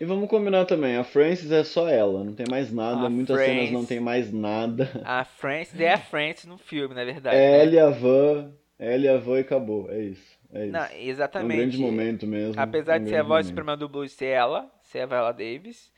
E 0.00 0.04
vamos 0.04 0.28
combinar 0.28 0.64
também, 0.66 0.96
a 0.96 1.04
Frances 1.04 1.50
é 1.52 1.62
só 1.64 1.88
ela, 1.88 2.24
não 2.24 2.34
tem 2.34 2.46
mais 2.50 2.72
nada, 2.72 3.06
A 3.06 3.10
muitas 3.10 3.36
cenas 3.44 3.70
não 3.70 3.80
Frances- 3.80 3.88
tem 3.88 4.00
mais 4.00 4.32
nada. 4.32 4.90
A 5.04 5.24
Frances 5.24 5.78
é 5.80 5.92
a 5.92 5.98
Frances 5.98 6.44
no 6.46 6.58
filme, 6.58 6.94
na 6.94 7.04
verdade. 7.04 7.36
É 7.36 7.50
né? 7.52 7.62
ela 7.62 7.72
e 7.74 7.78
a 7.78 7.90
Van, 7.90 8.52
ela 8.78 9.04
e 9.04 9.08
a 9.08 9.16
Van 9.18 9.36
e 9.38 9.40
acabou, 9.40 9.90
é 9.90 10.00
isso. 10.02 10.38
É 10.52 10.64
isso. 10.64 10.72
Não, 10.72 10.84
É 10.84 10.94
um 10.94 11.08
exatamente. 11.08 11.56
grande 11.56 11.78
momento 11.78 12.26
mesmo. 12.26 12.60
Apesar 12.60 12.96
é 12.96 13.00
um 13.00 13.04
de 13.04 13.10
ser 13.10 13.16
a 13.16 13.22
voz 13.22 13.46
suprema 13.46 13.76
do 13.76 13.88
blues 13.88 14.12
ser 14.12 14.26
ela, 14.26 14.70
ser 14.82 15.00
a 15.00 15.06
Viola 15.06 15.32
Davis, 15.32 15.92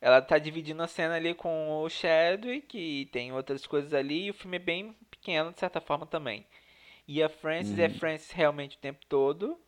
ela 0.00 0.20
tá 0.22 0.38
dividindo 0.38 0.82
a 0.82 0.86
cena 0.88 1.14
ali 1.14 1.34
com 1.34 1.82
o 1.82 1.88
Chadwick 1.88 2.76
e 2.78 3.06
tem 3.06 3.32
outras 3.32 3.66
coisas 3.66 3.92
ali, 3.94 4.26
e 4.26 4.30
o 4.30 4.34
filme 4.34 4.56
é 4.56 4.60
bem 4.60 4.96
pequeno 5.10 5.52
de 5.52 5.60
certa 5.60 5.80
forma 5.80 6.06
também. 6.06 6.46
E 7.08 7.22
a 7.22 7.28
Frances 7.28 7.78
é 7.78 7.86
Uhum. 7.86 7.90
Frances 7.90 8.30
realmente 8.30 8.76
o 8.76 8.80
tempo 8.80 9.00
todo. 9.08 9.58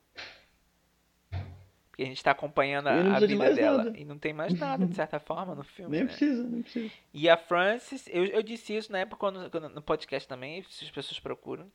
Porque 1.97 2.03
a 2.03 2.07
gente 2.09 2.23
tá 2.23 2.33
acompanhando 2.33 2.89
a, 2.89 3.19
vida 3.21 3.55
dela. 3.55 3.85
nada. 3.85 3.99
E 3.99 4.05
não 4.05 4.19
tem 4.19 4.35
mais 4.35 4.53
nada, 4.53 4.85
de 4.85 4.95
certa 4.95 5.19
forma, 5.19 5.55
no 5.55 5.65
filme. 5.65 5.93
Nem 5.93 6.01
né? 6.03 6.07
precisa, 6.09 6.43
nem 6.47 6.61
precisa. 6.61 6.91
E 7.15 7.27
a 7.27 7.39
Frances, 7.39 8.07
eu, 8.13 8.27
eu 8.27 8.43
disse 8.43 8.77
isso 8.77 8.93
na 8.93 8.99
época 8.99 9.17
quando, 9.17 9.51
quando- 9.51 9.71
no 9.71 9.81
podcast 9.81 10.29
também, 10.29 10.63
se 10.69 10.85
as 10.85 10.91
pessoas 10.91 11.19
procuram, 11.19 11.73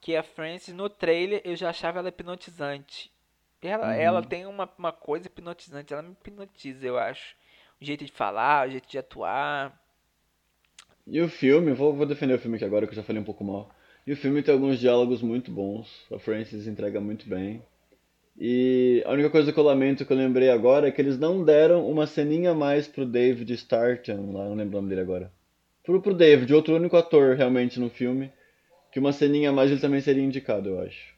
que 0.00 0.14
a 0.14 0.22
Frances 0.22 0.72
no 0.72 0.88
trailer 0.88 1.42
eu 1.44 1.56
já 1.56 1.70
achava 1.70 1.98
ela 1.98 2.10
hipnotizante. 2.10 3.10
Ela, 3.60 3.88
Uhum. 3.88 3.92
ela 3.92 4.22
tem 4.22 4.46
uma, 4.46 4.70
uma 4.78 4.92
coisa 4.92 5.26
hipnotizante, 5.26 5.92
ela 5.92 6.02
me 6.02 6.12
hipnotiza, 6.12 6.86
eu 6.86 6.96
acho. 6.96 7.34
O 7.80 7.84
jeito 7.84 8.04
de 8.04 8.12
falar, 8.12 8.68
o 8.68 8.70
jeito 8.70 8.88
de 8.88 8.98
atuar. 8.98 9.76
E 11.04 11.20
o 11.20 11.28
filme, 11.28 11.72
vou, 11.72 11.92
vou 11.92 12.06
defender 12.06 12.34
o 12.34 12.38
filme 12.38 12.54
aqui 12.54 12.64
agora 12.64 12.86
que 12.86 12.92
eu 12.92 12.96
já 12.96 13.02
falei 13.02 13.20
um 13.20 13.24
pouco 13.24 13.42
mal. 13.42 13.68
E 14.06 14.12
o 14.12 14.16
filme 14.16 14.42
tem 14.44 14.54
alguns 14.54 14.78
diálogos 14.78 15.22
muito 15.22 15.50
bons, 15.50 16.06
a 16.12 16.20
Frances 16.20 16.68
entrega 16.68 17.00
muito 17.00 17.28
bem. 17.28 17.62
E 18.42 19.02
a 19.04 19.12
única 19.12 19.28
coisa 19.28 19.52
que 19.52 19.60
eu 19.60 19.64
lamento 19.64 20.06
que 20.06 20.10
eu 20.10 20.16
lembrei 20.16 20.48
agora 20.48 20.88
é 20.88 20.90
que 20.90 20.98
eles 20.98 21.18
não 21.18 21.44
deram 21.44 21.86
uma 21.86 22.06
ceninha 22.06 22.54
mais 22.54 22.88
pro 22.88 23.04
David 23.04 23.52
Starton, 23.52 24.32
lá, 24.32 24.46
não 24.46 24.54
lembro 24.54 24.78
o 24.78 24.80
nome 24.80 24.88
dele 24.88 25.02
agora. 25.02 25.30
Pro, 25.82 26.00
pro 26.00 26.14
David, 26.14 26.54
outro 26.54 26.74
único 26.74 26.96
ator 26.96 27.36
realmente 27.36 27.78
no 27.78 27.90
filme, 27.90 28.32
que 28.90 28.98
uma 28.98 29.12
ceninha 29.12 29.50
a 29.50 29.52
mais 29.52 29.70
ele 29.70 29.78
também 29.78 30.00
seria 30.00 30.22
indicado, 30.22 30.70
eu 30.70 30.80
acho. 30.80 31.14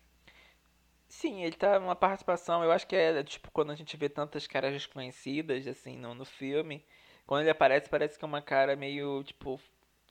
Sim, 1.07 1.45
ele 1.45 1.55
tá 1.55 1.79
numa 1.79 1.95
participação, 1.95 2.65
eu 2.65 2.73
acho 2.73 2.89
que 2.89 2.97
é 2.97 3.23
tipo 3.23 3.53
quando 3.53 3.71
a 3.71 3.77
gente 3.77 3.97
vê 3.97 4.09
tantas 4.09 4.49
caras 4.49 4.73
desconhecidas 4.73 5.69
assim 5.69 5.97
no, 5.97 6.15
no 6.17 6.25
filme, 6.25 6.85
quando 7.25 7.43
ele 7.43 7.51
aparece 7.51 7.89
parece 7.89 8.19
que 8.19 8.25
é 8.25 8.27
uma 8.27 8.43
cara 8.43 8.75
meio 8.75 9.23
tipo 9.23 9.61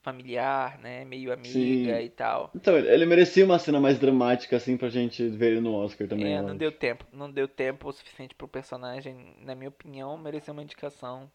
familiar, 0.02 0.78
né, 0.80 1.06
meio 1.06 1.32
amiga 1.34 2.02
Sim. 2.02 2.02
e 2.02 2.10
tal. 2.10 2.56
Então, 2.56 2.78
ele 2.78 3.06
merecia 3.06 3.46
uma 3.46 3.60
cena 3.60 3.80
mais 3.80 4.00
dramática 4.00 4.56
assim 4.58 4.78
pra 4.78 4.90
gente 4.90 5.28
ver 5.30 5.52
ele 5.54 5.62
no 5.62 5.74
Oscar 5.74 6.08
também, 6.08 6.36
É, 6.36 6.42
não 6.42 6.56
acho. 6.56 6.58
deu 6.58 6.72
tempo, 6.72 7.06
não 7.12 7.30
deu 7.30 7.48
tempo 7.50 7.90
o 7.90 7.92
suficiente 7.92 8.34
pro 8.36 8.48
personagem, 8.48 9.36
na 9.40 9.54
minha 9.56 9.70
opinião, 9.70 10.18
merecer 10.18 10.54
uma 10.54 10.64
indicação. 10.64 11.30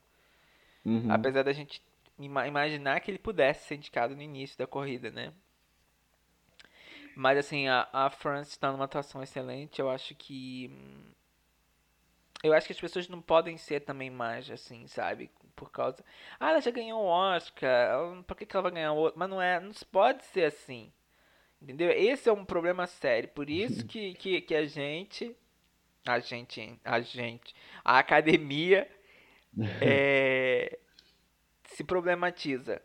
Uhum. 0.84 1.26
Apesar 1.26 1.42
da 1.42 1.52
gente 1.52 1.82
ima- 2.18 2.46
imaginar 2.46 3.00
que 3.00 3.10
ele 3.10 3.18
pudesse 3.18 3.66
ser 3.66 3.74
indicado 3.74 4.14
no 4.14 4.22
início 4.22 4.56
da 4.56 4.66
corrida, 4.68 5.10
né? 5.10 5.32
Mas 7.14 7.38
assim, 7.38 7.66
a, 7.68 7.88
a 7.92 8.10
France 8.10 8.58
tá 8.58 8.70
numa 8.70 8.84
atuação 8.84 9.22
excelente. 9.22 9.80
Eu 9.80 9.90
acho 9.90 10.14
que. 10.14 10.70
Eu 12.42 12.54
acho 12.54 12.66
que 12.66 12.72
as 12.72 12.80
pessoas 12.80 13.08
não 13.10 13.20
podem 13.20 13.58
ser 13.58 13.80
também 13.80 14.08
mais 14.10 14.50
assim, 14.50 14.86
sabe? 14.86 15.30
Por 15.56 15.70
causa. 15.72 16.04
Ah, 16.38 16.50
ela 16.50 16.60
já 16.60 16.70
ganhou 16.70 17.02
um 17.02 17.06
Oscar. 17.06 18.22
Por 18.26 18.36
que, 18.36 18.46
que 18.46 18.54
ela 18.54 18.62
vai 18.64 18.72
ganhar 18.72 18.92
outro? 18.92 19.18
Mas 19.18 19.30
não 19.30 19.40
é. 19.40 19.58
Não 19.58 19.72
pode 19.90 20.24
ser 20.26 20.44
assim. 20.44 20.92
Entendeu? 21.60 21.90
Esse 21.90 22.28
é 22.28 22.32
um 22.32 22.44
problema 22.44 22.86
sério. 22.86 23.28
Por 23.30 23.48
isso 23.50 23.84
que, 23.88 24.14
que, 24.14 24.40
que 24.42 24.54
a 24.54 24.66
gente. 24.66 25.34
A 26.06 26.20
gente. 26.20 26.78
A 26.84 27.00
gente. 27.00 27.54
A 27.84 27.98
academia. 27.98 28.88
é, 29.80 30.78
se 31.64 31.82
problematiza. 31.82 32.80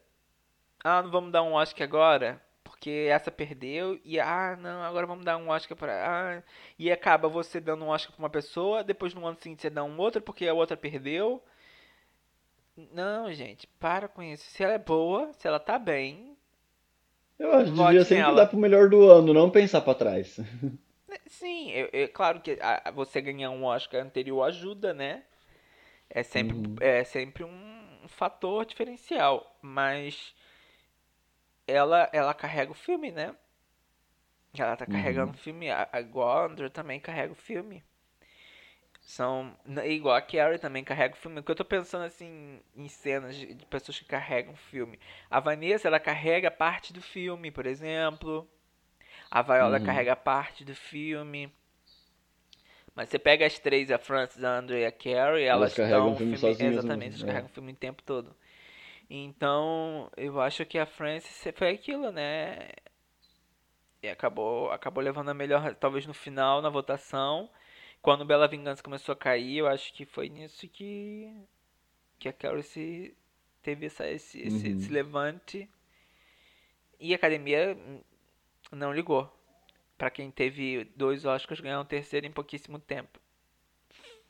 Ah, 0.83 1.03
não 1.03 1.11
vamos 1.11 1.31
dar 1.31 1.43
um 1.43 1.53
Oscar 1.53 1.83
agora? 1.87 2.41
Porque 2.63 3.07
essa 3.09 3.29
perdeu. 3.29 3.99
E 4.03 4.19
ah, 4.19 4.57
não, 4.59 4.81
agora 4.83 5.05
vamos 5.05 5.25
dar 5.25 5.37
um 5.37 5.49
Oscar 5.49 5.77
pra. 5.77 6.39
Ah, 6.39 6.43
e 6.79 6.91
acaba 6.91 7.27
você 7.27 7.59
dando 7.59 7.85
um 7.85 7.89
Oscar 7.89 8.15
pra 8.15 8.23
uma 8.23 8.29
pessoa. 8.29 8.83
Depois 8.83 9.13
no 9.13 9.25
ano 9.27 9.37
seguinte 9.39 9.61
você 9.61 9.69
dá 9.69 9.83
um 9.83 9.97
outro 9.99 10.21
porque 10.21 10.47
a 10.47 10.53
outra 10.53 10.77
perdeu. 10.77 11.43
Não, 12.91 13.31
gente, 13.33 13.67
para 13.79 14.07
com 14.07 14.21
isso. 14.21 14.43
Se 14.45 14.63
ela 14.63 14.73
é 14.73 14.79
boa, 14.79 15.31
se 15.33 15.47
ela 15.47 15.59
tá 15.59 15.77
bem. 15.77 16.37
Eu 17.37 17.51
acho 17.53 17.71
que 17.71 17.77
devia 17.77 18.03
sempre 18.03 18.23
nela. 18.23 18.35
dar 18.35 18.47
pro 18.47 18.57
melhor 18.57 18.89
do 18.89 19.09
ano, 19.09 19.33
não 19.33 19.49
pensar 19.49 19.81
para 19.81 19.95
trás. 19.95 20.39
Sim, 21.27 21.71
é, 21.71 22.07
claro 22.07 22.39
que 22.41 22.57
a, 22.61 22.91
você 22.91 23.19
ganhar 23.21 23.49
um 23.49 23.63
Oscar 23.63 24.01
anterior 24.01 24.43
ajuda, 24.43 24.93
né? 24.93 25.23
É 26.09 26.23
sempre, 26.23 26.55
uhum. 26.55 26.75
é 26.79 27.03
sempre 27.03 27.43
um 27.43 28.07
fator 28.07 28.65
diferencial. 28.65 29.57
Mas 29.61 30.35
ela, 31.67 32.09
ela 32.13 32.33
carrega 32.33 32.71
o 32.71 32.75
filme, 32.75 33.11
né? 33.11 33.35
Ela 34.57 34.75
tá 34.75 34.85
carregando 34.85 35.31
uhum. 35.31 35.37
o 35.37 35.39
filme. 35.39 35.71
A, 35.71 35.89
igual 35.95 36.37
a 36.37 36.45
Andrew 36.45 36.69
também 36.69 36.99
carrega 36.99 37.31
o 37.31 37.35
filme. 37.35 37.83
São. 39.01 39.55
Igual 39.85 40.15
a 40.15 40.21
Carrie 40.21 40.59
também 40.59 40.83
carrega 40.83 41.15
o 41.15 41.17
filme. 41.17 41.41
Porque 41.41 41.51
eu 41.51 41.55
tô 41.55 41.65
pensando 41.65 42.05
assim 42.05 42.61
em 42.75 42.87
cenas 42.87 43.35
de, 43.35 43.53
de 43.53 43.65
pessoas 43.65 43.99
que 43.99 44.05
carregam 44.05 44.53
o 44.53 44.57
filme. 44.57 44.99
A 45.29 45.39
Vanessa, 45.39 45.87
ela 45.87 45.99
carrega 45.99 46.49
parte 46.49 46.93
do 46.93 47.01
filme, 47.01 47.51
por 47.51 47.65
exemplo. 47.65 48.47
A 49.29 49.41
Viola 49.41 49.79
uhum. 49.79 49.85
carrega 49.85 50.15
parte 50.15 50.63
do 50.63 50.75
filme. 50.75 51.51
Mas 52.95 53.09
você 53.09 53.17
pega 53.17 53.45
as 53.45 53.57
três, 53.57 53.89
a 53.89 53.97
Frances, 53.97 54.43
a 54.43 54.57
Andrew 54.57 54.77
e 54.77 54.85
a 54.85 54.91
Carrie, 54.91 55.45
elas, 55.45 55.47
elas 55.47 55.73
carregam 55.73 56.13
o 56.13 56.17
filme, 56.17 56.37
filme 56.37 56.65
Exatamente, 56.65 57.15
elas 57.15 57.23
é. 57.23 57.25
carregam 57.25 57.49
o 57.49 57.53
filme 57.53 57.71
o 57.71 57.75
tempo 57.75 58.03
todo. 58.03 58.35
Então, 59.09 60.09
eu 60.15 60.39
acho 60.39 60.65
que 60.65 60.77
a 60.77 60.85
Frances 60.85 61.47
foi 61.55 61.69
aquilo, 61.71 62.11
né? 62.11 62.69
E 64.03 64.09
acabou, 64.09 64.71
acabou 64.71 65.03
levando 65.03 65.29
a 65.29 65.33
melhor, 65.33 65.73
talvez 65.75 66.05
no 66.05 66.13
final, 66.13 66.61
na 66.61 66.69
votação. 66.69 67.49
Quando 68.01 68.25
Bela 68.25 68.47
Vingança 68.47 68.81
começou 68.81 69.13
a 69.13 69.15
cair, 69.15 69.57
eu 69.57 69.67
acho 69.67 69.93
que 69.93 70.05
foi 70.05 70.27
nisso 70.27 70.67
que, 70.67 71.31
que 72.17 72.27
a 72.27 72.33
Carrie 72.33 72.63
se, 72.63 73.15
teve 73.61 73.85
essa, 73.85 74.09
esse, 74.09 74.39
uhum. 74.39 74.57
esse, 74.57 74.91
levante. 74.91 75.69
E 76.99 77.13
a 77.13 77.15
academia 77.15 77.77
não 78.71 78.93
ligou. 78.93 79.31
Para 79.97 80.09
quem 80.09 80.31
teve 80.31 80.85
dois 80.95 81.25
Oscars, 81.25 81.59
ganhar 81.59 81.79
um 81.79 81.85
terceiro 81.85 82.25
em 82.25 82.31
pouquíssimo 82.31 82.79
tempo. 82.79 83.19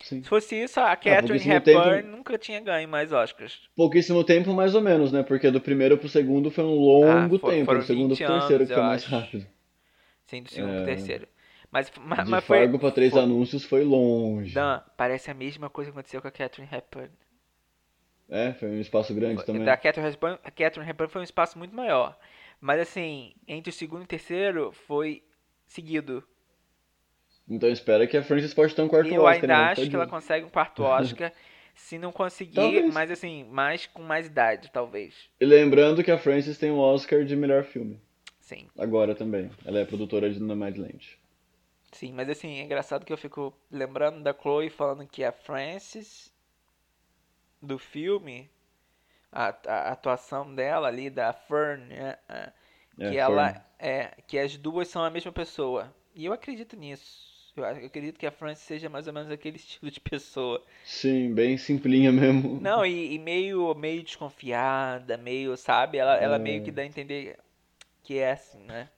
Sim. 0.01 0.23
Se 0.23 0.27
fosse 0.27 0.55
isso, 0.55 0.79
a 0.79 0.91
ah, 0.91 0.95
Catherine 0.95 1.51
ah, 1.51 1.55
Hepburn 1.55 2.01
tempo... 2.01 2.07
nunca 2.09 2.37
tinha 2.37 2.59
ganho 2.59 2.89
mais 2.89 3.13
Oscars. 3.13 3.69
Pouquíssimo 3.75 4.23
tempo, 4.23 4.51
mais 4.53 4.75
ou 4.75 4.81
menos, 4.81 5.11
né? 5.11 5.23
Porque 5.23 5.49
do 5.51 5.61
primeiro 5.61 5.97
pro 5.97 6.09
segundo 6.09 6.49
foi 6.49 6.63
um 6.63 6.73
longo 6.73 7.35
ah, 7.35 7.39
for, 7.39 7.51
tempo. 7.51 7.73
Do 7.73 7.83
segundo 7.83 8.17
pro 8.17 8.27
terceiro, 8.27 8.67
que 8.67 8.73
foi 8.73 8.83
mais 8.83 9.05
rápido. 9.05 9.45
Sim, 10.25 10.43
do 10.43 10.49
segundo 10.49 10.73
é... 10.73 10.77
pro 10.77 10.85
terceiro. 10.85 11.27
Mas, 11.71 11.89
mas, 11.97 12.25
De 12.25 12.31
mas 12.31 12.43
foi. 12.43 12.59
Fargo 12.59 12.77
pra 12.77 12.91
três 12.91 13.13
foi... 13.13 13.21
anúncios 13.21 13.63
foi 13.63 13.83
longe. 13.83 14.53
Não, 14.53 14.83
parece 14.97 15.31
a 15.31 15.33
mesma 15.33 15.69
coisa 15.69 15.89
que 15.89 15.97
aconteceu 15.97 16.21
com 16.21 16.27
a 16.27 16.31
Catherine 16.31 16.69
Hepburn. 16.71 17.11
É, 18.29 18.53
foi 18.53 18.69
um 18.69 18.79
espaço 18.79 19.13
grande 19.13 19.45
também. 19.45 19.63
Da 19.63 19.77
Catherine 19.77 20.13
Hepburn, 20.13 20.39
a 20.43 20.51
Catherine 20.51 20.89
Hepburn 20.89 21.11
foi 21.11 21.21
um 21.21 21.23
espaço 21.23 21.57
muito 21.57 21.75
maior. 21.75 22.17
Mas 22.59 22.81
assim, 22.81 23.33
entre 23.47 23.69
o 23.69 23.73
segundo 23.73 24.01
e 24.01 24.03
o 24.05 24.07
terceiro 24.07 24.71
foi 24.71 25.23
seguido. 25.65 26.23
Então 27.49 27.69
espera 27.69 28.05
que 28.05 28.15
a 28.15 28.23
Frances 28.23 28.53
pode 28.53 28.75
ter 28.75 28.81
um 28.81 28.87
quarto 28.87 29.07
eu 29.07 29.23
Oscar. 29.23 29.35
Eu 29.35 29.41
ainda 29.41 29.47
né? 29.47 29.71
acho 29.71 29.89
que 29.89 29.95
ela 29.95 30.07
consegue 30.07 30.45
um 30.45 30.49
quarto 30.49 30.83
Oscar. 30.83 31.31
se 31.73 31.97
não 31.97 32.11
conseguir, 32.11 32.55
talvez. 32.55 32.93
mas 32.93 33.11
assim, 33.11 33.45
mais 33.45 33.87
com 33.87 34.03
mais 34.03 34.27
idade, 34.27 34.69
talvez. 34.71 35.29
E 35.39 35.45
lembrando 35.45 36.03
que 36.03 36.11
a 36.11 36.17
Frances 36.17 36.57
tem 36.57 36.69
um 36.69 36.79
Oscar 36.79 37.23
de 37.23 37.35
melhor 37.35 37.63
filme. 37.63 37.99
Sim. 38.39 38.67
Agora 38.77 39.15
também. 39.15 39.49
Ela 39.65 39.79
é 39.79 39.85
produtora 39.85 40.29
de 40.29 40.39
Nomadland. 40.39 41.20
Sim, 41.91 42.13
mas 42.13 42.29
assim, 42.29 42.59
é 42.59 42.63
engraçado 42.63 43.05
que 43.05 43.11
eu 43.11 43.17
fico 43.17 43.53
lembrando 43.69 44.23
da 44.23 44.33
Chloe 44.33 44.69
falando 44.69 45.05
que 45.05 45.23
a 45.23 45.31
Frances 45.31 46.31
do 47.61 47.77
filme, 47.77 48.49
a, 49.31 49.55
a 49.67 49.91
atuação 49.91 50.53
dela 50.55 50.87
ali, 50.87 51.09
da 51.09 51.33
Fern, 51.33 51.85
né, 51.85 52.17
que 52.95 53.03
é, 53.03 53.15
ela 53.15 53.53
Fern. 53.53 53.65
é 53.77 54.11
que 54.25 54.39
as 54.39 54.57
duas 54.57 54.87
são 54.87 55.03
a 55.03 55.09
mesma 55.09 55.31
pessoa. 55.31 55.93
E 56.15 56.25
eu 56.25 56.33
acredito 56.33 56.75
nisso. 56.75 57.29
Eu 57.55 57.65
acredito 57.65 58.17
que 58.17 58.25
a 58.25 58.31
Frances 58.31 58.63
seja 58.63 58.89
mais 58.89 59.07
ou 59.07 59.13
menos 59.13 59.29
aquele 59.29 59.57
estilo 59.59 59.91
de 59.91 59.99
pessoa. 59.99 60.63
Sim, 60.83 61.33
bem 61.33 61.57
simplinha 61.57 62.11
mesmo. 62.11 62.59
Não, 62.61 62.85
e, 62.85 63.13
e 63.13 63.19
meio, 63.19 63.75
meio 63.75 64.01
desconfiada, 64.01 65.17
meio, 65.17 65.57
sabe? 65.57 65.97
Ela, 65.97 66.19
é. 66.19 66.23
ela 66.23 66.39
meio 66.39 66.63
que 66.63 66.71
dá 66.71 66.81
a 66.81 66.85
entender 66.85 67.37
que 68.01 68.17
é 68.17 68.31
assim, 68.31 68.63
né? 68.63 68.89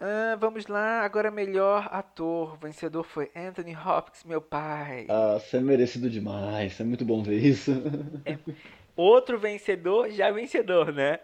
Ah, 0.00 0.34
vamos 0.40 0.66
lá, 0.66 1.02
agora 1.02 1.30
melhor 1.30 1.86
ator. 1.92 2.54
O 2.54 2.56
vencedor 2.56 3.04
foi 3.04 3.30
Anthony 3.36 3.76
Hopkins, 3.76 4.24
meu 4.24 4.40
pai. 4.40 5.06
Ah, 5.10 5.38
você 5.38 5.58
é 5.58 5.60
merecido 5.60 6.08
demais. 6.08 6.80
É 6.80 6.84
muito 6.84 7.04
bom 7.04 7.22
ver 7.22 7.38
isso. 7.44 7.70
É. 8.24 8.38
Outro 8.96 9.38
vencedor, 9.38 10.10
já 10.10 10.30
vencedor, 10.30 10.92
né? 10.92 11.20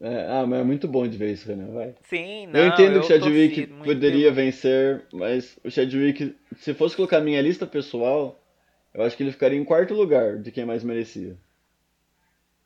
É, 0.00 0.26
ah, 0.28 0.46
mas 0.46 0.60
é 0.60 0.64
muito 0.64 0.88
bom 0.88 1.06
de 1.06 1.16
ver 1.16 1.32
isso, 1.32 1.46
Renan, 1.46 1.72
vai. 1.72 1.94
Sim, 2.02 2.46
não, 2.46 2.58
Eu 2.58 2.68
entendo 2.68 3.00
que 3.00 3.06
o 3.06 3.08
Chadwick 3.08 3.66
poderia 3.66 4.32
vencer, 4.32 5.04
mas 5.12 5.58
o 5.62 5.70
Chadwick, 5.70 6.34
se 6.56 6.72
fosse 6.72 6.96
colocar 6.96 7.20
minha 7.20 7.40
lista 7.42 7.66
pessoal, 7.66 8.40
eu 8.94 9.02
acho 9.02 9.16
que 9.16 9.22
ele 9.22 9.32
ficaria 9.32 9.58
em 9.58 9.64
quarto 9.64 9.92
lugar 9.92 10.38
de 10.38 10.50
quem 10.50 10.64
mais 10.64 10.82
merecia. 10.82 11.36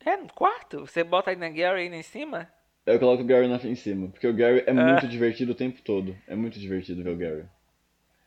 É, 0.04 0.16
no 0.16 0.32
quarto? 0.32 0.80
Você 0.86 1.02
bota 1.02 1.30
aí 1.30 1.36
na 1.36 1.48
Gary 1.48 1.80
aí 1.80 1.88
em 1.92 2.02
cima? 2.02 2.48
Eu 2.86 2.98
coloco 2.98 3.22
o 3.22 3.26
Gary 3.26 3.48
na, 3.48 3.56
em 3.56 3.74
cima, 3.74 4.08
porque 4.08 4.26
o 4.26 4.34
Gary 4.34 4.62
é 4.66 4.70
ah. 4.70 4.74
muito 4.74 5.08
divertido 5.08 5.52
o 5.52 5.54
tempo 5.54 5.80
todo. 5.82 6.16
É 6.26 6.34
muito 6.34 6.58
divertido 6.58 7.02
ver 7.02 7.10
o 7.10 7.16
Gary. 7.16 7.44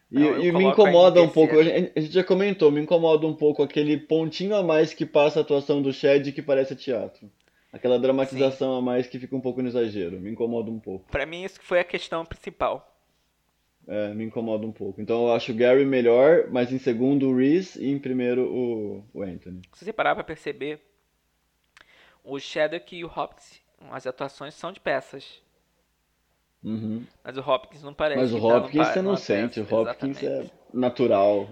E, 0.09 0.19
não, 0.19 0.39
e 0.39 0.51
me 0.51 0.63
incomoda 0.63 1.21
um 1.21 1.27
pouco, 1.27 1.59
a 1.59 1.63
gente 1.63 2.13
já 2.13 2.23
comentou, 2.23 2.71
me 2.71 2.79
incomoda 2.79 3.27
um 3.27 3.35
pouco 3.35 3.61
aquele 3.61 3.97
pontinho 3.97 4.55
a 4.55 4.63
mais 4.63 4.93
que 4.93 5.05
passa 5.05 5.39
a 5.39 5.41
atuação 5.41 5.81
do 5.81 5.91
Chad 5.91 6.31
que 6.31 6.41
parece 6.41 6.75
teatro. 6.75 7.29
Aquela 7.73 7.99
dramatização 7.99 8.73
Sim. 8.73 8.79
a 8.79 8.81
mais 8.81 9.07
que 9.07 9.19
fica 9.19 9.35
um 9.35 9.41
pouco 9.41 9.61
no 9.61 9.67
exagero. 9.67 10.19
Me 10.19 10.31
incomoda 10.31 10.71
um 10.71 10.79
pouco. 10.79 11.11
Para 11.11 11.25
mim, 11.25 11.43
isso 11.43 11.59
foi 11.61 11.79
a 11.79 11.83
questão 11.83 12.25
principal. 12.25 12.97
É, 13.85 14.13
me 14.13 14.23
incomoda 14.23 14.65
um 14.65 14.71
pouco. 14.71 15.01
Então 15.01 15.27
eu 15.27 15.33
acho 15.33 15.51
o 15.51 15.55
Gary 15.55 15.85
melhor, 15.85 16.49
mas 16.49 16.71
em 16.71 16.79
segundo 16.79 17.29
o 17.29 17.37
Reese 17.37 17.83
e 17.83 17.91
em 17.91 17.99
primeiro 17.99 18.43
o, 18.43 19.03
o 19.13 19.21
Anthony. 19.21 19.61
Se 19.73 19.85
você 19.85 19.93
parar 19.93 20.15
pra 20.15 20.23
perceber, 20.23 20.81
o 22.23 22.39
Shadwick 22.39 22.95
e 22.95 23.05
o 23.05 23.07
Hopkins, 23.07 23.61
as 23.91 24.07
atuações 24.07 24.53
são 24.53 24.71
de 24.71 24.79
peças. 24.79 25.41
Uhum. 26.63 27.05
Mas 27.23 27.37
o 27.37 27.41
Hopkins 27.41 27.83
não 27.83 27.93
parece. 27.93 28.19
Mas 28.19 28.33
o 28.33 28.45
Hopkins 28.45 28.87
você 28.87 29.01
não 29.01 29.15
sente, 29.15 29.61
peça, 29.61 29.75
o 29.75 29.79
Hopkins 29.81 30.21
exatamente. 30.21 30.51
é 30.51 30.77
natural. 30.77 31.47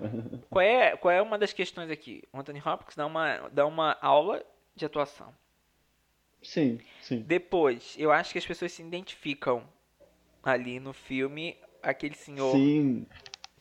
Qual 0.50 0.62
é, 0.62 0.98
qual 0.98 1.12
é 1.12 1.22
uma 1.22 1.38
das 1.38 1.54
questões 1.54 1.90
aqui? 1.90 2.24
O 2.34 2.40
Anthony 2.40 2.62
Hopkins 2.66 2.96
dá 2.96 3.06
uma, 3.06 3.50
dá 3.50 3.66
uma 3.66 3.98
aula 4.02 4.44
de 4.76 4.86
atuação. 4.86 5.34
Sim, 6.42 6.80
sim. 7.02 7.24
Depois, 7.26 7.96
eu 7.98 8.12
acho 8.12 8.32
que 8.32 8.38
as 8.38 8.46
pessoas 8.46 8.72
se 8.72 8.82
identificam 8.82 9.64
ali 10.44 10.80
no 10.80 10.94
filme, 10.94 11.56
aquele 11.82 12.16
senhor. 12.16 12.52
Sim. 12.52 13.08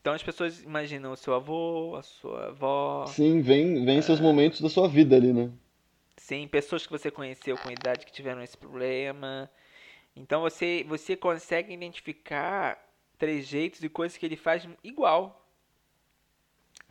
Então 0.00 0.12
as 0.12 0.22
pessoas 0.22 0.62
imaginam 0.62 1.12
o 1.12 1.16
seu 1.16 1.34
avô, 1.34 1.96
a 1.96 2.02
sua 2.02 2.48
avó. 2.48 3.06
Sim, 3.06 3.40
vem, 3.40 3.86
vem 3.86 4.02
seus 4.02 4.20
momentos 4.20 4.60
da 4.60 4.68
sua 4.68 4.86
vida 4.86 5.16
ali, 5.16 5.32
né? 5.32 5.50
Sim, 6.16 6.46
pessoas 6.48 6.86
que 6.86 6.92
você 6.92 7.10
conheceu 7.10 7.56
com 7.56 7.70
idade 7.70 8.06
que 8.06 8.12
tiveram 8.12 8.42
esse 8.42 8.56
problema. 8.56 9.50
Então 10.16 10.40
você, 10.40 10.84
você 10.88 11.16
consegue 11.16 11.72
identificar 11.72 12.78
trejeitos 13.18 13.82
e 13.82 13.88
coisas 13.88 14.16
que 14.16 14.24
ele 14.24 14.36
faz 14.36 14.66
igual. 14.82 15.40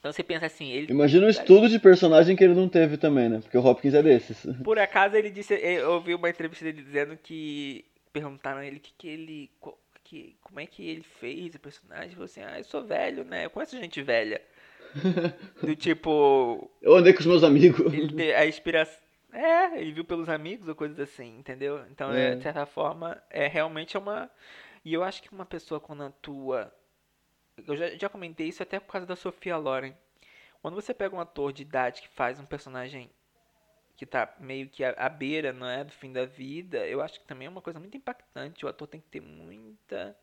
Então 0.03 0.11
você 0.11 0.21
pensa 0.21 0.45
assim, 0.45 0.69
ele. 0.69 0.91
Imagina 0.91 1.27
o 1.27 1.29
estudo 1.29 1.69
de 1.69 1.79
personagem 1.79 2.35
que 2.35 2.43
ele 2.43 2.53
não 2.53 2.67
teve 2.67 2.97
também, 2.97 3.29
né? 3.29 3.39
Porque 3.39 3.57
o 3.57 3.65
Hopkins 3.65 3.93
é 3.93 4.03
desses. 4.03 4.45
Por 4.61 4.77
acaso 4.77 5.15
ele 5.15 5.29
disse. 5.29 5.53
Eu 5.53 5.91
ouvi 5.91 6.13
uma 6.13 6.29
entrevista 6.29 6.65
dele 6.65 6.81
dizendo 6.81 7.17
que. 7.17 7.85
Perguntaram 8.11 8.59
a 8.59 8.65
ele 8.65 8.79
que, 8.79 8.93
que 8.97 9.07
ele. 9.07 9.49
Que, 10.03 10.35
como 10.41 10.59
é 10.59 10.65
que 10.65 10.85
ele 10.85 11.03
fez 11.21 11.55
o 11.55 11.59
personagem? 11.59 12.07
Ele 12.07 12.13
falou 12.15 12.25
assim, 12.25 12.41
ah, 12.43 12.59
eu 12.59 12.65
sou 12.65 12.83
velho, 12.83 13.23
né? 13.23 13.45
Eu 13.45 13.49
conheço 13.49 13.79
gente 13.79 14.01
velha. 14.01 14.41
Do 15.63 15.73
tipo. 15.73 16.69
Eu 16.81 16.95
andei 16.95 17.13
com 17.13 17.21
os 17.21 17.25
meus 17.25 17.43
amigos. 17.43 17.91
Ele, 17.93 18.33
a 18.33 18.45
inspiração. 18.45 19.02
É, 19.33 19.79
ele 19.79 19.91
viu 19.93 20.05
pelos 20.05 20.29
amigos 20.29 20.67
ou 20.67 20.75
coisas 20.75 20.99
assim, 20.99 21.37
entendeu? 21.39 21.85
Então, 21.89 22.11
é. 22.11 22.31
É. 22.31 22.35
de 22.35 22.43
certa 22.43 22.65
forma, 22.65 23.21
é 23.29 23.47
realmente 23.47 23.97
uma. 23.97 24.29
E 24.85 24.93
eu 24.93 25.03
acho 25.03 25.21
que 25.23 25.31
uma 25.33 25.45
pessoa 25.45 25.79
quando 25.79 26.03
atua. 26.03 26.73
Eu 27.67 27.75
já, 27.77 27.89
já 27.97 28.09
comentei 28.09 28.47
isso 28.47 28.63
até 28.63 28.79
por 28.79 28.91
causa 28.91 29.07
da 29.07 29.15
Sofia 29.15 29.57
Loren. 29.57 29.93
Quando 30.61 30.75
você 30.75 30.93
pega 30.93 31.15
um 31.15 31.19
ator 31.21 31.53
de 31.53 31.61
idade 31.63 32.01
que 32.01 32.07
faz 32.09 32.39
um 32.39 32.45
personagem 32.45 33.09
que 33.97 34.05
tá 34.05 34.33
meio 34.39 34.69
que 34.69 34.83
à, 34.83 35.09
beira, 35.09 35.53
não 35.53 35.67
é? 35.67 35.83
Do 35.83 35.91
fim 35.93 36.11
da 36.13 36.25
vida, 36.25 36.85
eu 36.87 37.01
acho 37.01 37.19
que 37.19 37.27
também 37.27 37.47
é 37.47 37.49
uma 37.49 37.61
coisa 37.61 37.79
muito 37.79 37.97
impactante. 37.97 38.65
O 38.65 38.69
ator 38.69 38.87
tem 38.87 39.01
que 39.01 39.07
ter 39.09 39.21
muita 39.21 40.15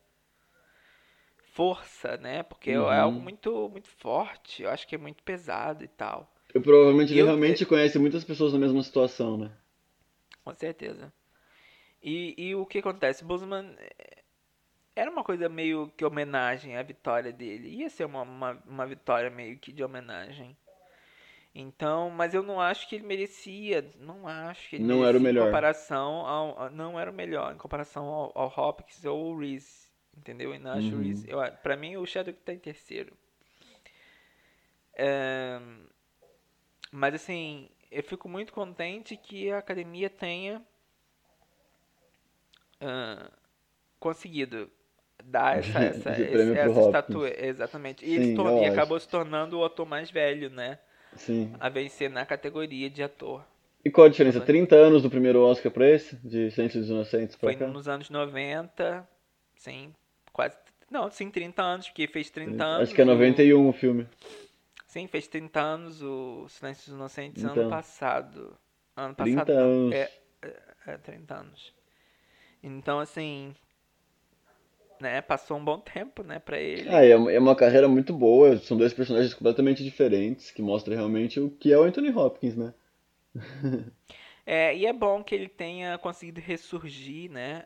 força, 1.53 2.17
né? 2.17 2.43
Porque 2.43 2.71
é 2.71 2.79
Uhum. 2.79 2.89
algo 2.91 3.19
muito, 3.21 3.69
muito 3.69 3.89
forte. 3.89 4.63
Eu 4.63 4.69
acho 4.69 4.87
que 4.87 4.95
é 4.95 4.97
muito 4.97 5.23
pesado 5.23 5.83
e 5.83 5.87
tal. 5.87 6.30
E 6.55 6.59
provavelmente 6.61 7.11
ele 7.13 7.23
Eu- 7.23 7.25
realmente 7.25 7.65
conhece 7.65 7.99
muitas 7.99 8.23
pessoas 8.23 8.53
na 8.53 8.59
mesma 8.59 8.81
situação, 8.83 9.37
né? 9.37 9.51
Com 10.43 10.53
certeza. 10.55 11.11
E, 12.03 12.35
e 12.37 12.55
o 12.55 12.65
que 12.65 12.79
acontece? 12.79 13.23
Boseman 13.25 13.75
eh, 13.79 14.23
era 14.95 15.11
uma 15.11 15.23
coisa 15.23 15.49
meio 15.49 15.91
que 15.97 16.05
homenagem 16.05 16.77
à 16.77 16.83
vitória 16.83 17.31
dele. 17.33 17.69
Ia 17.69 17.89
ser 17.89 18.05
uma, 18.05 18.21
uma, 18.23 18.63
uma 18.65 18.87
vitória 18.87 19.29
meio 19.29 19.57
que 19.59 19.71
de 19.71 19.83
homenagem. 19.83 20.57
Então, 21.55 22.09
mas 22.09 22.33
eu 22.33 22.43
não 22.43 22.61
acho 22.61 22.87
que 22.89 22.95
ele 22.95 23.05
merecia. 23.07 23.91
Não 23.99 24.27
acho 24.27 24.69
que 24.69 24.75
ele 24.77 24.85
Não 24.85 25.05
era 25.05 25.17
o 25.17 25.21
melhor. 25.21 25.43
Em 25.43 25.45
comparação 25.47 26.25
ao, 26.27 26.69
não 26.71 26.99
era 26.99 27.11
o 27.11 27.13
melhor. 27.13 27.53
Em 27.53 27.57
comparação 27.57 28.05
ao, 28.07 28.31
ao 28.35 28.47
Hopkins 28.69 29.05
ou 29.05 29.33
o 29.33 29.39
Reese. 29.39 29.89
Entendeu? 30.17 30.53
Eu 30.53 30.59
não 30.59 30.71
acho 30.73 30.95
o 30.95 30.99
Uhum. 30.99 31.03
Reese. 31.03 31.29
Eu, 31.29 31.41
a- 31.41 31.51
pra 31.51 31.77
mim, 31.77 31.97
o 31.97 32.05
Chadwick 32.05 32.41
tá 32.43 32.53
em 32.53 32.59
terceiro. 32.59 33.15
É, 34.93 35.59
mas 36.91 37.13
assim, 37.15 37.69
eu 37.91 38.03
fico 38.03 38.29
muito 38.29 38.53
contente 38.53 39.17
que 39.17 39.51
a 39.51 39.57
academia 39.59 40.09
tenha 40.09 40.61
ah, 42.79 43.31
conseguido 43.99 44.69
dar 45.23 45.59
essa, 45.59 45.79
essa, 45.79 46.11
Esse 46.11 46.57
essa 46.57 46.79
estatueta. 46.81 47.45
Exatamente. 47.45 48.05
E, 48.05 48.15
ele 48.15 48.25
Sim, 48.25 48.35
e 48.59 48.65
acho. 48.65 48.73
acabou 48.73 48.99
se 48.99 49.07
tornando 49.07 49.59
o 49.59 49.65
ator 49.65 49.85
mais 49.85 50.11
velho, 50.11 50.49
né? 50.49 50.79
Sim. 51.15 51.51
A 51.59 51.69
vencer 51.69 52.09
na 52.09 52.25
categoria 52.25 52.89
de 52.89 53.03
ator. 53.03 53.43
E 53.83 53.89
qual 53.89 54.05
a 54.07 54.09
diferença? 54.09 54.41
30 54.41 54.75
anos 54.75 55.01
do 55.01 55.09
primeiro 55.09 55.41
Oscar 55.41 55.71
pra 55.71 55.89
esse? 55.89 56.15
De 56.17 56.51
Silêncio 56.51 56.79
dos 56.79 56.89
Inocentes 56.89 57.35
pra 57.35 57.49
Foi 57.49 57.55
cá? 57.55 57.67
nos 57.67 57.87
anos 57.87 58.09
90, 58.09 59.07
sim, 59.55 59.93
quase. 60.31 60.55
Não, 60.89 61.09
sim, 61.09 61.31
30 61.31 61.63
anos, 61.63 61.87
porque 61.87 62.07
fez 62.07 62.29
30 62.29 62.63
anos. 62.63 62.89
Acho 62.89 62.95
que 62.95 63.01
é 63.01 63.03
o- 63.03 63.07
91 63.07 63.69
o 63.69 63.73
filme. 63.73 64.07
Sim, 64.91 65.07
fez 65.07 65.27
30 65.27 65.61
anos 65.61 66.01
o 66.01 66.47
Silêncio 66.49 66.85
dos 66.87 66.95
Inocentes 66.95 67.43
Então. 67.43 67.53
ano 67.53 67.69
passado. 67.69 68.57
Ano 68.95 69.15
30 69.15 69.53
passado 69.53 69.55
não, 69.55 69.71
anos. 69.71 69.95
É, 69.95 70.11
é, 70.41 70.61
é 70.93 70.97
30 70.97 71.35
anos. 71.35 71.73
Então, 72.63 72.99
assim, 72.99 73.55
né, 74.99 75.21
passou 75.21 75.57
um 75.57 75.65
bom 75.65 75.79
tempo, 75.79 76.23
né, 76.23 76.39
pra 76.39 76.57
ele. 76.59 76.89
Ah, 76.89 77.03
é 77.03 77.15
uma- 77.15 77.31
é 77.31 77.39
uma 77.39 77.55
carreira 77.55 77.87
muito 77.87 78.13
boa. 78.13 78.57
São 78.57 78.77
dois 78.77 78.93
personagens 78.93 79.33
completamente 79.33 79.83
diferentes, 79.83 80.51
que 80.51 80.61
mostra 80.61 80.93
realmente 80.95 81.39
o 81.39 81.49
que 81.49 81.71
é 81.73 81.77
o 81.77 81.83
Anthony 81.83 82.09
Hopkins, 82.11 82.55
né? 82.55 82.73
É, 84.45 84.75
e 84.75 84.85
é 84.85 84.93
bom 84.93 85.23
que 85.23 85.33
ele 85.35 85.47
tenha 85.49 85.97
conseguido 85.97 86.39
ressurgir, 86.41 87.29
né? 87.31 87.65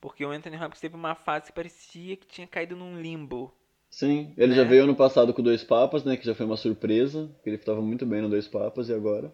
Porque 0.00 0.24
o 0.24 0.30
Anthony 0.30 0.56
Hopkins 0.56 0.80
teve 0.80 0.96
uma 0.96 1.14
fase 1.14 1.46
que 1.48 1.52
parecia 1.52 2.16
que 2.16 2.26
tinha 2.26 2.46
caído 2.48 2.76
num 2.76 3.00
limbo. 3.00 3.54
Sim, 3.90 4.32
ele 4.36 4.54
já 4.54 4.62
Né? 4.62 4.68
veio 4.68 4.84
ano 4.84 4.94
passado 4.94 5.34
com 5.34 5.42
Dois 5.42 5.64
Papas, 5.64 6.04
né? 6.04 6.16
Que 6.16 6.24
já 6.24 6.34
foi 6.34 6.46
uma 6.46 6.56
surpresa, 6.56 7.28
que 7.42 7.50
ele 7.50 7.56
estava 7.56 7.82
muito 7.82 8.06
bem 8.06 8.22
no 8.22 8.28
Dois 8.30 8.46
Papas 8.46 8.88
e 8.88 8.94
agora. 8.94 9.32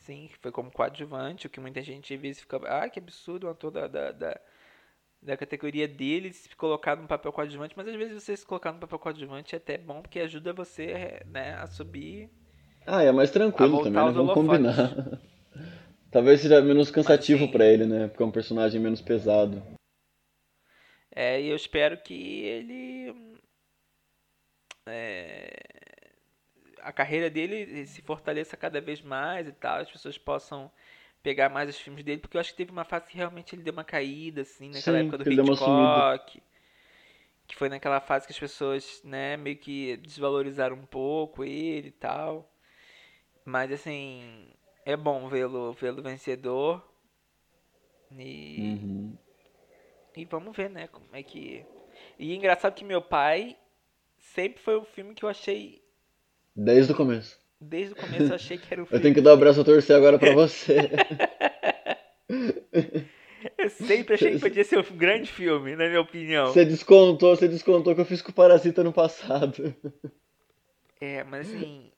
Sim, 0.00 0.28
foi 0.40 0.52
como 0.52 0.70
coadjuvante, 0.70 1.46
o 1.46 1.50
que 1.50 1.58
muita 1.58 1.82
gente 1.82 2.14
às 2.14 2.20
vezes 2.20 2.40
fica, 2.40 2.58
ah, 2.66 2.88
que 2.88 3.00
absurdo, 3.00 3.48
um 3.48 3.50
ator 3.50 3.72
da, 3.72 3.88
da, 3.88 4.12
da, 4.12 4.40
da 5.20 5.36
categoria 5.36 5.88
dele 5.88 6.32
se 6.32 6.54
colocar 6.54 6.94
num 6.94 7.08
papel 7.08 7.32
coadjuvante, 7.32 7.74
mas 7.76 7.88
às 7.88 7.96
vezes 7.96 8.22
você 8.22 8.36
se 8.36 8.46
colocar 8.46 8.70
num 8.70 8.78
papel 8.78 8.98
coadjuvante 9.00 9.56
é 9.56 9.58
até 9.58 9.76
bom, 9.76 10.02
porque 10.02 10.20
ajuda 10.20 10.52
você, 10.52 11.22
né, 11.26 11.54
a 11.54 11.66
subir. 11.66 12.30
Ah, 12.86 13.02
é 13.02 13.10
mais 13.10 13.32
tranquilo 13.32 13.78
também, 13.82 14.04
né? 14.04 14.12
Vamos 14.12 14.34
combinar. 14.34 15.18
Talvez 16.12 16.40
seja 16.40 16.60
menos 16.60 16.90
cansativo 16.90 17.48
pra 17.50 17.66
ele, 17.66 17.84
né? 17.84 18.06
Porque 18.06 18.22
é 18.22 18.26
um 18.26 18.30
personagem 18.30 18.80
menos 18.80 19.00
pesado. 19.00 19.60
É, 21.16 21.40
e 21.40 21.48
eu 21.48 21.56
espero 21.56 21.96
que 21.96 22.14
ele. 22.44 23.40
é, 24.86 25.50
a 26.82 26.92
carreira 26.92 27.30
dele 27.30 27.86
se 27.86 28.02
fortaleça 28.02 28.56
cada 28.56 28.80
vez 28.82 29.00
mais 29.00 29.48
e 29.48 29.52
tal, 29.52 29.80
as 29.80 29.90
pessoas 29.90 30.18
possam 30.18 30.70
pegar 31.22 31.48
mais 31.48 31.70
os 31.70 31.78
filmes 31.80 32.04
dele, 32.04 32.20
porque 32.20 32.36
eu 32.36 32.40
acho 32.40 32.50
que 32.50 32.56
teve 32.58 32.70
uma 32.70 32.84
fase 32.84 33.06
que 33.08 33.16
realmente 33.16 33.54
ele 33.54 33.62
deu 33.62 33.72
uma 33.72 33.82
caída, 33.82 34.42
assim, 34.42 34.70
naquela 34.70 34.98
Sim, 34.98 35.08
época 35.08 35.24
do. 35.24 35.32
Hitchcock. 35.32 36.42
Que 37.48 37.56
foi 37.56 37.68
naquela 37.68 38.00
fase 38.00 38.26
que 38.26 38.32
as 38.32 38.38
pessoas, 38.38 39.00
né, 39.04 39.36
meio 39.36 39.56
que 39.56 39.96
desvalorizaram 39.98 40.76
um 40.76 40.86
pouco 40.86 41.44
ele 41.44 41.88
e 41.88 41.92
tal. 41.92 42.52
Mas 43.44 43.72
assim, 43.72 44.50
é 44.84 44.96
bom 44.96 45.28
vê-lo 45.28 45.72
vê-lo 45.72 46.02
vencedor. 46.02 46.82
E. 48.18 48.58
Uhum. 48.60 49.25
E 50.16 50.24
vamos 50.24 50.56
ver, 50.56 50.70
né, 50.70 50.88
como 50.88 51.06
é 51.12 51.22
que... 51.22 51.62
E 52.18 52.32
é 52.32 52.34
engraçado 52.34 52.74
que 52.74 52.84
meu 52.84 53.02
pai 53.02 53.54
sempre 54.18 54.62
foi 54.62 54.78
um 54.78 54.84
filme 54.84 55.14
que 55.14 55.24
eu 55.24 55.28
achei... 55.28 55.82
Desde 56.54 56.92
o 56.92 56.96
começo. 56.96 57.38
Desde 57.60 57.92
o 57.92 57.96
começo 57.96 58.24
eu 58.24 58.34
achei 58.34 58.56
que 58.56 58.72
era 58.72 58.80
um 58.80 58.84
Eu 58.86 58.88
filme... 58.88 59.02
tenho 59.02 59.14
que 59.14 59.20
dar 59.20 59.34
o 59.34 59.36
braço 59.36 59.60
a 59.60 59.64
torcer 59.64 59.94
agora 59.94 60.18
pra 60.18 60.32
você. 60.34 60.90
Eu 63.58 63.70
sempre 63.70 64.14
achei 64.14 64.32
que 64.32 64.40
podia 64.40 64.64
ser 64.64 64.78
um 64.78 64.96
grande 64.96 65.30
filme, 65.30 65.76
na 65.76 65.86
minha 65.86 66.00
opinião. 66.00 66.46
Você 66.46 66.64
descontou, 66.64 67.36
você 67.36 67.46
descontou 67.46 67.94
que 67.94 68.00
eu 68.00 68.04
fiz 68.04 68.22
com 68.22 68.30
o 68.30 68.34
Parasita 68.34 68.82
no 68.82 68.92
passado. 68.92 69.74
É, 71.00 71.22
mas 71.24 71.48
assim... 71.48 71.92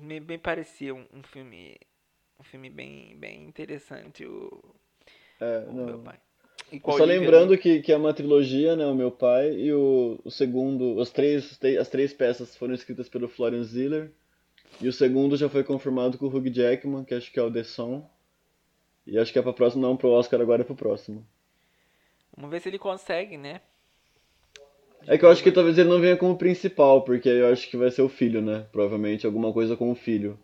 Me 0.00 0.20
bem 0.20 0.38
parecia 0.38 0.94
um, 0.94 1.06
um 1.12 1.22
filme... 1.22 1.76
Um 2.38 2.42
filme 2.42 2.68
bem, 2.68 3.16
bem 3.16 3.44
interessante, 3.44 4.26
o, 4.26 4.62
É, 5.40 5.64
o 5.68 5.72
meu 5.72 5.98
pai. 6.00 6.18
Só 6.98 7.04
lembrando 7.04 7.56
que, 7.58 7.80
que 7.80 7.92
é 7.92 7.96
uma 7.96 8.12
trilogia, 8.14 8.74
né? 8.76 8.86
O 8.86 8.94
meu 8.94 9.10
pai 9.10 9.52
e 9.52 9.72
o, 9.72 10.18
o 10.24 10.30
segundo, 10.30 10.96
os 10.96 11.10
três, 11.10 11.52
os 11.52 11.58
três- 11.58 11.78
as 11.78 11.88
três 11.88 12.12
peças 12.12 12.56
foram 12.56 12.74
escritas 12.74 13.08
pelo 13.08 13.28
Florian 13.28 13.62
Ziller. 13.62 14.10
E 14.80 14.88
o 14.88 14.92
segundo 14.92 15.36
já 15.36 15.48
foi 15.48 15.64
confirmado 15.64 16.18
com 16.18 16.26
o 16.26 16.28
Hugh 16.28 16.52
Jackman, 16.52 17.04
que 17.04 17.14
acho 17.14 17.32
que 17.32 17.38
é 17.38 17.42
o 17.42 17.50
The 17.52 17.62
Song. 17.64 18.04
E 19.06 19.18
acho 19.18 19.32
que 19.32 19.38
é 19.38 19.42
pra 19.42 19.52
próximo, 19.52 19.82
não 19.82 19.96
pro 19.96 20.10
Oscar, 20.10 20.40
agora 20.40 20.62
é 20.62 20.64
pro 20.64 20.74
próximo. 20.74 21.24
Vamos 22.36 22.50
ver 22.50 22.60
se 22.60 22.68
ele 22.68 22.78
consegue, 22.78 23.36
né? 23.36 23.60
É 25.06 25.16
que 25.16 25.24
eu 25.24 25.30
acho 25.30 25.42
que 25.42 25.52
talvez 25.52 25.78
ele 25.78 25.88
não 25.88 26.00
venha 26.00 26.16
como 26.16 26.36
principal, 26.36 27.02
porque 27.02 27.28
eu 27.28 27.46
acho 27.48 27.70
que 27.70 27.76
vai 27.76 27.90
ser 27.90 28.02
o 28.02 28.08
filho, 28.08 28.42
né? 28.42 28.66
Provavelmente 28.72 29.24
alguma 29.24 29.52
coisa 29.52 29.76
com 29.76 29.90
o 29.90 29.94
filho. 29.94 30.38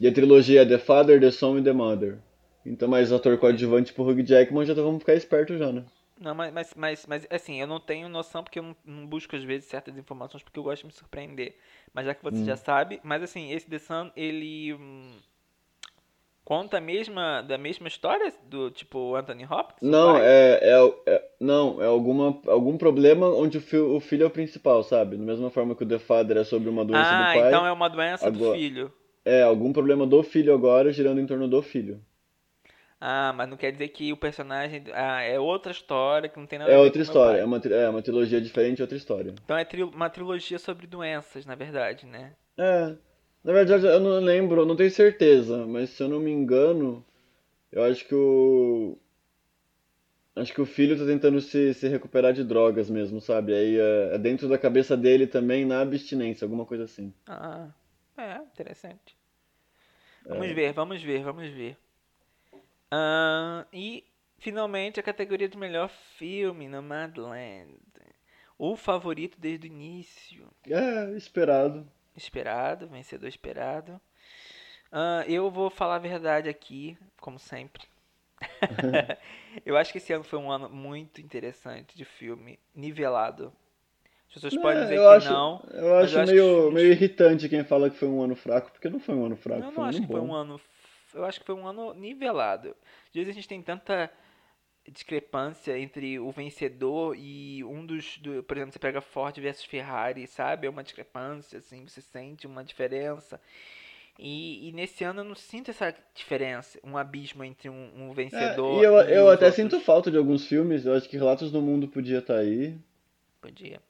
E 0.00 0.08
a 0.08 0.12
trilogia 0.12 0.62
é 0.62 0.66
The 0.66 0.78
Father, 0.78 1.20
The 1.20 1.30
Son 1.30 1.58
e 1.58 1.62
The 1.62 1.72
Mother. 1.72 2.18
Então, 2.66 2.88
mais 2.88 3.10
ator 3.12 3.38
coadjuvante 3.38 3.92
pro 3.94 4.04
Hugh 4.04 4.22
Jackman, 4.26 4.66
já 4.66 4.74
vamos 4.74 4.98
ficar 5.00 5.14
esperto 5.14 5.56
já, 5.56 5.72
né? 5.72 5.84
Não, 6.18 6.34
mas, 6.34 6.52
mas, 6.52 6.74
mas, 6.74 7.06
mas, 7.06 7.26
assim, 7.30 7.60
eu 7.60 7.66
não 7.66 7.78
tenho 7.78 8.08
noção 8.08 8.42
porque 8.42 8.58
eu 8.58 8.62
não, 8.62 8.76
não 8.84 9.06
busco 9.06 9.36
às 9.36 9.44
vezes 9.44 9.68
certas 9.68 9.96
informações 9.98 10.42
porque 10.42 10.58
eu 10.58 10.62
gosto 10.62 10.80
de 10.82 10.86
me 10.86 10.92
surpreender. 10.92 11.56
Mas 11.92 12.06
já 12.06 12.14
que 12.14 12.22
você 12.22 12.36
Hum. 12.38 12.46
já 12.46 12.56
sabe, 12.56 13.00
mas 13.02 13.22
assim, 13.22 13.52
esse 13.52 13.68
The 13.68 13.78
Sun, 13.78 14.10
ele 14.16 14.72
hum, 14.74 15.12
conta 16.44 16.78
a 16.78 16.80
mesma, 16.80 17.42
da 17.42 17.58
mesma 17.58 17.88
história 17.88 18.32
do 18.44 18.70
tipo 18.70 19.14
Anthony 19.14 19.44
Hopkins? 19.44 19.82
o 19.82 19.90
Não, 19.90 20.16
é, 20.16 20.58
é, 20.62 20.94
é- 21.06 21.30
não, 21.40 21.82
é 21.82 21.86
alguma, 21.86 22.40
algum 22.46 22.78
problema 22.78 23.28
onde 23.28 23.58
o, 23.58 23.60
fi- 23.60 23.76
o 23.76 24.00
filho 24.00 24.24
é 24.24 24.26
o 24.26 24.30
principal, 24.30 24.82
sabe? 24.82 25.16
Da 25.16 25.22
mesma 25.24 25.50
forma 25.50 25.74
que 25.76 25.84
o 25.84 25.88
The 25.88 25.98
Father 25.98 26.36
é 26.38 26.44
sobre 26.44 26.68
uma 26.70 26.84
doença 26.84 27.14
Ah, 27.14 27.18
do 27.32 27.32
pai, 27.32 27.48
então 27.48 27.66
é 27.66 27.70
uma 27.72 27.88
doença 27.88 28.30
do 28.30 28.38
Agora- 28.38 28.52
filho. 28.52 28.92
é 29.24 29.42
algum 29.42 29.72
problema 29.72 30.06
do 30.06 30.22
filho 30.22 30.54
agora 30.54 30.92
girando 30.92 31.20
em 31.20 31.26
torno 31.26 31.48
do 31.48 31.62
filho. 31.62 32.00
Ah, 33.00 33.32
mas 33.34 33.48
não 33.48 33.56
quer 33.56 33.72
dizer 33.72 33.88
que 33.88 34.12
o 34.12 34.16
personagem. 34.16 34.84
Ah, 34.94 35.20
é 35.22 35.38
outra 35.40 35.72
história 35.72 36.28
que 36.28 36.38
não 36.38 36.46
tem 36.46 36.58
nada 36.58 36.74
É 36.74 36.76
a 36.76 36.78
ver 36.78 36.86
outra 36.86 37.00
com 37.00 37.02
história, 37.02 37.40
é 37.40 37.44
uma, 37.46 37.56
é 37.56 37.88
uma 37.88 38.02
trilogia 38.02 38.42
diferente, 38.42 38.82
outra 38.82 38.98
história. 38.98 39.32
Então 39.44 39.56
é 39.56 39.64
tri- 39.64 39.82
uma 39.82 40.10
trilogia 40.10 40.58
sobre 40.58 40.86
doenças, 40.86 41.46
na 41.46 41.54
verdade, 41.54 42.04
né? 42.04 42.36
É, 42.58 42.96
na 43.44 43.52
verdade 43.52 43.86
eu 43.86 44.00
não 44.00 44.20
lembro, 44.20 44.66
não 44.66 44.76
tenho 44.76 44.90
certeza, 44.90 45.66
mas 45.66 45.90
se 45.90 46.02
eu 46.02 46.08
não 46.08 46.20
me 46.20 46.30
engano, 46.30 47.04
eu 47.72 47.84
acho 47.84 48.06
que 48.06 48.14
o. 48.14 48.98
Acho 50.36 50.54
que 50.54 50.60
o 50.60 50.66
filho 50.66 50.96
tá 50.96 51.04
tentando 51.04 51.40
se, 51.40 51.74
se 51.74 51.88
recuperar 51.88 52.32
de 52.32 52.44
drogas 52.44 52.88
mesmo, 52.88 53.20
sabe? 53.20 53.52
Aí 53.52 53.76
é, 53.76 54.14
é 54.14 54.18
dentro 54.18 54.48
da 54.48 54.56
cabeça 54.56 54.96
dele 54.96 55.26
também 55.26 55.64
na 55.64 55.80
abstinência, 55.80 56.44
alguma 56.44 56.64
coisa 56.64 56.84
assim. 56.84 57.12
Ah, 57.28 57.72
é, 58.16 58.38
interessante. 58.38 59.16
Vamos 60.28 60.48
ver, 60.54 60.72
vamos 60.72 61.02
ver, 61.02 61.24
vamos 61.24 61.48
ver. 61.50 61.76
E 63.72 64.04
finalmente 64.38 65.00
a 65.00 65.02
categoria 65.02 65.48
de 65.48 65.56
melhor 65.56 65.88
filme, 65.88 66.68
Nomadland. 66.68 67.78
O 68.58 68.76
favorito 68.76 69.38
desde 69.40 69.66
o 69.66 69.72
início. 69.72 70.50
É, 70.68 71.16
esperado. 71.16 71.86
Esperado, 72.16 72.88
vencedor 72.88 73.28
esperado. 73.28 74.00
Ah, 74.92 75.24
eu 75.28 75.50
vou 75.50 75.70
falar 75.70 75.96
a 75.96 76.00
verdade 76.00 76.48
aqui, 76.48 76.98
como 77.20 77.38
sempre. 77.38 77.84
eu 79.66 79.76
acho 79.76 79.92
que 79.92 79.98
esse 79.98 80.12
ano 80.12 80.24
foi 80.24 80.38
um 80.38 80.50
ano 80.50 80.68
muito 80.70 81.20
interessante 81.20 81.96
de 81.96 82.04
filme, 82.04 82.58
nivelado. 82.74 83.52
As 84.28 84.34
pessoas 84.34 84.56
podem 84.56 84.82
É, 84.82 84.84
dizer 84.84 84.98
eu 84.98 85.08
que 85.08 85.16
acho, 85.16 85.32
não. 85.32 85.62
eu 85.72 85.96
acho 85.98 86.16
eu 86.16 86.20
acho 86.20 86.34
que 86.34 86.42
meio, 86.42 86.42
filmes- 86.42 86.72
meio 86.72 86.90
irritante 86.92 87.48
quem 87.48 87.64
fala 87.64 87.90
que 87.90 87.96
foi 87.96 88.08
um 88.08 88.22
ano 88.22 88.36
fraco, 88.36 88.70
porque 88.72 88.88
não 88.88 89.00
foi 89.00 89.14
um 89.14 89.24
ano 89.26 89.36
fraco, 89.36 89.66
Eu 89.66 89.70
foi 89.70 89.82
não 89.82 89.84
um 89.84 89.84
acho 89.84 90.00
que 90.00 90.06
foi 90.06 90.20
bom. 90.20 90.30
um 90.30 90.32
ano. 90.32 90.60
Eu 91.14 91.24
acho 91.24 91.40
que 91.40 91.46
foi 91.46 91.54
um 91.54 91.66
ano 91.66 91.94
nivelado. 91.94 92.70
Às 93.08 93.14
vezes 93.14 93.30
a 93.30 93.32
gente 93.32 93.48
tem 93.48 93.62
tanta 93.62 94.10
discrepância 94.90 95.78
entre 95.78 96.18
o 96.18 96.30
vencedor 96.30 97.16
e 97.16 97.64
um 97.64 97.84
dos. 97.86 98.18
Do, 98.18 98.42
por 98.44 98.56
exemplo, 98.56 98.72
você 98.72 98.78
pega 98.78 99.00
Ford 99.00 99.36
versus 99.40 99.64
Ferrari, 99.64 100.26
sabe? 100.26 100.66
É 100.66 100.70
uma 100.70 100.84
discrepância, 100.84 101.58
assim, 101.58 101.86
você 101.88 102.00
sente 102.00 102.46
uma 102.46 102.64
diferença. 102.64 103.40
E, 104.18 104.68
e 104.68 104.72
nesse 104.72 105.04
ano 105.04 105.20
eu 105.20 105.24
não 105.24 105.34
sinto 105.34 105.70
essa 105.70 105.94
diferença, 106.14 106.78
um 106.84 106.96
abismo 106.96 107.44
entre 107.44 107.68
um, 107.70 107.90
um 108.10 108.12
É, 108.32 108.60
vencedor 108.62 108.86
e 108.86 108.86
eu, 108.86 108.94
eu 109.08 109.28
os 109.28 109.30
até 109.30 109.50
outros. 109.50 109.50
sinto 109.50 109.80
falta 109.80 110.10
de 110.12 110.16
alguns 110.16 110.46
filmes, 110.46 110.86
eu 110.86 110.94
acho 110.94 111.08
que 111.08 111.16
Relatos 111.16 111.50
do 111.50 111.60
Mundo 111.60 111.88
podia 111.88 112.18
estar 112.18 112.36
aí. 112.38 112.78
Podia. 113.40 113.80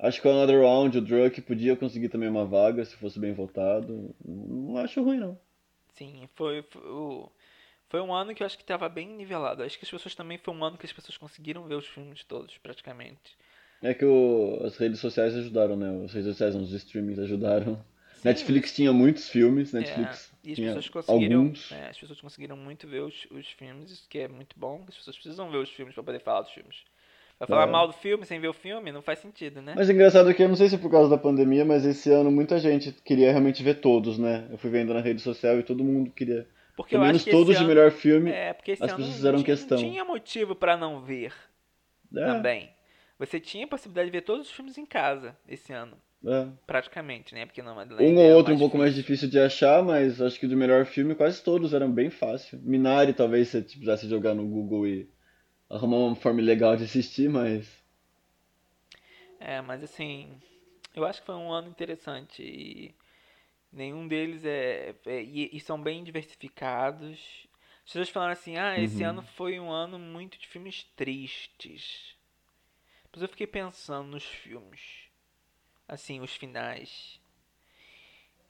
Acho 0.00 0.20
que 0.20 0.26
o 0.26 0.30
Another 0.32 0.60
Round, 0.62 0.98
o 0.98 1.00
Druk 1.00 1.40
podia 1.42 1.76
conseguir 1.76 2.08
também 2.08 2.28
uma 2.28 2.44
vaga 2.44 2.84
se 2.84 2.96
fosse 2.96 3.20
bem 3.20 3.32
votado. 3.32 4.12
Não 4.24 4.76
acho 4.78 5.00
ruim, 5.02 5.18
não. 5.20 5.38
Sim, 5.94 6.28
foi, 6.34 6.62
foi, 6.62 6.82
foi 7.90 8.00
um 8.00 8.14
ano 8.14 8.34
que 8.34 8.42
eu 8.42 8.46
acho 8.46 8.56
que 8.56 8.62
estava 8.64 8.88
bem 8.88 9.08
nivelado. 9.08 9.62
Acho 9.62 9.78
que 9.78 9.84
as 9.84 9.90
pessoas 9.90 10.14
também 10.14 10.38
foi 10.38 10.54
um 10.54 10.64
ano 10.64 10.78
que 10.78 10.86
as 10.86 10.92
pessoas 10.92 11.18
conseguiram 11.18 11.66
ver 11.68 11.74
os 11.76 11.86
filmes 11.88 12.24
todos, 12.24 12.56
praticamente. 12.58 13.36
É 13.82 13.92
que 13.94 14.04
o- 14.06 14.60
as 14.64 14.76
redes 14.78 15.00
sociais 15.00 15.34
ajudaram, 15.34 15.76
né? 15.76 16.04
As 16.04 16.12
redes 16.14 16.28
sociais, 16.30 16.54
os 16.54 16.72
streamings 16.72 17.18
ajudaram. 17.18 17.78
Sim, 18.12 18.62
Netflix 18.64 18.74
tinha 18.74 18.92
muitos 18.92 19.28
filmes, 19.28 19.72
É, 19.78 20.16
Netflix 20.18 20.32
e 20.44 20.52
as 20.52 20.60
tinha 20.60 20.60
pessoas 20.60 20.88
conseguiram, 20.88 21.52
alguns. 21.52 21.70
é, 21.70 21.88
as 21.88 21.98
pessoas 21.98 22.20
conseguiram 22.20 22.56
muito 22.56 22.86
ver 22.86 23.00
os, 23.02 23.26
os 23.30 23.48
filmes, 23.52 23.90
isso 23.90 24.08
que 24.08 24.18
é 24.18 24.28
muito 24.28 24.58
bom. 24.58 24.84
As 24.88 24.96
pessoas 24.96 25.16
precisam 25.16 25.50
ver 25.50 25.58
os 25.58 25.70
filmes 25.70 25.94
para 25.94 26.04
poder 26.04 26.20
falar 26.20 26.42
dos 26.42 26.52
filmes. 26.52 26.84
Vai 27.40 27.48
falar 27.48 27.66
É. 27.66 27.70
mal 27.70 27.86
do 27.86 27.94
filme 27.94 28.26
sem 28.26 28.38
ver 28.38 28.48
o 28.48 28.52
filme, 28.52 28.92
não 28.92 29.00
faz 29.00 29.18
sentido, 29.18 29.62
né? 29.62 29.72
Mas 29.74 29.88
o 29.88 29.92
engraçado 29.92 30.28
é 30.30 30.34
que 30.34 30.42
eu 30.42 30.48
não 30.48 30.54
sei 30.56 30.68
se 30.68 30.74
é 30.74 30.78
por 30.78 30.90
causa 30.90 31.08
da 31.08 31.16
pandemia, 31.16 31.64
mas 31.64 31.86
esse 31.86 32.10
ano 32.12 32.30
muita 32.30 32.58
gente 32.60 32.92
queria 33.02 33.30
realmente 33.30 33.62
ver 33.62 33.80
todos, 33.80 34.18
né? 34.18 34.46
Eu 34.50 34.58
fui 34.58 34.68
vendo 34.68 34.92
na 34.92 35.00
rede 35.00 35.22
social 35.22 35.58
e 35.58 35.62
todo 35.62 35.82
mundo 35.82 36.10
queria. 36.10 36.46
Porque 36.76 36.94
Pelo 36.96 37.06
menos 37.06 37.24
todos 37.24 37.48
esse 37.48 37.58
de 37.58 37.64
ano, 37.64 37.68
melhor 37.68 37.90
filme. 37.90 38.30
é, 38.30 38.52
porque 38.52 38.72
esse 38.72 38.82
as 38.84 38.90
ano 38.90 38.98
pessoas 38.98 39.16
fizeram 39.16 39.38
tinha, 39.38 39.46
questão. 39.46 39.78
não 39.80 39.88
tinha 39.90 40.04
motivo 40.04 40.54
para 40.54 40.76
não 40.76 41.00
ver 41.00 41.32
É, 42.14 42.24
também. 42.26 42.70
Você 43.18 43.40
tinha 43.40 43.64
a 43.64 43.68
possibilidade 43.68 44.06
de 44.10 44.12
ver 44.18 44.22
todos 44.22 44.46
os 44.46 44.52
filmes 44.52 44.76
em 44.78 44.84
casa 44.86 45.34
esse 45.48 45.72
ano, 45.72 45.96
é. 46.26 46.46
praticamente, 46.66 47.34
né? 47.34 47.46
Porque 47.46 47.62
não 47.62 47.74
Madeleine 47.74 48.16
Um 48.18 48.20
ou 48.22 48.36
outro 48.36 48.54
um 48.54 48.58
pouco 48.58 48.76
mais 48.78 48.94
difícil. 48.94 49.28
de 49.28 49.38
achar, 49.38 49.82
mas 49.82 50.20
acho 50.20 50.38
que 50.38 50.46
do 50.46 50.56
melhor 50.58 50.84
filme 50.84 51.14
quase 51.14 51.42
todos 51.42 51.72
eram 51.72 51.90
bem 51.90 52.10
fácil. 52.10 52.58
Minari 52.62 53.12
talvez 53.14 53.48
você 53.48 53.62
precisasse 53.62 54.06
jogar 54.08 54.34
no 54.34 54.46
Google 54.46 54.86
e 54.86 55.08
arrumar 55.70 55.96
uma 55.98 56.16
forma 56.16 56.42
legal 56.42 56.76
de 56.76 56.84
assistir, 56.84 57.30
mas. 57.30 57.66
É, 59.38 59.60
mas 59.60 59.82
assim, 59.82 60.38
eu 60.94 61.04
acho 61.04 61.20
que 61.20 61.26
foi 61.26 61.34
um 61.34 61.52
ano 61.52 61.68
interessante 61.68 62.42
e 62.42 62.94
nenhum 63.72 64.08
deles 64.08 64.44
é, 64.44 64.94
é- 65.06 65.22
e, 65.22 65.50
e 65.56 65.60
são 65.60 65.82
bem 65.82 66.04
diversificados. 66.04 67.48
As 67.80 67.92
pessoas 67.92 68.10
falaram 68.10 68.32
assim, 68.34 68.58
ah, 68.58 68.80
esse 68.80 69.02
Uhum. 69.02 69.04
ano 69.04 69.22
foi 69.22 69.60
um 69.60 69.70
ano 69.70 69.98
muito 69.98 70.38
de 70.38 70.48
filmes 70.48 70.84
tristes. 70.96 72.16
Depois 73.04 73.22
eu 73.22 73.28
fiquei 73.28 73.46
pensando 73.48 74.08
nos 74.10 74.24
filmes, 74.24 74.80
assim, 75.88 76.20
os 76.20 76.34
finais. 76.36 77.19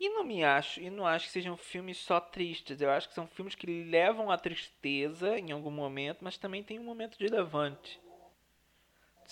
E 0.00 0.08
não 0.08 0.24
me 0.24 0.42
acho, 0.42 0.80
e 0.80 0.90
não 0.90 1.06
acho 1.06 1.26
que 1.26 1.32
sejam 1.32 1.56
filmes 1.56 1.98
só 1.98 2.18
tristes. 2.18 2.80
Eu 2.80 2.90
acho 2.90 3.08
que 3.08 3.14
são 3.14 3.28
filmes 3.28 3.54
que 3.54 3.84
levam 3.84 4.28
à 4.28 4.36
tristeza 4.36 5.38
em 5.38 5.52
algum 5.52 5.70
momento, 5.70 6.24
mas 6.24 6.36
também 6.36 6.60
tem 6.64 6.76
um 6.80 6.84
momento 6.84 7.16
de 7.16 7.28
levante. 7.28 8.00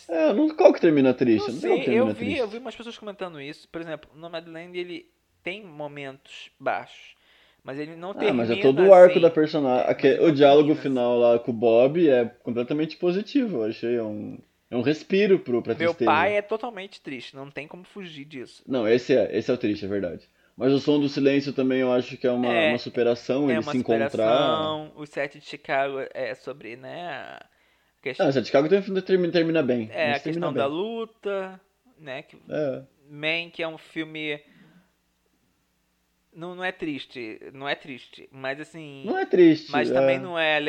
É, 0.09 0.33
não, 0.35 0.55
qual 0.55 0.73
que 0.73 0.81
termina 0.81 1.15
triste? 1.15 1.51
Não 1.51 1.53
Não 1.53 1.61
tem 1.61 1.79
sei, 1.79 1.99
eu 1.99 2.11
vi, 2.11 2.37
triste. 2.37 2.39
eu 2.39 2.49
vi 2.49 2.59
umas 2.59 2.75
pessoas 2.77 2.99
comentando 2.99 3.41
isso. 3.41 3.69
Por 3.69 3.81
exemplo, 3.81 4.11
Nomadland 4.15 4.77
ele 4.79 5.11
tem 5.43 5.65
momentos 5.65 6.51
baixos, 6.59 7.17
mas 7.63 7.79
ele 7.79 7.97
não 7.97 8.15
Ah, 8.15 8.15
termina 8.15 8.35
mas 8.35 8.51
é 8.51 8.57
todo 8.57 8.85
o 8.85 8.93
arco 8.93 9.19
assim. 9.19 9.21
da 9.21 9.31
personagem. 9.31 9.87
É, 9.91 9.91
Aque- 9.91 10.07
mas 10.07 10.21
ele 10.21 10.21
O 10.21 10.31
diálogo 10.33 10.75
termina 10.75 10.75
final 10.75 11.19
lá 11.19 11.39
com 11.39 11.51
o 11.51 11.55
Bob 11.55 12.07
é 12.09 12.25
completamente 12.43 12.97
positivo. 12.99 13.59
Eu 13.59 13.65
achei 13.65 13.97
é 13.97 14.03
um, 14.03 14.39
é 14.71 14.77
um 14.77 14.83
respiro 14.83 15.39
pro, 15.39 15.63
pra 15.63 15.75
Meu 15.75 15.95
tristeza. 15.95 16.35
pai 16.35 16.37
é 16.37 16.43
totalmente 16.43 17.01
triste, 17.01 17.37
não 17.37 17.49
tem 17.51 17.69
como 17.69 17.85
fugir 17.85 18.25
disso. 18.27 18.67
Não, 18.67 18.87
esse 18.87 19.17
é, 19.17 19.37
esse 19.37 19.51
é 19.51 19.55
o 19.55 19.59
triste, 19.59 19.85
é 19.85 19.89
verdade. 19.89 20.29
Mas 20.59 20.73
o 20.73 20.81
som 20.81 20.99
do 20.99 21.09
silêncio 21.09 21.53
também 21.53 21.79
eu 21.79 21.93
acho 21.93 22.17
que 22.17 22.27
é 22.27 22.33
uma, 22.33 22.53
É, 22.53 22.69
uma 22.71 22.79
superação, 22.79 23.49
é 23.49 23.53
ele 23.53 23.61
uma 23.61 23.71
se 23.71 23.79
encontrar. 23.79 24.11
superação. 24.11 24.93
O 24.97 25.07
set 25.07 25.39
de 25.39 25.45
Chicago 25.45 25.99
é 26.13 26.35
sobre, 26.35 26.77
né, 26.77 27.09
a 27.11 27.47
questão, 28.03 28.27
Ah, 28.27 28.31
esse 28.31 28.45
Chicago 28.45 28.69
tem- 28.69 28.83
termina, 29.03 29.33
termina 29.33 29.63
bem. 29.63 29.89
é, 29.93 30.15
a 30.15 30.19
questão 30.19 30.53
da 30.53 30.67
luta, 30.67 31.61
né, 31.97 32.23
que 32.23 32.37
É. 32.51 32.83
Man, 33.09 33.51
que 33.53 33.63
é 33.63 33.69
um 33.69 33.79
filme 33.79 34.43
não, 36.33 36.57
não 36.57 36.65
é 36.65 36.73
triste, 36.73 37.39
não 37.55 37.69
é 37.69 37.77
triste, 37.77 38.29
mas 38.33 38.61
assim, 38.61 39.05
Não 39.07 39.17
é 39.17 39.25
triste. 39.27 39.71
mas 39.71 39.89
é. 39.91 39.95
também 39.95 40.19
não 40.19 40.37
é 40.37 40.61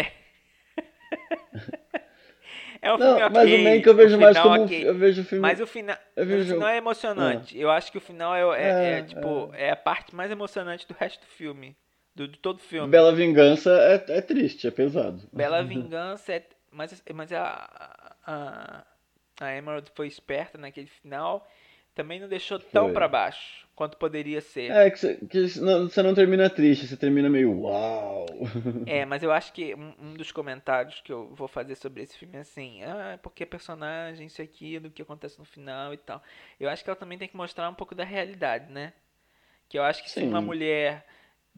É 2.82 2.94
um 2.94 2.98
filme 2.98 3.20
Não, 3.20 3.30
mas 3.30 3.52
o 3.52 3.58
Man 3.64 3.82
que 3.82 3.90
eu 3.90 3.96
vejo 3.96 4.18
mais 4.18 4.38
final 4.38 4.52
como. 4.54 4.64
ok. 4.66 4.88
Eu 4.88 4.96
vejo 4.96 5.22
o 5.22 5.26
filme. 5.26 5.42
Mas 5.42 5.60
o 5.60 5.68
final, 5.68 5.98
o 6.16 6.44
final 6.46 6.70
é 6.70 6.78
emocionante. 6.78 7.58
Eu 7.60 7.70
acho 7.70 7.92
que 7.92 7.98
o 7.98 8.02
final 8.02 8.34
é, 8.36 8.42
é- 8.42 8.70
é, 8.70 9.00
É, 9.00 9.04
tipo 9.04 9.52
é. 9.54 9.72
a 9.72 9.76
parte 9.76 10.16
mais 10.16 10.32
emocionante 10.32 10.88
do 10.88 10.94
resto 10.94 11.20
do 11.22 11.28
filme, 11.28 11.76
do, 12.16 12.28
de 12.28 12.38
todo 12.40 12.58
o 12.58 12.62
filme. 12.62 12.90
Bela 12.90 13.14
Vingança 13.14 13.72
é, 13.72 14.18
é 14.18 14.22
triste, 14.22 14.68
é 14.68 14.72
pesado. 14.72 15.22
Bela 15.34 15.62
Vingança 15.64 16.34
é, 16.34 16.44
mas 16.72 17.04
mas 17.14 17.32
a, 17.34 17.70
a 18.26 18.84
a 19.42 19.56
Emerald 19.56 19.90
foi 19.96 20.08
esperta 20.08 20.58
naquele 20.58 20.88
final, 20.88 21.48
também 22.00 22.18
não 22.18 22.30
deixou 22.30 22.58
tão 22.58 22.86
Foi. 22.86 22.94
pra 22.94 23.10
baixo 23.10 23.68
quanto 23.76 23.98
poderia 23.98 24.40
ser. 24.40 24.72
É, 24.72 24.90
que 24.90 25.60
não- 25.60 25.90
você 25.90 26.02
não 26.02 26.16
termina 26.16 26.50
triste, 26.50 26.88
você 26.88 26.96
termina 26.96 27.30
meio 27.30 27.52
uau. 27.60 28.26
É, 28.86 29.06
mas 29.06 29.22
eu 29.22 29.34
acho 29.34 29.52
que 29.52 29.76
um, 29.76 29.94
um 30.00 30.14
dos 30.14 30.32
comentários 30.32 31.02
que 31.02 31.12
eu 31.12 31.28
vou 31.36 31.48
fazer 31.50 31.76
sobre 31.76 32.02
esse 32.02 32.18
filme 32.18 32.38
é 32.38 32.40
assim, 32.40 32.82
ah, 32.84 33.20
porque 33.22 33.46
personagem, 33.46 34.28
isso 34.28 34.42
e 34.42 34.44
aquilo, 34.44 34.88
o 34.88 34.92
que 34.92 35.02
acontece 35.02 35.38
no 35.38 35.44
final 35.44 35.94
e 35.94 35.98
tal. 35.98 36.24
Eu 36.58 36.70
acho 36.70 36.86
que 36.86 36.90
ela 36.90 36.96
também 36.96 37.18
tem 37.18 37.28
que 37.28 37.36
mostrar 37.36 37.70
um 37.70 37.74
pouco 37.74 37.94
da 37.94 38.06
realidade, 38.06 38.72
né? 38.72 38.94
Que 39.68 39.78
eu 39.78 39.84
acho 39.84 40.02
que 40.02 40.10
se 40.10 40.22
Sim. 40.22 40.30
uma 40.30 40.42
mulher 40.42 41.06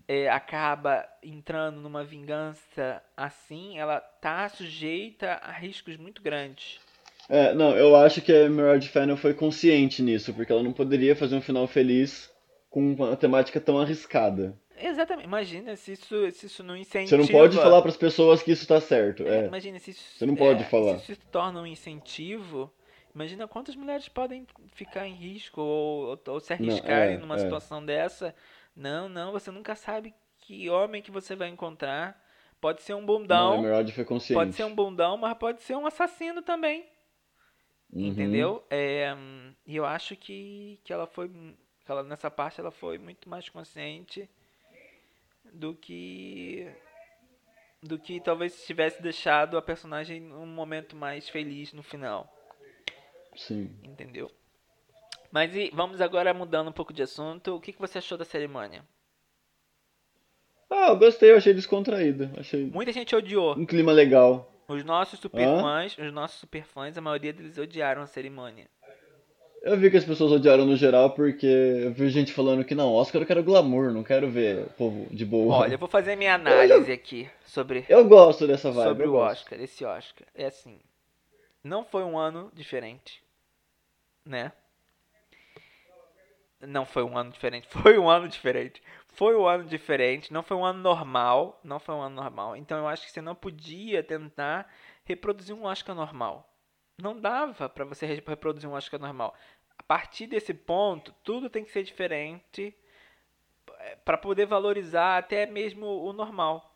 é, 0.07 0.27
acaba 0.27 1.07
entrando 1.21 1.79
numa 1.79 2.03
vingança 2.03 3.01
assim, 3.15 3.77
ela 3.77 3.99
tá 3.99 4.49
sujeita 4.49 5.33
a 5.33 5.51
riscos 5.51 5.97
muito 5.97 6.19
grandes. 6.19 6.79
É, 7.29 7.53
não, 7.53 7.75
eu 7.77 7.95
acho 7.95 8.21
que 8.21 8.31
a 8.31 8.41
Emerald 8.45 8.87
Fennel 8.89 9.17
foi 9.17 9.33
consciente 9.33 10.01
nisso, 10.01 10.33
porque 10.33 10.51
ela 10.51 10.63
não 10.63 10.73
poderia 10.73 11.15
fazer 11.15 11.35
um 11.35 11.41
final 11.41 11.65
feliz 11.67 12.29
com 12.69 12.93
uma 12.93 13.15
temática 13.15 13.59
tão 13.59 13.79
arriscada. 13.79 14.57
Exatamente. 14.77 15.25
Imagina 15.27 15.75
se 15.75 15.93
isso, 15.93 16.31
se 16.31 16.45
isso 16.47 16.63
não 16.63 16.75
incentiva. 16.75 17.21
Você 17.23 17.33
não 17.33 17.39
pode 17.39 17.55
falar 17.57 17.81
pras 17.81 17.95
pessoas 17.97 18.41
que 18.41 18.51
isso 18.51 18.67
tá 18.67 18.81
certo. 18.81 19.23
É, 19.27 19.41
É. 19.43 19.47
Imagina 19.47 19.77
se 19.79 19.91
isso, 19.91 20.01
Você 20.17 20.25
não 20.25 20.35
pode 20.35 20.63
é, 20.63 20.65
falar. 20.65 20.97
se 20.99 21.11
isso 21.11 21.21
se 21.21 21.27
torna 21.27 21.61
um 21.61 21.67
incentivo. 21.67 22.71
Imagina 23.13 23.47
quantas 23.47 23.75
mulheres 23.75 24.07
podem 24.09 24.47
ficar 24.73 25.05
em 25.07 25.13
risco 25.13 25.61
ou, 25.61 26.09
ou- 26.11 26.19
ou 26.27 26.39
se 26.39 26.53
arriscarem 26.53 27.15
é, 27.15 27.17
numa 27.17 27.35
é. 27.35 27.39
situação 27.39 27.85
dessa. 27.85 28.33
Não, 28.75 29.07
não, 29.09 29.31
você 29.33 29.51
nunca 29.51 29.75
sabe 29.75 30.13
que 30.39 30.69
homem 30.69 31.01
que 31.01 31.11
você 31.11 31.35
vai 31.35 31.49
encontrar. 31.49 32.19
Pode 32.59 32.81
ser 32.83 32.93
um 32.93 32.97
Não, 33.01 33.03
a 33.03 33.17
bundão, 33.17 33.55
Emerald 33.59 33.91
foi 33.91 34.05
consciente. 34.05 34.33
pode 34.39 34.53
ser 34.55 34.63
um 34.63 34.73
bundão, 34.73 35.17
mas 35.17 35.37
pode 35.37 35.61
ser 35.61 35.75
um 35.75 35.85
assassino 35.85 36.41
também. 36.41 36.85
Uhum. 37.93 38.07
Entendeu? 38.07 38.63
É, 38.69 39.13
e 39.65 39.75
eu 39.75 39.85
acho 39.85 40.15
que, 40.15 40.79
que 40.83 40.93
ela 40.93 41.05
foi. 41.05 41.27
que 41.27 41.91
ela, 41.91 42.03
nessa 42.03 42.31
parte 42.31 42.59
ela 42.59 42.71
foi 42.71 42.97
muito 42.97 43.29
mais 43.29 43.49
consciente 43.49 44.29
do 45.51 45.73
que. 45.73 46.71
do 47.83 47.99
que 47.99 48.21
talvez 48.21 48.53
se 48.53 48.65
tivesse 48.65 49.01
deixado 49.01 49.57
a 49.57 49.61
personagem 49.61 50.21
num 50.21 50.45
momento 50.45 50.95
mais 50.95 51.27
feliz 51.27 51.73
no 51.73 51.83
final. 51.83 52.33
Sim. 53.35 53.69
Entendeu? 53.83 54.31
Mas 55.31 55.55
e 55.55 55.69
vamos 55.73 56.01
agora 56.01 56.33
mudando 56.33 56.69
um 56.69 56.73
pouco 56.73 56.93
de 56.93 57.01
assunto. 57.01 57.55
O 57.55 57.61
que, 57.61 57.73
que 57.73 57.79
você 57.79 57.97
achou 57.97 58.17
da 58.17 58.25
cerimônia? 58.25 58.83
Ah, 60.69 60.89
eu 60.89 60.97
gostei, 60.97 61.31
eu 61.31 61.37
achei 61.37 61.53
descontraído. 61.53 62.29
Achei 62.37 62.65
Muita 62.65 62.93
gente 62.93 63.13
odiou. 63.15 63.57
um 63.57 63.65
clima 63.65 63.91
legal. 63.91 64.50
Os 64.71 64.83
nossos 64.85 65.19
super 65.19 65.45
Hã? 65.45 65.61
fãs, 65.61 65.97
os 65.97 66.13
nossos 66.13 66.39
super 66.39 66.63
fãs, 66.63 66.97
a 66.97 67.01
maioria 67.01 67.33
deles 67.33 67.57
odiaram 67.57 68.01
a 68.01 68.07
cerimônia. 68.07 68.67
Eu 69.61 69.77
vi 69.77 69.91
que 69.91 69.97
as 69.97 70.05
pessoas 70.05 70.31
odiaram 70.31 70.65
no 70.65 70.75
geral 70.75 71.11
porque 71.11 71.45
eu 71.45 71.93
vi 71.93 72.09
gente 72.09 72.33
falando 72.33 72.63
que 72.65 72.73
não, 72.73 72.91
Oscar 72.93 73.21
eu 73.21 73.27
quero 73.27 73.43
glamour, 73.43 73.91
não 73.91 74.03
quero 74.03 74.27
ver 74.29 74.65
povo 74.77 75.05
de 75.13 75.23
boa. 75.23 75.57
Olha, 75.57 75.73
eu 75.73 75.77
vou 75.77 75.87
fazer 75.87 76.15
minha 76.15 76.33
análise 76.33 76.91
aqui 76.91 77.29
sobre 77.45 77.85
Eu 77.89 78.07
gosto 78.07 78.47
dessa 78.47 78.71
vibe. 78.71 78.89
sobre 78.89 79.05
eu 79.05 79.09
o 79.09 79.13
gosto. 79.13 79.41
Oscar, 79.43 79.61
esse 79.61 79.85
Oscar. 79.85 80.27
É 80.33 80.45
assim, 80.45 80.79
não 81.63 81.83
foi 81.85 82.03
um 82.03 82.17
ano 82.17 82.49
diferente, 82.55 83.21
né? 84.25 84.51
Não 86.61 86.85
foi 86.85 87.03
um 87.03 87.15
ano 87.17 87.31
diferente, 87.31 87.67
foi 87.69 87.99
um 87.99 88.09
ano 88.09 88.27
diferente. 88.27 88.81
Foi 89.11 89.35
um 89.35 89.45
ano 89.45 89.65
diferente, 89.65 90.31
não 90.31 90.41
foi 90.41 90.55
um 90.55 90.65
ano 90.65 90.79
normal, 90.79 91.59
não 91.63 91.79
foi 91.79 91.93
um 91.95 92.01
ano 92.01 92.15
normal. 92.15 92.55
Então 92.55 92.77
eu 92.77 92.87
acho 92.87 93.05
que 93.05 93.11
você 93.11 93.21
não 93.21 93.35
podia 93.35 94.01
tentar 94.01 94.71
reproduzir 95.03 95.53
um 95.55 95.65
Oscar 95.65 95.93
normal. 95.95 96.49
Não 96.97 97.19
dava 97.19 97.67
para 97.67 97.83
você 97.83 98.05
reproduzir 98.05 98.69
um 98.69 98.73
Oscar 98.73 98.99
normal. 98.99 99.35
A 99.77 99.83
partir 99.83 100.27
desse 100.27 100.53
ponto, 100.53 101.13
tudo 101.23 101.49
tem 101.49 101.63
que 101.63 101.71
ser 101.71 101.83
diferente 101.83 102.73
é, 103.79 103.95
para 104.05 104.17
poder 104.17 104.45
valorizar 104.45 105.17
até 105.17 105.45
mesmo 105.45 105.85
o 105.85 106.13
normal. 106.13 106.67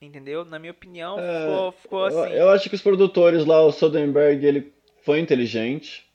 Entendeu? 0.00 0.44
Na 0.44 0.58
minha 0.58 0.72
opinião, 0.72 1.18
É, 1.18 1.40
ficou, 1.40 1.72
ficou 1.72 2.10
eu, 2.10 2.22
assim. 2.22 2.32
eu 2.32 2.50
acho 2.50 2.68
que 2.68 2.74
os 2.74 2.82
produtores 2.82 3.44
lá, 3.44 3.60
o 3.62 3.72
Soderbergh, 3.72 4.44
ele 4.44 4.72
foi 5.02 5.18
inteligente. 5.20 6.08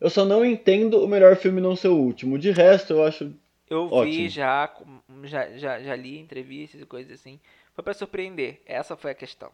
Eu 0.00 0.10
só 0.10 0.24
não 0.24 0.44
entendo 0.44 1.02
o 1.02 1.08
melhor 1.08 1.36
filme 1.36 1.60
não 1.60 1.74
ser 1.76 1.88
o 1.88 1.96
último. 1.96 2.38
De 2.38 2.50
resto, 2.50 2.92
eu 2.92 3.04
acho. 3.04 3.32
Eu 3.72 3.86
vi 3.88 3.92
Ótimo. 3.94 4.30
já, 4.30 4.68
com- 4.68 5.00
já, 5.24 5.50
já, 5.56 5.80
já 5.82 5.96
li 5.96 6.18
entrevistas 6.18 6.80
e 6.80 6.86
coisas 6.86 7.12
assim. 7.20 7.40
Foi 7.74 7.82
pra 7.82 7.94
surpreender. 7.94 8.60
Essa 8.66 8.96
foi 8.96 9.10
a 9.12 9.14
questão. 9.14 9.50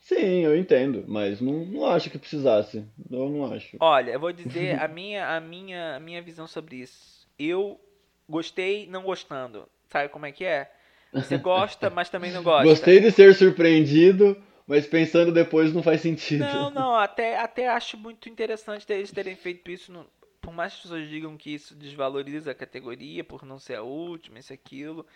Sim, 0.00 0.44
eu 0.44 0.54
entendo, 0.56 1.04
mas 1.08 1.40
não, 1.40 1.64
não 1.64 1.86
acho 1.86 2.10
que 2.10 2.18
precisasse. 2.18 2.84
Eu 3.10 3.28
não 3.30 3.50
acho. 3.52 3.76
Olha, 3.80 4.10
eu 4.12 4.20
vou 4.20 4.32
dizer 4.32 4.78
a 4.80 4.86
minha, 4.86 5.26
a 5.34 5.40
minha, 5.40 5.96
a 5.96 6.00
minha 6.00 6.20
visão 6.20 6.46
sobre 6.46 6.76
isso. 6.76 7.26
Eu 7.38 7.80
gostei 8.28 8.86
não 8.86 9.02
gostando. 9.02 9.66
Sabe 9.88 10.08
como 10.10 10.26
é 10.26 10.32
que 10.32 10.44
é? 10.44 10.70
Você 11.12 11.38
gosta, 11.38 11.88
mas 11.88 12.10
também 12.10 12.30
não 12.32 12.42
gosta. 12.42 12.68
Gostei 12.68 13.00
de 13.00 13.10
ser 13.10 13.34
surpreendido, 13.34 14.36
mas 14.66 14.86
pensando 14.86 15.32
depois 15.32 15.72
não 15.72 15.82
faz 15.82 16.00
sentido. 16.00 16.44
Não, 16.44 16.70
não, 16.70 16.94
até, 16.96 17.38
até 17.38 17.68
acho 17.68 17.96
muito 17.96 18.28
interessante 18.28 18.84
eles 18.92 19.10
terem 19.10 19.36
feito 19.36 19.70
isso. 19.70 19.92
no- 19.92 20.06
por 20.44 20.52
mais 20.52 20.72
que 20.72 20.78
as 20.78 20.82
pessoas 20.82 21.08
digam 21.08 21.36
que 21.36 21.54
isso 21.54 21.74
desvaloriza 21.74 22.50
a 22.50 22.54
categoria 22.54 23.24
por 23.24 23.44
não 23.44 23.58
ser 23.58 23.76
a 23.76 23.82
última, 23.82 24.38
isso, 24.38 24.52
aquilo. 24.52 25.06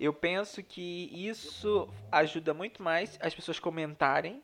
Eu 0.00 0.12
penso 0.12 0.62
que 0.62 1.10
isso 1.12 1.88
ajuda 2.10 2.54
muito 2.54 2.82
mais 2.82 3.18
as 3.20 3.34
pessoas 3.34 3.60
comentarem. 3.60 4.42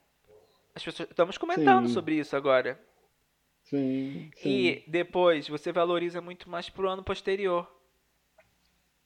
As 0.74 0.84
pessoas, 0.84 1.08
estamos 1.08 1.38
comentando 1.38 1.88
Sim. 1.88 1.94
sobre 1.94 2.16
isso 2.16 2.36
agora. 2.36 2.78
Sim, 3.64 4.30
sim. 4.36 4.48
E 4.48 4.84
depois 4.86 5.48
você 5.48 5.72
valoriza 5.72 6.20
muito 6.20 6.50
mais 6.50 6.68
pro 6.68 6.88
ano 6.88 7.02
posterior. 7.02 7.68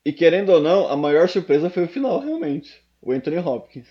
E 0.05 0.13
querendo 0.13 0.51
ou 0.51 0.61
não, 0.61 0.89
a 0.89 0.97
maior 0.97 1.29
surpresa 1.29 1.71
foi 1.71 1.85
o 1.85 1.89
final, 1.89 2.19
realmente. 2.21 2.85
O 3.01 3.13
Anthony 3.13 3.39
Hopkins. 3.39 3.89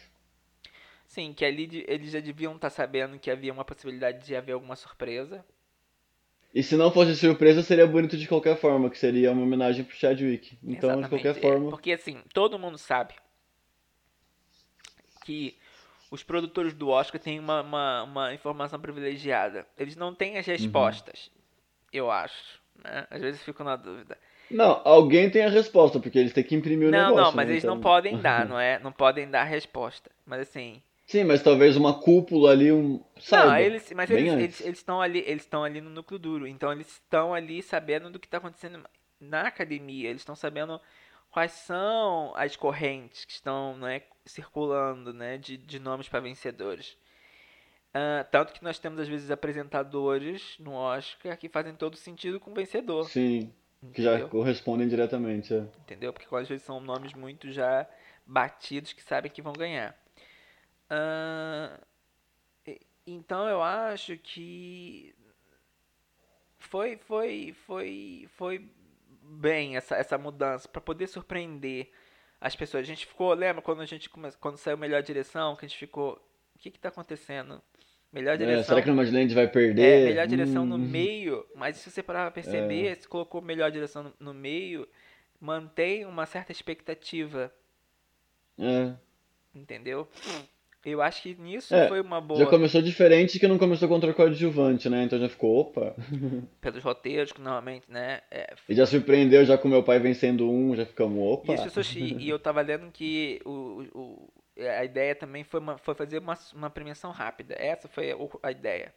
Sim, 1.08 1.34
que 1.34 1.45
ali 1.45 1.86
eles 1.88 2.12
já 2.12 2.20
deviam 2.20 2.56
estar 2.56 2.70
sabendo 2.70 3.20
que 3.20 3.32
havia 3.32 3.54
uma 3.54 3.66
possibilidade 3.66 4.26
de 4.26 4.36
haver 4.36 4.54
alguma 4.54 4.76
surpresa. 4.76 5.45
E 6.54 6.62
se 6.62 6.76
não 6.76 6.92
fosse 6.92 7.16
surpresa, 7.16 7.64
seria 7.64 7.88
bonito 7.88 8.16
de 8.16 8.28
qualquer 8.28 8.56
forma, 8.58 8.90
que 8.90 8.98
seria 8.98 9.32
uma 9.32 9.42
homenagem 9.42 9.84
pro 9.84 9.96
Chadwick. 9.96 10.58
Então, 10.64 11.02
de 11.02 11.10
qualquer 11.10 11.30
Exatamente. 11.32 11.46
É, 11.48 11.52
forma. 11.52 11.70
Porque 11.72 11.92
assim, 11.92 12.22
todo 12.32 12.60
mundo 12.60 12.78
sabe 12.78 13.16
que 15.26 15.58
os 16.12 16.22
produtores 16.24 16.74
do 16.74 16.90
Oscar 16.90 17.20
têm 17.20 17.40
uma, 17.40 17.62
uma, 17.62 18.04
uma 18.04 18.34
informação 18.34 18.80
privilegiada. 18.80 19.66
Eles 19.78 19.96
não 19.96 20.14
têm 20.14 20.34
Uhum. 20.34 20.40
as 20.40 20.46
respostas, 20.46 21.32
eu 21.92 22.12
acho. 22.12 22.62
Né? 22.84 23.08
Às 23.10 23.22
vezes 23.22 23.40
eu 23.40 23.46
fico 23.46 23.64
na 23.64 23.76
dúvida. 23.76 24.18
Não, 24.52 24.82
alguém 24.86 25.30
tem 25.32 25.44
a 25.46 25.50
resposta, 25.50 26.00
porque 26.00 26.20
eles 26.20 26.34
têm 26.34 26.44
que 26.44 26.54
imprimir 26.54 26.90
o 26.90 26.92
não, 26.92 27.00
negócio. 27.10 27.24
não, 27.24 27.32
mas 27.32 27.48
né? 27.48 27.54
eles 27.54 27.64
Então- 27.64 27.76
não 27.76 27.82
podem 27.82 28.18
dar, 28.20 28.46
não 28.48 28.60
é? 28.60 28.78
Não 28.80 28.92
podem 28.92 29.28
dar 29.30 29.42
a 29.42 29.46
resposta. 29.46 30.12
Mas 30.26 30.42
assim. 30.42 30.82
Sim, 31.14 31.26
mas 31.26 31.44
talvez 31.44 31.77
uma 31.77 31.94
cúpula 31.94 32.49
ali, 32.49 32.72
um. 32.72 32.99
Saiba, 33.19 33.45
não, 33.45 33.57
eles, 33.60 33.91
mas 33.91 34.10
eles, 34.10 34.34
eles, 34.34 34.61
eles 34.61 34.80
estão 34.80 34.99
ali, 34.99 35.19
eles 35.19 35.44
estão 35.44 35.64
ali 35.64 35.80
no 35.80 35.91
núcleo 35.91 36.18
duro. 36.18 36.48
Então 36.48 36.72
eles 36.72 36.88
estão 36.88 37.35
ali 37.35 37.61
sabendo 37.61 38.10
do 38.10 38.19
que 38.19 38.26
está 38.26 38.40
acontecendo 38.40 38.84
na 39.19 39.41
academia. 39.41 40.10
Eles 40.10 40.23
estão 40.23 40.35
sabendo 40.35 40.81
quais 41.30 41.52
são 41.52 42.34
as 42.35 42.56
correntes 42.56 43.26
que 43.26 43.31
estão 43.31 43.77
né, 43.77 44.02
circulando 44.26 45.14
né, 45.14 45.38
de, 45.38 45.56
de 45.56 45.77
nomes 45.77 46.10
para 46.10 46.19
vencedores. 46.19 46.98
Ah, 47.94 48.26
tanto 48.31 48.52
que 48.52 48.64
nós 48.64 48.80
temos 48.80 48.99
às 48.99 49.07
vezes 49.07 49.30
apresentadores 49.30 50.56
no 50.57 50.72
Oscar 50.73 51.38
que 51.38 51.48
fazem 51.48 51.76
todo 51.76 51.95
sentido 51.95 52.40
com 52.40 52.49
o 52.49 52.56
vencedor. 52.56 53.07
Sim, 53.07 53.53
que 53.94 54.02
já 54.02 54.14
entendeu? 54.14 54.30
correspondem 54.30 54.88
diretamente. 54.88 55.53
é. 55.53 55.60
Entendeu? 55.77 56.11
Porque 56.11 56.26
às 56.35 56.49
vezes 56.49 56.65
são 56.65 56.80
nomes 56.80 57.14
muito 57.14 57.52
já 57.52 57.88
batidos 58.26 58.94
que 58.94 59.03
sabem 59.03 59.31
que 59.31 59.44
vão 59.44 59.53
ganhar. 59.53 59.95
Então 63.05 63.47
eu 63.49 63.61
acho 63.61 64.18
que 64.18 65.14
foi 66.60 66.97
foi 66.97 67.53
foi 67.65 68.27
foi 68.35 68.69
bem 69.22 69.76
essa, 69.77 69.95
essa 69.95 70.18
mudança 70.18 70.68
para 70.68 70.81
poder 70.81 71.07
surpreender 71.07 71.91
as 72.39 72.55
pessoas. 72.55 72.84
A 72.84 72.88
gente 72.88 73.05
ficou, 73.05 73.34
lembra 73.34 73.61
quando 73.61 73.81
a 73.81 73.85
gente 73.85 74.10
come, 74.10 74.31
quando 74.34 74.57
saiu 74.57 74.77
melhor 74.77 75.01
direção, 75.01 75.55
que 75.55 75.65
a 75.65 75.68
gente 75.68 75.77
ficou, 75.77 76.14
o 76.55 76.60
que 76.60 76.72
que 76.72 76.80
tá 76.80 76.89
acontecendo? 76.89 77.61
Melhor 78.11 78.38
É, 78.38 78.38
direção. 78.38 78.64
será 78.64 78.81
que 78.81 78.89
o 78.89 78.93
Nomadland 78.93 79.34
vai 79.34 79.47
perder? 79.47 79.81
É, 79.81 79.99
melhor 79.99 80.27
direção 80.27 80.65
no 80.65 80.77
Hum, 80.77 80.88
meio, 80.89 81.45
mas 81.55 81.77
se 81.77 81.91
você 81.91 82.03
parar 82.03 82.23
pra 82.23 82.31
perceber, 82.31 82.95
se 83.01 83.07
colocou 83.07 83.41
melhor 83.41 83.72
direção 83.72 84.03
no, 84.03 84.14
no 84.19 84.34
meio, 84.34 84.88
mantém 85.41 86.05
uma 86.05 86.26
certa 86.26 86.51
expectativa, 86.51 87.53
É. 88.57 88.95
entendeu? 89.53 90.07
Eu 90.85 91.01
acho 91.01 91.22
que 91.22 91.35
nisso 91.35 91.77
É, 91.77 91.88
foi 91.88 91.99
uma 92.01 92.22
Já 92.35 92.45
boa 92.45 92.47
começou 92.47 92.81
diferente 92.81 93.39
que 93.39 93.47
não 93.47 93.57
começou 93.57 93.88
contra 93.89 94.11
o 94.11 94.14
coadjuvante, 94.14 94.89
né? 94.89 95.03
Então 95.03 95.19
já 95.19 95.30
ficou, 95.30 95.57
opa. 95.60 95.95
pelos 96.61 96.84
roteiros, 96.84 97.31
que 97.31 97.41
normalmente, 97.41 97.89
né? 97.91 98.22
é, 98.31 98.55
E 98.68 98.76
já 98.76 98.85
surpreendeu 98.85 99.45
já 99.45 99.57
com 99.57 99.69
meu 99.69 99.84
pai 99.84 99.99
vencendo 99.99 100.49
um, 100.49 100.76
já 100.76 100.85
ficamos, 100.85 101.18
opa. 101.19 101.51
e, 101.51 101.53
as 101.53 101.61
pessoas, 101.61 101.93
e, 101.95 102.27
eu 102.30 102.39
tava 102.39 102.61
lendo 102.61 102.91
que 102.91 103.41
o, 103.45 103.84
o, 103.93 104.34
a 104.57 104.84
ideia 104.85 105.15
também 105.15 105.43
foi, 105.43 105.60
uma, 105.60 105.77
foi 105.77 105.93
fazer 105.95 106.19
uma, 106.19 106.38
uma 106.53 106.69
premiação 106.69 107.11
rápida. 107.11 107.55
Essa 107.57 107.88
foi 107.88 108.11
a 108.41 108.51
ideia. 108.51 108.93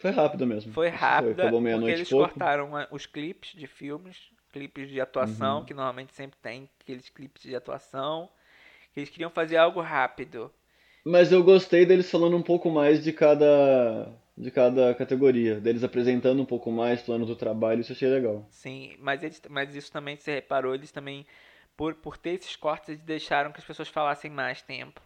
Foi 0.00 0.10
rápido 0.10 0.46
mesmo. 0.46 0.72
Foi 0.72 0.88
rápida, 0.88 1.44
Acabou 1.44 1.60
porque 1.60 1.64
meia-noite 1.64 1.92
e 2.02 2.04
eles 2.04 2.08
pouco. 2.10 2.34
cortaram 2.34 2.70
os 2.90 3.06
clipes 3.06 3.52
de 3.58 3.66
filmes, 3.66 4.30
clipes 4.52 4.88
de 4.88 4.96
Uhum. 4.96 5.02
atuação, 5.02 5.62
que 5.64 5.74
normalmente 5.74 6.14
sempre 6.14 6.38
tem 6.40 6.68
aqueles 6.80 7.08
clipes 7.08 7.42
de 7.42 7.54
atuação. 7.56 8.30
que 8.94 9.00
Eles 9.00 9.10
queriam 9.10 9.30
fazer 9.30 9.56
algo 9.58 9.80
rápido. 9.80 10.52
Mas 11.04 11.32
eu 11.32 11.42
gostei 11.42 11.84
deles 11.86 12.10
falando 12.10 12.36
um 12.36 12.42
pouco 12.42 12.70
mais 12.70 13.02
de 13.02 13.12
cada 13.12 14.12
de 14.36 14.50
cada 14.52 14.94
categoria, 14.94 15.60
deles 15.60 15.82
apresentando 15.82 16.40
um 16.40 16.46
pouco 16.46 16.70
mais 16.70 17.02
plano 17.02 17.26
do 17.26 17.34
trabalho, 17.34 17.80
isso 17.80 17.90
eu 17.90 17.96
achei 17.96 18.08
legal. 18.08 18.48
Sim, 18.50 18.94
mas, 18.98 19.22
eles, 19.22 19.40
mas 19.48 19.74
isso 19.74 19.90
também, 19.92 20.16
você 20.16 20.34
reparou, 20.34 20.74
eles 20.74 20.90
também, 20.92 21.26
por, 21.76 21.94
por 21.94 22.16
ter 22.18 22.30
esses 22.30 22.56
cortes, 22.56 22.88
eles 22.90 23.02
deixaram 23.02 23.52
que 23.52 23.58
as 23.60 23.64
pessoas 23.66 23.88
falassem 23.88 24.30
mais 24.30 24.60
tempo. 24.62 25.00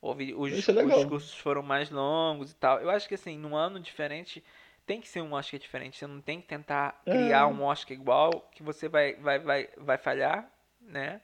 Houve, 0.00 0.32
os, 0.34 0.50
Isso 0.52 0.70
é 0.70 0.74
os 0.74 0.82
legal. 0.82 1.00
discursos 1.00 1.34
foram 1.34 1.62
mais 1.62 1.90
longos 1.90 2.52
e 2.52 2.54
tal. 2.56 2.80
Eu 2.80 2.88
acho 2.90 3.06
que 3.08 3.14
assim, 3.14 3.36
num 3.38 3.54
ano 3.54 3.78
diferente, 3.78 4.42
tem 4.86 5.00
que 5.00 5.08
ser 5.08 5.20
um 5.20 5.32
Oscar 5.34 5.60
diferente. 5.60 5.98
Você 5.98 6.06
não 6.06 6.20
tem 6.22 6.40
que 6.40 6.46
tentar 6.48 7.02
É. 7.06 7.12
criar 7.12 7.46
um 7.48 7.62
Oscar 7.62 7.92
igual, 7.96 8.48
que 8.52 8.62
você 8.62 8.88
vai, 8.88 9.14
vai, 9.16 9.38
vai, 9.38 9.68
vai 9.76 9.98
falhar, 9.98 10.50
né? 10.80 11.20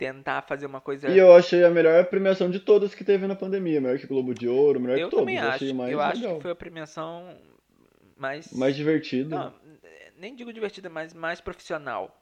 Tentar 0.00 0.40
fazer 0.42 0.64
uma 0.64 0.80
coisa. 0.80 1.10
E 1.10 1.18
eu 1.18 1.34
achei 1.34 1.62
a 1.62 1.68
melhor 1.70 2.02
premiação 2.06 2.50
de 2.50 2.58
todas 2.58 2.94
que 2.94 3.04
teve 3.04 3.26
na 3.26 3.36
pandemia, 3.36 3.82
melhor 3.82 3.98
que 3.98 4.06
Globo 4.06 4.32
de 4.32 4.48
Ouro, 4.48 4.80
melhor 4.80 4.98
Eu 4.98 5.10
que 5.10 5.16
todos. 5.16 5.34
acho. 5.36 5.46
achei 5.48 5.72
mais 5.74 5.92
Eu 5.92 6.00
acho 6.00 6.20
legal. 6.22 6.36
que 6.36 6.42
foi 6.42 6.50
a 6.50 6.54
premiação 6.56 7.36
mais. 8.16 8.50
mais 8.54 8.74
divertido. 8.74 9.28
Não, 9.28 9.54
nem 10.16 10.34
digo 10.34 10.52
divertida, 10.54 10.88
mas 10.88 11.12
mais 11.12 11.38
profissional. 11.40 12.16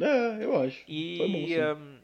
É, 0.00 0.44
eu 0.44 0.56
acho. 0.56 0.84
E 0.86 1.18
bom, 1.18 1.98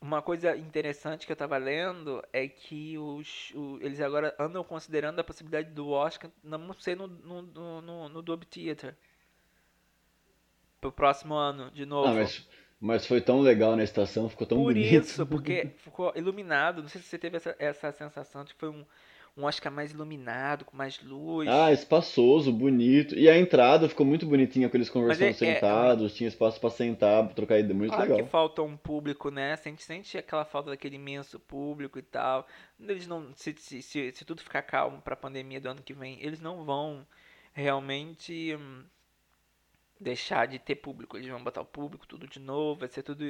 uma 0.00 0.20
coisa 0.20 0.56
interessante 0.56 1.24
que 1.24 1.30
eu 1.32 1.36
tava 1.36 1.56
lendo 1.56 2.22
é 2.32 2.48
que 2.48 2.98
os, 2.98 3.52
o- 3.54 3.78
eles 3.80 4.00
agora 4.00 4.34
andam 4.38 4.64
considerando 4.64 5.20
a 5.20 5.24
possibilidade 5.24 5.70
do 5.70 5.88
Oscar 5.90 6.28
não 6.42 6.74
ser 6.74 6.96
no, 6.96 7.06
no, 7.06 7.40
no, 7.42 7.80
no, 7.80 8.08
no 8.08 8.20
Dolby 8.22 8.46
Theater. 8.46 8.96
Pro 10.80 10.92
próximo 10.92 11.34
ano, 11.34 11.70
de 11.70 11.86
novo. 11.86 12.08
Ah, 12.08 12.14
mas, 12.14 12.46
mas 12.80 13.06
foi 13.06 13.20
tão 13.20 13.40
legal 13.40 13.76
na 13.76 13.84
estação, 13.84 14.28
ficou 14.28 14.46
tão 14.46 14.58
Por 14.58 14.62
bonito. 14.62 15.06
isso, 15.06 15.26
porque 15.26 15.68
ficou 15.78 16.12
iluminado. 16.16 16.82
Não 16.82 16.88
sei 16.88 17.00
se 17.00 17.08
você 17.08 17.18
teve 17.18 17.36
essa, 17.36 17.54
essa 17.58 17.92
sensação 17.92 18.44
de 18.44 18.54
que 18.54 18.60
foi 18.60 18.70
um, 18.70 18.84
um 19.36 19.44
Oscar 19.44 19.72
mais 19.72 19.90
iluminado, 19.92 20.64
com 20.64 20.76
mais 20.76 21.02
luz. 21.02 21.48
Ah, 21.48 21.72
espaçoso, 21.72 22.52
bonito. 22.52 23.14
E 23.14 23.28
a 23.30 23.38
entrada 23.38 23.88
ficou 23.88 24.04
muito 24.06 24.26
bonitinha 24.26 24.68
com 24.68 24.76
eles 24.76 24.90
conversando 24.90 25.28
é- 25.28 25.30
é- 25.30 25.34
sentados, 25.38 26.14
tinha 26.14 26.28
espaço 26.28 26.60
pra 26.60 26.68
sentar, 26.70 27.24
pra 27.24 27.34
trocar 27.34 27.58
ideia, 27.58 27.74
muito 27.74 27.92
Claro 27.92 28.02
legal. 28.02 28.18
que 28.18 28.22
falta 28.22 28.62
um 28.62 28.76
público, 28.76 29.30
né? 29.30 29.56
Sente, 29.56 29.82
sente 29.84 30.16
aquela 30.18 30.44
falta 30.44 30.70
daquele 30.70 30.96
imenso 30.96 31.38
público 31.38 31.98
e 31.98 32.02
tal. 32.02 32.46
Eles 32.80 33.06
não, 33.06 33.32
se, 33.34 33.54
se, 33.58 33.82
se, 33.82 34.12
se 34.12 34.24
tudo 34.24 34.42
ficar 34.42 34.62
calmo 34.62 35.00
pra 35.02 35.14
pandemia 35.16 35.60
do 35.60 35.68
ano 35.68 35.82
que 35.82 35.92
vem, 35.94 36.18
eles 36.22 36.40
não 36.40 36.64
vão 36.64 37.06
realmente 37.52 38.54
hum, 38.56 38.84
deixar 40.00 40.46
de 40.46 40.58
ter 40.58 40.76
público. 40.76 41.16
Eles 41.16 41.28
vão 41.28 41.42
botar 41.42 41.60
o 41.62 41.66
público 41.66 42.06
tudo 42.06 42.26
de 42.26 42.40
novo, 42.40 42.80
vai 42.80 42.88
ser 42.88 43.02
tudo. 43.02 43.24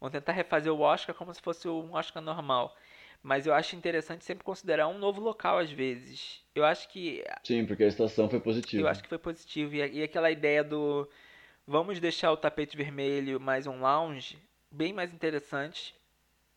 Vão 0.00 0.10
tentar 0.10 0.32
refazer 0.32 0.72
o 0.72 0.80
Oscar 0.80 1.14
como 1.14 1.32
se 1.32 1.40
fosse 1.40 1.68
um 1.68 1.94
Oscar 1.94 2.22
normal. 2.22 2.74
Mas 3.22 3.46
eu 3.46 3.54
acho 3.54 3.74
interessante 3.76 4.24
sempre 4.24 4.44
considerar 4.44 4.88
um 4.88 4.98
novo 4.98 5.20
local 5.20 5.58
às 5.58 5.70
vezes. 5.70 6.44
Eu 6.54 6.64
acho 6.64 6.88
que. 6.88 7.24
Sim, 7.42 7.66
porque 7.66 7.84
a 7.84 7.88
estação 7.88 8.28
foi 8.28 8.40
positiva. 8.40 8.82
Eu 8.82 8.88
acho 8.88 9.02
que 9.02 9.08
foi 9.08 9.18
positivo. 9.18 9.74
E, 9.74 9.98
e 9.98 10.02
aquela 10.02 10.30
ideia 10.30 10.62
do. 10.62 11.08
Vamos 11.66 11.98
deixar 11.98 12.30
o 12.32 12.36
tapete 12.36 12.76
vermelho 12.76 13.40
mais 13.40 13.66
um 13.66 13.80
lounge, 13.80 14.38
bem 14.70 14.92
mais 14.92 15.12
interessante, 15.12 15.94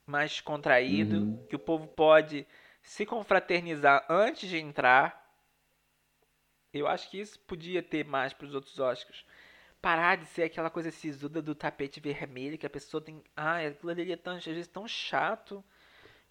mais 0.05 0.39
contraído, 0.41 1.17
Uhum. 1.21 1.45
que 1.47 1.55
o 1.55 1.59
povo 1.59 1.87
pode 1.87 2.45
se 2.81 3.05
confraternizar 3.05 4.05
antes 4.09 4.47
de 4.49 4.57
entrar. 4.57 5.19
Eu 6.73 6.87
acho 6.87 7.09
que 7.09 7.19
isso 7.19 7.39
podia 7.39 7.81
ter 7.81 8.05
mais 8.05 8.33
para 8.33 8.45
os 8.45 8.53
outros 8.53 8.77
Oscars. 8.79 9.25
Parar 9.81 10.17
de 10.17 10.25
ser 10.25 10.43
aquela 10.43 10.69
coisa 10.69 10.91
sisuda 10.91 11.41
do 11.41 11.55
tapete 11.55 11.99
vermelho 12.01 12.57
que 12.57 12.65
a 12.65 12.69
pessoa 12.69 13.01
tem. 13.01 13.23
Ah, 13.35 13.59
aquilo 13.59 13.91
ali 13.91 14.11
é 14.11 14.17
tão, 14.17 14.35
às 14.35 14.45
vezes 14.45 14.67
tão 14.67 14.87
chato. 14.87 15.63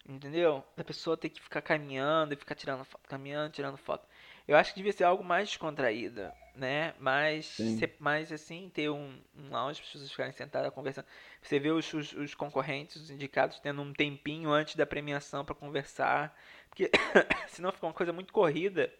Entendeu? 0.07 0.63
Da 0.75 0.83
pessoa 0.83 1.17
ter 1.17 1.29
que 1.29 1.41
ficar 1.41 1.61
caminhando 1.61 2.33
e 2.33 2.37
ficar 2.37 2.55
tirando 2.55 2.83
foto, 2.83 3.07
caminhando, 3.07 3.51
tirando 3.53 3.77
foto. 3.77 4.07
Eu 4.47 4.57
acho 4.57 4.71
que 4.73 4.77
devia 4.79 4.91
ser 4.93 5.03
algo 5.03 5.23
mais 5.23 5.49
descontraído, 5.49 6.31
né? 6.55 6.93
Mais, 6.99 7.45
ser- 7.45 7.95
mais 7.99 8.31
assim, 8.31 8.69
ter 8.73 8.89
um, 8.89 9.21
um 9.37 9.49
lounge 9.51 9.79
para 9.81 9.87
as 9.87 9.91
pessoas 9.91 10.11
ficarem 10.11 10.33
sentadas 10.33 10.73
conversando. 10.73 11.05
Você 11.41 11.59
vê 11.59 11.69
os, 11.69 11.93
os, 11.93 12.13
os 12.13 12.33
concorrentes, 12.33 12.95
os 12.95 13.11
indicados, 13.11 13.59
tendo 13.59 13.81
um 13.81 13.93
tempinho 13.93 14.49
antes 14.51 14.75
da 14.75 14.85
premiação 14.85 15.45
para 15.45 15.53
conversar. 15.53 16.35
Porque 16.69 16.89
senão 17.49 17.71
fica 17.71 17.85
uma 17.85 17.93
coisa 17.93 18.11
muito 18.13 18.33
corrida. 18.33 18.91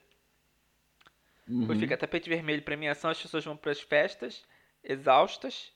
Uhum. 1.49 1.61
Depois 1.61 1.79
fica 1.79 1.97
tapete 1.97 2.29
vermelho, 2.29 2.61
premiação, 2.63 3.09
as 3.11 3.21
pessoas 3.21 3.43
vão 3.43 3.57
para 3.57 3.71
as 3.71 3.81
festas, 3.81 4.43
exaustas. 4.83 5.71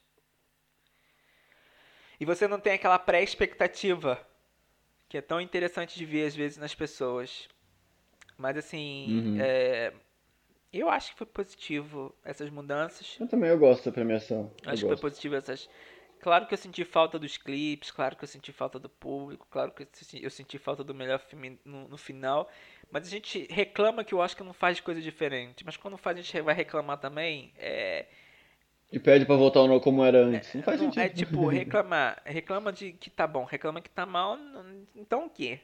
E 2.19 2.25
você 2.25 2.47
não 2.47 2.59
tem 2.59 2.73
aquela 2.73 2.99
pré-expectativa, 2.99 4.25
que 5.09 5.17
é 5.17 5.21
tão 5.21 5.41
interessante 5.41 5.97
de 5.97 6.05
ver 6.05 6.27
às 6.27 6.35
vezes 6.35 6.57
nas 6.57 6.75
pessoas. 6.75 7.47
Mas 8.37 8.57
assim, 8.57 9.09
Uhum. 9.09 9.35
é, 9.39 9.93
eu 10.71 10.89
acho 10.89 11.11
que 11.11 11.17
foi 11.17 11.27
positivo 11.27 12.15
essas 12.23 12.49
mudanças. 12.49 13.17
Eu 13.19 13.27
também 13.27 13.49
eu 13.49 13.57
gosto 13.59 13.85
da 13.85 13.91
premiação. 13.91 14.51
Eu 14.63 14.71
Acho 14.71 14.81
que 14.83 14.87
foi 14.87 14.97
positivo 14.97 15.35
essas. 15.35 15.69
Claro 16.21 16.47
que 16.47 16.53
eu 16.53 16.57
senti 16.57 16.85
falta 16.85 17.19
dos 17.19 17.37
clipes, 17.37 17.91
claro 17.91 18.15
que 18.15 18.23
eu 18.23 18.27
senti 18.27 18.51
falta 18.53 18.79
do 18.79 18.87
público, 18.87 19.45
claro 19.51 19.71
que 19.71 19.83
eu 19.83 19.87
senti- 19.91 20.23
eu 20.23 20.29
senti 20.29 20.57
falta 20.57 20.81
do 20.83 20.95
melhor 20.95 21.19
filme 21.19 21.59
no, 21.65 21.87
no 21.89 21.97
final. 21.97 22.49
Mas 22.93 23.07
a 23.07 23.09
gente 23.09 23.47
reclama 23.49 24.03
que 24.03 24.13
o 24.13 24.19
Oscar 24.19 24.45
não 24.45 24.53
faz 24.53 24.79
coisa 24.79 25.01
diferente. 25.01 25.65
Mas 25.65 25.75
quando 25.75 25.97
faz, 25.97 26.15
a 26.17 26.21
gente 26.21 26.41
vai 26.41 26.53
reclamar 26.53 26.99
também. 26.99 27.51
É, 27.57 28.05
E 28.91 28.99
pede 28.99 29.25
pra 29.25 29.35
voltar 29.35 29.61
ao 29.61 29.81
como 29.81 30.05
era 30.05 30.19
antes. 30.19 30.53
Não 30.53 30.61
faz 30.61 30.77
não, 30.79 30.85
sentido. 30.85 31.03
é 31.03 31.09
tipo, 31.09 31.47
reclamar. 31.49 32.21
Reclama 32.23 32.71
de 32.71 32.93
que 32.93 33.09
tá 33.09 33.25
bom, 33.25 33.45
reclama 33.45 33.81
que 33.81 33.89
tá 33.89 34.05
mal, 34.05 34.37
então 34.95 35.25
o 35.25 35.29
quê? 35.29 35.59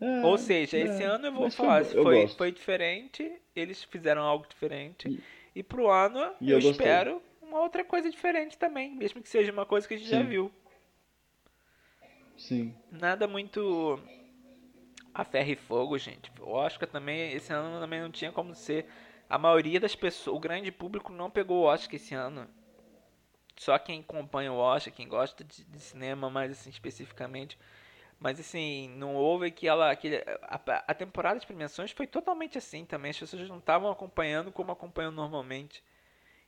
É, 0.00 0.24
Ou 0.24 0.38
seja, 0.38 0.76
é, 0.76 0.82
esse 0.84 1.02
ano 1.02 1.26
eu 1.26 1.32
vou 1.32 1.50
foi 1.50 1.66
falar, 1.66 1.84
foi, 1.84 2.02
gosto. 2.20 2.36
foi 2.36 2.52
diferente, 2.52 3.32
eles 3.54 3.82
fizeram 3.82 4.22
algo 4.22 4.46
diferente. 4.48 5.08
E- 5.08 5.20
E 5.54 5.62
pro 5.62 5.90
ano, 5.90 6.20
e 6.40 6.50
eu, 6.50 6.58
eu 6.60 6.70
espero 6.70 7.22
uma 7.42 7.60
outra 7.60 7.82
coisa 7.82 8.10
diferente 8.10 8.58
também, 8.58 8.94
mesmo 8.94 9.22
que 9.22 9.28
seja 9.28 9.50
uma 9.50 9.64
coisa 9.66 9.88
que 9.88 9.94
a 9.94 9.96
gente 9.96 10.10
já 10.10 10.22
Sim. 10.22 10.28
viu. 10.28 10.52
Sim. 12.36 12.74
Nada 12.90 13.26
muito 13.26 13.98
a 15.16 15.24
ferro 15.24 15.50
e 15.50 15.56
fogo, 15.56 15.96
gente. 15.98 16.30
O 16.40 16.50
Oscar 16.50 16.88
também, 16.88 17.32
esse 17.32 17.52
ano 17.52 17.80
também 17.80 18.00
não 18.00 18.10
tinha 18.10 18.30
como 18.30 18.54
ser. 18.54 18.86
A 19.28 19.38
maioria 19.38 19.80
das 19.80 19.96
pessoas, 19.96 20.36
o 20.36 20.40
grande 20.40 20.70
público 20.70 21.10
não 21.10 21.30
pegou 21.30 21.62
o 21.62 21.64
Oscar 21.64 21.96
esse 21.96 22.14
ano. 22.14 22.46
Só 23.56 23.78
quem 23.78 24.00
acompanha 24.00 24.52
o 24.52 24.58
Oscar, 24.58 24.92
quem 24.92 25.08
gosta 25.08 25.42
de, 25.42 25.64
de 25.64 25.80
cinema 25.80 26.28
mais 26.28 26.52
assim 26.52 26.68
especificamente. 26.68 27.58
Mas 28.20 28.38
assim, 28.38 28.90
não 28.90 29.14
houve 29.14 29.46
aquela. 29.46 29.90
Aquele, 29.90 30.16
a, 30.42 30.60
a 30.86 30.94
temporada 30.94 31.40
de 31.40 31.46
premiações 31.46 31.92
foi 31.92 32.06
totalmente 32.06 32.58
assim 32.58 32.84
também. 32.84 33.10
As 33.10 33.18
pessoas 33.18 33.48
não 33.48 33.58
estavam 33.58 33.90
acompanhando 33.90 34.52
como 34.52 34.70
acompanham 34.70 35.10
normalmente. 35.10 35.82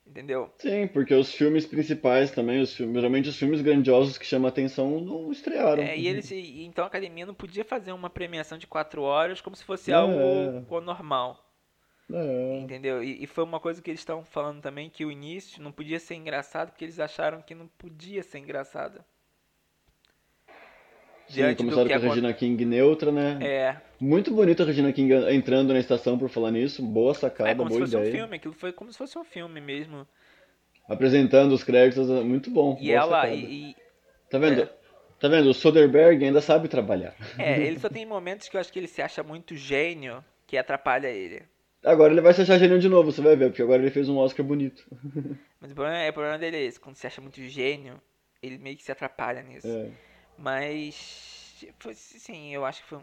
Entendeu? 0.09 0.51
Sim, 0.57 0.89
porque 0.89 1.15
os 1.15 1.33
filmes 1.33 1.67
principais 1.67 2.31
também, 2.31 2.61
os 2.61 2.75
filmes, 2.75 2.97
geralmente 2.97 3.29
os 3.29 3.37
filmes 3.37 3.61
grandiosos 3.61 4.17
que 4.17 4.25
chamam 4.25 4.47
a 4.47 4.49
atenção 4.49 5.01
não 5.01 5.31
estrearam. 5.31 5.83
É, 5.83 5.97
e 5.99 6.09
eles, 6.09 6.31
então 6.33 6.83
a 6.85 6.89
academia 6.89 7.27
não 7.27 7.35
podia 7.35 7.65
fazer 7.65 7.93
uma 7.93 8.09
premiação 8.09 8.57
de 8.57 8.67
quatro 8.67 9.03
horas 9.03 9.41
como 9.43 9.55
se 9.55 9.65
fosse 9.65 9.91
É. 9.91 9.95
algo 9.95 10.81
normal. 10.81 11.45
É. 12.11 12.61
Entendeu? 12.61 13.05
E, 13.05 13.23
e 13.23 13.27
foi 13.27 13.45
uma 13.45 13.61
coisa 13.61 13.83
que 13.83 13.91
eles 13.91 14.01
estavam 14.01 14.25
falando 14.25 14.63
também, 14.63 14.89
que 14.89 15.05
o 15.05 15.13
início 15.13 15.63
não 15.63 15.71
podia 15.71 16.01
ser 16.01 16.15
engraçado, 16.15 16.71
porque 16.71 16.87
eles 16.87 16.99
acharam 16.99 17.43
que 17.43 17.55
não 17.55 17.69
podia 17.69 18.23
ser 18.23 18.39
engraçado. 18.39 19.05
Sim, 21.29 21.55
começaram 21.55 21.89
com 21.89 21.95
a 21.95 21.99
Regina 21.99 22.33
King 22.33 22.65
neutra, 22.65 23.13
né? 23.13 23.39
É, 23.41 23.77
Muito 24.01 24.33
bonita 24.33 24.63
a 24.63 24.67
Regina 24.67 24.93
King 24.93 25.13
entrando 25.31 25.73
na 25.73 25.79
estação 25.79 26.19
por 26.19 26.29
falar 26.29 26.51
nisso. 26.51 26.83
Boa 26.83 27.13
sacada, 27.15 27.51
é 27.51 27.55
como 27.55 27.71
se 27.71 27.77
boa 27.77 27.87
fosse 27.87 27.97
um 27.97 28.01
ideia. 28.01 28.15
filme, 28.15 28.37
aquilo 28.37 28.55
foi 28.55 28.73
como 28.73 28.91
se 28.93 28.99
fosse 28.99 29.19
um 29.19 29.25
filme 29.25 29.61
mesmo. 29.61 30.07
Apresentando 30.89 31.53
os 31.53 31.63
créditos, 31.63 32.09
muito 32.25 32.51
bom. 32.51 32.79
E 32.81 32.91
ela, 32.91 33.23
sacada. 33.23 33.35
e, 33.35 33.77
Tá 34.31 34.39
vendo? 34.39 34.69
Tá 35.21 35.29
vendo? 35.29 35.51
O 35.51 35.55
Soderbergh 35.55 36.25
ainda 36.25 36.41
sabe 36.41 36.69
trabalhar. 36.69 37.15
é, 37.39 37.61
ele 37.61 37.79
só 37.79 37.89
tem 37.91 38.07
momentos 38.07 38.49
que 38.49 38.57
eu 38.57 38.61
acho 38.61 38.73
que 38.73 38.79
ele 38.79 38.87
se 38.89 39.03
acha 39.03 39.23
muito 39.23 39.55
gênio, 39.57 40.25
que 40.47 40.57
atrapalha 40.57 41.09
ele. 41.09 41.43
Agora 41.85 42.13
ele 42.13 42.21
vai 42.21 42.33
se 42.33 42.43
achar 42.43 42.59
gênio 42.59 42.79
de 42.79 42.89
novo, 42.89 43.13
você 43.13 43.21
vai 43.21 43.37
ver, 43.37 43.51
porque 43.51 43.63
agora 43.63 43.83
ele 43.83 43.91
fez 43.91 44.09
um 44.09 44.17
Oscar 44.17 44.45
bonito. 44.45 44.85
Mas 45.61 45.73
o 45.73 45.75
problema, 45.75 45.99
é, 45.99 46.11
o 46.11 46.13
problema 46.13 46.39
dele 46.39 46.57
é 46.57 46.63
esse, 46.65 46.79
quando 46.81 46.97
se 46.97 47.07
acha 47.07 47.21
muito 47.21 47.43
gênio, 47.45 48.01
ele 48.43 48.59
meio 48.59 48.77
que 48.77 48.83
se 48.83 48.91
atrapalha 48.93 49.43
nisso. 49.43 49.67
É. 49.69 49.91
Mas, 50.39 51.67
foi, 51.79 51.95
sim, 51.95 52.55
eu 52.55 52.65
acho 52.65 52.83
que 52.83 52.89
foi 52.89 52.99
um, 52.99 53.03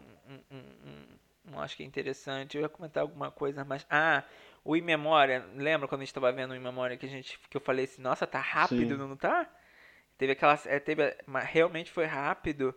um, 0.50 0.56
um, 0.56 1.52
um 1.52 1.56
Oscar 1.58 1.86
interessante. 1.86 2.56
Eu 2.56 2.62
ia 2.62 2.68
comentar 2.68 3.02
alguma 3.02 3.30
coisa, 3.30 3.64
mas... 3.64 3.86
Ah, 3.90 4.24
o 4.64 4.74
In 4.74 4.80
Memória, 4.80 5.46
lembra 5.54 5.86
quando 5.86 6.00
a 6.00 6.04
gente 6.04 6.10
estava 6.10 6.32
vendo 6.32 6.50
o 6.50 6.56
In 6.56 6.60
Memória 6.60 6.96
que, 6.96 7.06
a 7.06 7.08
gente, 7.08 7.38
que 7.48 7.56
eu 7.56 7.60
falei 7.60 7.84
assim, 7.84 8.02
nossa, 8.02 8.26
tá 8.26 8.40
rápido, 8.40 8.96
Sim. 8.96 8.96
não 8.96 9.16
tá? 9.16 9.48
Teve 10.18 10.32
aquela... 10.32 10.58
é, 10.64 10.80
Teve, 10.80 11.16
mas 11.26 11.44
realmente 11.48 11.92
foi 11.92 12.06
rápido. 12.06 12.74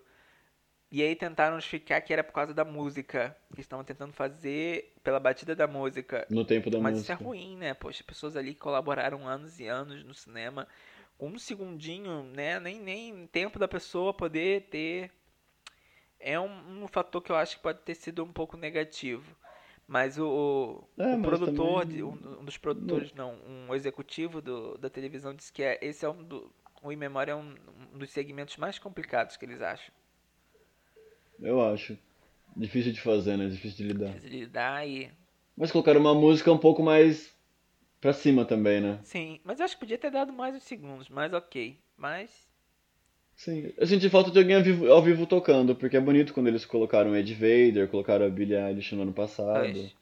E 0.91 1.03
aí 1.03 1.15
tentaram 1.15 1.55
justificar 1.55 2.01
que 2.01 2.11
era 2.11 2.23
por 2.23 2.33
causa 2.33 2.53
da 2.53 2.65
música. 2.65 3.35
Que 3.53 3.61
estavam 3.61 3.85
tentando 3.85 4.11
fazer 4.11 4.93
pela 5.03 5.19
batida 5.19 5.55
da 5.55 5.67
música. 5.67 6.25
No 6.29 6.43
tempo 6.43 6.69
da 6.69 6.79
Mas 6.79 6.95
música. 6.95 7.13
isso 7.13 7.23
é 7.23 7.25
ruim, 7.25 7.57
né? 7.57 7.73
Poxa, 7.73 8.03
pessoas 8.03 8.35
ali 8.35 8.53
que 8.53 8.59
colaboraram 8.59 9.27
anos 9.27 9.59
e 9.59 9.67
anos 9.67 10.03
no 10.03 10.13
cinema, 10.13 10.67
um 11.19 11.37
segundinho, 11.37 12.23
né? 12.23 12.59
Nem, 12.59 12.79
nem 12.79 13.27
tempo 13.27 13.59
da 13.59 13.67
pessoa 13.67 14.13
poder 14.13 14.69
ter. 14.69 15.11
É 16.19 16.39
um, 16.39 16.83
um 16.83 16.87
fator 16.87 17.21
que 17.21 17.31
eu 17.31 17.35
acho 17.35 17.57
que 17.57 17.63
pode 17.63 17.79
ter 17.81 17.95
sido 17.95 18.23
um 18.23 18.31
pouco 18.31 18.57
negativo. 18.57 19.35
Mas 19.87 20.17
o, 20.19 20.27
o, 20.27 20.89
É, 20.97 21.15
o 21.15 21.17
mas 21.17 21.39
produtor, 21.39 21.85
também 21.85 21.87
de- 21.87 22.03
um, 22.03 22.11
um 22.41 22.45
dos 22.45 22.57
produtores, 22.57 23.13
não, 23.13 23.35
um 23.47 23.73
executivo 23.73 24.41
do, 24.41 24.77
da 24.77 24.89
televisão 24.89 25.33
disse 25.33 25.51
que 25.51 25.63
é, 25.63 25.79
esse 25.81 26.05
é 26.05 26.09
um 26.09 26.23
do, 26.23 26.53
o 26.83 26.89
Memória 26.95 27.31
é 27.31 27.35
um, 27.35 27.55
um 27.93 27.97
dos 27.97 28.11
segmentos 28.11 28.57
mais 28.57 28.77
complicados 28.79 29.35
que 29.37 29.45
eles 29.45 29.61
acham. 29.61 29.93
Eu 31.39 31.61
acho. 31.61 31.97
Difícil 32.55 32.93
de 32.93 33.01
fazer, 33.01 33.37
né? 33.37 33.47
Difícil 33.47 33.77
de 33.77 33.93
lidar. 33.93 34.15
De 34.19 34.27
lidar 34.29 34.85
e. 34.87 35.11
Mas 35.55 35.71
colocaram 35.71 35.99
uma 35.99 36.15
música 36.15 36.51
um 36.51 36.57
pouco 36.57 36.81
mais 36.81 37.31
pra 37.99 38.13
cima 38.13 38.45
também, 38.45 38.81
né? 38.81 38.99
Sim, 39.03 39.39
mas 39.43 39.59
eu 39.59 39.65
acho 39.65 39.75
que 39.75 39.79
podia 39.81 39.97
ter 39.97 40.11
dado 40.11 40.31
mais 40.33 40.55
uns 40.55 40.63
segundos, 40.63 41.09
mas 41.09 41.33
ok. 41.33 41.79
Mas. 41.97 42.47
Sim. 43.35 43.71
Eu 43.77 43.87
senti 43.87 44.09
falta 44.09 44.31
de 44.31 44.37
alguém 44.39 44.55
ao 44.57 44.63
vivo, 44.63 44.91
ao 44.91 45.01
vivo 45.01 45.25
tocando, 45.25 45.75
porque 45.75 45.95
é 45.97 46.01
bonito 46.01 46.33
quando 46.33 46.47
eles 46.47 46.65
colocaram 46.65 47.15
Ed 47.15 47.33
Vader, 47.33 47.87
colocaram 47.89 48.25
a 48.25 48.29
Billie 48.29 48.55
Eilish 48.57 48.93
no 48.95 49.03
ano 49.03 49.13
passado. 49.13 49.73
Pois. 49.73 49.95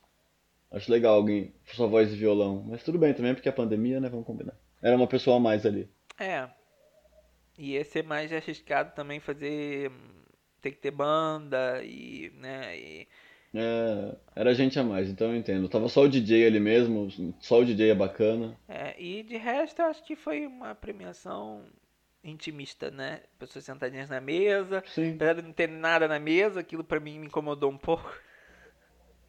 Acho 0.71 0.91
legal 0.91 1.15
alguém, 1.15 1.53
sua 1.65 1.87
voz 1.87 2.11
e 2.11 2.15
violão. 2.15 2.63
Mas 2.67 2.83
tudo 2.83 2.97
bem 2.99 3.13
também, 3.13 3.33
porque 3.33 3.47
é 3.47 3.51
pandemia, 3.51 3.99
né? 3.99 4.09
Vamos 4.09 4.25
combinar. 4.25 4.53
Era 4.81 4.95
uma 4.95 5.07
pessoa 5.07 5.37
a 5.37 5.39
mais 5.39 5.65
ali. 5.65 5.89
É. 6.19 6.49
E 7.57 7.71
ia 7.73 7.83
ser 7.85 8.03
mais 8.03 8.31
arriscado 8.33 8.93
também 8.93 9.19
fazer. 9.19 9.89
hum, 9.91 10.17
Ter 10.61 10.71
que 10.71 10.77
ter 10.77 10.91
banda 10.91 11.81
e. 11.83 12.31
né? 12.35 12.77
E, 12.77 13.07
É, 13.59 14.15
era 14.35 14.53
gente 14.53 14.77
a 14.79 14.83
mais, 14.83 15.09
então 15.09 15.31
eu 15.31 15.35
entendo. 15.37 15.67
Tava 15.67 15.89
só 15.89 16.03
o 16.03 16.07
DJ 16.09 16.45
ali 16.45 16.59
mesmo, 16.59 17.07
só 17.39 17.59
o 17.59 17.65
DJ 17.65 17.89
é 17.91 17.95
bacana. 17.95 18.55
é, 18.67 18.95
e 19.01 19.23
de 19.23 19.35
resto, 19.37 19.81
eu 19.81 19.85
acho 19.87 20.03
que 20.03 20.15
foi 20.15 20.45
uma 20.45 20.75
premiação 20.75 21.63
intimista, 22.23 22.91
né? 22.91 23.21
Pessoas 23.39 23.65
sentadinhas 23.65 24.09
na 24.09 24.19
mesa. 24.21 24.83
Sim. 24.87 25.15
Apesar 25.15 25.33
de 25.33 25.41
não 25.41 25.53
ter 25.53 25.67
nada 25.69 26.07
na 26.07 26.19
mesa, 26.19 26.59
aquilo 26.59 26.83
pra 26.83 26.99
mim 26.99 27.17
me 27.19 27.27
incomodou 27.27 27.71
um 27.71 27.77
pouco. 27.77 28.11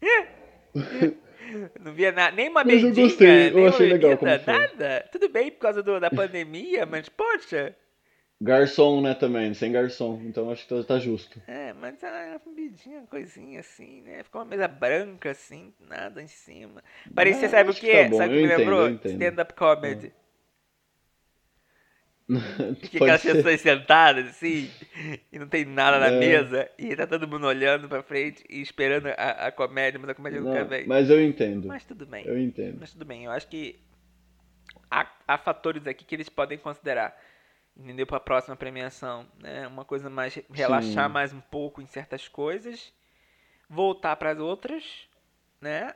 Não 1.79 1.93
via 1.93 2.11
nada, 2.11 2.35
nem 2.35 2.47
uma 2.49 2.63
Mas 2.63 2.75
eu 2.75 2.81
beijinha, 2.93 3.07
gostei, 3.07 3.51
eu 3.51 3.67
achei 3.67 3.87
legal 3.91 4.17
como 4.17 4.39
foi. 4.39 4.53
nada. 4.53 5.09
Tudo 5.11 5.29
bem 5.29 5.49
por 5.51 5.59
causa 5.59 5.81
do- 5.81 5.99
da 5.99 6.11
pandemia, 6.11 6.85
mas 6.85 7.09
poxa. 7.09 7.75
Garçom, 8.41 9.01
né, 9.01 9.13
também, 9.13 9.53
sem 9.53 9.71
garçom. 9.71 10.21
Então 10.25 10.49
acho 10.49 10.65
que 10.65 10.73
tá, 10.73 10.83
tá 10.83 10.99
justo. 10.99 11.41
É, 11.45 11.73
mas 11.73 12.01
uma 12.01 12.39
bebidinha, 12.45 13.01
coisinha 13.09 13.59
assim, 13.59 14.01
né? 14.01 14.23
Ficou 14.23 14.41
uma 14.41 14.47
mesa 14.47 14.67
branca 14.67 15.31
assim, 15.31 15.73
nada 15.89 16.21
em 16.21 16.27
cima. 16.27 16.83
Parecia, 17.13 17.47
Ah, 17.47 17.51
sabe 17.51 17.71
o 17.71 17.73
que 17.73 17.81
quê? 17.81 18.03
tá 18.03 18.09
bom, 18.09 18.17
sabe 18.17 18.33
o 18.33 18.37
que 18.37 18.47
me 18.47 18.55
lembrou? 18.55 18.89
Stand-up 19.03 19.53
comedy. 19.53 20.13
que 22.79 22.97
aquelas 22.97 23.23
pessoas 23.23 23.59
sentadas 23.59 24.27
assim, 24.27 24.69
e 25.31 25.39
não 25.39 25.47
tem 25.47 25.65
nada 25.65 25.99
na 25.99 26.07
é. 26.07 26.19
mesa, 26.19 26.69
e 26.77 26.95
tá 26.95 27.07
todo 27.07 27.27
mundo 27.27 27.47
olhando 27.47 27.89
pra 27.89 28.03
frente 28.03 28.43
e 28.47 28.61
esperando 28.61 29.07
a, 29.07 29.47
a 29.47 29.51
comédia, 29.51 29.99
mas 29.99 30.11
a 30.11 30.13
comédia 30.13 30.39
não, 30.39 30.47
nunca 30.47 30.63
vem. 30.63 30.87
Mas 30.87 31.09
eu 31.09 31.21
entendo. 31.23 31.67
Mas 31.67 31.83
tudo 31.83 32.05
bem. 32.05 32.25
Eu 32.27 32.39
entendo. 32.39 32.77
Mas 32.79 32.91
tudo 32.91 33.03
bem, 33.03 33.25
eu 33.25 33.31
acho 33.31 33.47
que 33.47 33.79
há, 34.91 35.07
há 35.27 35.37
fatores 35.39 35.87
aqui 35.87 36.05
que 36.05 36.15
eles 36.15 36.29
podem 36.29 36.57
considerar. 36.57 37.17
Entendeu? 37.79 38.05
Pra 38.05 38.19
próxima 38.19 38.57
premiação. 38.57 39.25
Né? 39.39 39.65
Uma 39.67 39.85
coisa 39.85 40.09
mais. 40.09 40.37
relaxar 40.51 41.07
Sim. 41.07 41.13
mais 41.13 41.31
um 41.31 41.39
pouco 41.39 41.81
em 41.81 41.87
certas 41.87 42.27
coisas. 42.27 42.93
Voltar 43.69 44.17
para 44.17 44.31
as 44.31 44.39
outras. 44.39 45.07
Né? 45.61 45.95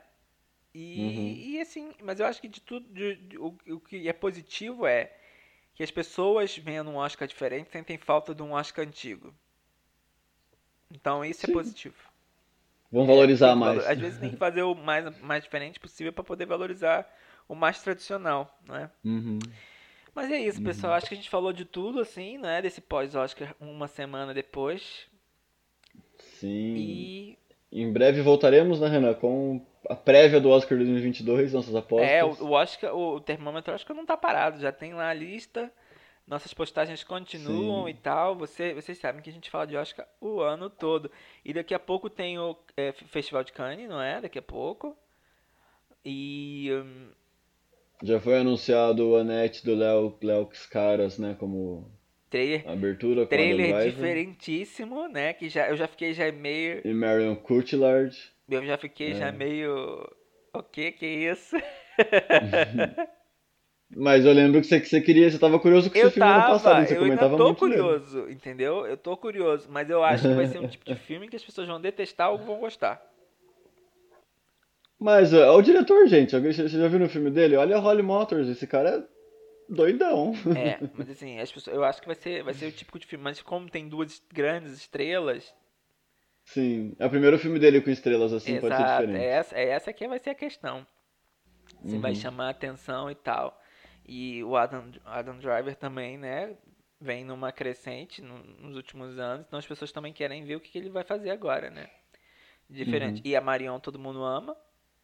E, 0.74 0.98
uhum. 0.98 1.50
e 1.50 1.60
assim, 1.60 1.92
mas 2.02 2.18
eu 2.18 2.26
acho 2.26 2.40
que 2.40 2.48
de 2.48 2.60
tudo. 2.60 2.88
De, 2.88 3.16
de, 3.16 3.38
o, 3.38 3.56
o 3.68 3.80
que 3.80 4.08
é 4.08 4.12
positivo 4.12 4.86
é 4.86 5.12
que 5.74 5.82
as 5.82 5.90
pessoas 5.90 6.56
vendo 6.56 6.90
um 6.90 6.96
Oscar 6.96 7.28
diferente 7.28 7.70
sentem 7.70 7.98
falta 7.98 8.34
de 8.34 8.42
um 8.42 8.52
Oscar 8.52 8.86
antigo. 8.86 9.34
Então 10.90 11.24
isso 11.24 11.44
é 11.44 11.46
Sim. 11.46 11.52
é 11.52 11.54
positivo. 11.54 11.96
Vão 12.90 13.06
valorizar 13.06 13.50
é, 13.50 13.54
mais. 13.54 13.86
Às 13.86 13.98
vezes 13.98 14.20
tem 14.20 14.30
que 14.30 14.36
fazer 14.36 14.62
o 14.62 14.74
mais, 14.74 15.20
mais 15.20 15.44
diferente 15.44 15.78
possível 15.78 16.12
para 16.12 16.24
poder 16.24 16.46
valorizar 16.46 17.06
o 17.48 17.54
mais 17.54 17.82
tradicional, 17.82 18.56
né? 18.66 18.90
Uhum. 19.04 19.38
Mas 20.14 20.30
é 20.30 20.38
isso, 20.38 20.62
pessoal. 20.62 20.92
Uhum. 20.92 20.96
Acho 20.96 21.08
que 21.08 21.14
a 21.14 21.16
gente 21.16 21.30
falou 21.30 21.52
de 21.52 21.64
tudo, 21.64 22.00
assim, 22.00 22.38
né? 22.38 22.62
Desse 22.62 22.80
pós-Oscar 22.80 23.54
uma 23.60 23.88
semana 23.88 24.32
depois. 24.32 25.06
Sim. 26.18 26.74
E. 26.76 27.38
Em 27.72 27.92
breve 27.92 28.22
voltaremos, 28.22 28.78
né, 28.78 28.88
Renan? 28.88 29.14
Com 29.14 29.60
a 29.88 29.96
prévia 29.96 30.40
do 30.40 30.48
Oscar 30.50 30.78
2022, 30.78 31.52
nossas 31.52 31.74
apostas. 31.74 32.08
É, 32.08 32.24
o, 32.24 32.52
Oscar, 32.52 32.94
o, 32.94 33.20
termômetro 33.20 33.74
acho 33.74 33.84
que 33.84 33.92
não 33.92 34.06
tá 34.06 34.16
parado, 34.16 34.60
já 34.60 34.70
tem 34.70 34.94
lá 34.94 35.08
a 35.08 35.14
lista, 35.14 35.72
nossas 36.24 36.54
postagens 36.54 37.02
continuam 37.02 37.84
Sim. 37.86 37.90
e 37.90 37.94
tal. 37.94 38.36
Você, 38.36 38.72
vocês 38.74 38.96
sabem 38.98 39.20
que 39.20 39.28
a 39.28 39.32
gente 39.32 39.50
fala 39.50 39.66
de 39.66 39.76
Oscar 39.76 40.06
o 40.20 40.40
ano 40.40 40.70
todo. 40.70 41.10
E 41.44 41.52
daqui 41.52 41.74
a 41.74 41.78
pouco 41.78 42.08
tem 42.08 42.38
o 42.38 42.56
é, 42.76 42.92
Festival 42.92 43.42
de 43.42 43.52
Cannes, 43.52 43.88
não 43.88 44.00
é? 44.00 44.20
Daqui 44.20 44.38
a 44.38 44.42
pouco. 44.42 44.96
E. 46.04 46.70
Um... 46.72 47.23
Já 48.04 48.20
foi 48.20 48.36
anunciado 48.36 49.08
o 49.08 49.16
Anete 49.16 49.64
do 49.64 49.74
Léo, 49.74 50.14
Léo 50.22 50.46
Caras, 50.70 51.18
né? 51.18 51.34
Como 51.40 51.90
trailer, 52.28 52.68
abertura 52.68 53.24
trailer 53.26 53.90
diferentíssimo, 53.90 55.08
né? 55.08 55.32
Que 55.32 55.48
já, 55.48 55.70
eu 55.70 55.76
já 55.76 55.88
fiquei 55.88 56.12
já 56.12 56.30
meio. 56.30 56.82
E 56.84 56.92
Marion 56.92 57.34
Cotillard. 57.34 58.14
Eu 58.46 58.62
já 58.66 58.76
fiquei 58.76 59.12
é. 59.12 59.14
já 59.14 59.32
meio. 59.32 60.06
O 60.52 60.62
que 60.62 60.92
que 60.92 61.06
é 61.06 61.32
isso? 61.32 61.56
Mas 63.96 64.26
eu 64.26 64.34
lembro 64.34 64.60
que 64.60 64.66
você, 64.66 64.80
que 64.80 64.86
você 64.86 65.00
queria, 65.00 65.30
você 65.30 65.38
tava 65.38 65.58
curioso 65.58 65.90
com 65.90 65.96
esse 65.96 66.10
filme 66.10 66.28
tava, 66.28 66.44
ano 66.44 66.52
passado, 66.52 66.86
você 66.86 66.94
eu 66.94 66.98
comentava 66.98 67.32
ainda 67.32 67.44
tô 67.44 67.54
curioso, 67.54 68.28
entendeu? 68.28 68.86
Eu 68.86 68.96
tô 68.98 69.16
curioso, 69.16 69.68
mas 69.70 69.88
eu 69.88 70.02
acho 70.02 70.28
que 70.28 70.34
vai 70.34 70.46
ser 70.46 70.58
um 70.58 70.66
tipo 70.68 70.84
de 70.84 70.96
filme 70.96 71.28
que 71.28 71.36
as 71.36 71.44
pessoas 71.44 71.68
vão 71.68 71.80
detestar 71.80 72.30
ou 72.32 72.38
vão 72.38 72.58
gostar. 72.58 73.00
Mas 75.04 75.34
uh, 75.34 75.50
o 75.50 75.60
diretor, 75.60 76.06
gente, 76.06 76.34
você 76.34 76.66
já 76.66 76.88
viu 76.88 76.98
no 76.98 77.10
filme 77.10 77.30
dele? 77.30 77.56
Olha 77.56 77.76
Holly 77.76 78.02
Motors, 78.02 78.48
esse 78.48 78.66
cara 78.66 78.88
é 78.88 79.04
doidão. 79.68 80.32
É, 80.56 80.78
mas 80.96 81.10
assim, 81.10 81.38
as 81.38 81.52
pessoas, 81.52 81.76
eu 81.76 81.84
acho 81.84 82.00
que 82.00 82.06
vai 82.06 82.16
ser, 82.16 82.42
vai 82.42 82.54
ser 82.54 82.64
o 82.64 82.72
típico 82.72 82.98
de 82.98 83.06
filme, 83.06 83.22
mas 83.22 83.42
como 83.42 83.68
tem 83.68 83.86
duas 83.86 84.22
grandes 84.32 84.72
estrelas, 84.72 85.54
Sim, 86.46 86.96
é 86.98 87.04
o 87.04 87.10
primeiro 87.10 87.38
filme 87.38 87.58
dele 87.58 87.82
com 87.82 87.90
estrelas 87.90 88.32
assim, 88.32 88.52
Exato, 88.56 88.66
pode 88.66 88.76
ser 88.76 88.88
diferente. 88.88 89.22
É 89.22 89.28
essa, 89.28 89.58
é 89.58 89.68
essa 89.68 89.92
que 89.92 90.08
vai 90.08 90.18
ser 90.18 90.30
a 90.30 90.34
questão. 90.34 90.86
Se 91.84 91.96
uhum. 91.96 92.00
vai 92.00 92.14
chamar 92.14 92.48
atenção 92.48 93.10
e 93.10 93.14
tal. 93.14 93.60
E 94.06 94.42
o 94.42 94.56
Adam, 94.56 94.90
Adam 95.04 95.38
Driver 95.38 95.76
também, 95.76 96.16
né? 96.16 96.56
Vem 96.98 97.26
numa 97.26 97.52
crescente 97.52 98.22
no, 98.22 98.38
nos 98.38 98.74
últimos 98.74 99.18
anos. 99.18 99.44
Então 99.46 99.58
as 99.58 99.66
pessoas 99.66 99.92
também 99.92 100.14
querem 100.14 100.46
ver 100.46 100.56
o 100.56 100.60
que, 100.60 100.70
que 100.70 100.78
ele 100.78 100.88
vai 100.88 101.04
fazer 101.04 101.28
agora, 101.28 101.68
né? 101.68 101.90
Diferente. 102.70 103.18
Uhum. 103.18 103.30
E 103.30 103.36
a 103.36 103.40
Marion 103.42 103.78
todo 103.78 103.98
mundo 103.98 104.22
ama. 104.22 104.56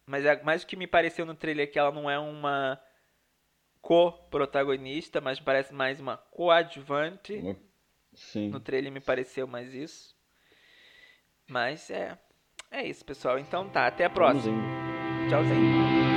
Mas, 0.05 0.25
é, 0.25 0.41
mas 0.43 0.63
o 0.63 0.67
que 0.67 0.75
me 0.75 0.87
pareceu 0.87 1.25
no 1.25 1.35
trailer 1.35 1.67
é 1.67 1.71
que 1.71 1.79
ela 1.79 1.91
não 1.91 2.09
é 2.09 2.19
uma 2.19 2.81
co-protagonista, 3.81 5.19
mas 5.19 5.39
parece 5.39 5.73
mais 5.73 5.99
uma 5.99 6.17
coadjuvante. 6.17 7.57
Sim. 8.13 8.49
No 8.49 8.59
trailer 8.59 8.91
me 8.91 8.99
pareceu 8.99 9.47
mais 9.47 9.73
isso. 9.73 10.15
Mas 11.47 11.89
é. 11.89 12.17
É 12.69 12.85
isso, 12.85 13.03
pessoal. 13.03 13.39
Então 13.39 13.69
tá, 13.69 13.87
até 13.87 14.05
a 14.05 14.09
próxima. 14.09 14.41
Tchauzinho. 14.41 15.29
Tchauzinho. 15.29 16.01
Tchau. 16.03 16.10